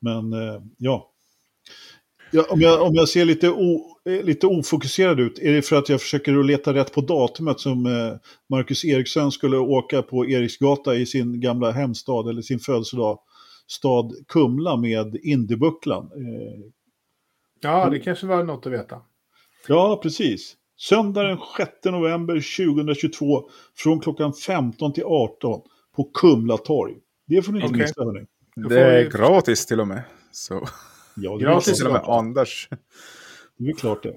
men 0.01 0.32
eh, 0.32 0.62
ja. 0.78 1.12
ja 2.30 2.47
om, 2.49 2.61
jag, 2.61 2.82
om 2.82 2.94
jag 2.94 3.09
ser 3.09 3.24
lite, 3.24 3.51
o, 3.51 3.97
eh, 4.05 4.24
lite 4.24 4.47
ofokuserad 4.47 5.20
ut, 5.20 5.38
är 5.38 5.53
det 5.53 5.62
för 5.62 5.76
att 5.76 5.88
jag 5.88 6.01
försöker 6.01 6.38
att 6.38 6.47
leta 6.47 6.74
rätt 6.74 6.92
på 6.92 7.01
datumet 7.01 7.61
som 7.61 7.86
eh, 7.86 8.14
Marcus 8.51 8.84
Eriksson 8.84 9.32
skulle 9.32 9.57
åka 9.59 10.03
på 10.03 10.26
Eriksgata 10.26 10.97
i 10.97 11.07
sin 11.07 11.40
gamla 11.40 11.70
hemstad, 11.70 12.28
eller 12.28 12.42
sin 12.42 12.59
födelsedag, 12.59 13.18
stad 13.66 14.12
Kumla 14.28 14.76
med 14.76 15.16
Indiebucklan. 15.22 16.11
Ja, 17.61 17.90
det 17.90 17.99
kanske 17.99 18.26
var 18.26 18.44
något 18.44 18.66
att 18.66 18.72
veta. 18.72 19.01
ja, 19.68 20.01
precis. 20.03 20.57
Söndag 20.78 21.22
den 21.22 21.38
6 21.57 21.70
november 21.84 22.34
2022 22.34 23.51
från 23.76 24.01
klockan 24.01 24.32
15 24.32 24.92
till 24.92 25.05
18 25.05 25.61
på 25.97 26.11
Kumla 26.14 26.57
torg. 26.57 26.94
Det 27.26 27.42
får 27.42 27.53
ni 27.53 27.59
inte 27.59 27.68
Okej. 27.68 27.82
missa, 27.82 28.05
hörni. 28.05 28.26
Det 28.57 28.80
är 28.80 29.04
vi- 29.04 29.11
gratis 29.11 29.66
till 29.66 29.80
och 29.80 29.88
med. 29.88 30.02
Så 30.30 30.68
Ja, 31.16 31.30
det 31.30 31.44
är 31.44 31.48
Gratis 31.48 31.76
till 31.76 31.86
och 31.86 31.92
med 31.92 32.02
Anders. 32.04 32.68
Det 33.57 33.70
är 33.70 33.74
klart 33.76 34.02
det. 34.02 34.16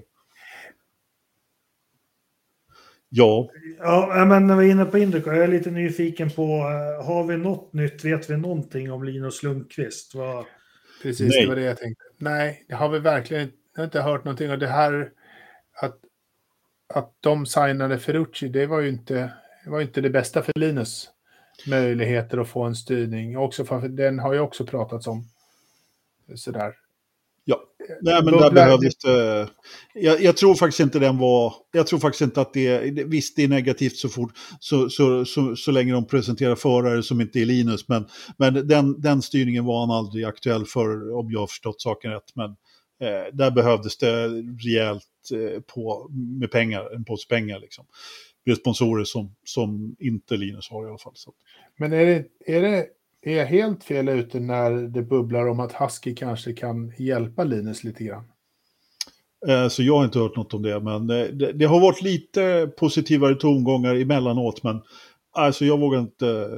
Ja, 3.08 3.50
Ja, 3.78 4.24
men 4.28 4.46
när 4.46 4.56
vi 4.56 4.66
är 4.66 4.70
inne 4.70 4.84
på 4.84 4.98
Indycar, 4.98 5.32
jag 5.32 5.44
är 5.44 5.48
lite 5.48 5.70
nyfiken 5.70 6.30
på, 6.30 6.42
eh, 6.42 7.06
har 7.06 7.24
vi 7.24 7.36
något 7.36 7.72
nytt? 7.72 8.04
Vet 8.04 8.30
vi 8.30 8.36
någonting 8.36 8.92
om 8.92 9.04
Linus 9.04 9.42
Lundqvist? 9.42 10.14
Vad... 10.14 10.44
Precis, 11.02 11.28
Nej. 11.30 11.42
det 11.42 11.48
var 11.48 11.56
det 11.56 11.62
jag 11.62 11.78
tänkte. 11.78 12.04
Nej, 12.18 12.64
det 12.68 12.74
har 12.74 12.88
vi 12.88 12.98
verkligen 12.98 13.52
jag 13.74 13.80
har 13.80 13.84
inte 13.84 14.00
hört 14.00 14.24
någonting. 14.24 14.50
Och 14.50 14.58
det 14.58 14.66
här 14.66 15.10
att, 15.82 15.98
att 16.94 17.14
de 17.20 17.46
signade 17.46 17.98
Ferrucci, 17.98 18.48
det 18.48 18.66
var 18.66 18.80
ju 18.80 18.88
inte 18.88 19.14
det, 19.64 19.70
var 19.70 19.78
ju 19.78 19.84
inte 19.86 20.00
det 20.00 20.10
bästa 20.10 20.42
för 20.42 20.52
Linus 20.56 21.10
möjligheter 21.66 22.38
att 22.38 22.48
få 22.48 22.62
en 22.62 22.74
styrning. 22.76 23.38
Också 23.38 23.64
för 23.64 23.88
den 23.88 24.18
har 24.18 24.32
ju 24.32 24.40
också 24.40 24.66
pratats 24.66 25.06
om. 25.06 25.24
Sådär. 26.34 26.72
ja. 27.44 27.60
Nej, 28.02 28.24
men 28.24 28.32
där 28.34 28.50
behövdes 28.50 28.96
det... 28.96 29.48
Jag, 29.94 30.22
jag 30.22 30.36
tror 30.36 30.54
faktiskt 30.54 30.80
inte 30.80 30.98
den 30.98 31.18
var... 31.18 31.54
Jag 31.72 31.86
tror 31.86 31.98
faktiskt 31.98 32.22
inte 32.22 32.40
att 32.40 32.52
det... 32.52 32.90
det- 32.90 33.04
Visst, 33.04 33.36
det 33.36 33.44
är 33.44 33.48
negativt 33.48 33.96
så 33.96 34.08
fort, 34.08 34.32
så, 34.60 34.88
så, 34.90 35.24
så, 35.24 35.56
så 35.56 35.70
länge 35.70 35.92
de 35.92 36.06
presenterar 36.06 36.54
förare 36.54 37.02
som 37.02 37.20
inte 37.20 37.40
är 37.40 37.44
Linus, 37.46 37.88
men, 37.88 38.06
men 38.36 38.68
den, 38.68 39.00
den 39.00 39.22
styrningen 39.22 39.64
var 39.64 39.80
han 39.80 39.90
aldrig 39.90 40.24
aktuell 40.24 40.66
för, 40.66 41.14
om 41.14 41.30
jag 41.32 41.40
har 41.40 41.46
förstått 41.46 41.80
saken 41.80 42.10
rätt. 42.10 42.32
Men 42.34 42.50
eh, 43.00 43.32
där 43.32 43.50
behövdes 43.50 43.98
det 43.98 44.28
rejält 44.64 45.04
eh, 45.34 45.60
på, 45.60 46.08
med 46.40 46.50
pengar, 46.50 46.94
en 46.94 47.04
påse 47.04 47.28
pengar 47.28 47.60
liksom. 47.60 47.84
Med 48.46 48.56
sponsorer 48.56 49.04
som, 49.04 49.34
som 49.44 49.96
inte 49.98 50.36
Linus 50.36 50.70
har 50.70 50.84
i 50.86 50.88
alla 50.88 50.98
fall. 50.98 51.12
Så. 51.16 51.32
Men 51.78 51.92
är 51.92 52.06
det, 52.06 52.24
är 52.46 52.62
det 52.62 52.86
är 53.22 53.36
jag 53.38 53.46
helt 53.46 53.84
fel 53.84 54.08
ute 54.08 54.40
när 54.40 54.70
det 54.70 55.02
bubblar 55.02 55.46
om 55.48 55.60
att 55.60 55.72
Husky 55.72 56.14
kanske 56.14 56.52
kan 56.52 56.92
hjälpa 56.98 57.44
Linus 57.44 57.84
lite 57.84 58.04
grann? 58.04 58.24
Eh, 59.48 59.68
Så 59.68 59.82
jag 59.82 59.96
har 59.96 60.04
inte 60.04 60.18
hört 60.18 60.36
något 60.36 60.54
om 60.54 60.62
det, 60.62 60.80
men 60.80 61.10
eh, 61.10 61.26
det, 61.26 61.52
det 61.52 61.64
har 61.64 61.80
varit 61.80 62.02
lite 62.02 62.70
positivare 62.78 63.34
tongångar 63.34 63.94
emellanåt, 63.94 64.62
men 64.62 64.80
alltså 65.32 65.64
jag 65.64 65.78
vågar 65.80 66.00
inte, 66.00 66.48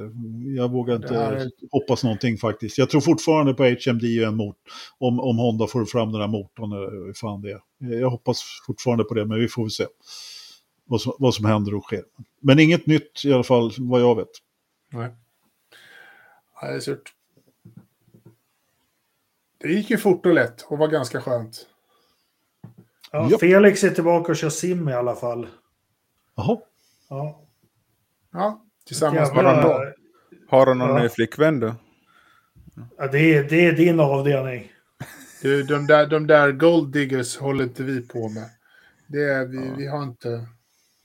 jag 0.56 0.70
vågar 0.72 0.96
inte 0.96 1.14
är- 1.16 1.50
hoppas 1.70 2.04
någonting 2.04 2.36
faktiskt. 2.38 2.78
Jag 2.78 2.90
tror 2.90 3.00
fortfarande 3.00 3.54
på 3.54 3.62
HMD 3.64 4.04
en 4.24 4.36
mot 4.36 4.56
om, 4.98 5.20
om 5.20 5.38
Honda 5.38 5.66
får 5.66 5.84
fram 5.84 6.12
den 6.12 6.20
här 6.20 6.28
motorn, 6.28 7.14
fan 7.14 7.42
det 7.42 7.50
är. 7.50 7.60
Jag 8.00 8.10
hoppas 8.10 8.42
fortfarande 8.66 9.04
på 9.04 9.14
det, 9.14 9.26
men 9.26 9.40
vi 9.40 9.48
får 9.48 9.62
väl 9.62 9.70
se 9.70 9.84
vad 10.92 11.00
som, 11.00 11.12
vad 11.18 11.34
som 11.34 11.44
händer 11.44 11.74
och 11.74 11.84
sker. 11.84 12.04
Men 12.40 12.58
inget 12.58 12.86
nytt 12.86 13.24
i 13.24 13.32
alla 13.32 13.42
fall, 13.42 13.72
vad 13.78 14.00
jag 14.00 14.16
vet. 14.16 14.28
Nej. 14.92 15.10
Ja, 16.60 16.68
det 16.68 16.74
är 16.74 16.80
surt. 16.80 17.12
Det 19.58 19.68
gick 19.72 19.90
ju 19.90 19.96
fort 19.96 20.26
och 20.26 20.34
lätt 20.34 20.62
och 20.62 20.78
var 20.78 20.88
ganska 20.88 21.20
skönt. 21.20 21.66
Ja, 23.12 23.28
Ja. 23.30 23.38
Felix 23.38 23.84
är 23.84 23.90
tillbaka 23.90 24.32
och 24.32 24.36
kör 24.36 24.48
sim 24.50 24.88
i 24.88 24.92
alla 24.92 25.14
fall. 25.14 25.46
Jaha, 26.36 26.58
Ja. 27.08 27.42
Ja, 28.32 28.64
tillsammans 28.86 29.32
med 29.34 29.44
Jävla- 29.44 29.62
Rondon. 29.74 29.92
Har 30.48 30.66
han 30.66 30.78
någon 30.78 30.88
Ja. 30.96 31.02
ny 31.02 31.08
flickvän 31.08 31.60
då? 31.60 31.74
Ja, 32.96 33.06
det, 33.06 33.18
är, 33.36 33.44
det 33.44 33.66
är 33.66 33.72
din 33.72 34.00
avdelning. 34.00 34.72
Du, 35.42 35.62
de 35.62 35.86
där, 35.86 36.06
de 36.06 36.26
där 36.26 36.52
gold 36.52 36.92
diggers 36.92 37.36
håller 37.38 37.64
inte 37.64 37.82
vi 37.82 38.00
på 38.08 38.28
med. 38.28 38.50
Det 39.06 39.22
är, 39.24 39.46
vi, 39.46 39.72
vi 39.76 39.86
har 39.86 40.02
inte... 40.02 40.46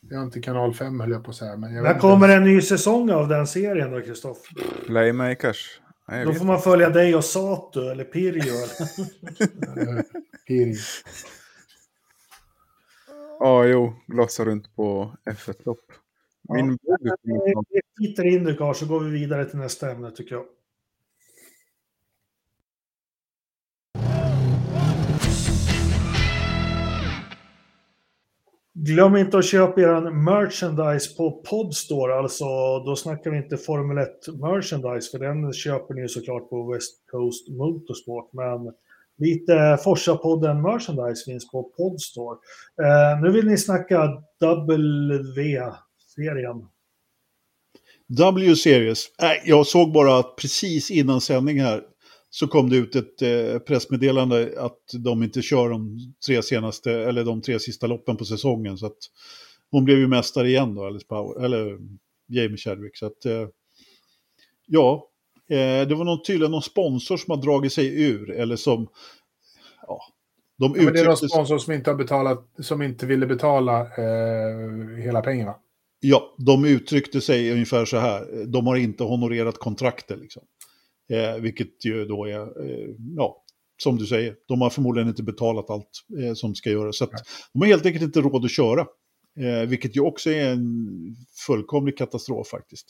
Vi 0.10 0.16
har 0.16 0.24
inte 0.24 0.42
kanal 0.42 0.74
5 0.74 1.00
höll 1.00 1.12
jag 1.12 1.24
på 1.24 1.30
att 1.30 1.36
säga. 1.36 1.58
Men 1.58 1.74
jag 1.74 1.84
När 1.84 2.00
kommer 2.00 2.28
inte. 2.28 2.36
en 2.36 2.44
ny 2.44 2.62
säsong 2.62 3.12
av 3.12 3.28
den 3.28 3.48
serien 3.48 3.92
då, 3.92 4.02
Kristoffer? 4.02 4.58
Playmakers? 4.86 5.82
Nej, 6.08 6.26
Då 6.26 6.34
får 6.34 6.46
man 6.46 6.62
följa 6.62 6.90
dig 6.90 7.16
och 7.16 7.26
Sato 7.26 7.80
eller 7.90 8.04
Pirjo. 8.04 8.54
Eller? 8.54 10.04
Piri. 10.48 10.76
Ja, 13.40 13.66
jo, 13.66 13.94
glossa 14.08 14.46
runt 14.46 14.76
på 14.76 15.16
F1-lopp. 15.30 15.80
Min 16.54 16.78
Ja. 16.82 17.64
Vi 17.70 17.82
skiter 18.08 18.26
i 18.26 18.36
Indycar 18.36 18.74
så 18.74 18.86
går 18.86 19.00
vi 19.00 19.12
vidare 19.12 19.46
till 19.46 19.60
nästa 19.60 19.92
ämne 19.92 20.12
tycker 20.12 20.36
jag. 20.36 20.46
Glöm 28.80 29.16
inte 29.16 29.38
att 29.38 29.46
köpa 29.46 29.82
er 29.82 30.12
merchandise 30.12 31.16
på 31.18 31.32
Podstore. 31.32 32.16
Alltså, 32.16 32.46
då 32.86 32.96
snackar 32.96 33.32
vi 33.32 33.38
inte 33.38 33.58
Formel 33.58 33.98
1 33.98 34.10
merchandise, 34.28 35.12
för 35.12 35.20
den 35.20 35.54
köper 35.54 35.94
ni 35.94 36.10
såklart 36.10 36.50
på 36.50 36.74
West 36.74 36.94
Coast 37.12 37.50
Motorsport. 37.50 38.34
Men 38.34 38.74
lite 39.18 39.78
Forsa-podden 39.84 40.62
merchandise 40.62 41.26
finns 41.26 41.52
på 41.52 41.64
Podstore. 41.64 42.38
Eh, 42.84 43.22
nu 43.22 43.32
vill 43.32 43.48
ni 43.48 43.58
snacka 43.58 44.24
W-serien. 44.40 46.68
W-series. 48.08 49.06
Äh, 49.22 49.32
jag 49.46 49.68
såg 49.68 49.94
bara 49.94 50.20
att 50.20 50.36
precis 50.36 50.92
innan 50.92 51.22
sändning 51.22 51.62
här 51.62 51.82
så 52.30 52.48
kom 52.48 52.70
det 52.70 52.78
ut 52.78 52.96
ett 52.96 53.22
eh, 53.22 53.60
pressmeddelande 53.60 54.54
att 54.58 54.80
de 55.04 55.24
inte 55.24 55.42
kör 55.42 55.70
de 55.70 56.00
tre 56.26 56.44
senaste, 56.44 56.92
eller 56.92 57.24
de 57.24 57.42
tre 57.42 57.60
sista 57.60 57.88
loppen 57.88 58.18
på 58.18 58.26
säsongen. 58.26 58.78
Så 58.78 58.86
att 58.86 58.98
hon 59.72 59.86
blev 59.86 59.98
ju 59.98 60.08
mästare 60.08 60.48
igen 60.48 60.76
då, 60.76 60.86
Alice 60.86 61.06
Power, 61.08 61.46
eller 61.46 61.78
Jamie 62.28 62.58
Chadwick. 62.58 62.98
Så 62.98 63.06
att, 63.06 63.26
eh, 63.26 63.48
ja, 64.66 65.10
eh, 65.50 65.88
det 65.88 65.96
var 65.96 66.06
någon, 66.06 66.24
tydligen 66.24 66.52
någon 66.52 66.62
sponsor 66.62 67.18
som 67.18 67.32
har 67.32 67.42
dragit 67.42 67.74
sig 67.74 68.04
ur, 68.04 68.32
eller 68.32 68.56
som, 68.56 68.88
ja, 69.88 70.00
de 70.58 70.74
Ja, 70.76 70.84
men 70.84 70.94
det 70.94 71.00
är 71.00 71.06
någon 71.06 71.18
sponsor 71.18 71.58
som 71.58 71.74
inte 71.74 71.90
har 71.90 71.98
betalat, 71.98 72.50
som 72.60 72.82
inte 72.82 73.06
ville 73.06 73.26
betala 73.26 73.82
eh, 73.82 75.04
hela 75.04 75.22
pengarna. 75.22 75.56
Ja, 76.00 76.36
de 76.38 76.66
uttryckte 76.66 77.22
sig 77.22 77.52
ungefär 77.52 77.86
så 77.86 77.98
här. 77.98 78.46
De 78.46 78.68
har 78.68 78.76
inte 78.76 79.04
honorerat 79.04 79.58
kontrakter. 79.58 80.18
Liksom. 80.18 80.44
Eh, 81.10 81.36
vilket 81.42 81.86
ju 81.86 82.06
då 82.06 82.26
är, 82.26 82.40
eh, 82.70 82.90
ja, 83.18 83.44
som 83.84 83.98
du 83.98 84.06
säger, 84.06 84.36
de 84.48 84.62
har 84.62 84.70
förmodligen 84.70 85.08
inte 85.10 85.24
betalat 85.24 85.70
allt 85.70 85.90
eh, 86.24 86.34
som 86.34 86.56
ska 86.56 86.70
göras. 86.70 86.98
Så 86.98 87.04
att 87.04 87.12
de 87.54 87.60
har 87.62 87.68
helt 87.68 87.86
enkelt 87.86 88.04
inte 88.04 88.22
råd 88.22 88.46
att 88.46 88.52
köra. 88.52 88.82
Eh, 89.40 89.70
vilket 89.70 89.96
ju 89.98 90.02
också 90.02 90.30
är 90.30 90.50
en 90.52 90.66
fullkomlig 91.48 91.98
katastrof 91.98 92.48
faktiskt. 92.48 92.86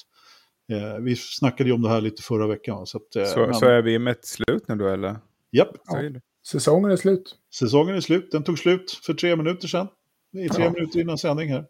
Eh, 0.71 0.97
vi 0.97 1.15
snackade 1.15 1.69
ju 1.69 1.73
om 1.75 1.81
det 1.81 1.89
här 1.89 2.01
lite 2.01 2.21
förra 2.23 2.47
veckan. 2.47 2.87
Så, 2.87 2.97
att, 2.97 3.15
eh, 3.15 3.25
Så, 3.25 3.39
men- 3.39 3.53
så 3.53 3.65
är 3.65 3.81
vi 3.81 3.99
med 3.99 4.11
ett 4.11 4.25
slut 4.25 4.67
nu 4.67 4.75
då, 4.75 4.87
eller? 4.87 5.15
Japp, 5.51 5.69
Säger 5.91 6.09
du? 6.09 6.21
Säsongen 6.47 6.91
är 6.91 6.95
slut. 6.95 7.35
säsongen 7.55 7.95
är 7.95 8.01
slut. 8.01 8.31
Den 8.31 8.43
tog 8.43 8.59
slut 8.59 8.91
för 8.91 9.13
tre 9.13 9.35
minuter 9.35 9.67
sedan. 9.67 9.87
I 10.33 10.49
tre 10.49 10.63
Ja. 10.63 10.71
minuter 10.71 10.99
innan 10.99 11.17
sändning 11.17 11.49
här. 11.49 11.65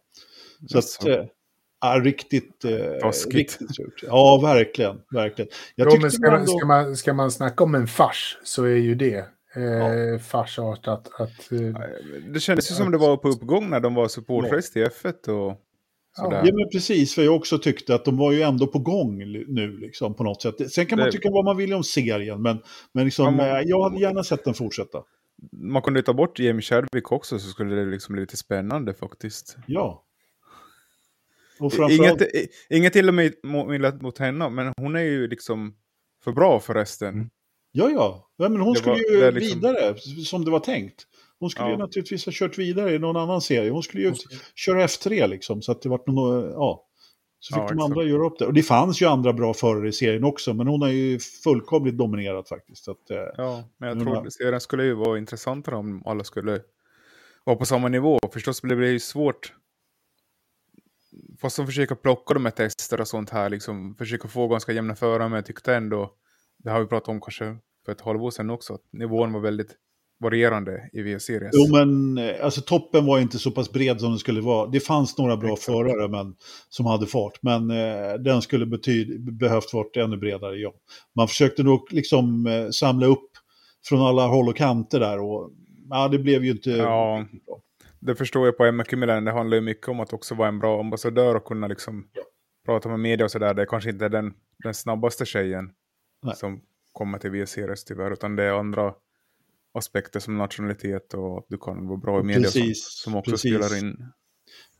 Så 0.67 0.77
att, 0.77 1.05
eh, 1.07 1.25
ja, 1.81 2.01
riktigt, 2.03 2.65
eh, 2.65 3.09
riktigt 3.31 3.75
surt. 3.75 4.03
Ja, 4.03 4.39
verkligen, 4.43 5.01
verkligen. 5.11 5.51
Jag 5.75 5.87
Jo, 5.93 5.99
men 6.01 6.11
ska, 6.11 6.31
man, 6.31 6.47
ska, 6.47 6.65
man, 6.65 6.95
ska 6.97 7.13
man 7.13 7.31
snacka 7.31 7.63
om 7.63 7.75
en 7.75 7.87
fars 7.87 8.37
så 8.43 8.63
är 8.63 8.75
ju 8.75 8.95
det 8.95 9.17
eh, 9.55 10.19
farsartat 10.27 11.07
att... 11.19 11.51
Eh, 11.51 11.81
Det 12.33 12.39
kändes 12.39 12.71
ju 12.71 12.75
som 12.75 12.91
det 12.91 12.97
var 12.97 13.17
på 13.17 13.27
uppgång 13.29 13.69
när 13.69 13.79
de 13.79 13.93
var 13.95 14.07
supportrace 14.07 14.73
till 14.73 14.85
F1 14.85 15.29
och 15.29 15.63
Sådär. 16.19 16.41
Ja, 16.45 16.53
men 16.53 16.69
precis, 16.71 17.15
för 17.15 17.21
jag 17.21 17.35
också 17.35 17.57
tyckte 17.59 17.95
att 17.95 18.05
de 18.05 18.17
var 18.17 18.31
ju 18.31 18.41
ändå 18.41 18.67
på 18.67 18.79
gång 18.79 19.17
nu 19.47 19.77
liksom, 19.77 20.13
på 20.15 20.23
något 20.23 20.41
sätt. 20.41 20.71
Sen 20.71 20.85
kan 20.85 20.97
man 20.99 21.05
Det- 21.05 21.11
tycka 21.11 21.29
vad 21.31 21.45
man 21.45 21.57
vill 21.57 21.73
om 21.73 21.83
serien, 21.83 22.41
men, 22.41 22.59
men 22.93 23.05
liksom, 23.05 23.25
Ja, 23.25 23.31
man- 23.31 23.45
eh, 23.49 23.61
jag 23.65 23.83
hade 23.83 23.99
gärna 24.01 24.23
sett 24.23 24.43
den 24.43 24.53
fortsätta. 24.53 24.97
Man 25.51 25.81
kunde 25.81 25.99
ju 25.99 26.03
ta 26.03 26.13
bort 26.13 26.39
Jamie 26.39 26.61
Chadwick 26.61 27.11
också 27.11 27.39
så 27.39 27.49
skulle 27.49 27.75
det 27.75 27.85
liksom 27.85 28.13
bli 28.13 28.21
lite 28.21 28.37
spännande 28.37 28.93
faktiskt. 28.93 29.57
Ja. 29.67 30.03
Framförallt, 31.59 31.93
Inget, 31.93 32.21
inget 32.69 32.93
till 32.93 33.07
och 33.07 33.13
med 33.13 33.33
mot 34.01 34.17
henne, 34.17 34.49
men 34.49 34.73
hon 34.77 34.95
är 34.95 35.01
ju 35.03 35.27
liksom 35.27 35.75
för 36.23 36.31
bra 36.31 36.59
förresten. 36.59 37.29
ja, 37.71 37.89
ja. 37.89 38.29
ja 38.37 38.49
men 38.49 38.61
hon 38.61 38.73
Det 38.73 38.79
skulle 38.79 38.93
var- 38.95 39.25
ju 39.25 39.31
liksom- 39.31 39.59
vidare, 39.61 39.95
som 40.25 40.45
det 40.45 40.51
var 40.51 40.59
tänkt. 40.59 41.03
Hon 41.39 41.49
skulle 41.49 41.67
Ja. 41.67 41.71
ju 41.71 41.77
naturligtvis 41.77 42.25
ha 42.25 42.31
kört 42.35 42.57
vidare 42.57 42.93
i 42.93 42.99
någon 42.99 43.17
annan 43.17 43.41
serie. 43.41 43.69
Hon 43.71 43.83
skulle 43.83 44.03
ju 44.03 44.09
Hon 44.09 44.17
köra 44.55 44.83
F3 44.87 45.27
liksom, 45.27 45.61
så 45.61 45.71
att 45.71 45.81
det 45.81 45.89
vart 45.89 46.07
någon, 46.07 46.43
ja. 46.51 46.83
Så 47.39 47.53
fick 47.55 47.61
Ja, 47.63 47.67
de 47.67 47.73
exakt. 47.73 47.83
andra 47.91 48.03
göra 48.03 48.25
upp 48.25 48.39
det. 48.39 48.45
Och 48.45 48.53
det 48.53 48.63
fanns 48.63 49.01
ju 49.01 49.05
andra 49.05 49.33
bra 49.33 49.53
förare 49.53 49.87
i 49.87 49.91
serien 49.91 50.23
också, 50.23 50.53
men 50.53 50.67
hon 50.67 50.81
har 50.81 50.89
ju 50.89 51.19
fullkomligt 51.19 51.97
dominerat 51.97 52.49
faktiskt. 52.49 52.87
Att, 52.87 53.09
eh, 53.11 53.17
Ja, 53.37 53.63
men 53.77 53.89
jag 53.89 53.99
tror 53.99 54.17
att 54.27 54.33
serien 54.33 54.61
skulle 54.61 54.83
ju 54.83 54.93
vara 54.93 55.17
intressantare 55.17 55.75
om 55.75 56.03
alla 56.05 56.23
skulle 56.23 56.61
vara 57.43 57.55
på 57.57 57.65
samma 57.65 57.87
nivå. 57.87 58.19
Förstås 58.33 58.61
blir 58.61 58.75
det 58.75 58.89
ju 58.91 58.99
svårt. 58.99 59.53
Fast 61.41 61.57
de 61.57 61.65
försöker 61.65 61.95
plocka 61.95 62.33
de 62.33 62.45
här 62.45 62.51
tester 62.51 63.01
och 63.01 63.07
sånt 63.07 63.29
här, 63.29 63.49
liksom 63.49 63.95
försöker 63.95 64.27
få 64.29 64.47
ganska 64.47 64.71
jämna 64.71 64.95
förare, 64.95 65.29
men 65.29 65.35
jag 65.35 65.45
tyckte 65.45 65.75
ändå, 65.75 66.11
det 66.63 66.69
har 66.69 66.79
vi 66.79 66.85
pratat 66.87 67.09
om 67.09 67.21
kanske 67.21 67.57
för 67.85 67.91
ett 67.91 68.01
halvår 68.01 68.31
sedan 68.31 68.49
också, 68.49 68.73
att 68.73 68.83
nivån 68.91 69.33
var 69.33 69.39
väldigt 69.39 69.75
varierande 70.19 70.89
i 70.93 71.01
V-series. 71.01 71.51
Jo, 71.53 71.75
men 71.77 72.17
eh, 72.17 72.45
alltså, 72.45 72.61
toppen 72.61 73.05
var 73.05 73.19
inte 73.19 73.39
så 73.39 73.51
pass 73.51 73.71
bred 73.71 73.99
som 73.99 74.09
den 74.09 74.19
skulle 74.19 74.41
vara. 74.41 74.67
Det 74.67 74.79
fanns 74.79 75.17
några 75.17 75.37
bra 75.37 75.55
förare 75.55 76.07
men, 76.07 76.35
som 76.69 76.85
hade 76.85 77.05
fart, 77.05 77.39
men 77.41 77.71
eh, 77.71 78.13
den 78.13 78.41
skulle 78.41 78.65
betyd, 78.65 79.37
behövt 79.37 79.73
varit 79.73 79.97
ännu 79.97 80.17
bredare, 80.17 80.55
ja. 80.55 80.73
Man 81.15 81.27
försökte 81.27 81.63
nog 81.63 81.93
liksom 81.93 82.47
eh, 82.47 82.69
samla 82.69 83.05
upp 83.05 83.29
från 83.89 84.01
alla 84.01 84.27
håll 84.27 84.49
och 84.49 84.57
kanter 84.57 84.99
där 84.99 85.19
och 85.19 85.51
ja, 85.89 86.07
det 86.07 86.19
blev 86.19 86.45
ju 86.45 86.51
inte 86.51 86.69
Ja. 86.71 87.25
bra. 87.45 87.61
Det 87.99 88.15
förstår 88.15 88.45
jag 88.45 88.57
på 88.57 88.65
Emma 88.65 88.83
Kymmelen, 88.83 89.25
det 89.25 89.31
handlar 89.31 89.55
ju 89.55 89.61
mycket 89.61 89.87
om 89.87 89.99
att 89.99 90.13
också 90.13 90.35
vara 90.35 90.47
en 90.47 90.59
bra 90.59 90.79
ambassadör 90.79 91.35
och 91.35 91.45
kunna 91.45 91.67
liksom 91.67 92.07
prata 92.65 92.89
med 92.89 92.99
media 92.99 93.25
och 93.25 93.31
sådär. 93.31 93.53
Det 93.53 93.61
är 93.61 93.65
kanske 93.65 93.89
inte 93.89 94.09
den, 94.09 94.33
den 94.63 94.73
snabbaste 94.73 95.25
tjejen 95.25 95.71
Nej. 96.23 96.35
som 96.35 96.61
kommer 96.91 97.19
till 97.19 97.31
V-series 97.31 97.85
tyvärr, 97.85 98.11
utan 98.11 98.35
det 98.35 98.43
är 98.43 98.51
andra 98.51 98.93
aspekter 99.73 100.19
som 100.19 100.37
nationalitet 100.37 101.13
och 101.13 101.37
att 101.37 101.45
du 101.49 101.57
kan 101.57 101.87
vara 101.87 101.97
bra 101.97 102.19
i 102.19 102.23
media 102.23 102.49
som, 102.49 102.61
Precis, 102.61 103.01
som 103.03 103.15
också 103.15 103.31
precis. 103.31 103.51
spelar 103.51 103.79
in. 103.79 104.11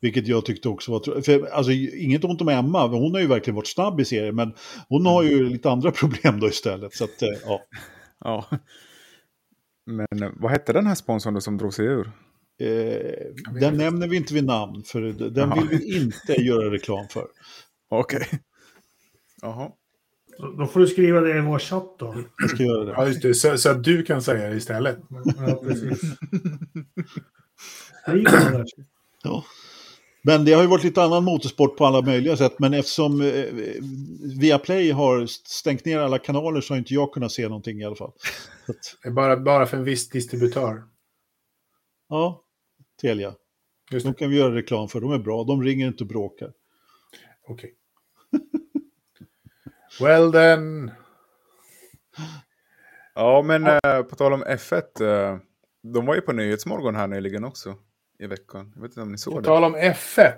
Vilket 0.02 0.28
jag 0.28 0.46
tyckte 0.46 0.70
också 0.70 0.92
var 0.92 1.22
för, 1.22 1.46
alltså, 1.46 1.72
Inget 1.72 2.24
ont 2.24 2.42
om 2.42 2.50
Emma, 2.50 2.88
hon 2.88 3.14
har 3.14 3.22
ju 3.22 3.28
verkligen 3.28 3.56
varit 3.56 3.68
snabb 3.68 4.00
i 4.00 4.06
serien, 4.06 4.36
men 4.36 4.54
hon 4.90 5.06
har 5.06 5.24
ju 5.24 5.50
lite 5.50 5.70
andra 5.70 5.92
problem 6.02 6.40
då 6.40 6.48
istället. 6.48 6.94
Så 6.94 7.04
att, 7.04 7.22
eh, 7.22 7.30
ja. 7.46 7.62
Ja. 8.20 8.46
Men 9.86 10.24
eh, 10.24 10.30
vad 10.36 10.52
hette 10.52 10.74
den 10.74 10.88
här 10.88 10.96
sponsorn 10.96 11.34
då 11.34 11.42
som 11.42 11.58
drog 11.58 11.74
sig 11.74 11.86
ur? 11.86 12.12
Eh, 12.60 12.68
den 13.54 13.56
inte. 13.56 13.72
nämner 13.72 14.08
vi 14.08 14.18
inte 14.18 14.34
vid 14.34 14.46
namn, 14.46 14.84
för 14.84 15.02
den 15.02 15.34
Jaha. 15.36 15.56
vill 15.70 15.80
vi 15.80 15.98
inte 15.98 16.34
göra 16.42 16.72
reklam 16.72 17.08
för. 17.08 17.28
Okej. 17.90 18.28
Jaha. 19.42 19.72
Så 20.38 20.48
Då 20.52 20.68
får 20.68 20.80
du 20.80 20.88
skriva 20.88 21.22
det 21.22 21.38
i 21.38 21.42
vår 21.42 21.60
chatt 21.60 21.96
då. 22.00 22.16
Jag 22.42 22.50
ska 22.50 22.64
göra 22.64 22.84
det. 22.86 22.92
Ja, 22.92 23.08
just 23.08 23.22
det. 23.22 23.34
Så, 23.34 23.58
så 23.58 23.70
att 23.70 23.84
du 23.84 24.04
kan 24.04 24.22
säga 24.22 24.50
det 24.50 24.56
istället. 24.56 24.98
Ja, 25.38 25.56
precis. 25.64 26.02
Ja. 29.24 29.44
Men 30.24 30.46
det 30.46 30.54
har 30.54 30.62
ju 30.62 30.68
varit 30.68 30.84
lite 30.84 31.04
annan 31.04 31.24
motorsport 31.24 31.78
på 31.78 31.86
alla 31.86 32.02
möjliga 32.02 32.38
sätt, 32.38 32.60
men 32.60 32.74
eftersom 32.74 33.22
eh, 33.22 33.46
Viaplay 34.42 34.92
har 34.92 35.26
stängt 35.26 35.86
ner 35.86 36.00
alla 36.00 36.20
kanaler 36.20 36.62
så 36.62 36.74
har 36.74 36.78
inte 36.78 36.94
jag 36.94 37.14
kunnat 37.14 37.32
se 37.32 37.44
någonting 37.48 37.80
i 37.82 37.86
alla 37.86 37.96
fall. 37.96 38.12
Så 38.66 38.72
att, 38.72 38.78
Det 39.04 39.10
är 39.10 39.14
bara, 39.14 39.38
bara 39.38 39.66
för 39.66 39.78
en 39.78 39.84
viss 39.84 40.10
distributör. 40.10 40.84
ja, 42.10 42.44
Telia. 43.02 43.34
Just 43.92 44.06
De 44.06 44.14
kan 44.14 44.30
vi 44.30 44.38
göra 44.38 44.56
reklam 44.56 44.88
för, 44.88 45.02
de 45.02 45.12
är 45.12 45.20
bra, 45.20 45.44
de 45.44 45.64
ringer 45.64 45.88
inte 45.88 46.04
och 46.04 46.08
bråkar. 46.08 46.54
Okej. 47.48 47.74
well 50.02 50.32
then. 50.32 50.92
Ja, 53.16 53.42
men 53.42 53.68
eh, 53.68 54.04
på 54.10 54.16
tal 54.16 54.34
om 54.34 54.44
F1, 54.44 54.82
eh, 55.02 55.40
de 55.84 56.06
var 56.06 56.16
ju 56.16 56.22
på 56.22 56.34
Nyhetsmorgon 56.34 56.96
här 56.96 57.08
nyligen 57.08 57.44
också 57.44 57.76
i 58.20 58.28
veckan. 58.28 58.72
Jag 58.76 58.82
vet 58.82 58.92
inte 58.92 59.02
om 59.02 59.08
ni 59.12 59.14
På 59.14 59.18
såg 59.18 59.44
det? 59.44 59.46
tal 59.48 59.64
om 59.64 59.76
F1. 59.76 60.32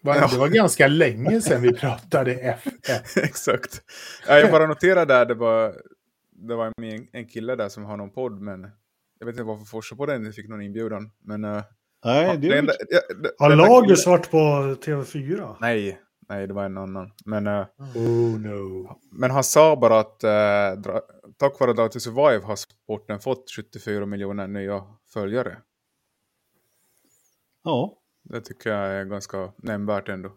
Var, 0.00 0.14
Ja. 0.16 0.28
Det 0.32 0.38
var 0.38 0.48
ganska 0.48 0.86
länge 0.86 1.40
sedan 1.40 1.62
vi 1.62 1.72
pratade 1.72 2.58
F1. 2.64 3.18
Exakt. 3.24 3.82
Ja, 4.28 4.38
jag 4.38 4.50
bara 4.50 4.66
noterade 4.66 5.14
där, 5.14 5.26
det 5.26 5.34
var, 5.34 5.74
det 6.30 6.54
var 6.54 6.66
en, 6.66 7.08
en 7.12 7.28
kille 7.28 7.54
där 7.56 7.68
som 7.68 7.84
har 7.84 7.96
någon 7.96 8.10
podd, 8.10 8.40
men 8.40 8.70
jag 9.18 9.26
vet 9.26 9.34
inte 9.34 9.42
varför 9.42 9.64
Forsa 9.64 9.96
på 9.96 10.06
den 10.06 10.32
fick 10.32 10.48
någon 10.48 10.62
inbjudan. 10.62 11.10
Men, 11.24 11.44
eh, 11.44 11.62
Nej, 12.06 12.38
det 12.38 12.48
är 12.48 12.62
det- 12.62 12.72
Har 13.38 13.56
Lagers 13.56 14.06
varit 14.06 14.30
på 14.30 14.36
TV4? 14.84 15.56
Nej, 15.60 15.98
nej, 16.28 16.46
det 16.46 16.54
var 16.54 16.64
en 16.64 16.76
annan. 16.78 17.10
Men, 17.24 17.46
eh, 17.46 17.66
Oh 17.94 18.40
no. 18.40 18.90
men 19.12 19.30
han 19.30 19.44
sa 19.44 19.76
bara 19.76 19.98
att 20.00 20.20
dra, 20.82 21.00
tack 21.36 21.60
vare 21.60 21.72
Drive 21.72 21.88
to 21.88 22.00
Survive 22.00 22.44
har 22.44 22.56
sporten 22.56 23.20
fått 23.20 23.50
74 23.56 24.06
miljoner 24.06 24.46
nya 24.46 24.82
följare. 25.12 25.56
ja. 27.64 27.98
Det 28.28 28.40
tycker 28.40 28.70
jag 28.70 28.88
är 28.92 29.04
ganska 29.04 29.52
nämnvärt 29.56 30.08
ändå. 30.08 30.32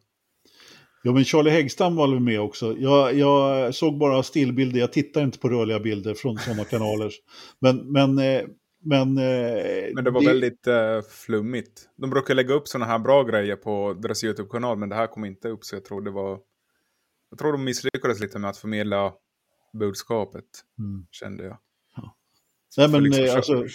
Ja, 1.03 1.11
men 1.11 1.23
Charlie 1.25 1.49
Häggstam 1.49 1.95
var 1.95 2.07
väl 2.07 2.19
med 2.19 2.41
också. 2.41 2.75
Jag, 2.77 3.13
jag 3.13 3.75
såg 3.75 3.97
bara 3.97 4.23
stillbilder, 4.23 4.79
jag 4.79 4.93
tittar 4.93 5.21
inte 5.21 5.39
på 5.39 5.49
rörliga 5.49 5.79
bilder 5.79 6.13
från 6.13 6.37
sådana 6.37 6.63
kanaler. 6.69 7.11
Men, 7.59 7.91
men, 7.91 8.17
eh, 8.19 8.41
men... 8.81 9.17
eh, 9.17 9.89
Men 9.95 10.03
det 10.03 10.11
var 10.11 10.25
väldigt 10.25 10.67
eh, 10.67 11.01
flummigt. 11.01 11.89
De 11.97 12.09
brukar 12.09 12.35
lägga 12.35 12.53
upp 12.53 12.67
sådana 12.67 12.85
här 12.85 12.99
bra 12.99 13.23
grejer 13.23 13.55
på 13.55 13.93
deras 13.93 14.23
YouTube-kanal, 14.23 14.77
men 14.77 14.89
det 14.89 14.95
här 14.95 15.07
kom 15.07 15.25
inte 15.25 15.49
upp 15.49 15.63
så 15.65 15.75
jag 15.75 15.85
tror 15.85 16.01
det 16.01 16.11
var... 16.11 16.39
Jag 17.29 17.39
tror 17.39 17.51
de 17.51 17.63
misslyckades 17.63 18.19
lite 18.19 18.39
med 18.39 18.49
att 18.49 18.57
förmedla 18.57 19.13
budskapet, 19.73 20.45
Mm. 20.79 21.05
kände 21.11 21.43
jag. 21.43 21.57
Nej, 22.77 22.87
för, 22.87 22.91
men 22.91 23.03
liksom, 23.03 23.23
eh, 23.25 23.35
alltså, 23.35 23.65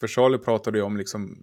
för 0.00 0.06
Charlie 0.06 0.38
pratade 0.38 0.78
ju 0.78 0.84
om 0.84 0.96
liksom 0.96 1.42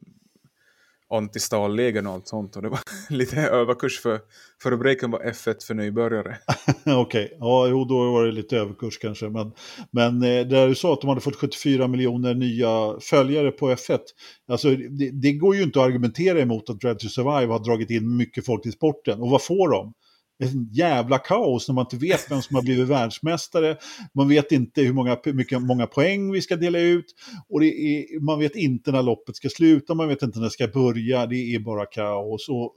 antistallegen 1.10 2.08
och 2.08 2.14
allt 2.14 2.28
sånt 2.28 2.56
och 2.56 2.62
det 2.62 2.70
var 2.70 2.80
lite 3.10 3.42
överkurs 3.42 4.00
för, 4.00 4.20
för 4.62 4.72
rubriken 4.72 5.12
var 5.12 5.20
F1 5.20 5.66
för 5.68 5.74
nybörjare. 5.74 6.38
Okej, 6.86 7.38
ja, 7.40 7.68
jo, 7.68 7.86
då 7.86 8.12
var 8.12 8.26
det 8.26 8.32
lite 8.32 8.58
överkurs 8.58 8.98
kanske. 8.98 9.30
Men, 9.30 9.52
men 9.92 10.24
eh, 10.24 10.28
det 10.28 10.44
där 10.44 10.68
du 10.68 10.76
sa 10.76 10.94
att 10.94 11.02
de 11.02 11.08
hade 11.08 11.22
fått 11.22 11.36
74 11.36 11.88
miljoner 11.88 12.34
nya 12.34 13.00
följare 13.02 13.52
på 13.52 13.72
F1. 13.72 14.00
Alltså, 14.48 14.70
det, 14.76 15.10
det 15.12 15.34
går 15.34 15.56
ju 15.56 15.64
inte 15.64 15.80
att 15.80 15.86
argumentera 15.86 16.40
emot 16.40 16.70
att 16.70 16.80
Drive 16.80 16.96
to 16.96 17.08
Survive 17.08 17.52
har 17.54 17.64
dragit 17.64 17.90
in 17.90 18.18
mycket 18.18 18.46
folk 18.46 18.64
till 18.64 18.72
sporten. 18.72 19.22
Och 19.22 19.30
vad 19.30 19.44
får 19.44 19.70
de? 19.70 19.94
En 20.40 20.70
jävla 20.72 21.18
kaos 21.18 21.68
när 21.68 21.76
man 21.76 21.86
inte 21.86 21.98
vet 21.98 22.32
vem 22.32 22.42
som 22.42 22.56
har 22.56 22.64
blivit 22.64 22.88
världsmästare. 22.88 23.78
Man 24.14 24.30
vet 24.30 24.52
inte 24.52 24.82
hur 24.82 24.94
många, 24.94 25.18
mycket, 25.26 25.62
många 25.62 25.88
poäng 25.88 26.32
vi 26.32 26.42
ska 26.42 26.56
dela 26.56 26.80
ut. 26.80 27.06
Och 27.50 27.60
det 27.60 27.66
är, 27.66 28.20
man 28.20 28.40
vet 28.40 28.56
inte 28.56 28.92
när 28.92 29.04
loppet 29.04 29.36
ska 29.36 29.50
sluta, 29.50 29.94
man 29.94 30.08
vet 30.08 30.22
inte 30.22 30.40
när 30.40 30.46
det 30.46 30.52
ska 30.52 30.68
börja. 30.68 31.26
Det 31.26 31.56
är 31.56 31.60
bara 31.60 31.86
kaos. 31.86 32.50
Och 32.50 32.76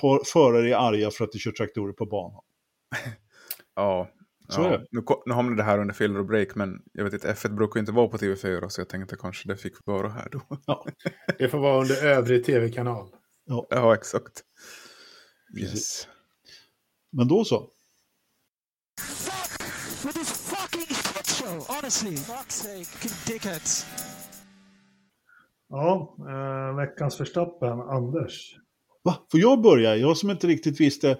för, 0.00 0.20
förare 0.32 0.70
är 0.70 0.76
arga 0.76 1.10
för 1.10 1.24
att 1.24 1.32
de 1.32 1.38
kör 1.38 1.52
traktorer 1.52 1.92
på 1.92 2.06
banan. 2.06 2.40
Ja. 3.76 4.10
Så 4.48 4.60
ja. 4.60 4.68
det. 4.68 4.86
Nu, 4.90 5.02
nu 5.26 5.34
hamnade 5.34 5.56
det 5.56 5.62
här 5.62 5.78
under 5.78 5.94
filler 5.94 6.18
och 6.18 6.26
break, 6.26 6.54
men 6.54 6.82
jag 6.92 7.04
vet 7.04 7.12
inte, 7.12 7.32
F1 7.32 7.54
brukar 7.56 7.80
inte 7.80 7.92
vara 7.92 8.08
på 8.08 8.16
TV4 8.16 8.68
så 8.68 8.80
jag 8.80 8.88
tänkte 8.88 9.16
kanske 9.16 9.48
det 9.48 9.56
fick 9.56 9.74
vara 9.84 10.08
här 10.08 10.28
då. 10.32 10.40
Det 11.38 11.48
får 11.48 11.58
vara 11.58 11.80
under 11.80 12.06
övrig 12.06 12.44
tv-kanal. 12.44 13.08
ja, 13.70 13.94
exakt. 13.94 14.42
Precis. 15.54 15.72
Yes. 15.72 16.08
Men 17.16 17.28
då 17.28 17.44
så. 17.44 17.70
Ja, 25.68 26.16
eh, 26.18 26.76
veckans 26.76 27.20
Verstappen, 27.20 27.80
Anders. 27.80 28.56
Va? 29.02 29.16
Får 29.30 29.40
jag 29.40 29.62
börja? 29.62 29.96
Jag 29.96 30.16
som 30.16 30.30
inte 30.30 30.46
riktigt 30.46 30.80
visste 30.80 31.18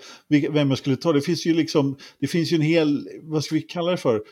vem 0.51 0.69
jag 0.69 0.79
skulle 0.79 0.97
ta. 0.97 1.13
Det 1.13 1.21
finns 1.21 1.47
ju 1.47 1.55
liksom, 1.55 1.97
det 2.21 2.27
finns 2.27 2.53
ju 2.53 2.57
en 2.57 2.63
hel, 2.63 3.09
vad 3.23 3.45
ska 3.45 3.55
vi 3.55 3.63
kalla 3.63 3.91
det 3.91 3.97
för? 3.97 4.23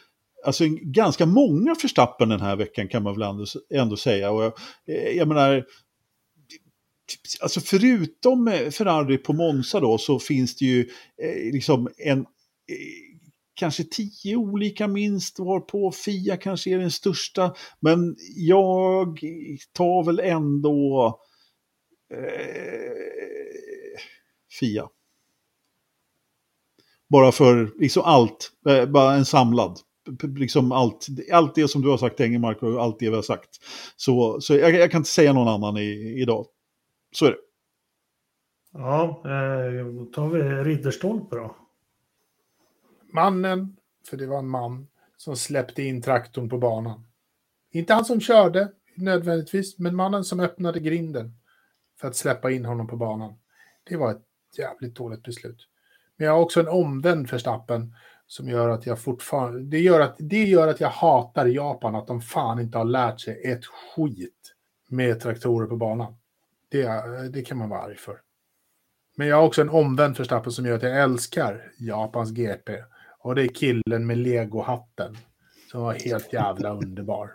Alltså 0.45 0.65
en, 0.65 0.93
ganska 0.93 1.27
många 1.27 1.75
förstappen 1.75 2.29
den 2.29 2.41
här 2.41 2.57
veckan 2.57 2.89
kan 2.89 3.03
man 3.03 3.15
väl 3.15 3.23
ändå, 3.23 3.45
ändå 3.75 3.97
säga. 3.97 4.31
Och 4.31 4.43
jag, 4.43 4.53
eh, 4.89 5.17
jag 5.17 5.29
menar, 5.29 5.65
alltså 7.41 7.61
förutom 7.61 8.49
eh, 8.49 8.71
Ferrari 8.71 9.19
på 9.19 9.33
Monza 9.33 9.81
då 9.81 9.99
så 9.99 10.19
finns 10.19 10.57
det 10.57 10.65
ju 10.65 10.81
eh, 11.23 11.53
liksom 11.53 11.89
en, 11.97 12.19
eh, 12.19 12.27
kanske 13.55 13.85
tio 13.85 14.37
olika 14.37 14.89
minst 14.89 15.39
var 15.39 15.61
på 15.61 15.93
Fia 15.93 16.37
kanske 16.37 16.71
är 16.71 16.79
den 16.79 16.91
största. 16.91 17.55
Men 17.81 18.17
jag 18.37 19.19
tar 19.73 20.05
väl 20.05 20.21
ändå 20.21 21.07
eh, 22.15 23.13
Fia. 24.61 24.89
Bara 27.09 27.33
för 27.33 27.73
liksom 27.81 28.03
allt, 28.03 28.51
eh, 28.69 28.87
bara 28.87 29.15
en 29.15 29.25
samlad. 29.25 29.79
Liksom 30.37 30.73
allt, 30.73 31.07
allt 31.33 31.55
det 31.55 31.69
som 31.69 31.83
du 31.83 31.89
har 31.89 31.99
sagt 31.99 32.21
Engelmark 32.21 32.63
och 32.63 32.83
allt 32.83 32.99
det 32.99 33.11
vi 33.11 33.17
har 33.17 33.23
sagt. 33.23 33.51
Så, 33.97 34.41
så 34.41 34.57
jag, 34.57 34.75
jag 34.75 34.91
kan 34.91 35.01
inte 35.01 35.11
säga 35.11 35.33
någon 35.33 35.49
annan 35.49 35.77
i, 35.77 36.21
idag. 36.23 36.47
Så 37.13 37.27
är 37.27 37.31
det. 37.31 37.39
Ja, 38.73 39.23
eh, 39.25 39.87
då 39.87 40.05
tar 40.05 40.29
vi 40.29 40.43
Ridderstolpe 40.43 41.37
då. 41.37 41.57
Mannen, 43.13 43.77
för 44.09 44.17
det 44.17 44.27
var 44.27 44.39
en 44.39 44.49
man, 44.49 44.89
som 45.17 45.37
släppte 45.37 45.83
in 45.83 46.03
traktorn 46.03 46.49
på 46.49 46.59
banan. 46.59 47.07
Inte 47.71 47.95
han 47.95 48.05
som 48.05 48.21
körde 48.21 48.73
nödvändigtvis, 48.97 49.79
men 49.79 49.97
mannen 49.97 50.25
som 50.25 50.41
öppnade 50.41 50.81
grinden 50.81 51.35
för 52.01 52.09
att 52.09 52.17
släppa 52.17 52.51
in 52.51 52.65
honom 52.65 52.89
på 52.89 52.97
banan. 52.97 53.35
Det 53.85 53.97
var 53.97 54.11
ett 54.11 54.23
jävligt 54.59 54.95
dåligt 54.95 55.23
beslut. 55.23 55.69
Men 56.17 56.27
jag 56.27 56.35
har 56.35 56.41
också 56.41 56.61
en 56.61 56.69
omvänd 56.69 57.31
Verstappen 57.31 57.95
som 58.27 58.49
gör 58.49 58.69
att 58.69 58.87
jag 58.87 58.99
fortfarande... 58.99 59.61
Det 59.61 59.81
gör 59.81 60.01
att, 60.01 60.17
det 60.19 60.45
gör 60.45 60.69
att 60.69 60.81
jag 60.81 60.89
hatar 60.89 61.47
Japan, 61.47 61.95
att 61.95 62.07
de 62.07 62.21
fan 62.21 62.61
inte 62.61 62.79
har 62.79 62.85
lärt 62.85 63.21
sig 63.21 63.43
ett 63.45 63.65
skit 63.67 64.55
med 64.89 65.21
traktorer 65.21 65.67
på 65.67 65.77
banan. 65.77 66.15
Det, 66.73 67.29
det 67.33 67.43
kan 67.43 67.59
man 67.59 67.69
vara 67.69 67.83
arg 67.83 67.97
för. 67.97 68.21
Men 69.17 69.27
jag 69.27 69.37
har 69.37 69.43
också 69.43 69.61
en 69.61 69.71
omvänd 69.71 70.19
Verstappen 70.19 70.53
som 70.53 70.67
gör 70.67 70.77
att 70.77 70.83
jag 70.83 71.03
älskar 71.03 71.73
Japans 71.79 72.31
GP. 72.31 72.85
Och 73.19 73.35
det 73.35 73.43
är 73.43 73.49
killen 73.49 74.07
med 74.07 74.19
legohatten. 74.19 75.17
Som 75.73 75.83
var 75.83 75.95
helt 75.95 76.33
jävla 76.33 76.71
underbar. 76.71 77.31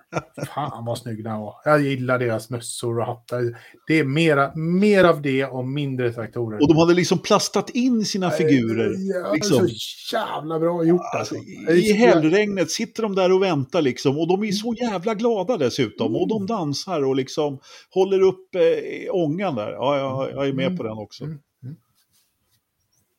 Fan 0.56 0.86
vad 0.86 0.98
snygg 0.98 1.24
den 1.24 1.40
var. 1.40 1.56
Jag 1.66 1.82
gillar 1.82 2.20
deras 2.20 2.50
mössor 2.50 3.00
och 3.00 3.06
hattar. 3.06 3.58
Det 3.88 4.00
är 4.00 4.04
mera, 4.04 4.56
mer 4.56 5.04
av 5.04 5.22
det 5.22 5.46
och 5.46 5.68
mindre 5.68 6.14
traktorer. 6.14 6.62
Och 6.62 6.68
de 6.68 6.78
hade 6.78 6.94
liksom 6.94 7.20
plastat 7.20 7.70
in 7.70 8.06
sina 8.06 8.32
figurer. 8.32 8.94
Ja, 8.98 9.34
liksom. 9.34 9.70
Så 9.70 10.16
jävla 10.16 10.60
bra 10.60 10.84
gjort 10.84 11.02
alltså. 11.14 11.36
I 11.70 11.94
hällregnet 11.94 12.72
sitter 12.72 13.04
de 13.04 13.16
där 13.16 13.32
och 13.32 13.44
väntar 13.44 13.82
liksom. 13.82 14.20
Och 14.20 14.28
de 14.28 14.44
är 14.44 14.52
så 14.52 14.74
jävla 14.74 15.14
glada 15.14 15.58
dessutom. 15.58 16.16
Och 16.16 16.28
de 16.28 16.46
dansar 16.46 17.06
och 17.06 17.16
liksom 17.16 17.60
håller 17.90 18.22
upp 18.22 18.56
eh, 18.56 19.16
ångan 19.16 19.56
där. 19.56 19.72
Ja, 19.72 19.98
jag, 19.98 20.32
jag 20.32 20.48
är 20.48 20.54
med 20.54 20.78
på 20.78 20.84
den 20.84 20.98
också. 20.98 21.24
Mm. 21.24 21.38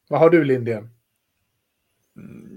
Vad 0.09 0.21
har 0.21 0.31
du 0.31 0.45
Lindén? 0.45 0.91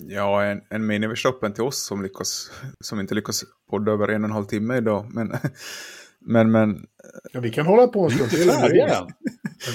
Ja, 0.08 0.44
en, 0.44 0.62
en 0.70 0.86
miniverstoppen 0.86 1.54
till 1.54 1.64
oss 1.64 1.84
som, 1.84 2.04
lyckas, 2.04 2.52
som 2.80 3.00
inte 3.00 3.16
lyckas 3.16 3.44
podda 3.70 3.92
över 3.92 4.08
en 4.08 4.24
och 4.24 4.30
en 4.30 4.34
halv 4.36 4.46
timme 4.46 4.78
idag. 4.78 5.06
Men, 5.14 5.34
men, 6.20 6.52
men 6.52 6.86
Ja, 7.32 7.40
vi 7.40 7.50
kan 7.50 7.66
hålla 7.66 7.88
på 7.88 8.06
en 8.06 8.12
stund 8.12 8.30
till. 8.30 8.48
Det 8.48 8.54
är 8.54 8.84
inte 8.84 9.14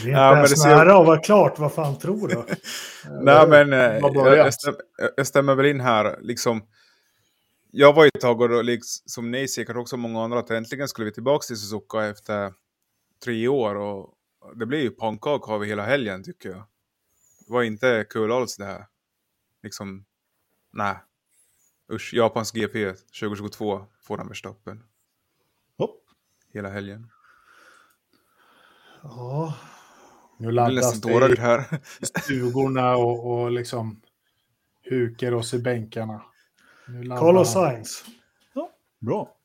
Ja, 0.05 0.37
ens 0.37 0.65
nära 0.65 0.99
att 0.99 1.07
vara 1.07 1.19
klart, 1.19 1.59
vad 1.59 1.73
fan 1.73 1.99
tror 1.99 2.29
du? 2.29 2.45
Nej, 3.23 3.49
men 3.49 3.73
eh, 3.73 4.03
vad 4.03 4.17
jag, 4.17 4.37
jag, 4.37 4.55
stäm, 4.55 4.75
jag 5.17 5.27
stämmer 5.27 5.55
väl 5.55 5.67
in 5.67 5.81
här. 5.81 6.19
Liksom, 6.21 6.63
jag 7.71 7.93
var 7.93 8.05
ju 8.05 8.11
ett 8.15 8.21
tag, 8.21 8.41
och 8.41 8.65
liksom, 8.65 9.03
som 9.07 9.31
ni 9.31 9.49
säkert 9.49 9.77
också 9.77 9.97
många 9.97 10.25
andra, 10.25 10.39
att 10.39 10.51
äntligen 10.51 10.89
skulle 10.89 11.05
vi 11.05 11.13
tillbaka 11.13 11.43
till 11.47 11.57
Suzuka 11.57 12.05
efter 12.05 12.53
tre 13.25 13.49
år. 13.49 13.75
Och 13.75 14.15
det 14.55 14.67
blev 14.67 14.81
ju 14.81 14.91
pannkaka 14.91 15.53
av 15.53 15.65
hela 15.65 15.85
helgen 15.85 16.25
tycker 16.25 16.49
jag. 16.49 16.63
Det 17.47 17.53
var 17.53 17.63
inte 17.63 18.07
kul 18.11 18.33
alls 18.33 18.57
det 18.57 18.65
här. 18.65 18.87
Liksom, 19.67 20.05
nej. 20.73 20.97
Usch, 21.93 22.15
Japans 22.15 22.53
GP 22.53 22.93
2022 23.21 23.87
får 24.01 24.17
den 24.17 24.29
Verstappen 24.29 24.83
Hopp. 25.79 26.05
hela 26.53 26.69
helgen. 26.69 27.11
Ja, 29.03 29.55
Nu 30.39 30.51
laddas 30.51 31.01
det 31.01 31.33
i 31.33 31.37
här. 31.41 31.81
stugorna 32.21 32.97
och, 32.97 33.31
och 33.33 33.51
liksom 33.51 34.01
hukar 34.91 35.33
oss 35.33 35.55
i 35.55 35.59
bänkarna. 35.59 36.23
Carlos 37.19 37.55
han. 37.55 37.65
Sainz. 37.65 38.05
Bra. 38.99 39.37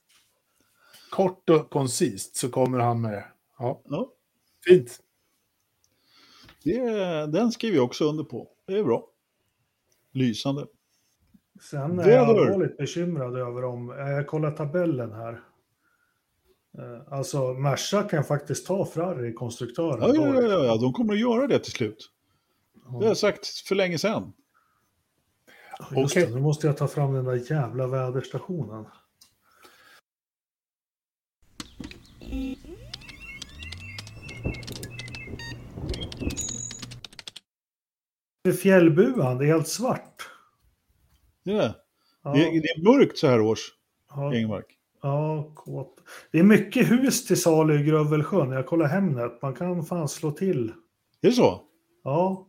Kort 1.12 1.50
och 1.50 1.70
koncist 1.70 2.36
så 2.36 2.50
kommer 2.50 2.80
han 2.80 3.02
med 3.02 3.12
det. 3.14 3.26
Ja, 3.58 3.82
Ja, 3.86 4.12
fint. 4.68 5.00
det, 6.64 6.80
den 7.28 7.52
skriver 7.52 7.76
jag 7.78 7.86
också 7.86 8.10
under 8.10 8.24
på. 8.24 8.48
Det 8.68 8.78
är 8.78 8.84
bra. 8.84 9.08
Lysande. 10.12 10.66
Sen 11.62 12.00
är 12.00 12.10
jag 12.10 12.30
allvarligt 12.30 12.78
bekymrad 12.78 13.36
över 13.38 13.64
om, 13.64 13.90
jag 13.90 14.28
kollar 14.28 14.52
tabellen 14.52 15.12
här. 15.12 15.42
Eh, 16.78 17.14
Alltså 17.14 17.54
Merca 17.54 18.04
kan 18.04 18.24
faktiskt 18.24 18.68
ta 18.68 18.86
Ferrari 18.86 19.34
konstruktören. 19.34 20.16
Ja, 20.16 20.16
ja, 20.16 20.42
ja, 20.42 20.66
ja, 20.66 20.78
de 20.78 20.94
kommer 20.94 21.14
att 21.14 21.20
göra 21.20 21.48
det 21.48 21.60
till 21.60 21.72
slut. 21.72 22.12
Det 22.74 22.92
har 22.92 23.04
jag 23.04 23.18
sagt 23.18 23.48
för 23.48 23.76
länge 23.76 23.98
sedan. 23.98 24.34
Just 25.96 26.12
Okej. 26.12 26.26
det, 26.26 26.36
nu 26.36 26.42
måste 26.42 26.68
jag 26.68 26.78
ta 26.78 26.88
fram 26.88 27.14
den 27.14 27.26
där 27.26 27.52
jävla 27.52 27.88
väderstationen. 27.88 28.86
Det 38.44 38.50
är 38.50 38.54
fjällbuan, 38.54 39.38
det 39.38 39.46
är 39.46 39.48
helt 39.48 39.68
svart. 39.68 40.16
Det 41.46 41.52
är, 41.52 41.74
Ja, 42.24 42.32
det, 42.34 42.40
det 42.40 42.68
är 42.68 42.84
mörkt 42.98 43.18
så 43.18 43.28
här 43.28 43.42
års, 43.42 43.60
ja, 44.10 44.34
Engmark. 44.36 44.66
ja, 45.02 45.52
kåt. 45.56 45.96
Det 46.32 46.40
är 46.40 46.44
mycket 46.44 46.92
hus 46.92 47.28
till 47.28 47.42
salu 47.42 47.80
i 47.80 47.84
Grövelsjön. 47.84 48.52
Jag 48.52 48.66
kollar 48.66 48.86
Hemnet, 48.88 49.42
man 49.42 49.54
kan 49.54 49.84
fan 49.86 50.08
slå 50.10 50.32
till. 50.32 50.70
Är 51.22 51.28
det 51.28 51.32
så? 51.32 51.62
Ja, 52.04 52.48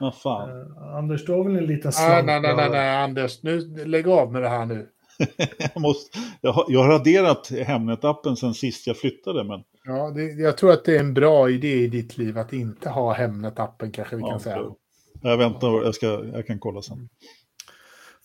Vad 0.00 0.14
fan. 0.14 0.50
eh, 0.50 0.94
Anders, 0.96 1.24
du 1.26 1.32
har 1.32 1.44
väl 1.44 1.56
en 1.56 1.66
liten 1.66 1.88
Ah, 1.88 1.92
slant? 1.92 2.26
nej, 2.26 2.40
nej, 2.40 2.56
nej, 2.56 2.64
där? 2.64 2.70
nej, 2.72 2.96
Anders. 3.04 3.42
Nu, 3.42 3.84
lägg 3.86 4.08
av 4.08 4.32
med 4.32 4.42
det 4.42 4.48
här 4.48 4.66
nu. 4.66 4.88
Jag, 5.74 5.80
måste, 5.82 6.18
jag, 6.40 6.52
har, 6.52 6.64
jag 6.68 6.80
har 6.82 6.88
raderat 6.88 7.50
Hemnet-appen 7.50 8.34
sen 8.36 8.54
sist 8.54 8.86
jag 8.86 8.96
flyttade. 8.96 9.44
Men, 9.44 9.62
Ja, 9.84 10.10
det, 10.10 10.22
jag 10.22 10.56
tror 10.58 10.72
att 10.72 10.84
det 10.84 10.96
är 10.96 11.00
en 11.00 11.14
bra 11.14 11.50
idé 11.50 11.72
i 11.74 11.86
ditt 11.88 12.18
liv 12.18 12.38
att 12.38 12.52
inte 12.52 12.90
ha 12.90 13.14
Hemnet-appen 13.14 13.90
kanske 13.92 14.16
vi 14.16 14.22
kan 14.22 14.30
Ja, 14.30 14.38
säga. 14.38 14.62
det- 14.62 14.74
jag 15.22 15.36
väntar, 15.36 15.68
jag, 15.68 15.94
ska, 15.94 16.06
jag 16.06 16.46
kan 16.46 16.58
kolla 16.58 16.82
sen. 16.82 17.08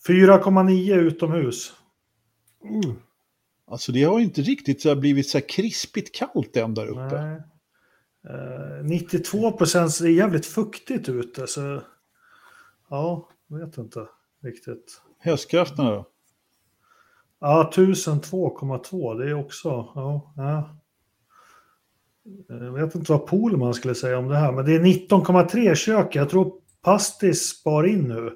4,9 0.08 0.94
utomhus. 0.94 1.72
Alltså 3.66 3.92
det 3.92 4.02
har 4.02 4.20
inte 4.20 4.42
riktigt 4.42 4.82
så 4.82 4.96
blivit 4.96 5.28
så 5.28 5.38
här 5.38 5.48
krispigt 5.48 6.14
kallt 6.14 6.56
än 6.56 6.74
där 6.74 6.86
uppe. 6.86 7.22
Nej. 7.22 7.42
Eh, 8.28 8.84
92 8.84 9.52
procent, 9.52 9.98
det 10.00 10.08
är 10.08 10.12
jävligt 10.12 10.46
fuktigt 10.46 11.08
ute. 11.08 11.46
Så 11.46 11.80
ja, 12.90 13.28
vet 13.48 13.78
inte 13.78 14.06
riktigt. 14.42 15.02
Hästkrafterna 15.18 15.90
då? 15.90 16.08
Ja, 17.40 17.70
1002,2 17.74 19.18
det 19.18 19.30
är 19.30 19.34
också, 19.34 19.68
ja. 19.68 20.32
ja. 20.36 20.74
Jag 22.48 22.72
vet 22.72 22.94
inte 22.94 23.12
vad 23.12 23.26
Polman 23.26 23.74
skulle 23.74 23.94
säga 23.94 24.18
om 24.18 24.28
det 24.28 24.36
här, 24.36 24.52
men 24.52 24.64
det 24.64 24.74
är 24.74 24.80
19,3 24.80 25.74
kök. 25.74 26.14
Jag 26.16 26.30
tror 26.30 26.60
Pastis 26.92 27.48
spar 27.48 27.86
in 27.86 28.08
nu. 28.08 28.32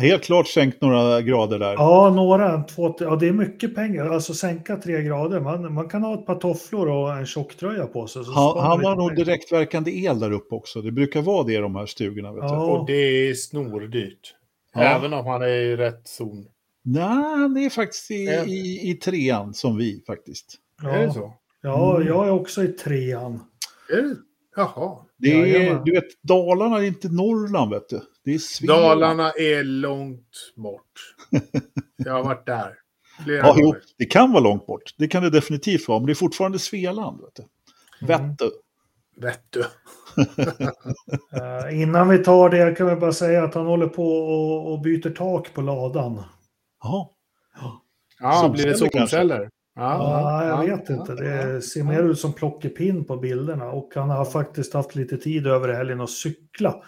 Helt 0.00 0.24
klart 0.24 0.46
sänkt 0.48 0.80
några 0.82 1.22
grader 1.22 1.58
där. 1.58 1.72
Ja, 1.72 2.10
några, 2.14 2.62
två, 2.62 2.96
ja 3.00 3.16
det 3.16 3.28
är 3.28 3.32
mycket 3.32 3.74
pengar. 3.74 4.06
Alltså 4.06 4.34
sänka 4.34 4.76
tre 4.76 5.02
grader. 5.02 5.40
Man, 5.40 5.74
man 5.74 5.88
kan 5.88 6.02
ha 6.02 6.14
ett 6.14 6.26
par 6.26 6.34
tofflor 6.34 6.88
och 6.88 7.12
en 7.12 7.26
tjocktröja 7.26 7.86
på 7.86 8.06
sig. 8.06 8.24
Så 8.24 8.30
Han, 8.32 8.58
han 8.58 8.84
har 8.84 8.96
nog 8.96 9.16
direktverkande 9.16 9.90
el 10.04 10.18
där 10.20 10.30
uppe 10.32 10.54
också. 10.54 10.82
Det 10.82 10.92
brukar 10.92 11.22
vara 11.22 11.44
det 11.44 11.52
i 11.52 11.56
de 11.56 11.76
här 11.76 11.86
stugorna. 11.86 12.32
Vet 12.32 12.42
Ja. 12.44 12.66
Och 12.66 12.86
det 12.86 12.92
är 13.28 13.34
snordyrt. 13.34 14.34
Ja. 14.74 14.80
Även 14.80 15.12
om 15.12 15.26
han 15.26 15.42
är 15.42 15.48
i 15.48 15.76
rätt 15.76 16.08
zon. 16.08 16.46
Nej, 16.82 17.48
det 17.54 17.60
är 17.64 17.70
faktiskt 17.70 18.10
i, 18.10 18.14
i, 18.46 18.90
i 18.90 18.94
trean 18.94 19.54
som 19.54 19.76
vi 19.76 20.02
faktiskt. 20.06 20.54
Ja, 20.82 20.88
Är 20.90 21.06
det 21.06 21.12
så? 21.12 21.34
ja 21.62 21.94
Mm. 21.96 22.08
jag 22.08 22.26
är 22.26 22.30
också 22.30 22.62
i 22.64 22.68
trean. 22.68 23.40
Är 23.92 24.02
det? 24.02 24.16
Jaha. 24.56 24.98
Det 25.18 25.32
är, 25.32 25.46
Jajamän. 25.46 25.84
du 25.84 25.92
vet, 25.92 26.22
Dalarna 26.22 26.78
är 26.78 26.82
inte 26.82 27.08
Norrland, 27.08 27.70
vet 27.70 27.88
du. 27.88 28.00
Det 28.24 28.34
är 28.34 28.38
Svealand. 28.38 29.00
Dalarna 29.00 29.30
är 29.30 29.64
långt 29.64 30.52
bort. 30.56 30.82
Jag 31.96 32.12
har 32.12 32.24
varit 32.24 32.46
där. 32.46 32.74
Ja, 33.26 33.56
jo, 33.58 33.74
det 33.98 34.04
kan 34.04 34.32
vara 34.32 34.42
långt 34.42 34.66
bort. 34.66 34.94
Det 34.98 35.08
kan 35.08 35.22
det 35.22 35.30
definitivt 35.30 35.88
vara, 35.88 35.98
men 35.98 36.06
det 36.06 36.12
är 36.12 36.14
fortfarande 36.14 36.58
Svealand. 36.58 37.20
Vet 37.20 37.34
du. 37.34 37.44
Mm. 38.06 38.28
Vättö. 38.28 38.50
Vet 39.16 39.42
du. 39.50 39.64
Eh, 41.32 41.82
innan 41.82 42.08
vi 42.08 42.18
tar 42.18 42.50
det 42.50 42.74
kan 42.74 42.86
vi 42.86 42.96
bara 42.96 43.12
säga 43.12 43.44
att 43.44 43.54
han 43.54 43.66
håller 43.66 43.86
på 43.86 44.08
och, 44.08 44.72
och 44.72 44.80
byter 44.80 45.10
tak 45.10 45.54
på 45.54 45.60
ladan. 45.60 46.22
Jaha. 46.82 47.06
Ja, 48.20 48.48
blir 48.48 48.66
det 48.66 48.76
solceller? 48.76 49.50
Ja, 49.80 50.44
jag 50.44 50.68
ja, 50.68 50.76
vet 50.76 50.88
ja, 50.88 50.94
inte. 50.96 51.12
ja. 51.12 51.46
Det 51.46 51.62
ser 51.62 51.82
mer 51.84 52.02
ut 52.02 52.20
som 52.20 52.32
plockepinn 52.32 53.04
på 53.04 53.16
bilderna. 53.16 53.70
Och 53.70 53.92
han 53.94 54.10
har 54.10 54.24
faktiskt 54.24 54.74
haft 54.74 54.94
lite 54.94 55.16
tid 55.18 55.46
över 55.46 55.74
helgen 55.74 56.00
att 56.00 56.10
cykla. 56.10 56.82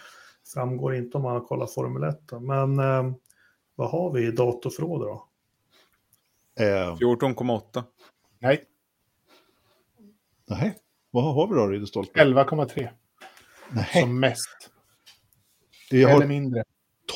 Framgår 0.55 0.95
inte 0.95 1.19
om 1.19 1.25
han 1.25 1.35
har 1.35 1.41
kollat 1.41 1.75
Formel 1.75 2.03
1. 2.03 2.19
Men 2.41 2.79
eh, 2.79 3.13
vad 3.75 3.91
har 3.91 4.13
vi 4.13 4.27
i 4.27 4.31
datorförråd 4.31 5.01
då? 5.01 5.27
Eh, 6.65 6.97
14,8. 6.97 7.83
Nej, 8.39 8.65
nej. 10.49 10.79
Vad 11.11 11.35
har 11.35 11.47
vi 11.49 11.55
då, 11.55 11.67
Ridderstolpe? 11.67 12.25
11,3 12.25 12.89
Nej. 13.71 13.89
som 13.93 14.21
mest. 14.21 14.71
Jag 15.91 16.11
Eller 16.11 16.21
har, 16.21 16.27
mindre. 16.27 16.65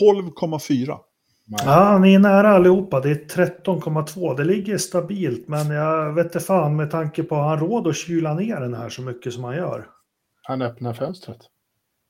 12,4. 0.00 0.98
Ja, 1.46 1.98
ni 1.98 2.14
är 2.14 2.18
nära 2.18 2.48
allihopa. 2.50 3.00
Det 3.00 3.10
är 3.10 3.14
13,2. 3.14 4.36
Det 4.36 4.44
ligger 4.44 4.78
stabilt, 4.78 5.48
men 5.48 5.70
jag 5.70 6.12
vet 6.12 6.24
inte 6.26 6.40
fan 6.40 6.76
med 6.76 6.90
tanke 6.90 7.22
på 7.22 7.36
att 7.36 7.44
han 7.44 7.58
råd 7.68 7.86
att 7.86 7.96
kyla 7.96 8.34
ner 8.34 8.60
den 8.60 8.74
här 8.74 8.88
så 8.88 9.02
mycket 9.02 9.32
som 9.32 9.44
han 9.44 9.56
gör. 9.56 9.86
Han 10.42 10.62
öppnar 10.62 10.92
fönstret. 10.94 11.38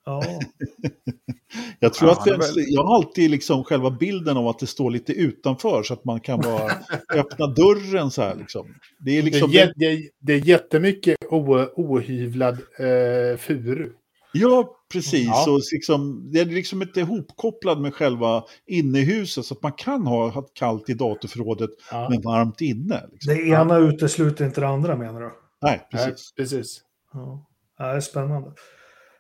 Ja, 0.06 0.22
Jag 1.80 1.94
tror 1.94 2.10
Ja, 2.10 2.16
att 2.18 2.24
det, 2.54 2.60
jag 2.68 2.82
har 2.82 2.94
alltid 2.96 3.30
liksom 3.30 3.64
själva 3.64 3.90
bilden 3.90 4.36
av 4.36 4.48
att 4.48 4.58
det 4.58 4.66
står 4.66 4.90
lite 4.90 5.12
utanför 5.12 5.82
så 5.82 5.94
att 5.94 6.04
man 6.04 6.20
kan 6.20 6.40
bara 6.40 6.70
öppna 7.14 7.46
dörren 7.46 8.10
så 8.10 8.22
här 8.22 8.34
liksom. 8.34 8.66
Det 9.04 9.10
är 9.18 9.22
Det, 9.22 9.30
liksom... 9.30 9.50
är, 9.50 9.54
jä- 9.54 9.72
det, 9.76 9.84
är, 9.86 10.02
det 10.20 10.32
är 10.32 10.38
jättemycket 10.48 11.16
o, 11.30 11.66
ohyvlad 11.76 12.54
eh, 12.78 13.36
furu. 13.38 13.90
Ja, 14.34 14.76
precis. 14.92 15.26
Ja. 15.26 15.50
Och 15.52 15.60
liksom, 15.72 16.30
det 16.32 16.40
är 16.40 16.44
liksom 16.44 16.82
inte 16.82 17.00
ihopkopplad 17.00 17.80
med 17.80 17.94
själva 17.94 18.44
innehuset 18.66 19.44
så 19.44 19.54
att 19.54 19.62
man 19.62 19.72
kan 19.72 20.06
ha 20.06 20.42
kallt 20.54 20.88
i 20.88 20.94
datorförrådet 20.94 21.70
Ja. 21.90 22.08
men 22.10 22.22
varmt 22.22 22.60
inne. 22.60 23.02
Liksom. 23.12 23.34
det 23.34 23.42
ena 23.42 23.76
utesluter 23.78 24.44
inte 24.44 24.60
det 24.60 24.68
andra 24.68 24.96
menar 24.96 25.20
du? 25.20 25.26
Nej, 25.26 25.32
Nej, 25.62 26.06
precis. 26.06 26.34
precis. 26.34 26.80
Ja, 27.12 27.46
Ja, 27.78 27.84
det 27.86 27.96
är 27.96 28.00
spännande. 28.00 28.52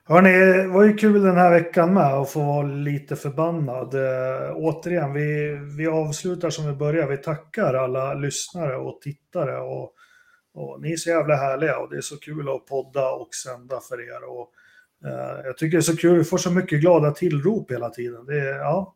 Hörrni, 0.06 0.30
det 0.32 0.66
var 0.68 0.84
ju 0.84 0.96
kul 0.96 1.22
den 1.22 1.36
här 1.36 1.50
veckan 1.50 1.94
med 1.94 2.06
att 2.14 2.30
få 2.30 2.44
vara 2.44 2.66
lite 2.66 3.16
förbannad. 3.16 3.94
Eh, 3.94 4.52
återigen, 4.54 5.12
vi, 5.12 5.58
vi 5.76 5.86
avslutar 5.86 6.50
som 6.50 6.66
vi 6.66 6.72
börjar. 6.72 7.08
Vi 7.08 7.16
tackar 7.16 7.74
alla 7.74 8.14
lyssnare 8.14 8.76
och 8.76 9.00
tittare. 9.00 9.60
Och, 9.60 9.92
och 10.54 10.80
ni 10.80 10.92
är 10.92 10.96
så 10.96 11.10
jävla 11.10 11.36
härliga 11.36 11.78
och 11.78 11.90
det 11.90 11.96
är 11.96 12.00
så 12.00 12.16
kul 12.16 12.48
att 12.48 12.66
podda 12.66 13.10
och 13.10 13.34
sända 13.34 13.80
för 13.80 14.00
er. 14.00 14.28
Och, 14.28 14.48
jag 15.44 15.56
tycker 15.58 15.76
det 15.76 15.80
är 15.80 15.82
så 15.82 15.96
kul, 15.96 16.18
vi 16.18 16.24
får 16.24 16.38
så 16.38 16.50
mycket 16.50 16.80
glada 16.80 17.10
tillrop 17.10 17.70
hela 17.70 17.90
tiden. 17.90 18.26
Det, 18.26 18.38
är- 18.40 18.58
ja. 18.58 18.94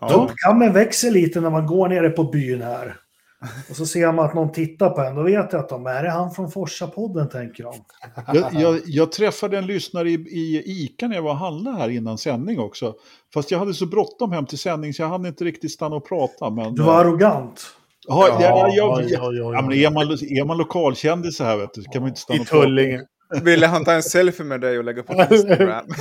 Ja, 0.00 0.08
Tuppkammen 0.08 0.72
växer 0.72 1.10
lite 1.10 1.40
när 1.40 1.50
man 1.50 1.66
går 1.66 1.88
nere 1.88 2.10
på 2.10 2.24
byn 2.24 2.62
här. 2.62 2.96
Och 3.70 3.76
så 3.76 3.86
ser 3.86 4.12
man 4.12 4.24
att 4.24 4.34
någon 4.34 4.52
tittar 4.52 4.90
på 4.90 5.00
en, 5.00 5.14
då 5.14 5.22
vet 5.22 5.52
jag 5.52 5.60
att 5.60 5.68
de 5.68 5.86
är 5.86 6.02
det 6.02 6.10
han 6.10 6.30
från 6.30 6.50
Forsa-podden 6.50 7.28
tänker 7.28 7.64
de. 7.64 7.74
Jag, 8.34 8.54
jag, 8.62 8.80
jag 8.86 9.12
träffade 9.12 9.58
en 9.58 9.66
lyssnare 9.66 10.10
i, 10.10 10.14
i 10.14 10.62
ICA 10.84 11.08
när 11.08 11.14
jag 11.14 11.22
var 11.22 11.30
och 11.30 11.36
handlade 11.36 11.76
här 11.76 11.88
innan 11.88 12.18
sändning 12.18 12.58
också. 12.60 12.94
Fast 13.34 13.50
jag 13.50 13.58
hade 13.58 13.74
så 13.74 13.86
bråttom 13.86 14.32
hem 14.32 14.46
till 14.46 14.58
sändning 14.58 14.94
så 14.94 15.02
jag 15.02 15.08
hann 15.08 15.26
inte 15.26 15.44
riktigt 15.44 15.72
stanna 15.72 15.96
och 15.96 16.08
prata. 16.08 16.50
Men, 16.50 16.74
Du 16.74 16.82
var 16.82 17.00
arrogant. 17.00 17.66
ja, 18.08 18.38
ja, 18.40 18.68
ja, 18.76 18.96
oj, 18.98 19.12
ja, 19.54 19.62
men 19.62 19.72
är, 19.72 19.90
man, 19.90 20.02
är 20.12 20.44
man 20.44 20.56
lokalkändis 20.58 21.36
så 21.36 21.44
här 21.44 21.56
vet 21.56 21.74
du, 21.74 21.82
kan 21.82 22.02
man 22.02 22.08
inte 22.08 22.20
stanna 22.20 22.38
I 22.40 22.42
och 22.42 22.46
prata. 22.48 22.62
Tullinge. 22.64 23.02
Ville 23.44 23.66
han 23.66 23.84
ta 23.84 23.92
en 23.92 24.02
selfie 24.02 24.46
med 24.46 24.60
dig 24.60 24.78
och 24.78 24.84
lägga 24.84 25.02
på 25.02 25.12
Instagram? 25.30 25.86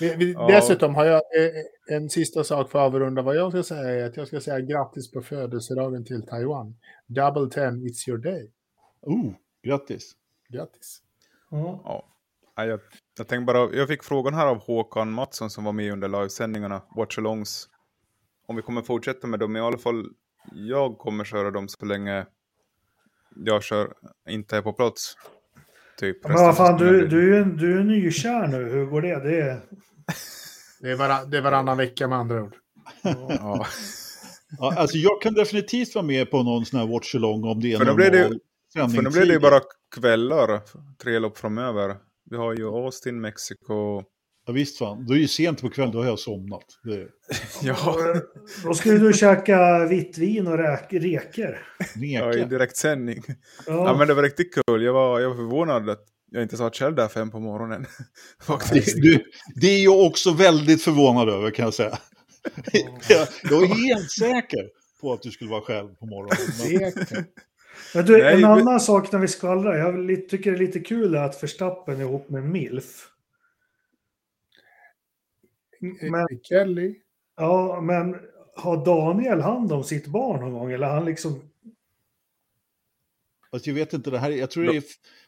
Vi- 0.00 0.14
vi- 0.16 0.32
Ja. 0.32 0.46
Dessutom 0.46 0.94
har 0.94 1.04
jag 1.04 1.14
eh, 1.16 1.96
en 1.96 2.10
sista 2.10 2.44
sak 2.44 2.70
för 2.70 2.78
att 2.78 2.86
avrunda. 2.94 3.22
Vad 3.22 3.36
jag 3.36 3.52
ska 3.52 3.62
säga 3.62 3.90
är 3.90 4.04
att 4.06 4.16
jag 4.16 4.26
ska 4.26 4.40
säga 4.40 4.60
grattis 4.60 5.10
på 5.10 5.22
födelsedagen 5.22 6.04
till 6.04 6.26
Taiwan. 6.26 6.74
Double 7.06 7.50
ten, 7.50 7.82
it's 7.82 8.08
your 8.08 8.18
day. 8.18 8.50
Oh, 9.00 9.32
grattis. 9.62 10.12
Grattis. 10.48 10.98
Ja. 11.50 11.80
Ja. 11.84 12.08
Ja, 12.56 12.64
jag, 12.64 12.80
jag 13.18 13.28
tänkte 13.28 13.44
bara, 13.52 13.74
jag 13.74 13.88
fick 13.88 14.02
frågan 14.04 14.34
här 14.34 14.46
av 14.46 14.58
Håkan 14.58 15.12
Mattsson 15.12 15.50
som 15.50 15.64
var 15.64 15.72
med 15.72 15.92
under 15.92 16.08
livesändningarna, 16.08 16.82
Watchalongs. 16.96 17.68
Om 18.46 18.56
vi 18.56 18.62
kommer 18.62 18.82
fortsätta 18.82 19.26
med 19.26 19.40
dem, 19.40 19.56
i 19.56 19.60
alla 19.60 19.78
fall 19.78 20.04
jag 20.52 20.98
kommer 20.98 21.24
köra 21.24 21.50
dem 21.50 21.68
så 21.68 21.84
länge 21.86 22.26
jag 23.36 23.62
kör, 23.62 23.92
inte 24.28 24.56
är 24.56 24.62
på 24.62 24.72
plats. 24.72 25.16
Typ. 25.98 26.24
Men 26.28 26.32
vad 26.36 26.56
fan, 26.56 26.78
du, 26.78 27.06
du, 27.08 27.36
är, 27.36 27.44
du 27.44 27.78
är 27.78 27.84
nykär 27.84 28.46
nu. 28.46 28.64
Hur 28.70 28.86
går 28.86 29.02
det? 29.02 29.20
det 29.20 29.40
är... 29.40 29.60
Det 30.80 30.90
är, 30.90 30.96
varann, 30.96 31.30
det 31.30 31.36
är 31.38 31.42
varannan 31.42 31.76
vecka 31.76 32.08
med 32.08 32.18
andra 32.18 32.42
ord. 32.42 32.54
Ja. 33.02 33.66
Ja, 34.58 34.74
alltså 34.76 34.96
jag 34.96 35.22
kan 35.22 35.34
definitivt 35.34 35.94
vara 35.94 36.04
med 36.04 36.30
på 36.30 36.42
någon 36.42 36.66
sån 36.66 36.80
här 36.80 36.86
watch-along 36.86 37.44
om 37.44 37.60
det 37.60 37.72
är 37.72 37.78
För 37.78 37.84
då 37.84 37.94
blir 37.94 38.10
det 38.10 38.16
ju- 38.18 38.22
normal 38.22 38.40
För 38.74 38.80
nu 38.80 38.86
blir 38.92 39.02
det 39.02 39.08
ju 39.10 39.12
sändningstid. 39.14 39.40
bara 39.42 39.60
kvällar, 39.96 40.60
tre 41.02 41.18
lopp 41.18 41.38
framöver. 41.38 41.96
Vi 42.30 42.36
har 42.36 42.54
ju 42.54 42.66
Austin, 42.66 43.20
Mexiko. 43.20 44.02
Ja, 44.46 44.52
visst 44.52 44.78
fan, 44.78 45.06
då 45.06 45.12
är 45.12 45.14
det 45.16 45.20
ju 45.22 45.28
sent 45.28 45.60
på 45.60 45.70
kvällen, 45.70 45.92
då 45.92 45.98
har 45.98 46.06
jag 46.06 46.18
somnat. 46.18 46.64
Det, 46.84 47.08
Ja, 47.62 47.96
Då 48.64 48.74
skulle 48.74 48.98
du 48.98 49.12
käka 49.12 49.86
vitt 49.86 50.18
vin 50.18 50.46
och 50.46 50.58
räk, 50.58 50.86
reker. 50.90 51.58
ja 51.96 52.34
i 52.34 52.44
direktsändning. 52.44 53.22
Ja. 53.66 53.72
Ja, 53.72 53.96
men 53.98 54.08
det 54.08 54.14
var 54.14 54.22
riktigt 54.22 54.54
kul. 54.54 54.82
Jag 54.82 54.92
var, 54.92 55.20
jag 55.20 55.28
var 55.28 55.36
förvånad 55.36 55.90
att 55.90 56.04
jag 56.30 56.42
inte 56.42 56.56
satt 56.56 56.76
själv 56.76 56.94
där 56.94 57.08
fem 57.08 57.30
på 57.30 57.38
morgonen. 57.40 57.86
Faktiskt. 58.46 58.96
Det, 58.96 59.00
du, 59.02 59.24
det 59.54 59.66
är 59.66 59.84
jag 59.84 60.00
också 60.00 60.32
väldigt 60.32 60.82
förvånad 60.82 61.28
över 61.28 61.50
kan 61.50 61.64
jag 61.64 61.74
säga. 61.74 61.98
Jag, 63.08 63.28
jag 63.50 63.62
är 63.62 63.74
helt 63.88 64.10
säker 64.10 64.68
på 65.00 65.12
att 65.12 65.22
du 65.22 65.30
skulle 65.30 65.50
vara 65.50 65.60
själv 65.62 65.88
på 65.94 66.06
morgonen. 66.06 66.36
Men. 67.10 67.24
Men 67.94 68.04
du, 68.06 68.12
Nej, 68.22 68.34
en 68.34 68.40
men- 68.40 68.50
annan 68.50 68.80
sak 68.80 69.12
när 69.12 69.18
vi 69.18 69.28
skvallrar. 69.28 69.76
Jag 69.76 70.28
tycker 70.28 70.50
det 70.50 70.56
är 70.56 70.58
lite 70.66 70.80
kul 70.80 71.16
att 71.16 71.42
Verstappen 71.42 71.96
är 71.96 72.00
ihop 72.00 72.30
med 72.30 72.42
Milf. 72.44 73.08
Men- 76.10 76.40
Kelly. 76.42 76.94
Ja, 77.36 77.80
men 77.80 78.16
har 78.56 78.84
Daniel 78.84 79.40
hand 79.40 79.72
om 79.72 79.84
sitt 79.84 80.06
barn 80.06 80.40
någon 80.40 80.52
gång? 80.52 80.72
Eller 80.72 80.86
han 80.86 81.04
liksom... 81.04 81.40
alltså, 83.50 83.70
jag 83.70 83.74
vet 83.74 83.92
inte, 83.92 84.10
det 84.10 84.18
här, 84.18 84.30
jag 84.30 84.50
tror 84.50 84.64
det 84.64 84.76
är 84.76 84.82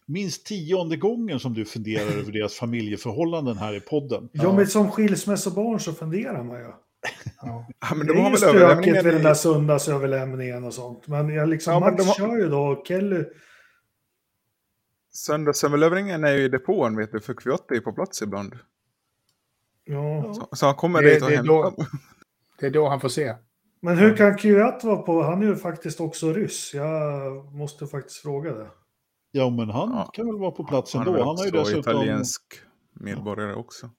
minst 0.06 0.46
tionde 0.46 0.96
gången 0.96 1.40
som 1.40 1.54
du 1.54 1.64
funderar 1.64 2.18
över 2.18 2.32
deras 2.32 2.54
familjeförhållanden 2.54 3.56
här 3.56 3.74
i 3.74 3.80
podden. 3.80 4.28
Ja, 4.32 4.52
men 4.56 4.66
som 4.66 4.90
skilsmässobarn 4.90 5.80
så 5.80 5.92
funderar 5.92 6.42
man 6.44 6.58
ju. 6.58 6.64
Ja. 7.42 7.66
Ja, 7.80 7.94
men 7.94 8.06
Det 8.06 8.12
de 8.12 8.18
är 8.18 8.22
har 8.22 8.30
ju 8.30 8.36
väl 8.36 8.38
stökigt 8.38 9.04
vid 9.06 9.14
den 9.14 9.22
där 9.22 9.34
söndagsöverlämningen 9.34 10.64
och 10.64 10.74
sånt. 10.74 11.08
Men 11.08 11.28
jag 11.28 11.48
liksom, 11.48 11.72
Ja, 11.72 11.80
Max 11.80 12.04
har- 12.06 12.14
kör 12.14 12.36
ju 12.36 12.48
då 12.48 12.60
och 12.62 12.86
Kelly... 12.86 13.24
Söndagsöverlämningen 15.12 16.24
är 16.24 16.32
ju 16.32 16.44
i 16.44 16.48
depån, 16.48 16.96
vet 16.96 17.12
du, 17.12 17.20
för 17.20 17.34
Q8 17.34 17.58
är 17.76 17.80
på 17.80 17.92
plats 17.92 18.22
ibland. 18.22 18.52
Ja. 19.84 20.34
Så, 20.34 20.56
så 20.56 20.66
han 20.66 20.74
kommer 20.74 21.02
Det- 21.02 21.14
dit 21.14 21.22
och 21.22 21.28
det 21.28 21.34
är 21.34 21.36
hämtar. 21.36 21.54
då- 21.54 21.74
Det 22.60 22.66
är 22.66 22.70
då 22.70 22.88
han 22.88 23.00
får 23.00 23.08
se. 23.08 23.34
Men 23.82 23.98
hur 23.98 24.16
kan 24.16 24.32
Q1 24.38 24.86
vara 24.86 24.96
på? 25.02 25.22
Han 25.22 25.42
är 25.42 25.46
ju 25.46 25.56
faktiskt 25.56 26.00
också 26.00 26.32
ryss. 26.32 26.74
Jag 26.74 27.44
måste 27.54 27.86
faktiskt 27.86 28.16
fråga 28.22 28.54
det. 28.54 28.66
Ja, 29.32 29.50
men 29.50 29.70
han 29.70 29.90
Ja. 29.90 30.10
kan 30.12 30.26
väl 30.26 30.38
vara 30.38 30.50
på 30.50 30.64
plats 30.64 30.94
Han 30.94 31.02
är 31.02 31.06
ändå. 31.06 31.18
väl 31.18 31.26
Han 31.26 31.36
har 31.38 31.44
ju 31.44 31.50
också 31.50 31.60
dessutom... 31.60 31.80
italiensk 31.92 32.42
medborgare 33.00 33.54
också. 33.54 33.90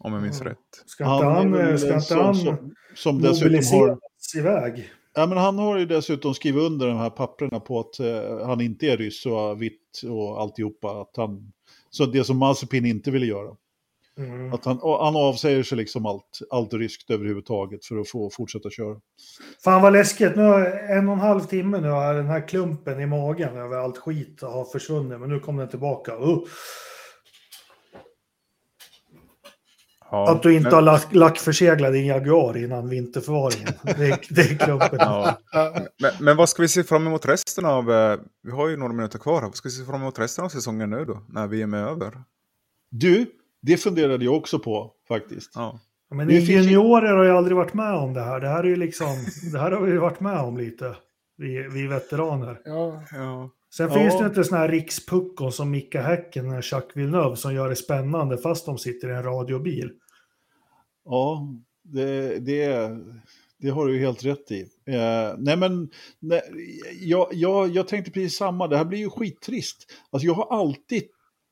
Om 0.00 0.12
jag 0.12 0.22
minns 0.22 0.40
Ja. 0.40 0.50
rätt. 0.50 0.56
Ska 0.86 1.04
inte 1.14 1.26
är 1.26 1.30
han, 1.30 1.52
väl 1.52 1.78
ska 1.78 1.88
inte 1.94 2.00
som, 2.00 2.18
han 2.20 2.34
som, 2.34 2.74
som 2.94 3.20
dessutom 3.22 3.44
har... 3.78 3.86
mobiliseras 3.88 4.34
iväg? 4.36 4.90
Ja, 5.14 5.26
men 5.26 5.38
han 5.38 5.58
har 5.58 5.78
ju 5.78 5.86
dessutom 5.86 6.34
skrivit 6.34 6.62
under 6.62 6.86
de 6.88 6.96
här 6.96 7.10
papperna 7.10 7.60
på 7.60 7.80
att 7.80 8.00
eh, 8.00 8.46
han 8.46 8.60
inte 8.60 8.86
är 8.86 8.96
ryss 8.96 9.26
och 9.26 9.62
vitt 9.62 10.00
och 10.10 10.40
alltihopa. 10.40 11.00
Att 11.00 11.16
han, 11.16 11.52
så 11.90 12.06
det 12.06 12.24
som 12.24 12.38
Mazepin 12.38 12.86
inte 12.86 13.10
ville 13.10 13.26
göra. 13.26 13.56
Mm. 14.20 14.52
Att 14.52 14.64
han, 14.64 14.78
han 14.82 15.16
avsäger 15.16 15.62
sig 15.62 15.78
liksom 15.78 16.06
allt, 16.06 16.38
allt 16.50 16.72
ryskt 16.74 17.10
överhuvudtaget 17.10 17.84
för 17.84 17.98
att 18.00 18.08
få 18.10 18.30
fortsätta 18.30 18.70
köra. 18.70 18.96
Fan 19.64 19.82
vad 19.82 19.92
läskigt. 19.92 20.36
Nu 20.36 20.42
en 20.90 21.08
och 21.08 21.14
en 21.14 21.20
halv 21.20 21.40
timme 21.40 21.80
nu 21.80 21.88
har 21.88 22.14
den 22.14 22.26
här 22.26 22.48
klumpen 22.48 23.00
i 23.00 23.06
magen 23.06 23.56
över 23.56 23.76
allt 23.76 23.98
skit 23.98 24.42
har 24.42 24.64
försvunnit. 24.64 25.20
Men 25.20 25.28
nu 25.28 25.40
kommer 25.40 25.60
den 25.62 25.70
tillbaka. 25.70 26.16
Uh. 26.16 26.38
Ja, 30.12 30.30
Att 30.32 30.42
du 30.42 30.52
inte 30.54 30.62
men- 30.64 30.74
har 30.74 30.82
lack, 30.82 31.14
lackförseglat 31.14 31.92
din 31.92 32.06
Jaguar 32.06 32.56
innan 32.56 32.88
vinterförvaringen. 32.88 33.72
Det, 33.82 33.90
är- 34.06 34.34
det 34.34 34.40
är 34.40 34.56
klumpen. 34.58 34.88
Ja. 34.98 35.38
Men, 36.00 36.12
men 36.20 36.36
vad 36.36 36.48
ska 36.48 36.62
vi 36.62 36.68
se 36.68 36.84
fram 36.84 37.06
emot 37.06 37.26
resten 37.26 37.64
av... 37.64 37.90
eh, 37.92 38.18
Vi 38.42 38.50
har 38.50 38.68
ju 38.68 38.76
några 38.76 38.92
minuter 38.92 39.18
kvar 39.18 39.34
här. 39.40 39.42
Vad 39.48 39.54
ska 39.56 39.68
vi 39.68 39.72
se 39.74 39.84
fram 39.84 40.00
emot 40.00 40.18
resten 40.18 40.44
av 40.44 40.48
säsongen 40.48 40.90
nu 40.90 41.04
då? 41.04 41.22
När 41.28 41.46
VM 41.46 41.74
är 41.74 41.78
över? 41.88 42.22
Du, 42.90 43.26
det 43.62 43.76
funderade 43.76 44.24
jag 44.24 44.36
också 44.36 44.58
på 44.58 44.92
faktiskt. 45.08 45.52
Ja. 45.54 45.80
Men 46.10 46.28
Det 46.28 46.40
finns 46.40 46.66
juniorer 46.66 47.16
har 47.16 47.24
ju 47.24 47.30
aldrig 47.30 47.56
varit 47.56 47.74
med 47.74 47.94
om 47.94 48.14
det 48.14 48.20
här. 48.20 48.40
Det 48.40 48.48
här 48.48 48.64
är 48.64 48.68
ju 48.68 48.76
liksom... 48.76 49.06
Det 49.52 49.58
här 49.58 49.70
har 49.70 49.80
vi 49.80 49.96
varit 49.96 50.20
med 50.20 50.38
om 50.40 50.58
lite. 50.58 50.96
Vi, 51.36 51.68
vi 51.68 51.86
veteraner. 51.86 52.60
Ja. 52.64 53.02
ja. 53.12 53.50
Sen 53.76 53.88
Ja. 53.88 53.94
finns 53.94 54.18
det 54.18 54.26
inte 54.26 54.44
såna 54.44 54.60
här 54.60 54.68
rikspuckon 54.68 55.52
som 55.52 55.70
Micka 55.70 56.02
Häcken 56.02 56.46
och 56.50 56.54
Jacques 56.72 56.96
Villeneuve 56.96 57.36
som 57.36 57.54
gör 57.54 57.68
det 57.68 57.76
spännande 57.76 58.38
fast 58.38 58.66
de 58.66 58.78
sitter 58.78 59.08
i 59.08 59.12
en 59.12 59.22
radiobil. 59.22 59.90
Ja, 61.04 61.48
det, 61.84 62.38
det, 62.38 62.90
det 63.58 63.68
har 63.70 63.86
du 63.86 63.94
ju 63.94 64.00
helt 64.00 64.24
rätt 64.24 64.50
i. 64.50 64.60
Eh, 64.86 65.34
nej 65.38 65.56
men, 65.56 65.90
nej, 66.18 66.42
jag, 67.00 67.28
jag, 67.32 67.68
jag 67.68 67.88
tänkte 67.88 68.10
precis 68.10 68.36
samma, 68.36 68.68
det 68.68 68.76
här 68.76 68.84
blir 68.84 68.98
ju 68.98 69.10
skittrist. 69.10 69.92
Alltså 70.10 70.26
jag 70.26 70.34
har 70.34 70.58
alltid, 70.60 71.02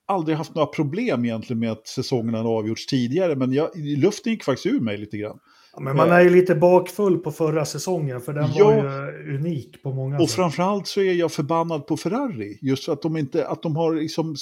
aldrig 0.08 0.36
haft 0.36 0.54
några 0.54 0.66
problem 0.66 1.24
egentligen 1.24 1.60
med 1.60 1.72
att 1.72 1.86
säsongerna 1.86 2.38
har 2.38 2.58
avgjorts 2.58 2.86
tidigare, 2.86 3.36
men 3.36 3.52
jag, 3.52 3.68
luften 3.76 4.32
gick 4.32 4.44
faktiskt 4.44 4.66
ur 4.66 4.80
mig 4.80 4.98
lite 4.98 5.16
grann. 5.16 5.38
Men 5.80 5.96
man 5.96 6.10
är 6.10 6.20
ju 6.20 6.30
lite 6.30 6.54
bakfull 6.54 7.18
på 7.18 7.32
förra 7.32 7.64
säsongen 7.64 8.20
för 8.20 8.32
den 8.32 8.50
Ja. 8.54 8.64
var 8.64 8.74
ju 8.74 9.36
unik 9.38 9.82
på 9.82 9.92
många 9.92 10.18
Och 10.18 10.28
sätt. 10.28 10.36
framförallt 10.36 10.86
så 10.86 11.00
är 11.00 11.12
jag 11.12 11.32
förbannad 11.32 11.86
på 11.86 11.96
Ferrari. 11.96 12.58
Just 12.62 12.84
för 12.84 12.92
att 12.92 13.02
de 13.02 13.16
inte, 13.16 13.46
att 13.48 13.62
de 13.62 13.76
har 13.76 13.94
liksom, 13.94 14.34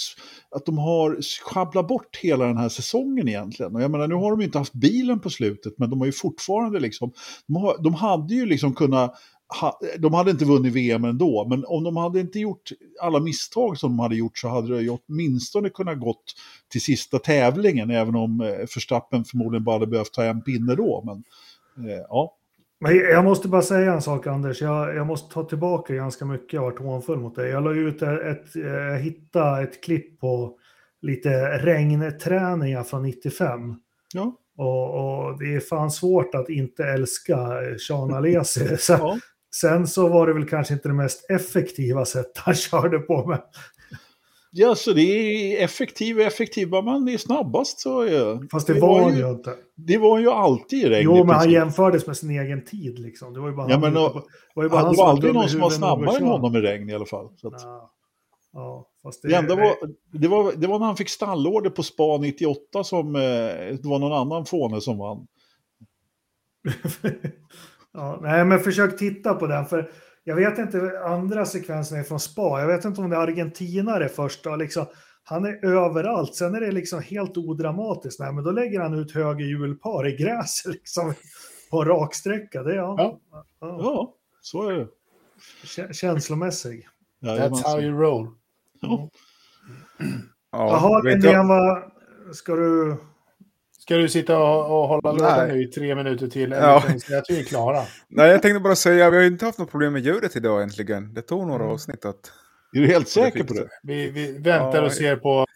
att 0.50 0.66
de 0.66 0.78
har 0.78 1.18
schabblat 1.44 1.88
bort 1.88 2.16
hela 2.22 2.46
den 2.46 2.56
här 2.56 2.68
säsongen 2.68 3.28
egentligen. 3.28 3.74
Och 3.76 3.82
jag 3.82 3.90
menar, 3.90 4.08
nu 4.08 4.14
har 4.14 4.30
de 4.30 4.40
ju 4.40 4.46
inte 4.46 4.58
haft 4.58 4.72
bilen 4.72 5.20
på 5.20 5.30
slutet, 5.30 5.74
men 5.78 5.90
de 5.90 5.98
har 6.00 6.06
ju 6.06 6.12
fortfarande 6.12 6.80
liksom, 6.80 7.12
de, 7.46 7.56
har, 7.56 7.82
de 7.82 7.94
hade 7.94 8.34
ju 8.34 8.46
liksom 8.46 8.74
kunnat, 8.74 9.14
ha, 9.48 9.80
de 9.98 10.14
hade 10.14 10.30
inte 10.30 10.44
vunnit 10.44 10.72
VM 10.72 11.04
ändå, 11.04 11.46
men 11.48 11.64
om 11.66 11.84
de 11.84 11.96
hade 11.96 12.20
inte 12.20 12.38
gjort 12.38 12.70
alla 13.00 13.20
misstag 13.20 13.78
som 13.78 13.90
de 13.90 13.98
hade 13.98 14.16
gjort 14.16 14.38
så 14.38 14.48
hade 14.48 14.82
det 14.82 14.90
åtminstone 14.90 15.70
kunnat 15.70 16.00
gått 16.00 16.34
till 16.68 16.80
sista 16.80 17.18
tävlingen, 17.18 17.90
även 17.90 18.14
om 18.14 18.40
eh, 18.40 18.46
Verstappen 18.46 19.24
förmodligen 19.24 19.64
bara 19.64 19.74
hade 19.74 19.86
behövt 19.86 20.12
ta 20.12 20.24
en 20.24 20.42
pinne 20.42 20.74
då. 20.74 21.02
Men 21.06 21.24
eh, 21.90 22.04
ja, 22.08 22.36
Men 22.80 22.96
jag 22.96 23.24
måste 23.24 23.48
bara 23.48 23.62
säga 23.62 23.92
en 23.92 24.02
sak 24.02 24.26
Anders, 24.26 24.62
jag, 24.62 24.96
jag 24.96 25.06
måste 25.06 25.34
ta 25.34 25.44
tillbaka 25.44 25.94
ganska 25.94 26.24
mycket, 26.24 26.52
jag 26.52 26.60
har 26.60 26.70
varit 26.70 26.80
hånfull 26.80 27.18
mot 27.18 27.34
dig. 27.34 27.50
Jag 27.50 27.64
la 27.64 27.72
ut 27.72 28.02
ett, 28.02 28.54
jag 28.54 28.98
hittade 28.98 29.62
ett 29.62 29.84
klipp 29.84 30.20
på 30.20 30.58
lite 31.02 31.58
regnträningar 31.58 32.82
från 32.82 33.02
95. 33.02 33.74
ja, 34.14 34.36
Och, 34.56 34.94
och 34.94 35.38
det 35.38 35.54
är 35.54 35.60
fan 35.60 35.90
svårt 35.90 36.34
att 36.34 36.48
inte 36.48 36.84
älska 36.84 37.36
Sean 37.88 38.14
Alesi. 38.14 38.76
Ja. 38.88 39.18
Sen 39.60 39.86
så 39.86 40.08
var 40.08 40.26
det 40.26 40.34
väl 40.34 40.48
kanske 40.48 40.74
inte 40.74 40.88
det 40.88 40.94
mest 40.94 41.30
effektiva 41.30 42.04
sätt 42.04 42.32
han 42.38 42.54
körde 42.54 42.98
på. 42.98 43.26
Men, 43.26 43.38
Ja, 44.58 44.74
så 44.74 44.92
det 44.92 45.02
är 45.02 45.64
effektiv, 45.64 46.20
effektiv, 46.20 46.70
bara 46.70 46.82
man 46.82 47.08
är 47.08 47.18
snabbast 47.18 47.80
så 47.80 48.00
är 48.00 48.48
fast 48.50 48.66
det, 48.66 48.80
var 48.80 49.02
han 49.02 49.16
ju 49.16 49.30
inte. 49.30 49.54
Det 49.74 49.98
var 49.98 50.18
ju 50.18 50.30
alltid 50.30 50.78
i 50.78 50.88
regn. 50.88 51.04
Jo, 51.04 51.24
men 51.24 51.34
han 51.34 51.50
jämfördes 51.50 52.06
med 52.06 52.16
sin 52.16 52.30
egen 52.30 52.64
tid 52.64 52.98
liksom. 52.98 53.34
Det 53.34 53.40
var 53.40 53.48
ju 53.48 53.54
bara 53.54 53.68
Ja, 53.68 53.72
han 53.72 53.80
men 53.80 53.94
var 54.54 54.62
ju 54.62 54.68
bara 54.68 54.80
han 54.80 54.92
det 54.92 54.98
var 54.98 55.08
aldrig 55.08 55.34
någon 55.34 55.48
som 55.48 55.60
var 55.60 55.70
snabbare 55.70 56.16
än 56.16 56.24
honom 56.24 56.56
i 56.56 56.60
regn 56.60 56.90
i 56.90 56.94
alla 56.94 57.06
fall. 57.06 57.28
Ja, 58.52 58.88
det, 59.22 59.28
det, 59.28 59.54
var, 59.54 59.76
det, 60.12 60.28
var, 60.28 60.52
det 60.52 60.66
var 60.66 60.78
när 60.78 60.86
han 60.86 60.96
fick 60.96 61.08
stallorder 61.08 61.70
på 61.70 61.82
Spa 61.82 62.18
98 62.18 62.84
som 62.84 63.16
eh, 63.16 63.22
det 63.22 63.84
var 63.84 63.98
någon 63.98 64.12
annan 64.12 64.46
fåne 64.46 64.80
som 64.80 64.98
vann. 64.98 65.26
ja, 67.96 68.18
nej, 68.22 68.44
men 68.44 68.60
försök 68.60 68.98
titta 68.98 69.34
på 69.34 69.46
den. 69.46 69.66
För 69.66 69.90
jag 70.24 70.36
vet 70.36 70.58
inte 70.58 71.00
andra 71.04 71.44
sekvenserna 71.44 72.00
är 72.00 72.04
från 72.04 72.20
Spa. 72.20 72.60
Jag 72.60 72.66
vet 72.66 72.84
inte 72.84 73.00
om 73.00 73.10
det 73.10 73.16
är 73.16 73.20
argentinare 73.20 74.08
först. 74.08 74.46
Och 74.46 74.58
liksom, 74.58 74.86
han 75.24 75.44
är 75.44 75.64
överallt. 75.64 76.34
Sen 76.34 76.54
är 76.54 76.60
det 76.60 76.72
liksom 76.72 77.02
helt 77.02 77.36
odramatiskt. 77.36 78.20
Nej, 78.20 78.32
men 78.32 78.44
då 78.44 78.50
lägger 78.50 78.80
han 78.80 78.94
ut 78.94 79.12
höger 79.14 79.44
hjulpar 79.46 80.06
i 80.08 80.16
gräset 80.16 80.72
liksom, 80.72 81.14
på 81.70 81.82
en 81.82 81.88
raksträcka. 81.88 82.62
Det 82.62 82.74
ja, 82.74 82.94
Ja. 82.98 83.18
ja. 83.60 83.78
Ja, 83.80 84.14
så 84.40 84.68
är 84.68 84.72
det. 84.72 84.88
kä- 85.64 85.92
känslomässig. 85.92 86.88
That's 87.22 87.62
how 87.64 87.80
you 87.80 88.00
roll. 88.00 88.28
Ja. 88.80 89.10
Ja, 90.52 90.68
Jaha, 90.68 91.02
vad 91.48 92.36
ska 92.36 92.54
du... 92.54 92.96
Ska 93.86 93.96
du 93.96 94.08
sitta 94.08 94.38
och, 94.38 94.82
och 94.82 94.88
hålla 94.88 95.12
låda 95.12 95.46
nu 95.46 95.62
i 95.62 95.66
tre 95.66 95.94
minuter 95.94 96.26
till? 96.28 96.52
Eller 96.52 96.68
Ja. 96.68 96.82
säga 97.06 97.18
att 97.18 97.24
vi 97.30 97.40
är 97.40 97.44
klara? 97.44 97.82
nej, 98.08 98.30
jag 98.30 98.42
tänkte 98.42 98.60
bara 98.60 98.76
säga, 98.76 99.10
vi 99.10 99.16
har 99.16 99.24
inte 99.24 99.44
haft 99.44 99.58
något 99.58 99.70
problem 99.70 99.92
med 99.92 100.02
ljudet 100.02 100.36
idag 100.36 100.62
äntligen. 100.62 101.14
Det 101.14 101.22
tog 101.22 101.46
några 101.46 101.62
Mm. 101.62 101.74
avsnitt 101.74 102.04
att... 102.04 102.32
Är 102.76 102.80
du 102.80 102.86
helt 102.86 103.08
säker 103.08 103.44
på 103.44 103.54
det? 103.54 103.68
Vi, 103.82 104.10
vi 104.10 104.32
väntar 104.38 104.76
Ja, 104.78 104.82
och 104.86 104.92
ser 104.92 105.16
på, 105.16 105.46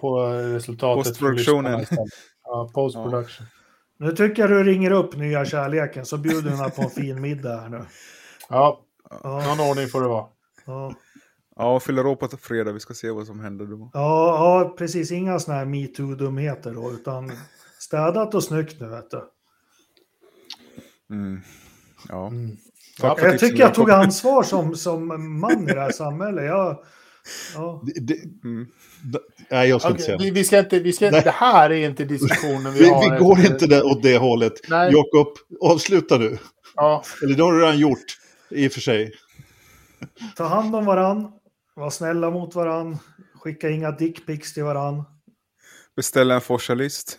på 0.00 0.26
resultatet. 0.28 1.04
Postproduktionen. 1.04 1.62
lyssnarna 1.64 1.82
istället. 1.82 2.12
Ja, 2.44 2.70
post-production. 2.74 3.46
Nu 3.98 4.12
tycker 4.12 4.42
jag 4.42 4.50
du 4.50 4.64
ringer 4.64 4.90
upp 4.90 5.16
nya 5.16 5.44
kärleken 5.44 6.06
så 6.06 6.16
bjuder 6.16 6.50
hon 6.50 6.70
på 6.70 6.82
en 6.82 6.90
fin 6.90 7.20
middag 7.20 7.56
här 7.60 7.68
nu. 7.68 7.80
Ja, 8.48 8.84
Ja, 9.22 9.42
någon 9.56 9.70
ordning 9.70 9.88
får 9.88 10.00
det 10.00 10.08
vara. 10.08 10.26
ja, 10.66 10.92
Ja, 11.56 11.80
fyller 11.80 12.06
år 12.06 12.16
på 12.16 12.28
fredag, 12.28 12.72
vi 12.72 12.80
ska 12.80 12.94
se 12.94 13.10
vad 13.10 13.26
som 13.26 13.40
händer 13.40 13.66
då. 13.66 13.90
ja, 13.92 14.64
ja 14.64 14.74
precis. 14.78 15.12
Inga 15.12 15.38
sådana 15.38 15.58
här 15.58 15.66
metoo-dumheter 15.66 16.74
då, 16.74 16.90
utan 16.92 17.32
städat 17.78 18.34
och 18.34 18.44
snyggt 18.44 18.80
nu 18.80 18.88
vet 18.88 19.10
du. 19.10 19.22
Mm. 21.10 21.40
Ja. 22.08 22.26
Mm. 22.26 22.56
För 23.00 23.06
Jag 23.08 23.16
tipsen, 23.16 23.38
tycker 23.38 23.62
jag 23.62 23.74
tog 23.74 23.90
ansvar 24.04 24.42
som, 24.42 24.74
som 24.76 25.06
man 25.40 25.68
i 25.68 25.74
det 25.74 25.80
här 25.80 25.92
samhället. 25.92 26.44
Jag, 26.44 26.78
ja. 27.54 27.82
det, 27.86 28.00
det 28.00 28.14
Mm. 28.44 28.66
nej, 29.50 29.68
jag 29.68 29.80
ska 29.80 29.90
inte 29.90 30.02
Okej, 30.02 30.18
säga 30.18 30.32
vi, 30.32 30.44
ska 30.44 30.58
inte, 30.58 30.78
vi 30.78 30.92
ska 30.92 31.06
inte, 31.06 31.20
det 31.20 31.30
här 31.30 31.70
är 31.70 31.88
inte 31.88 32.04
diskussionen 32.04 32.72
vi, 32.72 32.78
Vi, 32.84 32.88
har. 32.88 33.12
vi 33.12 33.18
går 33.18 33.38
inte 33.52 33.66
där, 33.66 33.86
åt 33.86 34.02
det 34.02 34.16
hållet. 34.18 34.52
Nej. 34.68 34.92
Jakob, 34.92 35.28
avsluta 35.60 36.18
nu. 36.18 36.38
Ja, 36.74 37.04
Eller 37.22 37.34
det 37.36 37.42
har 37.42 37.52
du 37.52 37.60
redan 37.60 37.78
gjort, 37.78 38.04
i 38.50 38.68
och 38.68 38.72
för 38.72 38.80
sig. 38.80 39.12
Ta 40.36 40.44
hand 40.44 40.76
om 40.76 40.84
varann, 40.84 41.32
var 41.74 41.90
snälla 41.90 42.30
mot 42.30 42.54
varann, 42.54 42.98
skicka 43.34 43.68
inga 43.70 43.90
dickpics 43.90 44.54
till 44.54 44.64
varann. 44.64 45.04
Beställa 45.96 46.34
en 46.34 46.40
Forsa-list. 46.40 47.18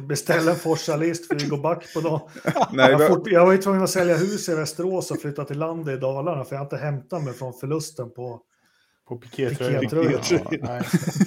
Beställ 0.00 0.48
en 0.48 0.56
Forsa-list 0.56 1.26
för 1.28 1.34
vi 1.34 1.46
går 1.46 1.58
back 1.58 1.94
på 1.94 2.00
dem. 2.00 2.20
Nej, 2.72 2.90
Jag, 2.90 3.08
fort, 3.08 3.28
jag 3.30 3.46
var 3.46 3.52
ju 3.52 3.58
tvungen 3.58 3.82
att 3.82 3.90
sälja 3.90 4.16
hus 4.16 4.48
i 4.48 4.54
Västerås 4.54 5.10
och 5.10 5.20
flytta 5.20 5.44
till 5.44 5.58
landet 5.58 5.96
i 5.96 6.00
Dalarna 6.00 6.44
för 6.44 6.54
jag 6.54 6.60
har 6.60 6.64
inte 6.66 6.76
hämtat 6.76 7.22
mig 7.24 7.34
från 7.34 7.52
förlusten 7.52 8.10
på... 8.10 8.40
på 9.08 9.16
pikétröjan. 9.16 9.84
Ja, 10.30 10.40
nej. 10.60 10.82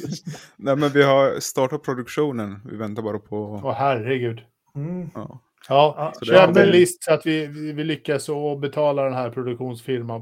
nej, 0.58 0.76
men 0.76 0.90
vi 0.90 1.04
har 1.04 1.40
startat 1.40 1.84
produktionen. 1.84 2.60
Vi 2.66 2.78
väntar 2.78 3.04
bara 3.04 3.20
på... 3.20 3.62
Åh 3.64 3.74
herregud. 3.74 4.42
Mm. 4.76 5.10
Ja. 5.16 5.40
Ja, 5.70 6.14
köp 6.22 6.58
en 6.58 6.70
list 6.70 7.04
så 7.04 7.14
att 7.14 7.26
vi, 7.26 7.46
vi, 7.48 7.72
vi 7.72 7.84
lyckas 7.84 8.30
och 8.30 8.60
betala 8.60 9.04
den 9.04 9.14
här 9.14 9.30
produktionsfirman. 9.30 10.22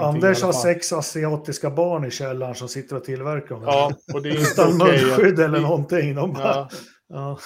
Anders 0.00 0.42
har 0.42 0.52
sex 0.52 0.92
asiatiska 0.92 1.70
barn 1.70 2.04
i 2.04 2.10
källaren 2.10 2.54
som 2.54 2.68
sitter 2.68 2.96
och 2.96 3.04
tillverkar 3.04 3.54
dem. 3.54 3.64
Ja, 3.66 3.92
och 4.14 4.22
det 4.22 4.28
är 4.28 4.38
inte 4.38 4.50
Utan 4.52 4.82
okej. 4.82 5.04
munskydd 5.04 5.32
att- 5.32 5.38
eller 5.44 5.60
någonting. 5.60 6.14
De, 6.14 6.32
bara, 6.32 6.42
Ja, 6.44 6.68
ja. 7.08 7.38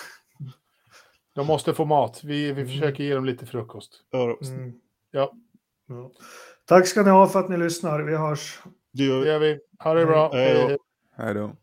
De 1.34 1.46
måste 1.46 1.74
få 1.74 1.84
mat. 1.84 2.24
Vi, 2.24 2.52
vi 2.52 2.64
försöker 2.66 3.04
ge 3.04 3.14
dem 3.14 3.24
lite 3.24 3.46
frukost. 3.46 4.04
Ja, 4.10 4.38
Mm. 4.42 4.72
Ja, 5.10 5.32
Ja. 5.88 6.10
Tack 6.64 6.86
ska 6.86 7.02
ni 7.02 7.10
ha 7.10 7.26
för 7.28 7.40
att 7.40 7.48
ni 7.48 7.56
lyssnar. 7.56 8.02
Vi 8.02 8.16
hörs. 8.16 8.62
det 8.92 9.04
gör 9.04 9.18
det 9.18 9.24
vi. 9.24 9.28
gör 9.30 9.38
vi. 9.38 9.58
Ha 9.78 9.94
det 9.94 10.06
bra. 10.06 10.32
Hej 10.32 10.54
då. 10.54 10.68
Hej. 10.68 10.78
Hej 11.16 11.34
då. 11.34 11.56